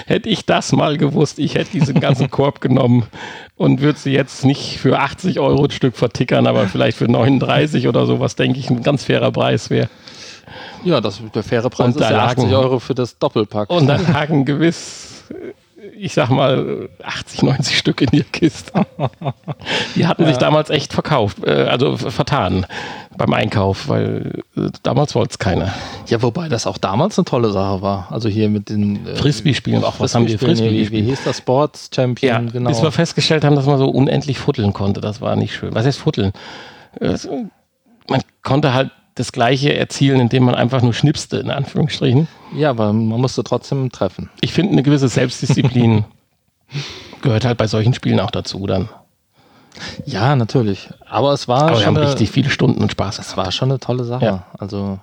Hätte 0.07 0.29
ich 0.29 0.47
das 0.47 0.73
mal 0.73 0.97
gewusst, 0.97 1.39
ich 1.39 1.55
hätte 1.55 1.71
diesen 1.71 2.01
ganzen 2.01 2.29
Korb 2.31 2.61
genommen 2.61 3.07
und 3.55 3.81
würde 3.81 3.99
sie 3.99 4.13
jetzt 4.13 4.45
nicht 4.45 4.79
für 4.79 4.99
80 4.99 5.39
Euro 5.39 5.65
ein 5.65 5.71
Stück 5.71 5.97
vertickern, 5.97 6.49
aber 6.49 6.67
vielleicht 6.67 6.99
für 6.99 7.09
39 7.09 7.87
oder 7.87 8.05
so, 8.07 8.19
was 8.19 8.35
denke 8.35 8.59
ich 8.59 8.69
ein 8.69 8.83
ganz 8.83 9.05
fairer 9.05 9.31
Preis 9.31 9.71
wäre. 9.71 9.89
Ja, 10.85 11.01
das, 11.01 11.21
der 11.35 11.43
faire 11.43 11.69
Preis 11.71 11.95
und 11.95 12.01
ist 12.01 12.11
ja 12.11 12.25
80 12.25 12.53
Euro 12.53 12.79
für 12.79 12.95
das 12.95 13.19
Doppelpack. 13.19 13.71
Und 13.71 13.87
dann 13.87 14.13
lagen 14.13 14.45
gewiss, 14.45 15.25
ich 15.97 16.15
sag 16.15 16.31
mal, 16.31 16.89
80, 17.03 17.43
90 17.43 17.79
Stück 17.79 18.01
in 18.01 18.11
der 18.11 18.25
Kiste. 18.25 18.73
Die 19.97 20.07
hatten 20.07 20.23
ja. 20.23 20.29
sich 20.29 20.39
damals 20.39 20.71
echt 20.71 20.93
verkauft, 20.93 21.45
äh, 21.45 21.65
also 21.65 21.97
vertan 21.97 22.67
beim 23.17 23.33
Einkauf, 23.35 23.89
weil 23.89 24.43
äh, 24.57 24.69
damals 24.83 25.15
wollte 25.15 25.33
es 25.33 25.39
keiner. 25.39 25.73
Ja, 26.07 26.23
wobei 26.23 26.49
das 26.49 26.67
auch 26.67 26.79
damals 26.79 27.19
eine 27.19 27.25
tolle 27.25 27.53
Sache 27.53 27.83
war. 27.83 28.09
Also 28.11 28.29
hier 28.29 28.49
mit 28.49 28.71
den 28.71 29.07
äh, 29.07 29.17
Frisbee-Spielen. 29.17 29.85
Auch 29.85 30.01
was 30.01 30.15
haben 30.15 30.27
die 30.27 30.39
Frisbee 30.39 30.71
wie, 30.71 30.91
wie 30.91 31.03
hieß 31.03 31.25
das? 31.25 31.39
Sports 31.39 31.91
Champion, 31.95 32.47
ja, 32.47 32.53
genau. 32.53 32.71
Bis 32.71 32.83
wir 32.83 32.93
festgestellt 32.93 33.45
haben, 33.45 33.57
dass 33.57 33.67
man 33.67 33.79
so 33.79 33.89
unendlich 33.89 34.39
futteln 34.39 34.73
konnte. 34.73 35.01
Das 35.01 35.21
war 35.21 35.37
nicht 35.37 35.55
schön. 35.55 35.75
Was 35.75 35.87
heißt 35.87 35.99
futteln? 35.99 36.33
Man 36.99 38.23
konnte 38.43 38.75
halt 38.75 38.91
das 39.21 39.33
Gleiche 39.33 39.75
erzielen, 39.75 40.21
indem 40.21 40.45
man 40.45 40.55
einfach 40.55 40.83
nur 40.83 40.95
schnipste, 40.95 41.39
in 41.39 41.51
Anführungsstrichen. 41.51 42.29
Ja, 42.57 42.71
aber 42.71 42.93
man 42.93 43.21
musste 43.21 43.45
trotzdem 43.45 43.91
treffen. 43.93 44.31
Ich 44.41 44.53
finde, 44.53 44.73
eine 44.73 44.83
gewisse 44.83 45.09
Selbstdisziplin 45.09 46.05
gehört 47.23 47.45
halt 47.45 47.59
bei 47.59 47.67
solchen 47.67 47.95
Spielen 47.95 48.21
auch 48.21 48.31
dazu 48.31 48.67
dann. 48.67 48.89
Ja, 50.05 50.35
natürlich. 50.37 50.91
Aber 51.09 51.33
es 51.33 51.49
war 51.49 51.63
aber 51.63 51.77
schon. 51.77 51.81
Wir 51.81 51.87
haben 51.87 52.09
richtig 52.09 52.31
viele 52.31 52.51
Stunden 52.51 52.83
und 52.83 52.93
Spaß. 52.93 53.19
Es 53.19 53.37
war 53.37 53.53
schon 53.53 53.71
eine 53.71 53.79
tolle 53.79 54.05
Sache. 54.05 54.25
Ja. 54.25 54.47
Also. 54.59 54.99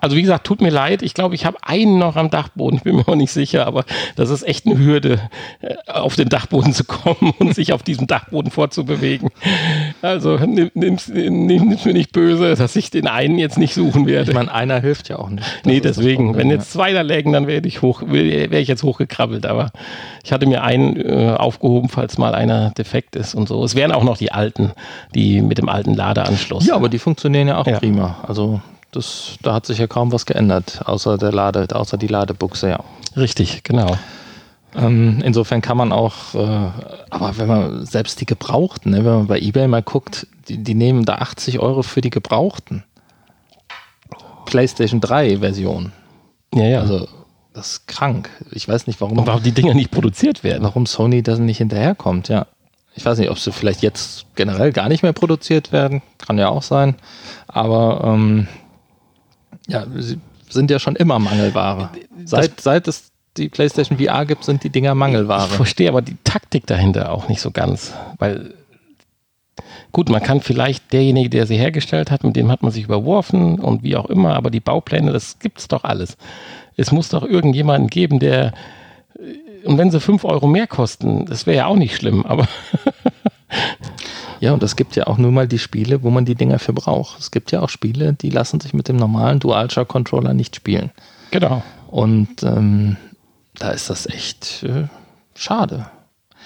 Also 0.00 0.16
wie 0.16 0.22
gesagt, 0.22 0.46
tut 0.46 0.60
mir 0.60 0.70
leid. 0.70 1.02
Ich 1.02 1.12
glaube, 1.12 1.34
ich 1.34 1.44
habe 1.44 1.58
einen 1.62 1.98
noch 1.98 2.14
am 2.14 2.30
Dachboden. 2.30 2.76
Ich 2.78 2.84
bin 2.84 2.96
mir 2.96 3.08
auch 3.08 3.16
nicht 3.16 3.32
sicher, 3.32 3.66
aber 3.66 3.84
das 4.14 4.30
ist 4.30 4.46
echt 4.46 4.66
eine 4.66 4.78
Hürde, 4.78 5.20
äh, 5.60 5.74
auf 5.90 6.14
den 6.14 6.28
Dachboden 6.28 6.72
zu 6.72 6.84
kommen 6.84 7.34
und 7.38 7.54
sich 7.54 7.72
auf 7.72 7.82
diesem 7.82 8.06
Dachboden 8.06 8.52
vorzubewegen. 8.52 9.30
Also 10.02 10.36
nimm, 10.38 10.70
nimm's, 10.74 11.08
nimm's 11.08 11.84
mir 11.84 11.92
nicht 11.92 12.12
böse, 12.12 12.54
dass 12.54 12.76
ich 12.76 12.90
den 12.90 13.08
einen 13.08 13.38
jetzt 13.38 13.58
nicht 13.58 13.74
suchen 13.74 14.06
werde. 14.06 14.30
Ich 14.30 14.36
meine, 14.36 14.52
einer 14.52 14.80
hilft 14.80 15.08
ja 15.08 15.18
auch 15.18 15.30
nicht. 15.30 15.44
Das 15.44 15.64
nee, 15.64 15.80
deswegen. 15.80 16.36
Wenn 16.36 16.50
jetzt 16.50 16.72
zwei 16.72 16.92
da 16.92 17.00
lägen, 17.00 17.32
dann 17.32 17.46
wäre 17.48 17.66
ich, 17.66 17.82
hoch, 17.82 18.02
wär 18.06 18.52
ich 18.52 18.68
jetzt 18.68 18.84
hochgekrabbelt. 18.84 19.46
Aber 19.46 19.70
ich 20.22 20.32
hatte 20.32 20.46
mir 20.46 20.62
einen 20.62 20.96
äh, 20.96 21.34
aufgehoben, 21.36 21.88
falls 21.88 22.18
mal 22.18 22.34
einer 22.34 22.70
defekt 22.70 23.16
ist 23.16 23.34
und 23.34 23.48
so. 23.48 23.64
Es 23.64 23.74
wären 23.74 23.90
auch 23.90 24.04
noch 24.04 24.16
die 24.16 24.30
alten, 24.30 24.72
die 25.14 25.42
mit 25.42 25.58
dem 25.58 25.68
alten 25.68 25.94
Ladeanschluss. 25.94 26.66
Ja, 26.66 26.76
aber 26.76 26.88
die 26.88 26.98
funktionieren 26.98 27.48
ja 27.48 27.58
auch 27.58 27.66
ja. 27.66 27.78
prima. 27.78 28.18
Also 28.26 28.60
das, 28.94 29.36
da 29.42 29.54
hat 29.54 29.66
sich 29.66 29.78
ja 29.78 29.86
kaum 29.86 30.12
was 30.12 30.26
geändert, 30.26 30.82
außer 30.84 31.18
der 31.18 31.32
Lade, 31.32 31.66
außer 31.72 31.96
die 31.96 32.06
Ladebuchse, 32.06 32.68
ja. 32.70 32.80
Richtig, 33.16 33.62
genau. 33.62 33.96
Ähm, 34.76 35.22
insofern 35.24 35.60
kann 35.60 35.76
man 35.76 35.92
auch, 35.92 36.34
äh, 36.34 36.70
aber 37.10 37.38
wenn 37.38 37.46
man 37.46 37.86
selbst 37.86 38.20
die 38.20 38.26
Gebrauchten, 38.26 38.90
ne, 38.90 38.98
wenn 38.98 39.14
man 39.14 39.26
bei 39.26 39.38
Ebay 39.38 39.68
mal 39.68 39.82
guckt, 39.82 40.26
die, 40.48 40.62
die 40.62 40.74
nehmen 40.74 41.04
da 41.04 41.16
80 41.16 41.60
Euro 41.60 41.82
für 41.82 42.00
die 42.00 42.10
Gebrauchten. 42.10 42.84
PlayStation 44.46 45.00
3 45.00 45.38
Version. 45.38 45.92
Ja, 46.54 46.64
ja. 46.64 46.80
Also 46.80 47.08
Das 47.54 47.68
ist 47.68 47.86
krank. 47.88 48.28
Ich 48.50 48.68
weiß 48.68 48.86
nicht, 48.86 49.00
warum. 49.00 49.18
Und 49.18 49.26
warum 49.26 49.42
die 49.42 49.52
Dinger 49.52 49.74
nicht 49.74 49.90
produziert 49.90 50.42
werden. 50.42 50.64
Warum 50.64 50.86
Sony 50.86 51.22
da 51.22 51.36
nicht 51.38 51.58
hinterherkommt, 51.58 52.28
ja. 52.28 52.46
Ich 52.96 53.04
weiß 53.04 53.18
nicht, 53.18 53.30
ob 53.30 53.38
sie 53.38 53.52
vielleicht 53.52 53.82
jetzt 53.82 54.26
generell 54.34 54.72
gar 54.72 54.88
nicht 54.88 55.02
mehr 55.02 55.12
produziert 55.12 55.72
werden. 55.72 56.02
Kann 56.18 56.38
ja 56.38 56.48
auch 56.48 56.62
sein. 56.62 56.94
Aber 57.48 58.02
ähm, 58.04 58.46
ja, 59.68 59.86
sie 59.98 60.18
sind 60.48 60.70
ja 60.70 60.78
schon 60.78 60.96
immer 60.96 61.18
Mangelware. 61.18 61.90
Seit, 62.24 62.60
seit 62.60 62.88
es 62.88 63.10
die 63.36 63.48
PlayStation 63.48 63.98
VR 63.98 64.26
gibt, 64.26 64.44
sind 64.44 64.62
die 64.62 64.70
Dinger 64.70 64.94
Mangelware. 64.94 65.48
Ich 65.50 65.56
verstehe 65.56 65.88
aber 65.88 66.02
die 66.02 66.16
Taktik 66.24 66.66
dahinter 66.66 67.10
auch 67.12 67.28
nicht 67.28 67.40
so 67.40 67.50
ganz. 67.50 67.92
Weil, 68.18 68.54
gut, 69.92 70.08
man 70.08 70.22
kann 70.22 70.40
vielleicht 70.40 70.92
derjenige, 70.92 71.30
der 71.30 71.46
sie 71.46 71.56
hergestellt 71.56 72.10
hat, 72.10 72.22
mit 72.22 72.36
dem 72.36 72.50
hat 72.50 72.62
man 72.62 72.70
sich 72.70 72.84
überworfen 72.84 73.58
und 73.58 73.82
wie 73.82 73.96
auch 73.96 74.06
immer, 74.06 74.34
aber 74.34 74.50
die 74.50 74.60
Baupläne, 74.60 75.12
das 75.12 75.38
gibt 75.40 75.58
es 75.58 75.68
doch 75.68 75.84
alles. 75.84 76.16
Es 76.76 76.92
muss 76.92 77.08
doch 77.08 77.24
irgendjemanden 77.24 77.88
geben, 77.88 78.20
der, 78.20 78.52
und 79.64 79.78
wenn 79.78 79.90
sie 79.90 80.00
5 80.00 80.24
Euro 80.24 80.46
mehr 80.46 80.66
kosten, 80.66 81.26
das 81.26 81.46
wäre 81.46 81.56
ja 81.56 81.66
auch 81.66 81.76
nicht 81.76 81.96
schlimm, 81.96 82.24
aber. 82.24 82.46
Ja, 84.44 84.52
und 84.52 84.62
es 84.62 84.76
gibt 84.76 84.94
ja 84.94 85.06
auch 85.06 85.16
nur 85.16 85.32
mal 85.32 85.48
die 85.48 85.58
Spiele, 85.58 86.02
wo 86.02 86.10
man 86.10 86.26
die 86.26 86.34
Dinger 86.34 86.58
für 86.58 86.74
braucht. 86.74 87.18
Es 87.18 87.30
gibt 87.30 87.50
ja 87.50 87.62
auch 87.62 87.70
Spiele, 87.70 88.12
die 88.12 88.28
lassen 88.28 88.60
sich 88.60 88.74
mit 88.74 88.88
dem 88.88 88.96
normalen 88.96 89.40
DualShock-Controller 89.40 90.34
nicht 90.34 90.54
spielen. 90.54 90.90
Genau. 91.30 91.62
Und 91.86 92.42
ähm, 92.42 92.98
da 93.54 93.70
ist 93.70 93.88
das 93.88 94.04
echt 94.04 94.62
äh, 94.64 94.88
schade. 95.34 95.86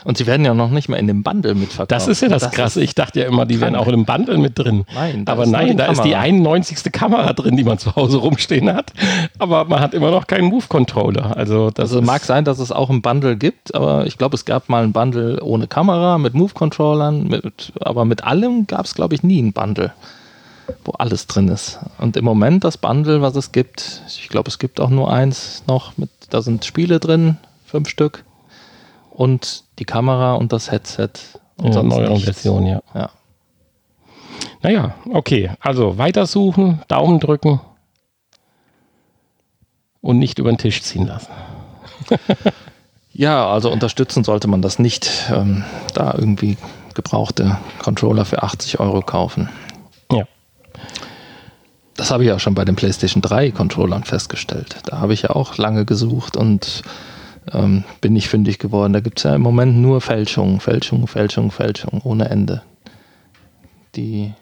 Und 0.08 0.16
sie 0.16 0.26
werden 0.26 0.42
ja 0.46 0.54
noch 0.54 0.70
nicht 0.70 0.88
mal 0.88 0.96
in 0.96 1.06
dem 1.06 1.22
Bundle 1.22 1.54
mitverkauft. 1.54 1.90
Das 1.90 2.08
ist 2.08 2.22
ja 2.22 2.28
das, 2.28 2.44
das 2.44 2.52
Krasse. 2.52 2.82
Ich 2.82 2.94
dachte 2.94 3.20
ja 3.20 3.26
immer, 3.26 3.44
die 3.44 3.60
wären 3.60 3.76
auch 3.76 3.84
in 3.88 3.92
dem 3.92 4.04
Bundle 4.06 4.38
mit 4.38 4.58
drin. 4.58 4.86
Nein, 4.94 5.24
aber 5.26 5.44
nein, 5.44 5.76
da 5.76 5.84
ist 5.84 6.02
die 6.02 6.16
91. 6.16 6.90
Kamera 6.90 7.34
drin, 7.34 7.58
die 7.58 7.62
man 7.62 7.76
zu 7.76 7.94
Hause 7.94 8.16
rumstehen 8.16 8.72
hat. 8.72 8.94
Aber 9.38 9.66
man 9.66 9.80
hat 9.80 9.92
immer 9.92 10.10
noch 10.10 10.26
keinen 10.26 10.46
Move-Controller. 10.46 11.36
Also, 11.36 11.68
das 11.68 11.90
also 11.90 12.00
mag 12.00 12.24
sein, 12.24 12.46
dass 12.46 12.58
es 12.58 12.72
auch 12.72 12.88
ein 12.88 13.02
Bundle 13.02 13.36
gibt, 13.36 13.74
aber 13.74 14.06
ich 14.06 14.16
glaube, 14.16 14.34
es 14.34 14.46
gab 14.46 14.70
mal 14.70 14.82
ein 14.82 14.94
Bundle 14.94 15.42
ohne 15.42 15.66
Kamera, 15.66 16.16
mit 16.16 16.32
Move-Controllern, 16.32 17.24
mit, 17.24 17.74
aber 17.78 18.06
mit 18.06 18.24
allem 18.24 18.66
gab 18.66 18.86
es, 18.86 18.94
glaube 18.94 19.14
ich, 19.14 19.22
nie 19.22 19.42
ein 19.42 19.52
Bundle, 19.52 19.92
wo 20.86 20.92
alles 20.92 21.26
drin 21.26 21.48
ist. 21.48 21.80
Und 21.98 22.16
im 22.16 22.24
Moment 22.24 22.64
das 22.64 22.78
Bundle, 22.78 23.20
was 23.20 23.36
es 23.36 23.52
gibt, 23.52 24.00
ich 24.08 24.30
glaube, 24.30 24.48
es 24.48 24.58
gibt 24.58 24.80
auch 24.80 24.88
nur 24.88 25.12
eins 25.12 25.64
noch, 25.66 25.98
mit, 25.98 26.08
da 26.30 26.40
sind 26.40 26.64
Spiele 26.64 26.98
drin, 26.98 27.36
fünf 27.66 27.90
Stück 27.90 28.24
und 29.18 29.64
die 29.80 29.84
Kamera 29.84 30.34
und 30.34 30.52
das 30.52 30.70
Headset. 30.70 31.10
Und 31.56 31.74
ja, 31.74 31.82
neueren 31.82 32.20
Version, 32.20 32.66
ja. 32.66 32.80
ja. 32.94 33.10
Naja, 34.62 34.94
okay. 35.12 35.50
Also 35.58 35.98
weitersuchen, 35.98 36.82
Daumen 36.86 37.18
drücken 37.18 37.60
und 40.00 40.20
nicht 40.20 40.38
über 40.38 40.52
den 40.52 40.58
Tisch 40.58 40.82
ziehen 40.82 41.08
lassen. 41.08 41.32
ja, 43.12 43.50
also 43.50 43.72
unterstützen 43.72 44.22
sollte 44.22 44.46
man 44.46 44.62
das 44.62 44.78
nicht. 44.78 45.10
Ähm, 45.34 45.64
da 45.94 46.14
irgendwie 46.14 46.56
gebrauchte 46.94 47.58
Controller 47.80 48.24
für 48.24 48.44
80 48.44 48.78
Euro 48.78 49.00
kaufen. 49.02 49.48
Ja. 50.12 50.26
Das 51.96 52.12
habe 52.12 52.22
ich 52.22 52.28
ja 52.28 52.38
schon 52.38 52.54
bei 52.54 52.64
den 52.64 52.76
PlayStation 52.76 53.20
3 53.20 53.50
Controllern 53.50 54.04
festgestellt. 54.04 54.76
Da 54.84 55.00
habe 55.00 55.12
ich 55.12 55.22
ja 55.22 55.30
auch 55.30 55.56
lange 55.56 55.84
gesucht 55.84 56.36
und 56.36 56.84
ähm, 57.52 57.84
bin 58.00 58.16
ich 58.16 58.28
fündig 58.28 58.58
geworden. 58.58 58.92
Da 58.92 59.00
gibt 59.00 59.18
es 59.18 59.24
ja 59.24 59.34
im 59.34 59.42
Moment 59.42 59.76
nur 59.76 60.00
Fälschungen, 60.00 60.60
Fälschungen, 60.60 61.06
Fälschungen, 61.06 61.50
Fälschungen 61.50 62.00
ohne 62.02 62.28
Ende. 62.28 62.62
Die 63.96 64.32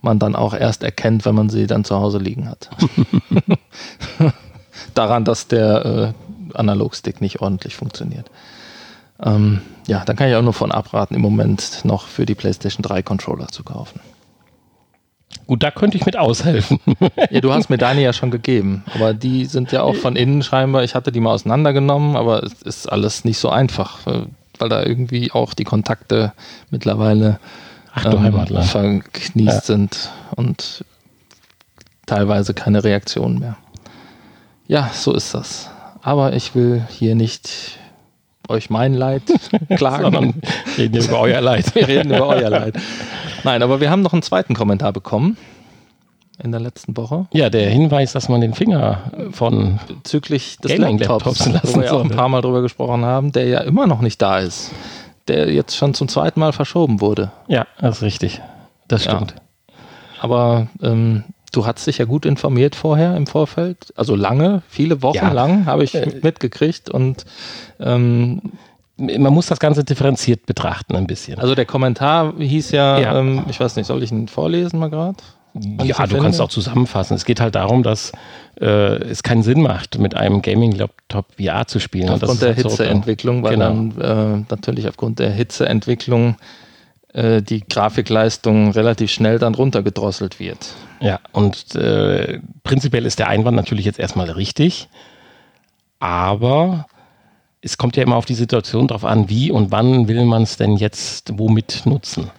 man 0.00 0.18
dann 0.18 0.34
auch 0.34 0.54
erst 0.54 0.82
erkennt, 0.82 1.24
wenn 1.24 1.34
man 1.34 1.48
sie 1.48 1.66
dann 1.66 1.84
zu 1.84 1.96
Hause 1.96 2.18
liegen 2.18 2.48
hat. 2.48 2.70
Daran, 4.94 5.24
dass 5.24 5.46
der 5.46 6.14
äh, 6.54 6.56
Analogstick 6.58 7.20
nicht 7.20 7.40
ordentlich 7.40 7.76
funktioniert. 7.76 8.30
Ähm, 9.22 9.60
ja, 9.86 10.04
dann 10.04 10.16
kann 10.16 10.28
ich 10.28 10.34
auch 10.34 10.42
nur 10.42 10.52
von 10.52 10.72
abraten, 10.72 11.14
im 11.14 11.20
Moment 11.20 11.84
noch 11.84 12.06
für 12.08 12.26
die 12.26 12.34
PlayStation 12.34 12.82
3 12.82 13.02
Controller 13.02 13.48
zu 13.48 13.62
kaufen. 13.62 14.00
Gut, 15.46 15.62
da 15.62 15.70
könnte 15.70 15.96
ich 15.96 16.06
mit 16.06 16.16
aushelfen. 16.16 16.78
ja, 17.30 17.40
du 17.40 17.52
hast 17.52 17.68
mir 17.68 17.78
deine 17.78 18.02
ja 18.02 18.12
schon 18.12 18.30
gegeben, 18.30 18.84
aber 18.94 19.12
die 19.12 19.44
sind 19.46 19.72
ja 19.72 19.82
auch 19.82 19.94
von 19.94 20.16
innen 20.16 20.42
scheinbar, 20.42 20.84
ich 20.84 20.94
hatte 20.94 21.12
die 21.12 21.20
mal 21.20 21.32
auseinandergenommen, 21.32 22.16
aber 22.16 22.42
es 22.42 22.62
ist 22.62 22.90
alles 22.90 23.24
nicht 23.24 23.38
so 23.38 23.50
einfach, 23.50 24.06
äh, 24.06 24.22
weil 24.58 24.68
da 24.68 24.82
irgendwie 24.82 25.32
auch 25.32 25.54
die 25.54 25.64
Kontakte 25.64 26.32
mittlerweile 26.70 27.38
Ach, 27.94 28.06
ähm, 28.06 28.46
verkniest 28.62 29.54
ja. 29.54 29.60
sind 29.60 30.10
und 30.36 30.84
teilweise 32.06 32.54
keine 32.54 32.84
Reaktion 32.84 33.38
mehr. 33.38 33.56
Ja, 34.66 34.90
so 34.92 35.12
ist 35.12 35.34
das. 35.34 35.70
Aber 36.02 36.32
ich 36.34 36.54
will 36.54 36.86
hier 36.90 37.14
nicht 37.14 37.78
euch 38.48 38.70
mein 38.70 38.94
Leid 38.94 39.22
klagen. 39.76 40.02
Sondern 40.02 40.34
reden 40.76 41.04
über 41.04 41.20
euer 41.20 41.40
Leid. 41.40 41.74
Wir 41.74 41.88
reden 41.88 42.14
über 42.14 42.28
euer 42.28 42.50
Leid. 42.50 42.74
Nein, 43.44 43.62
aber 43.62 43.80
wir 43.80 43.90
haben 43.90 44.02
noch 44.02 44.12
einen 44.12 44.22
zweiten 44.22 44.54
Kommentar 44.54 44.92
bekommen 44.92 45.36
in 46.42 46.50
der 46.50 46.60
letzten 46.60 46.96
Woche. 46.96 47.26
Ja, 47.32 47.50
der 47.50 47.70
Hinweis, 47.70 48.12
dass 48.12 48.28
man 48.28 48.40
den 48.40 48.54
Finger 48.54 49.12
von 49.32 49.78
bezüglich 49.86 50.58
des 50.58 50.76
Laptops, 50.76 51.08
Laptops 51.08 51.46
lassen 51.46 51.76
wo 51.76 51.80
wir 51.80 51.94
auch 51.94 52.04
ein 52.04 52.10
paar 52.10 52.28
Mal 52.28 52.40
drüber 52.40 52.62
gesprochen 52.62 53.04
haben, 53.04 53.32
der 53.32 53.46
ja 53.46 53.60
immer 53.60 53.86
noch 53.86 54.00
nicht 54.00 54.20
da 54.20 54.38
ist. 54.38 54.72
Der 55.28 55.52
jetzt 55.52 55.76
schon 55.76 55.94
zum 55.94 56.08
zweiten 56.08 56.40
Mal 56.40 56.52
verschoben 56.52 57.00
wurde. 57.00 57.30
Ja, 57.46 57.66
das 57.78 57.98
ist 57.98 58.02
richtig. 58.02 58.40
Das 58.88 59.04
stimmt. 59.04 59.34
Ja. 59.36 59.74
Aber 60.20 60.66
ähm, 60.82 61.24
du 61.52 61.66
hast 61.66 61.86
dich 61.86 61.98
ja 61.98 62.04
gut 62.04 62.26
informiert 62.26 62.74
vorher 62.74 63.16
im 63.16 63.26
Vorfeld. 63.26 63.92
Also 63.96 64.16
lange, 64.16 64.62
viele 64.68 65.02
Wochen 65.02 65.16
ja. 65.16 65.32
lang 65.32 65.66
habe 65.66 65.84
ich 65.84 65.94
äh, 65.94 66.20
mitgekriegt 66.22 66.90
und 66.90 67.24
ähm, 67.78 68.40
man 68.96 69.32
muss 69.32 69.46
das 69.46 69.58
Ganze 69.58 69.84
differenziert 69.84 70.46
betrachten 70.46 70.96
ein 70.96 71.06
bisschen. 71.06 71.38
Also 71.38 71.54
der 71.54 71.64
Kommentar 71.64 72.34
hieß 72.38 72.72
ja, 72.72 72.98
ja. 72.98 73.18
Ähm, 73.18 73.44
ich 73.48 73.58
weiß 73.60 73.76
nicht, 73.76 73.86
soll 73.86 74.02
ich 74.02 74.12
ihn 74.12 74.28
vorlesen 74.28 74.78
mal 74.78 74.90
gerade? 74.90 75.16
Ja, 75.82 76.06
du 76.06 76.18
kannst 76.18 76.40
auch 76.40 76.48
zusammenfassen. 76.48 77.14
Es 77.14 77.26
geht 77.26 77.38
halt 77.38 77.54
darum, 77.54 77.82
dass 77.82 78.12
äh, 78.58 78.96
es 79.04 79.22
keinen 79.22 79.42
Sinn 79.42 79.60
macht, 79.60 79.98
mit 79.98 80.14
einem 80.14 80.40
Gaming-Laptop 80.40 81.26
VR 81.38 81.66
zu 81.66 81.78
spielen. 81.78 82.08
Aufgrund 82.08 82.40
der 82.40 82.56
halt 82.56 82.66
Hitzeentwicklung, 82.66 83.42
weil 83.42 83.52
genau. 83.52 83.66
dann 83.66 84.40
äh, 84.40 84.44
natürlich 84.48 84.88
aufgrund 84.88 85.18
der 85.18 85.30
Hitzeentwicklung 85.30 86.36
äh, 87.12 87.42
die 87.42 87.60
Grafikleistung 87.60 88.72
relativ 88.72 89.10
schnell 89.10 89.38
dann 89.38 89.54
runtergedrosselt 89.54 90.40
wird. 90.40 90.74
Ja, 91.00 91.20
und 91.32 91.74
äh, 91.74 92.40
prinzipiell 92.62 93.06
ist 93.06 93.18
der 93.18 93.28
Einwand 93.28 93.56
natürlich 93.56 93.84
jetzt 93.84 93.98
erstmal 93.98 94.30
richtig, 94.30 94.88
aber 95.98 96.86
es 97.60 97.78
kommt 97.78 97.96
ja 97.96 98.02
immer 98.02 98.16
auf 98.16 98.24
die 98.24 98.34
Situation 98.34 98.88
drauf 98.88 99.04
an, 99.04 99.28
wie 99.28 99.50
und 99.50 99.70
wann 99.70 100.08
will 100.08 100.24
man 100.24 100.42
es 100.42 100.56
denn 100.56 100.76
jetzt 100.76 101.38
womit 101.38 101.82
nutzen. 101.84 102.30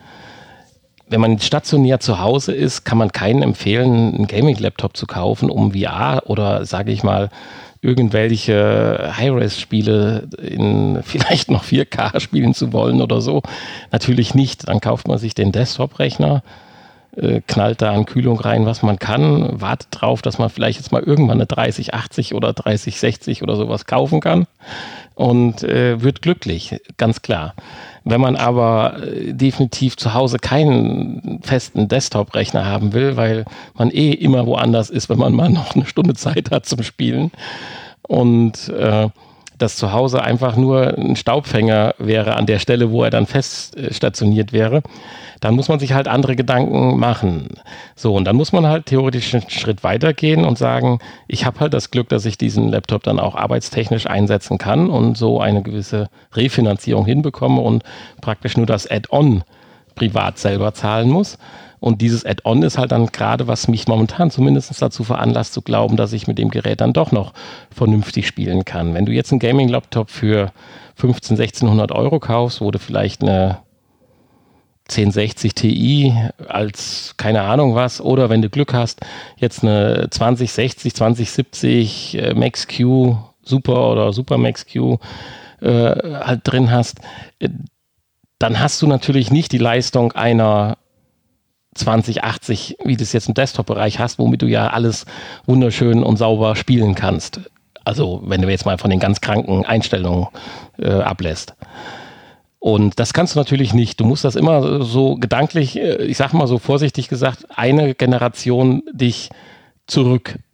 Wenn 1.08 1.22
man 1.22 1.40
stationär 1.40 2.00
zu 2.00 2.20
Hause 2.20 2.54
ist, 2.54 2.84
kann 2.84 2.98
man 2.98 3.12
keinen 3.12 3.42
empfehlen, 3.42 4.16
einen 4.16 4.28
Gaming-Laptop 4.28 4.98
zu 4.98 5.06
kaufen, 5.06 5.50
um 5.50 5.74
VR 5.74 6.24
oder, 6.26 6.66
sage 6.66 6.92
ich 6.92 7.04
mal, 7.04 7.30
irgendwelche 7.84 9.14
High-Res-Spiele 9.18 10.28
in 10.42 11.02
vielleicht 11.04 11.52
noch 11.52 11.64
4K 11.66 12.20
spielen 12.20 12.54
zu 12.54 12.74
wollen 12.74 13.02
oder 13.02 13.22
so. 13.22 13.44
Natürlich 13.92 14.34
nicht. 14.34 14.68
Dann 14.68 14.80
kauft 14.80 15.08
man 15.08 15.18
sich 15.18 15.36
den 15.36 15.52
Desktop-Rechner, 15.52 16.44
äh, 17.16 17.42
knallt 17.46 17.82
da 17.82 17.92
an 17.92 18.06
Kühlung 18.06 18.40
rein, 18.40 18.66
was 18.66 18.82
man 18.82 18.98
kann, 18.98 19.62
wartet 19.62 19.90
drauf, 19.92 20.22
dass 20.22 20.40
man 20.40 20.50
vielleicht 20.50 20.80
jetzt 20.80 20.92
mal 20.92 21.04
irgendwann 21.04 21.38
eine 21.38 21.46
3080 21.46 22.34
oder 22.34 22.54
3060 22.54 23.44
oder 23.44 23.56
sowas 23.56 23.86
kaufen 23.86 24.22
kann 24.22 24.48
und 25.16 25.64
äh, 25.64 26.02
wird 26.02 26.22
glücklich, 26.22 26.80
ganz 26.98 27.22
klar. 27.22 27.54
Wenn 28.06 28.22
man 28.22 28.36
aber 28.36 29.02
äh, 29.02 29.34
definitiv 29.34 29.96
zu 29.98 30.14
Hause 30.14 30.38
keinen 30.38 31.40
festen 31.42 31.88
Desktop-Rechner 31.88 32.66
haben 32.66 32.94
will, 32.94 33.16
weil 33.16 33.46
man 33.76 33.92
eh 33.92 34.12
immer 34.12 34.46
woanders 34.46 34.90
ist, 34.90 35.10
wenn 35.10 35.20
man 35.20 35.34
mal 35.34 35.50
noch 35.50 35.76
eine 35.76 35.86
Stunde 35.86 36.14
Zeit 36.14 36.52
hat 36.52 36.66
zum 36.66 36.84
Spielen. 36.84 37.32
Und 38.02 38.70
äh, 38.70 39.10
dass 39.64 39.78
zu 39.78 39.94
Hause 39.94 40.22
einfach 40.22 40.56
nur 40.56 40.98
ein 40.98 41.16
Staubfänger 41.16 41.96
wäre 41.98 42.36
an 42.36 42.46
der 42.46 42.60
Stelle, 42.60 42.92
wo 42.92 43.04
er 43.04 43.10
dann 43.10 43.26
fest 43.26 43.78
stationiert 43.92 44.52
wäre, 44.54 44.84
dann 45.40 45.56
muss 45.56 45.70
man 45.70 45.80
sich 45.80 45.94
halt 45.94 46.08
andere 46.08 46.36
Gedanken 46.36 47.00
machen. 47.00 47.48
So, 47.96 48.14
und 48.14 48.26
dann 48.26 48.36
muss 48.36 48.52
man 48.52 48.68
halt 48.68 48.86
theoretisch 48.86 49.34
einen 49.34 49.50
Schritt 49.50 49.84
weitergehen 49.84 50.46
und 50.46 50.58
sagen, 50.58 51.00
ich 51.28 51.46
habe 51.46 51.62
halt 51.62 51.74
das 51.74 51.92
Glück, 51.92 52.10
dass 52.10 52.26
ich 52.26 52.38
diesen 52.38 52.70
Laptop 52.70 53.04
dann 53.04 53.20
auch 53.20 53.36
arbeitstechnisch 53.36 54.06
einsetzen 54.06 54.58
kann 54.58 54.90
und 54.90 55.18
so 55.18 55.42
eine 55.42 55.64
gewisse 55.64 56.10
Refinanzierung 56.34 57.06
hinbekomme 57.06 57.62
und 57.62 57.84
praktisch 58.22 58.58
nur 58.58 58.66
das 58.66 58.90
Add-on 58.90 59.44
privat 59.96 60.40
selber 60.40 60.74
zahlen 60.74 61.10
muss. 61.10 61.38
Und 61.84 62.02
dieses 62.02 62.26
Add-on 62.26 62.64
ist 62.64 62.78
halt 62.78 62.94
dann 62.94 63.08
gerade, 63.08 63.46
was 63.48 63.68
mich 63.68 63.90
momentan 63.90 64.32
zumindest 64.32 64.82
dazu 64.82 65.04
veranlasst 65.04 65.52
zu 65.52 65.62
glauben, 65.62 65.98
dass 65.98 66.14
ich 66.14 66.28
mit 66.28 66.38
dem 66.38 66.48
Gerät 66.48 66.80
dann 66.80 66.94
doch 66.94 67.12
noch 67.12 67.34
vernünftig 67.72 68.26
spielen 68.26 68.64
kann. 68.64 68.94
Wenn 68.94 69.06
du 69.06 69.12
jetzt 69.12 69.34
einen 69.34 69.40
Gaming-Laptop 69.40 70.10
für 70.10 70.54
15, 70.96 71.36
1600 71.36 71.92
Euro 71.92 72.22
kaufst, 72.22 72.62
wo 72.62 72.72
du 72.72 72.80
vielleicht 72.80 73.22
eine 73.22 73.58
1060 74.88 75.56
Ti 75.56 76.14
als 76.48 77.16
keine 77.18 77.42
Ahnung 77.42 77.76
was 77.76 78.00
oder 78.00 78.30
wenn 78.30 78.42
du 78.42 78.50
Glück 78.50 78.74
hast, 78.74 79.02
jetzt 79.36 79.62
eine 79.62 80.08
2060, 80.10 80.96
2070 80.96 82.18
äh, 82.18 82.34
Max-Q 82.34 83.18
Super 83.44 83.92
oder 83.92 84.14
Super 84.14 84.38
Max 84.38 84.66
Q 84.66 85.00
äh, 85.60 85.68
halt 85.68 86.42
drin 86.46 86.72
hast, 86.72 87.02
äh, 87.40 87.50
dann 88.40 88.62
hast 88.62 88.82
du 88.82 88.88
natürlich 88.88 89.32
nicht 89.32 89.52
die 89.52 89.58
Leistung 89.58 90.14
einer 90.14 90.78
2080, 91.74 92.78
wie 92.84 92.96
du 92.96 93.04
es 93.04 93.14
jetzt 93.14 93.28
im 93.28 93.34
Desktop-Bereich 93.34 94.00
hast, 94.00 94.20
womit 94.20 94.42
du 94.42 94.48
ja 94.48 94.68
alles 94.68 95.06
wunderschön 95.46 96.04
und 96.04 96.18
sauber 96.18 96.56
spielen 96.56 96.96
kannst. 96.96 97.42
Also 97.86 98.22
wenn 98.26 98.42
du 98.42 98.50
jetzt 98.50 98.66
mal 98.66 98.78
von 98.78 98.90
den 98.90 99.00
ganz 99.00 99.22
kranken 99.22 99.66
Einstellungen 99.66 100.28
äh, 100.78 100.90
ablässt. 100.90 101.56
Und 102.60 102.98
das 102.98 103.12
kannst 103.12 103.36
du 103.36 103.40
natürlich 103.40 103.74
nicht. 103.74 104.00
Du 104.00 104.06
musst 104.06 104.24
das 104.24 104.38
immer 104.38 104.84
so 104.84 105.16
gedanklich, 105.16 105.78
äh, 105.78 106.04
ich 106.06 106.16
sag 106.16 106.32
mal 106.32 106.48
so 106.48 106.60
vorsichtig 106.60 107.10
gesagt, 107.10 107.46
eine 107.54 107.94
Generation 107.94 108.84
dich 108.94 109.30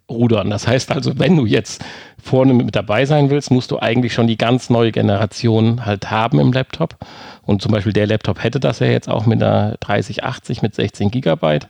zurückrudern. 0.09 0.49
Das 0.49 0.67
heißt 0.67 0.91
also, 0.91 1.17
wenn 1.17 1.37
du 1.37 1.45
jetzt 1.45 1.83
vorne 2.21 2.53
mit 2.53 2.75
dabei 2.75 3.05
sein 3.05 3.29
willst, 3.29 3.51
musst 3.51 3.71
du 3.71 3.79
eigentlich 3.79 4.13
schon 4.13 4.27
die 4.27 4.37
ganz 4.37 4.69
neue 4.69 4.91
Generation 4.91 5.85
halt 5.85 6.11
haben 6.11 6.39
im 6.39 6.51
Laptop. 6.51 6.95
Und 7.43 7.61
zum 7.61 7.71
Beispiel 7.71 7.93
der 7.93 8.07
Laptop 8.07 8.43
hätte 8.43 8.59
das 8.59 8.79
ja 8.79 8.87
jetzt 8.87 9.09
auch 9.09 9.25
mit 9.25 9.41
einer 9.41 9.77
3080 9.79 10.61
mit 10.61 10.75
16 10.75 11.11
Gigabyte. 11.11 11.69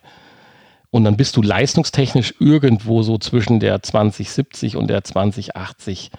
Und 0.91 1.03
dann 1.03 1.17
bist 1.17 1.37
du 1.37 1.41
leistungstechnisch 1.43 2.33
irgendwo 2.39 3.03
so 3.03 3.17
zwischen 3.19 3.59
der 3.59 3.83
2070 3.83 4.75
und 4.75 4.87
der 4.89 5.03
2080 5.03 6.09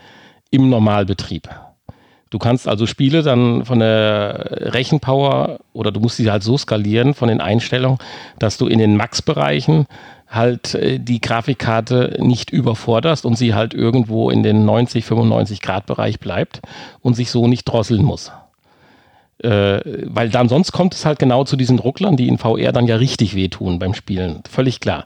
im 0.51 0.71
Normalbetrieb. 0.71 1.49
Du 2.31 2.39
kannst 2.39 2.69
also 2.69 2.87
Spiele 2.87 3.25
dann 3.25 3.65
von 3.65 3.81
der 3.81 4.73
Rechenpower 4.73 5.59
oder 5.73 5.91
du 5.91 5.99
musst 5.99 6.17
sie 6.17 6.31
halt 6.31 6.45
so 6.45 6.57
skalieren 6.57 7.15
von 7.15 7.29
den 7.29 7.41
Einstellungen, 7.41 7.99
dass 8.39 8.57
du 8.57 8.69
in 8.69 8.79
den 8.79 8.97
Max-Bereichen 8.97 9.87
halt 10.31 10.75
äh, 10.75 10.99
die 10.99 11.21
Grafikkarte 11.21 12.17
nicht 12.21 12.51
überforderst 12.51 13.27
und 13.27 13.37
sie 13.37 13.55
halt 13.55 13.75
irgendwo 13.75 14.31
in 14.31 14.43
den 14.43 14.65
90, 14.65 15.05
95 15.05 15.61
Grad 15.61 15.87
Bereich 15.87 16.21
bleibt 16.21 16.61
und 17.03 17.15
sich 17.15 17.31
so 17.31 17.49
nicht 17.49 17.65
drosseln 17.65 18.05
muss. 18.05 18.31
Äh, 19.43 19.81
weil 20.05 20.29
dann 20.29 20.49
sonst 20.49 20.73
kommt 20.73 20.95
es 20.95 21.05
halt 21.05 21.19
genau 21.19 21.45
zu 21.45 21.57
diesen 21.57 21.79
Drucklern, 21.79 22.17
die 22.17 22.29
in 22.29 22.39
VR 22.39 22.73
dann 22.73 22.87
ja 22.87 22.97
richtig 22.97 23.35
wehtun 23.35 23.79
beim 23.79 23.95
Spielen. 23.95 24.43
Völlig 24.49 24.81
klar. 24.81 25.05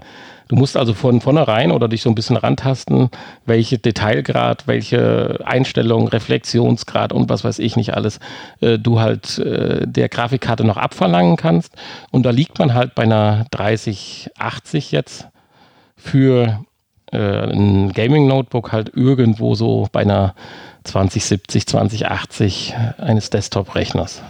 Du 0.49 0.57
musst 0.57 0.77
also 0.77 0.93
von 0.93 1.21
vornherein 1.21 1.73
oder 1.73 1.89
dich 1.89 2.03
so 2.03 2.11
ein 2.11 2.15
bisschen 2.15 2.37
rantasten, 2.37 3.09
welche 3.47 3.79
Detailgrad, 3.79 4.67
welche 4.67 5.41
Einstellungen, 5.45 6.09
Reflexionsgrad 6.09 7.13
und 7.13 7.31
was 7.31 7.45
weiß 7.45 7.59
ich 7.59 7.77
nicht 7.77 7.95
alles 7.95 8.21
äh, 8.61 8.79
du 8.79 9.01
halt 9.01 9.39
äh, 9.39 9.87
der 9.87 10.09
Grafikkarte 10.09 10.65
noch 10.65 10.77
abverlangen 10.77 11.37
kannst. 11.37 11.75
Und 12.11 12.25
da 12.25 12.31
liegt 12.31 12.59
man 12.59 12.75
halt 12.75 12.95
bei 12.95 13.05
einer 13.05 13.47
3080 13.53 14.93
jetzt 14.93 15.29
für 15.97 16.61
äh, 17.11 17.19
ein 17.19 17.93
Gaming-Notebook 17.93 18.73
halt 18.73 18.91
irgendwo 18.95 19.55
so 19.55 19.89
bei 19.93 20.01
einer 20.01 20.35
2070, 20.85 21.67
2080 21.67 22.75
eines 22.99 23.31
Desktop-Rechners. 23.31 24.23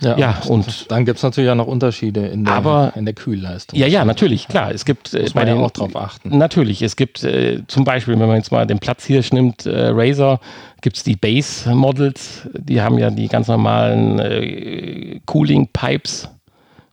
Ja, 0.00 0.16
ja, 0.16 0.40
und, 0.46 0.90
dann 0.90 1.04
gibt 1.04 1.16
es 1.16 1.22
natürlich 1.24 1.50
auch 1.50 1.56
noch 1.56 1.66
Unterschiede 1.66 2.26
in 2.26 2.44
der, 2.44 2.54
aber, 2.54 2.92
in 2.94 3.04
der 3.04 3.14
Kühlleistung. 3.14 3.78
Ja, 3.78 3.86
ja, 3.86 4.04
natürlich, 4.04 4.46
klar. 4.46 4.70
Es 4.70 4.84
gibt 4.84 5.12
äh, 5.12 5.22
Muss 5.22 5.34
man 5.34 5.42
bei 5.42 5.50
den, 5.50 5.58
ja 5.58 5.64
auch 5.64 5.70
drauf 5.72 5.96
achten. 5.96 6.38
Natürlich, 6.38 6.82
es 6.82 6.94
gibt 6.94 7.24
äh, 7.24 7.62
zum 7.66 7.84
Beispiel, 7.84 8.18
wenn 8.18 8.28
man 8.28 8.36
jetzt 8.36 8.52
mal 8.52 8.66
den 8.66 8.78
Platz 8.78 9.04
hier 9.04 9.24
nimmt, 9.32 9.66
äh, 9.66 9.88
Razer, 9.88 10.38
gibt 10.82 10.96
es 10.96 11.02
die 11.02 11.16
Base 11.16 11.74
Models, 11.74 12.48
die 12.52 12.80
haben 12.80 12.98
ja 12.98 13.10
die 13.10 13.26
ganz 13.26 13.48
normalen 13.48 14.20
äh, 14.20 15.20
Cooling 15.26 15.68
Pipes 15.72 16.28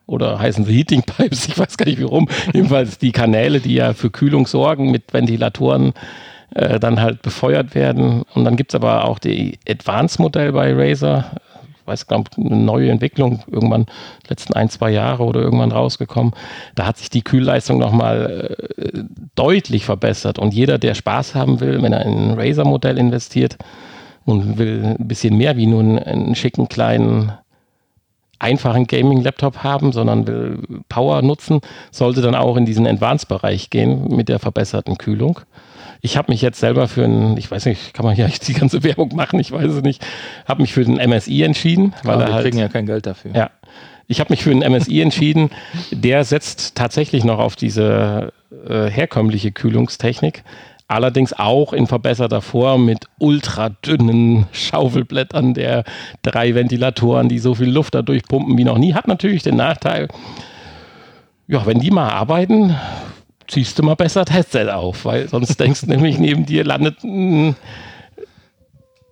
oder 0.07 0.39
heißen 0.39 0.65
sie 0.65 0.73
Heating 0.73 1.03
Pipes, 1.03 1.47
ich 1.47 1.57
weiß 1.57 1.77
gar 1.77 1.85
nicht 1.85 1.99
wie 1.99 2.03
rum. 2.03 2.27
Jedenfalls 2.53 2.97
die 2.97 3.11
Kanäle, 3.11 3.59
die 3.59 3.75
ja 3.75 3.93
für 3.93 4.09
Kühlung 4.09 4.47
sorgen 4.47 4.89
mit 4.89 5.13
Ventilatoren 5.13 5.93
äh, 6.55 6.79
dann 6.79 6.99
halt 7.01 7.21
befeuert 7.21 7.75
werden. 7.75 8.23
Und 8.33 8.45
dann 8.45 8.55
gibt 8.55 8.71
es 8.71 8.75
aber 8.75 9.05
auch 9.05 9.19
die 9.19 9.59
Advanced-Modell 9.67 10.51
bei 10.53 10.73
Razer, 10.73 11.31
weiß 11.85 12.07
nicht, 12.09 12.37
eine 12.37 12.55
neue 12.55 12.89
Entwicklung, 12.89 13.43
irgendwann 13.47 13.85
letzten 14.27 14.53
ein, 14.53 14.69
zwei 14.69 14.91
Jahre 14.91 15.23
oder 15.23 15.41
irgendwann 15.41 15.71
rausgekommen. 15.71 16.33
Da 16.75 16.85
hat 16.85 16.97
sich 16.97 17.09
die 17.09 17.21
Kühlleistung 17.21 17.77
nochmal 17.77 18.55
äh, 18.77 19.03
deutlich 19.35 19.85
verbessert. 19.85 20.39
Und 20.39 20.53
jeder, 20.53 20.77
der 20.77 20.95
Spaß 20.95 21.35
haben 21.35 21.59
will, 21.59 21.81
wenn 21.81 21.93
er 21.93 22.05
in 22.05 22.31
ein 22.31 22.39
Razer-Modell 22.39 22.97
investiert 22.97 23.57
und 24.25 24.57
will 24.57 24.95
ein 24.99 25.07
bisschen 25.07 25.37
mehr 25.37 25.57
wie 25.57 25.67
nur 25.67 25.81
einen, 25.81 25.99
einen 25.99 26.35
schicken 26.35 26.67
kleinen 26.67 27.31
einfachen 28.39 28.85
Gaming-Laptop 28.87 29.63
haben, 29.63 29.91
sondern 29.91 30.27
will 30.27 30.59
Power 30.89 31.21
nutzen, 31.21 31.61
sollte 31.91 32.21
dann 32.21 32.35
auch 32.35 32.57
in 32.57 32.65
diesen 32.65 32.85
Advanced-Bereich 32.85 33.69
gehen 33.69 34.07
mit 34.09 34.29
der 34.29 34.39
verbesserten 34.39 34.97
Kühlung. 34.97 35.39
Ich 36.01 36.17
habe 36.17 36.31
mich 36.31 36.41
jetzt 36.41 36.59
selber 36.59 36.87
für 36.87 37.03
einen, 37.03 37.37
ich 37.37 37.49
weiß 37.49 37.65
nicht, 37.65 37.93
kann 37.93 38.05
man 38.05 38.15
hier 38.15 38.27
die 38.47 38.53
ganze 38.53 38.83
Werbung 38.83 39.15
machen, 39.15 39.39
ich 39.39 39.51
weiß 39.51 39.71
es 39.71 39.81
nicht, 39.81 40.05
habe 40.47 40.61
mich 40.61 40.73
für 40.73 40.83
den 40.83 40.95
MSI 40.95 41.43
entschieden. 41.43 41.93
Weil 42.03 42.15
Aber 42.15 42.27
wir 42.27 42.33
halt, 42.33 42.43
kriegen 42.45 42.57
ja 42.57 42.67
kein 42.67 42.85
Geld 42.85 43.05
dafür. 43.05 43.31
Ja, 43.33 43.49
ich 44.07 44.19
habe 44.19 44.31
mich 44.31 44.43
für 44.43 44.53
den 44.53 44.59
MSI 44.59 45.01
entschieden. 45.01 45.49
Der 45.91 46.23
setzt 46.23 46.75
tatsächlich 46.75 47.23
noch 47.23 47.39
auf 47.39 47.55
diese 47.55 48.33
äh, 48.67 48.89
herkömmliche 48.89 49.51
Kühlungstechnik. 49.51 50.43
Allerdings 50.87 51.33
auch 51.33 51.73
in 51.73 51.87
verbesserter 51.87 52.41
Form 52.41 52.85
mit 52.85 53.07
ultradünnen 53.17 54.45
Schaufelblättern 54.51 55.55
der 55.55 55.83
drei 56.21 56.53
Ventilatoren, 56.53 57.27
die 57.27 57.39
so 57.39 57.55
viel 57.55 57.71
Luft 57.71 57.95
dadurch 57.95 58.23
pumpen 58.23 58.55
wie 58.57 58.63
noch 58.63 58.77
nie. 58.77 58.93
Hat 58.93 59.07
natürlich 59.07 59.41
den 59.41 59.55
Nachteil, 59.55 60.07
ja, 61.47 61.65
wenn 61.65 61.79
die 61.79 61.89
mal 61.89 62.09
arbeiten, 62.09 62.75
ziehst 63.47 63.79
du 63.79 63.83
mal 63.83 63.95
besser 63.95 64.25
das 64.25 64.33
Headset 64.33 64.69
auf, 64.71 65.05
weil 65.05 65.27
sonst 65.27 65.55
denkst 65.59 65.81
du 65.81 65.87
nämlich, 65.87 66.17
neben 66.17 66.45
dir 66.45 66.63
landet 66.63 67.03
ein 67.03 67.55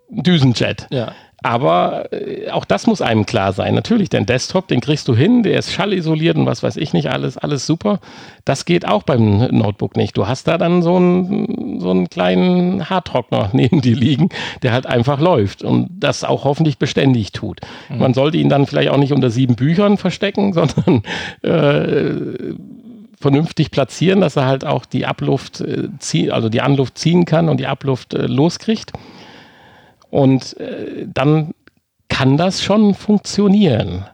Düsenjet. 0.09 0.87
Ja. 0.91 1.13
Aber 1.43 2.11
äh, 2.13 2.49
auch 2.51 2.63
das 2.63 2.87
muss 2.87 3.01
einem 3.01 3.25
klar 3.25 3.51
sein. 3.51 3.75
Natürlich, 3.75 4.09
dein 4.09 4.25
Desktop, 4.25 4.69
den 4.69 4.79
kriegst 4.79 5.09
du 5.09 5.15
hin, 5.15 5.43
der 5.43 5.59
ist 5.59 5.73
schallisoliert 5.73 6.37
und 6.37 6.45
was 6.45 6.63
weiß 6.63 6.77
ich 6.77 6.93
nicht, 6.93 7.11
alles, 7.11 7.37
alles 7.37 7.67
super. 7.67 7.99
Das 8.45 8.63
geht 8.63 8.87
auch 8.87 9.03
beim 9.03 9.39
Notebook 9.51 9.97
nicht. 9.97 10.17
Du 10.17 10.25
hast 10.25 10.47
da 10.47 10.57
dann 10.57 10.81
so 10.81 10.95
einen, 10.95 11.81
so 11.81 11.91
einen 11.91 12.09
kleinen 12.09 12.89
Haartrockner 12.89 13.49
neben 13.53 13.81
dir 13.81 13.95
liegen, 13.95 14.29
der 14.63 14.71
halt 14.71 14.85
einfach 14.85 15.19
läuft 15.19 15.63
und 15.63 15.89
das 15.91 16.23
auch 16.23 16.45
hoffentlich 16.45 16.77
beständig 16.77 17.33
tut. 17.33 17.59
Mhm. 17.89 17.97
Man 17.99 18.13
sollte 18.13 18.37
ihn 18.37 18.47
dann 18.47 18.65
vielleicht 18.65 18.89
auch 18.89 18.97
nicht 18.97 19.11
unter 19.11 19.29
sieben 19.29 19.55
Büchern 19.55 19.97
verstecken, 19.97 20.53
sondern 20.53 21.03
äh, 21.41 22.53
vernünftig 23.23 23.71
platzieren, 23.71 24.21
dass 24.21 24.35
er 24.35 24.45
halt 24.45 24.65
auch 24.65 24.85
die 24.85 25.05
Abluft 25.05 25.61
äh, 25.61 25.87
ziehen, 25.97 26.31
also 26.31 26.49
die 26.49 26.61
Anluft 26.61 26.97
ziehen 26.97 27.23
kann 27.25 27.49
und 27.49 27.57
die 27.57 27.67
Abluft 27.67 28.13
äh, 28.13 28.27
loskriegt. 28.27 28.91
Und 30.11 30.57
äh, 30.59 31.07
dann 31.07 31.53
kann 32.09 32.37
das 32.37 32.61
schon 32.61 32.93
funktionieren. 32.93 34.05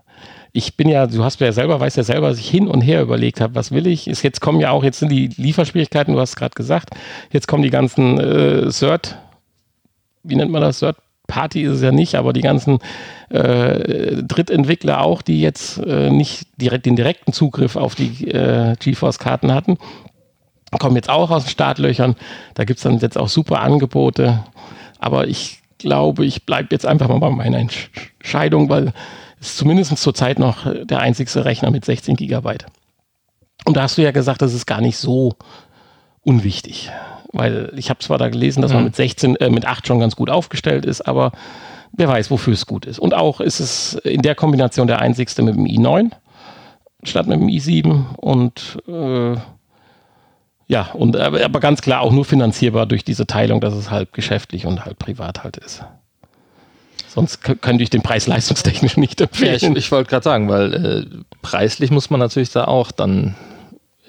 Ich 0.54 0.78
bin 0.78 0.90
ja, 0.90 1.08
du 1.08 1.24
hast 1.24 1.42
ja 1.42 1.52
selber, 1.52 1.80
weißt 1.80 1.98
ja 1.98 2.04
selber, 2.04 2.30
dass 2.30 2.40
ich 2.40 2.50
hin 2.50 2.68
und 2.68 2.82
her 2.82 3.02
überlegt 3.02 3.42
habe, 3.42 3.56
was 3.56 3.72
will 3.72 3.88
ich? 3.88 4.08
Ist, 4.08 4.22
jetzt 4.22 4.42
kommen 4.42 4.60
ja 4.60 4.70
auch, 4.70 4.84
jetzt 4.84 5.00
sind 5.00 5.12
die 5.12 5.28
Lieferschwierigkeiten, 5.28 6.14
du 6.14 6.20
hast 6.20 6.36
gerade 6.36 6.54
gesagt, 6.54 6.92
jetzt 7.32 7.48
kommen 7.48 7.64
die 7.64 7.70
ganzen 7.72 8.20
äh, 8.20 8.72
Cert, 8.72 9.18
wie 10.24 10.36
nennt 10.36 10.52
man 10.52 10.62
das, 10.62 10.80
Cert 10.80 10.98
Party 11.28 11.64
ist 11.64 11.74
es 11.74 11.82
ja 11.82 11.92
nicht, 11.92 12.16
aber 12.16 12.34
die 12.34 12.42
ganzen 12.42 12.80
äh, 13.30 14.24
Drittentwickler 14.24 15.02
auch, 15.02 15.22
die 15.22 15.42
jetzt 15.42 15.78
äh, 15.78 16.10
nicht 16.10 16.48
direkt 16.58 16.86
den 16.86 16.96
direkten 16.96 17.34
Zugriff 17.34 17.76
auf 17.76 17.96
die 17.96 18.28
äh, 18.28 18.76
GeForce-Karten 18.80 19.54
hatten, 19.54 19.78
kommen 20.78 20.96
jetzt 20.96 21.10
auch 21.10 21.32
aus 21.32 21.46
den 21.46 21.50
Startlöchern. 21.50 22.16
Da 22.54 22.64
gibt 22.64 22.78
es 22.78 22.84
dann 22.84 23.00
jetzt 23.00 23.18
auch 23.18 23.30
super 23.30 23.62
Angebote. 23.62 24.44
Aber 25.00 25.28
ich 25.28 25.62
glaube, 25.78 26.26
ich 26.26 26.46
bleibe 26.46 26.70
jetzt 26.72 26.86
einfach 26.86 27.08
mal 27.08 27.20
bei 27.20 27.30
meiner 27.30 27.58
Entscheidung, 27.58 28.70
weil 28.70 28.94
es 29.40 29.56
zumindest 29.56 29.98
zurzeit 29.98 30.38
noch 30.38 30.68
der 30.86 31.00
einzigste 31.00 31.46
Rechner 31.46 31.72
mit 31.72 31.86
16 31.86 32.16
Gigabyte. 32.16 32.66
Und 33.66 33.78
da 33.78 33.84
hast 33.84 33.98
du 33.98 34.04
ja 34.04 34.12
gesagt, 34.12 34.42
das 34.42 34.54
ist 34.54 34.66
gar 34.66 34.82
nicht 34.82 34.98
so 34.98 35.36
unwichtig. 36.22 36.92
Weil 37.32 37.72
ich 37.76 37.90
habe 37.90 38.00
zwar 38.00 38.18
da 38.18 38.30
gelesen, 38.30 38.62
dass 38.62 38.74
man 38.74 38.82
mhm. 38.82 38.88
mit 38.88 38.96
16, 38.96 39.36
äh, 39.38 39.50
mit 39.50 39.66
8 39.66 39.88
schon 39.88 40.00
ganz 40.00 40.16
gut 40.16 40.30
aufgestellt 40.30 40.86
ist, 40.86 41.02
aber 41.02 41.32
wer 41.94 42.08
weiß, 42.08 42.32
wofür 42.32 42.54
es 42.54 42.66
gut 42.66 42.86
ist. 42.86 43.00
Und 43.00 43.14
auch 43.14 43.42
ist 43.42 43.60
es 43.60 43.94
in 43.96 44.22
der 44.22 44.36
Kombination 44.36 44.88
der 44.88 45.00
einzigste 45.00 45.42
mit 45.42 45.56
dem 45.56 45.66
i9 45.66 46.12
statt 47.04 47.28
mit 47.28 47.40
dem 47.40 47.48
i7 47.48 48.16
und 48.18 48.78
äh, 48.88 49.38
ja, 50.68 50.92
und 50.94 51.16
aber 51.18 51.60
ganz 51.60 51.82
klar 51.82 52.02
auch 52.02 52.12
nur 52.12 52.26
finanzierbar 52.26 52.86
durch 52.86 53.04
diese 53.04 53.26
Teilung, 53.26 53.60
dass 53.60 53.74
es 53.74 53.90
halb 53.90 54.14
geschäftlich 54.14 54.66
und 54.68 54.86
halb 54.86 55.00
privat 55.00 55.44
halt 55.44 55.58
ist. 55.58 55.84
Sonst 57.08 57.42
könnte 57.42 57.82
ich 57.82 57.90
den 57.90 58.04
Preis 58.04 58.28
leistungstechnisch 58.28 58.96
nicht 58.96 59.20
empfehlen. 59.20 59.58
Ja, 59.60 59.70
ich, 59.70 59.78
ich 59.78 59.92
wollte 59.92 60.12
gerade 60.12 60.24
sagen, 60.24 60.48
weil 60.48 60.74
äh, 60.74 61.06
preislich 61.42 61.90
muss 61.90 62.12
man 62.12 62.20
natürlich 62.20 62.52
da 62.52 62.66
auch 62.66 62.92
dann 62.92 63.36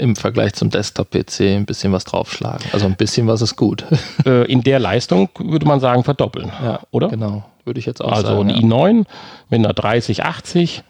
im 0.01 0.17
Vergleich 0.17 0.55
zum 0.55 0.71
Desktop-PC 0.71 1.41
ein 1.41 1.67
bisschen 1.67 1.93
was 1.93 2.05
draufschlagen. 2.05 2.67
Also 2.73 2.87
ein 2.87 2.97
bisschen 2.97 3.27
was 3.27 3.43
ist 3.43 3.57
gut. 3.57 3.85
Äh, 4.27 4.45
in 4.53 4.63
der 4.63 4.79
Leistung 4.79 5.31
würde 5.39 5.65
man 5.67 5.81
sagen 5.81 6.05
verdoppeln, 6.05 6.53
ja, 6.63 6.81
oder? 6.91 7.09
Genau, 7.09 7.43
würde 7.65 7.81
ich 7.81 7.87
jetzt 7.87 8.03
auch 8.05 8.13
also 8.13 8.23
sagen. 8.29 8.51
Also 8.51 8.59
ein 8.59 8.71
ja. 8.71 8.77
i9 8.77 9.05
mit 9.49 9.59
einer 9.61 9.73
3080 9.73 10.83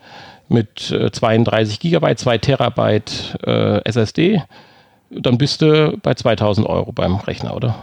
mit 0.49 0.81
32 1.13 1.79
GB, 1.79 2.17
2 2.17 2.39
Terabyte 2.39 3.39
äh, 3.47 3.85
SSD, 3.85 4.43
dann 5.11 5.39
bist 5.39 5.63
du 5.63 5.97
bei 6.03 6.15
2000 6.15 6.67
Euro 6.67 6.91
beim 6.91 7.17
Rechner, 7.17 7.55
oder? 7.55 7.77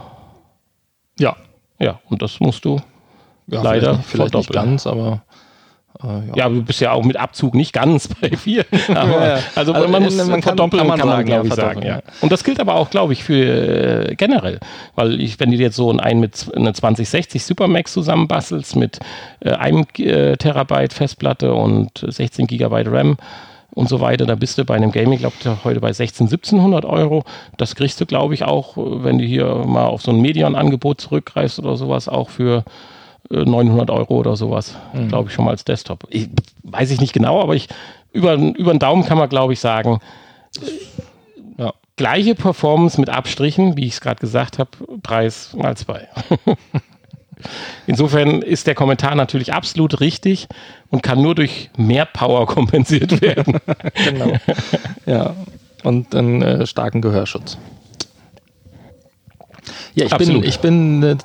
Ja. 1.18 1.36
Ja, 1.78 2.00
und 2.10 2.20
das 2.20 2.40
musst 2.40 2.64
du 2.64 2.80
ja, 3.46 3.62
leider 3.62 3.94
vielleicht, 3.94 4.32
vielleicht 4.32 4.34
nicht 4.34 4.52
ganz, 4.52 4.86
aber 4.86 5.22
äh, 6.02 6.06
ja. 6.06 6.36
ja. 6.36 6.48
du 6.48 6.62
bist 6.62 6.80
ja 6.80 6.92
auch 6.92 7.04
mit 7.04 7.16
Abzug 7.16 7.54
nicht 7.54 7.72
ganz 7.72 8.08
bei 8.20 8.30
vier. 8.36 8.64
Aber, 8.88 9.40
also, 9.54 9.72
also, 9.72 9.88
man 9.88 10.02
muss 10.02 10.16
man 10.16 10.42
verdoppeln, 10.42 10.80
kann 10.80 10.88
man, 10.88 10.98
kann 10.98 11.08
man 11.08 11.24
glaube 11.24 11.48
ich, 11.48 11.54
sagen. 11.54 11.82
Ja. 11.82 12.00
Und 12.20 12.30
das 12.32 12.44
gilt 12.44 12.60
aber 12.60 12.74
auch, 12.74 12.90
glaube 12.90 13.12
ich, 13.12 13.24
für 13.24 14.10
äh, 14.10 14.14
generell. 14.14 14.60
Weil 14.94 15.20
ich, 15.20 15.40
wenn 15.40 15.50
du 15.50 15.56
jetzt 15.56 15.76
so 15.76 15.90
ein 15.96 16.20
mit 16.20 16.50
einer 16.54 16.74
2060 16.74 17.44
Supermax 17.44 17.92
zusammenbastelst 17.92 18.76
mit 18.76 18.98
äh, 19.40 19.50
einem 19.52 19.86
äh, 19.98 20.36
Terabyte 20.36 20.92
Festplatte 20.92 21.52
und 21.54 22.04
16 22.06 22.46
Gigabyte 22.46 22.90
RAM, 22.90 23.16
und 23.78 23.88
so 23.88 24.00
weiter. 24.00 24.26
Da 24.26 24.34
bist 24.34 24.58
du 24.58 24.64
bei 24.64 24.74
einem 24.74 24.90
Gaming, 24.90 25.20
glaube 25.20 25.36
ich, 25.38 25.64
heute 25.64 25.80
bei 25.80 25.92
16, 25.92 26.26
1700 26.26 26.84
Euro. 26.84 27.24
Das 27.58 27.76
kriegst 27.76 28.00
du, 28.00 28.06
glaube 28.06 28.34
ich, 28.34 28.42
auch, 28.42 28.72
wenn 28.76 29.18
du 29.18 29.24
hier 29.24 29.46
mal 29.66 29.86
auf 29.86 30.02
so 30.02 30.10
ein 30.10 30.20
Medion-Angebot 30.20 31.00
zurückgreifst 31.00 31.60
oder 31.60 31.76
sowas, 31.76 32.08
auch 32.08 32.28
für 32.28 32.64
900 33.30 33.88
äh, 33.88 33.92
Euro 33.92 34.16
oder 34.16 34.36
sowas, 34.36 34.76
mhm. 34.92 35.08
glaube 35.08 35.28
ich, 35.28 35.34
schon 35.34 35.44
mal 35.44 35.52
als 35.52 35.64
Desktop. 35.64 36.06
Ich, 36.10 36.28
weiß 36.62 36.90
ich 36.90 37.00
nicht 37.00 37.12
genau, 37.12 37.40
aber 37.40 37.54
ich 37.54 37.68
über, 38.12 38.34
über 38.34 38.72
den 38.72 38.78
Daumen 38.78 39.04
kann 39.04 39.18
man, 39.18 39.28
glaube 39.28 39.52
ich, 39.52 39.60
sagen, 39.60 40.00
ja, 41.58 41.72
gleiche 41.96 42.34
Performance 42.34 42.98
mit 42.98 43.10
Abstrichen, 43.10 43.76
wie 43.76 43.86
ich 43.86 43.94
es 43.94 44.00
gerade 44.00 44.20
gesagt 44.20 44.58
habe, 44.58 44.70
Preis 45.02 45.54
mal 45.54 45.76
zwei. 45.76 46.08
Insofern 47.86 48.42
ist 48.42 48.66
der 48.66 48.74
Kommentar 48.74 49.14
natürlich 49.14 49.52
absolut 49.52 50.00
richtig 50.00 50.48
und 50.90 51.02
kann 51.02 51.22
nur 51.22 51.34
durch 51.34 51.70
mehr 51.76 52.04
Power 52.04 52.46
kompensiert 52.54 53.20
werden. 53.20 53.60
genau. 53.94 54.32
Ja, 55.06 55.34
und 55.84 56.14
einen 56.14 56.42
äh, 56.42 56.66
starken 56.66 57.00
Gehörschutz. 57.00 57.56
Ja, 59.94 60.04
ich 60.04 60.12
absolut. 60.12 60.42
bin, 60.42 60.48
ich 60.48 60.58
bin 60.58 61.02
äh, 61.02 61.16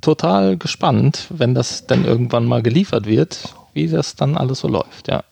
total 0.00 0.56
gespannt, 0.56 1.26
wenn 1.30 1.54
das 1.54 1.86
dann 1.86 2.04
irgendwann 2.04 2.46
mal 2.46 2.62
geliefert 2.62 3.06
wird, 3.06 3.54
wie 3.72 3.88
das 3.88 4.16
dann 4.16 4.36
alles 4.36 4.60
so 4.60 4.68
läuft. 4.68 5.08
Ja, 5.08 5.24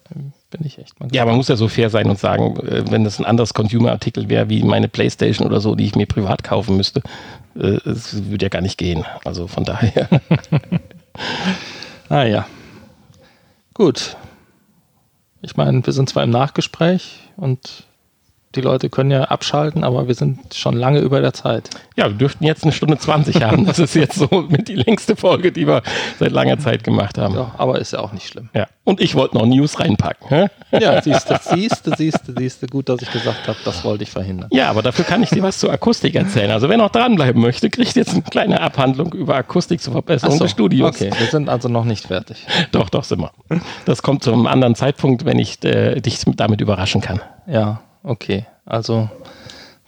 bin 0.50 0.66
ich 0.66 0.78
echt 0.78 1.00
mal 1.00 1.06
gespannt. 1.06 1.14
Ja, 1.14 1.24
man 1.24 1.36
muss 1.36 1.48
ja 1.48 1.56
so 1.56 1.68
fair 1.68 1.90
sein 1.90 2.08
und 2.08 2.18
sagen, 2.18 2.56
äh, 2.58 2.90
wenn 2.90 3.04
das 3.04 3.18
ein 3.18 3.24
anderes 3.24 3.54
Consumer-Artikel 3.54 4.28
wäre, 4.28 4.48
wie 4.48 4.62
meine 4.62 4.88
Playstation 4.88 5.46
oder 5.46 5.60
so, 5.60 5.74
die 5.74 5.86
ich 5.86 5.96
mir 5.96 6.06
privat 6.06 6.44
kaufen 6.44 6.76
müsste, 6.76 7.02
äh, 7.56 7.78
es 7.88 8.30
würde 8.30 8.44
ja 8.44 8.48
gar 8.48 8.62
nicht 8.62 8.78
gehen. 8.78 9.04
Also 9.24 9.46
von 9.46 9.64
daher. 9.64 10.08
ah 12.08 12.24
ja. 12.24 12.46
Gut. 13.74 14.16
Ich 15.40 15.56
meine, 15.56 15.84
wir 15.84 15.92
sind 15.92 16.08
zwar 16.08 16.22
im 16.22 16.30
Nachgespräch 16.30 17.20
und 17.36 17.84
die 18.54 18.60
Leute 18.60 18.90
können 18.90 19.10
ja 19.10 19.24
abschalten, 19.24 19.84
aber 19.84 20.08
wir 20.08 20.14
sind 20.14 20.54
schon 20.54 20.76
lange 20.76 21.00
über 21.00 21.20
der 21.20 21.32
Zeit. 21.32 21.70
Ja, 21.96 22.08
wir 22.08 22.16
dürften 22.16 22.44
jetzt 22.44 22.64
eine 22.64 22.72
Stunde 22.72 22.98
20 22.98 23.42
haben. 23.42 23.66
Das 23.66 23.78
ist 23.78 23.94
jetzt 23.94 24.16
so 24.16 24.46
mit 24.48 24.68
die 24.68 24.74
längste 24.74 25.16
Folge, 25.16 25.52
die 25.52 25.66
wir 25.66 25.82
seit 26.18 26.32
langer 26.32 26.58
Zeit 26.58 26.84
gemacht 26.84 27.18
haben. 27.18 27.34
Ja, 27.34 27.54
aber 27.56 27.78
ist 27.78 27.92
ja 27.92 28.00
auch 28.00 28.12
nicht 28.12 28.28
schlimm. 28.28 28.50
Ja. 28.54 28.66
Und 28.84 29.00
ich 29.00 29.14
wollte 29.14 29.36
noch 29.36 29.46
News 29.46 29.78
reinpacken. 29.78 30.28
Hä? 30.28 30.46
Ja, 30.72 31.00
siehst 31.00 31.30
du, 31.30 31.38
siehst 31.40 31.86
du, 31.86 31.92
siehst 31.96 32.20
du, 32.26 32.34
siehst 32.36 32.62
du. 32.62 32.66
Gut, 32.66 32.88
dass 32.88 33.00
ich 33.00 33.10
gesagt 33.10 33.46
habe, 33.46 33.58
das 33.64 33.84
wollte 33.84 34.02
ich 34.02 34.10
verhindern. 34.10 34.48
Ja, 34.52 34.70
aber 34.70 34.82
dafür 34.82 35.04
kann 35.04 35.22
ich 35.22 35.30
dir 35.30 35.42
was 35.42 35.58
zur 35.58 35.72
Akustik 35.72 36.14
erzählen. 36.14 36.50
Also 36.50 36.68
wer 36.68 36.76
noch 36.76 36.90
dranbleiben 36.90 37.40
möchte, 37.40 37.70
kriegt 37.70 37.94
jetzt 37.94 38.12
eine 38.12 38.22
kleine 38.22 38.60
Abhandlung 38.60 39.12
über 39.12 39.36
Akustik 39.36 39.80
zur 39.80 39.92
Verbesserung 39.92 40.36
so, 40.36 40.44
des 40.44 40.50
Studios. 40.50 40.96
Okay, 40.96 41.10
wir 41.16 41.26
sind 41.28 41.48
also 41.48 41.68
noch 41.68 41.84
nicht 41.84 42.06
fertig. 42.06 42.46
Doch, 42.72 42.90
doch 42.90 43.04
sind 43.04 43.20
wir. 43.20 43.30
Das 43.84 44.02
kommt 44.02 44.24
zu 44.24 44.32
einem 44.32 44.46
anderen 44.46 44.74
Zeitpunkt, 44.74 45.24
wenn 45.24 45.38
ich 45.38 45.62
äh, 45.64 46.00
dich 46.00 46.20
damit 46.36 46.60
überraschen 46.60 47.00
kann. 47.00 47.20
Ja, 47.46 47.80
okay. 48.02 48.46
Also 48.64 49.08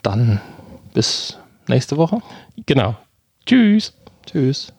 dann 0.01 0.41
bis 0.93 1.37
nächste 1.67 1.97
Woche. 1.97 2.21
Genau. 2.65 2.95
Tschüss. 3.45 3.93
Tschüss. 4.25 4.74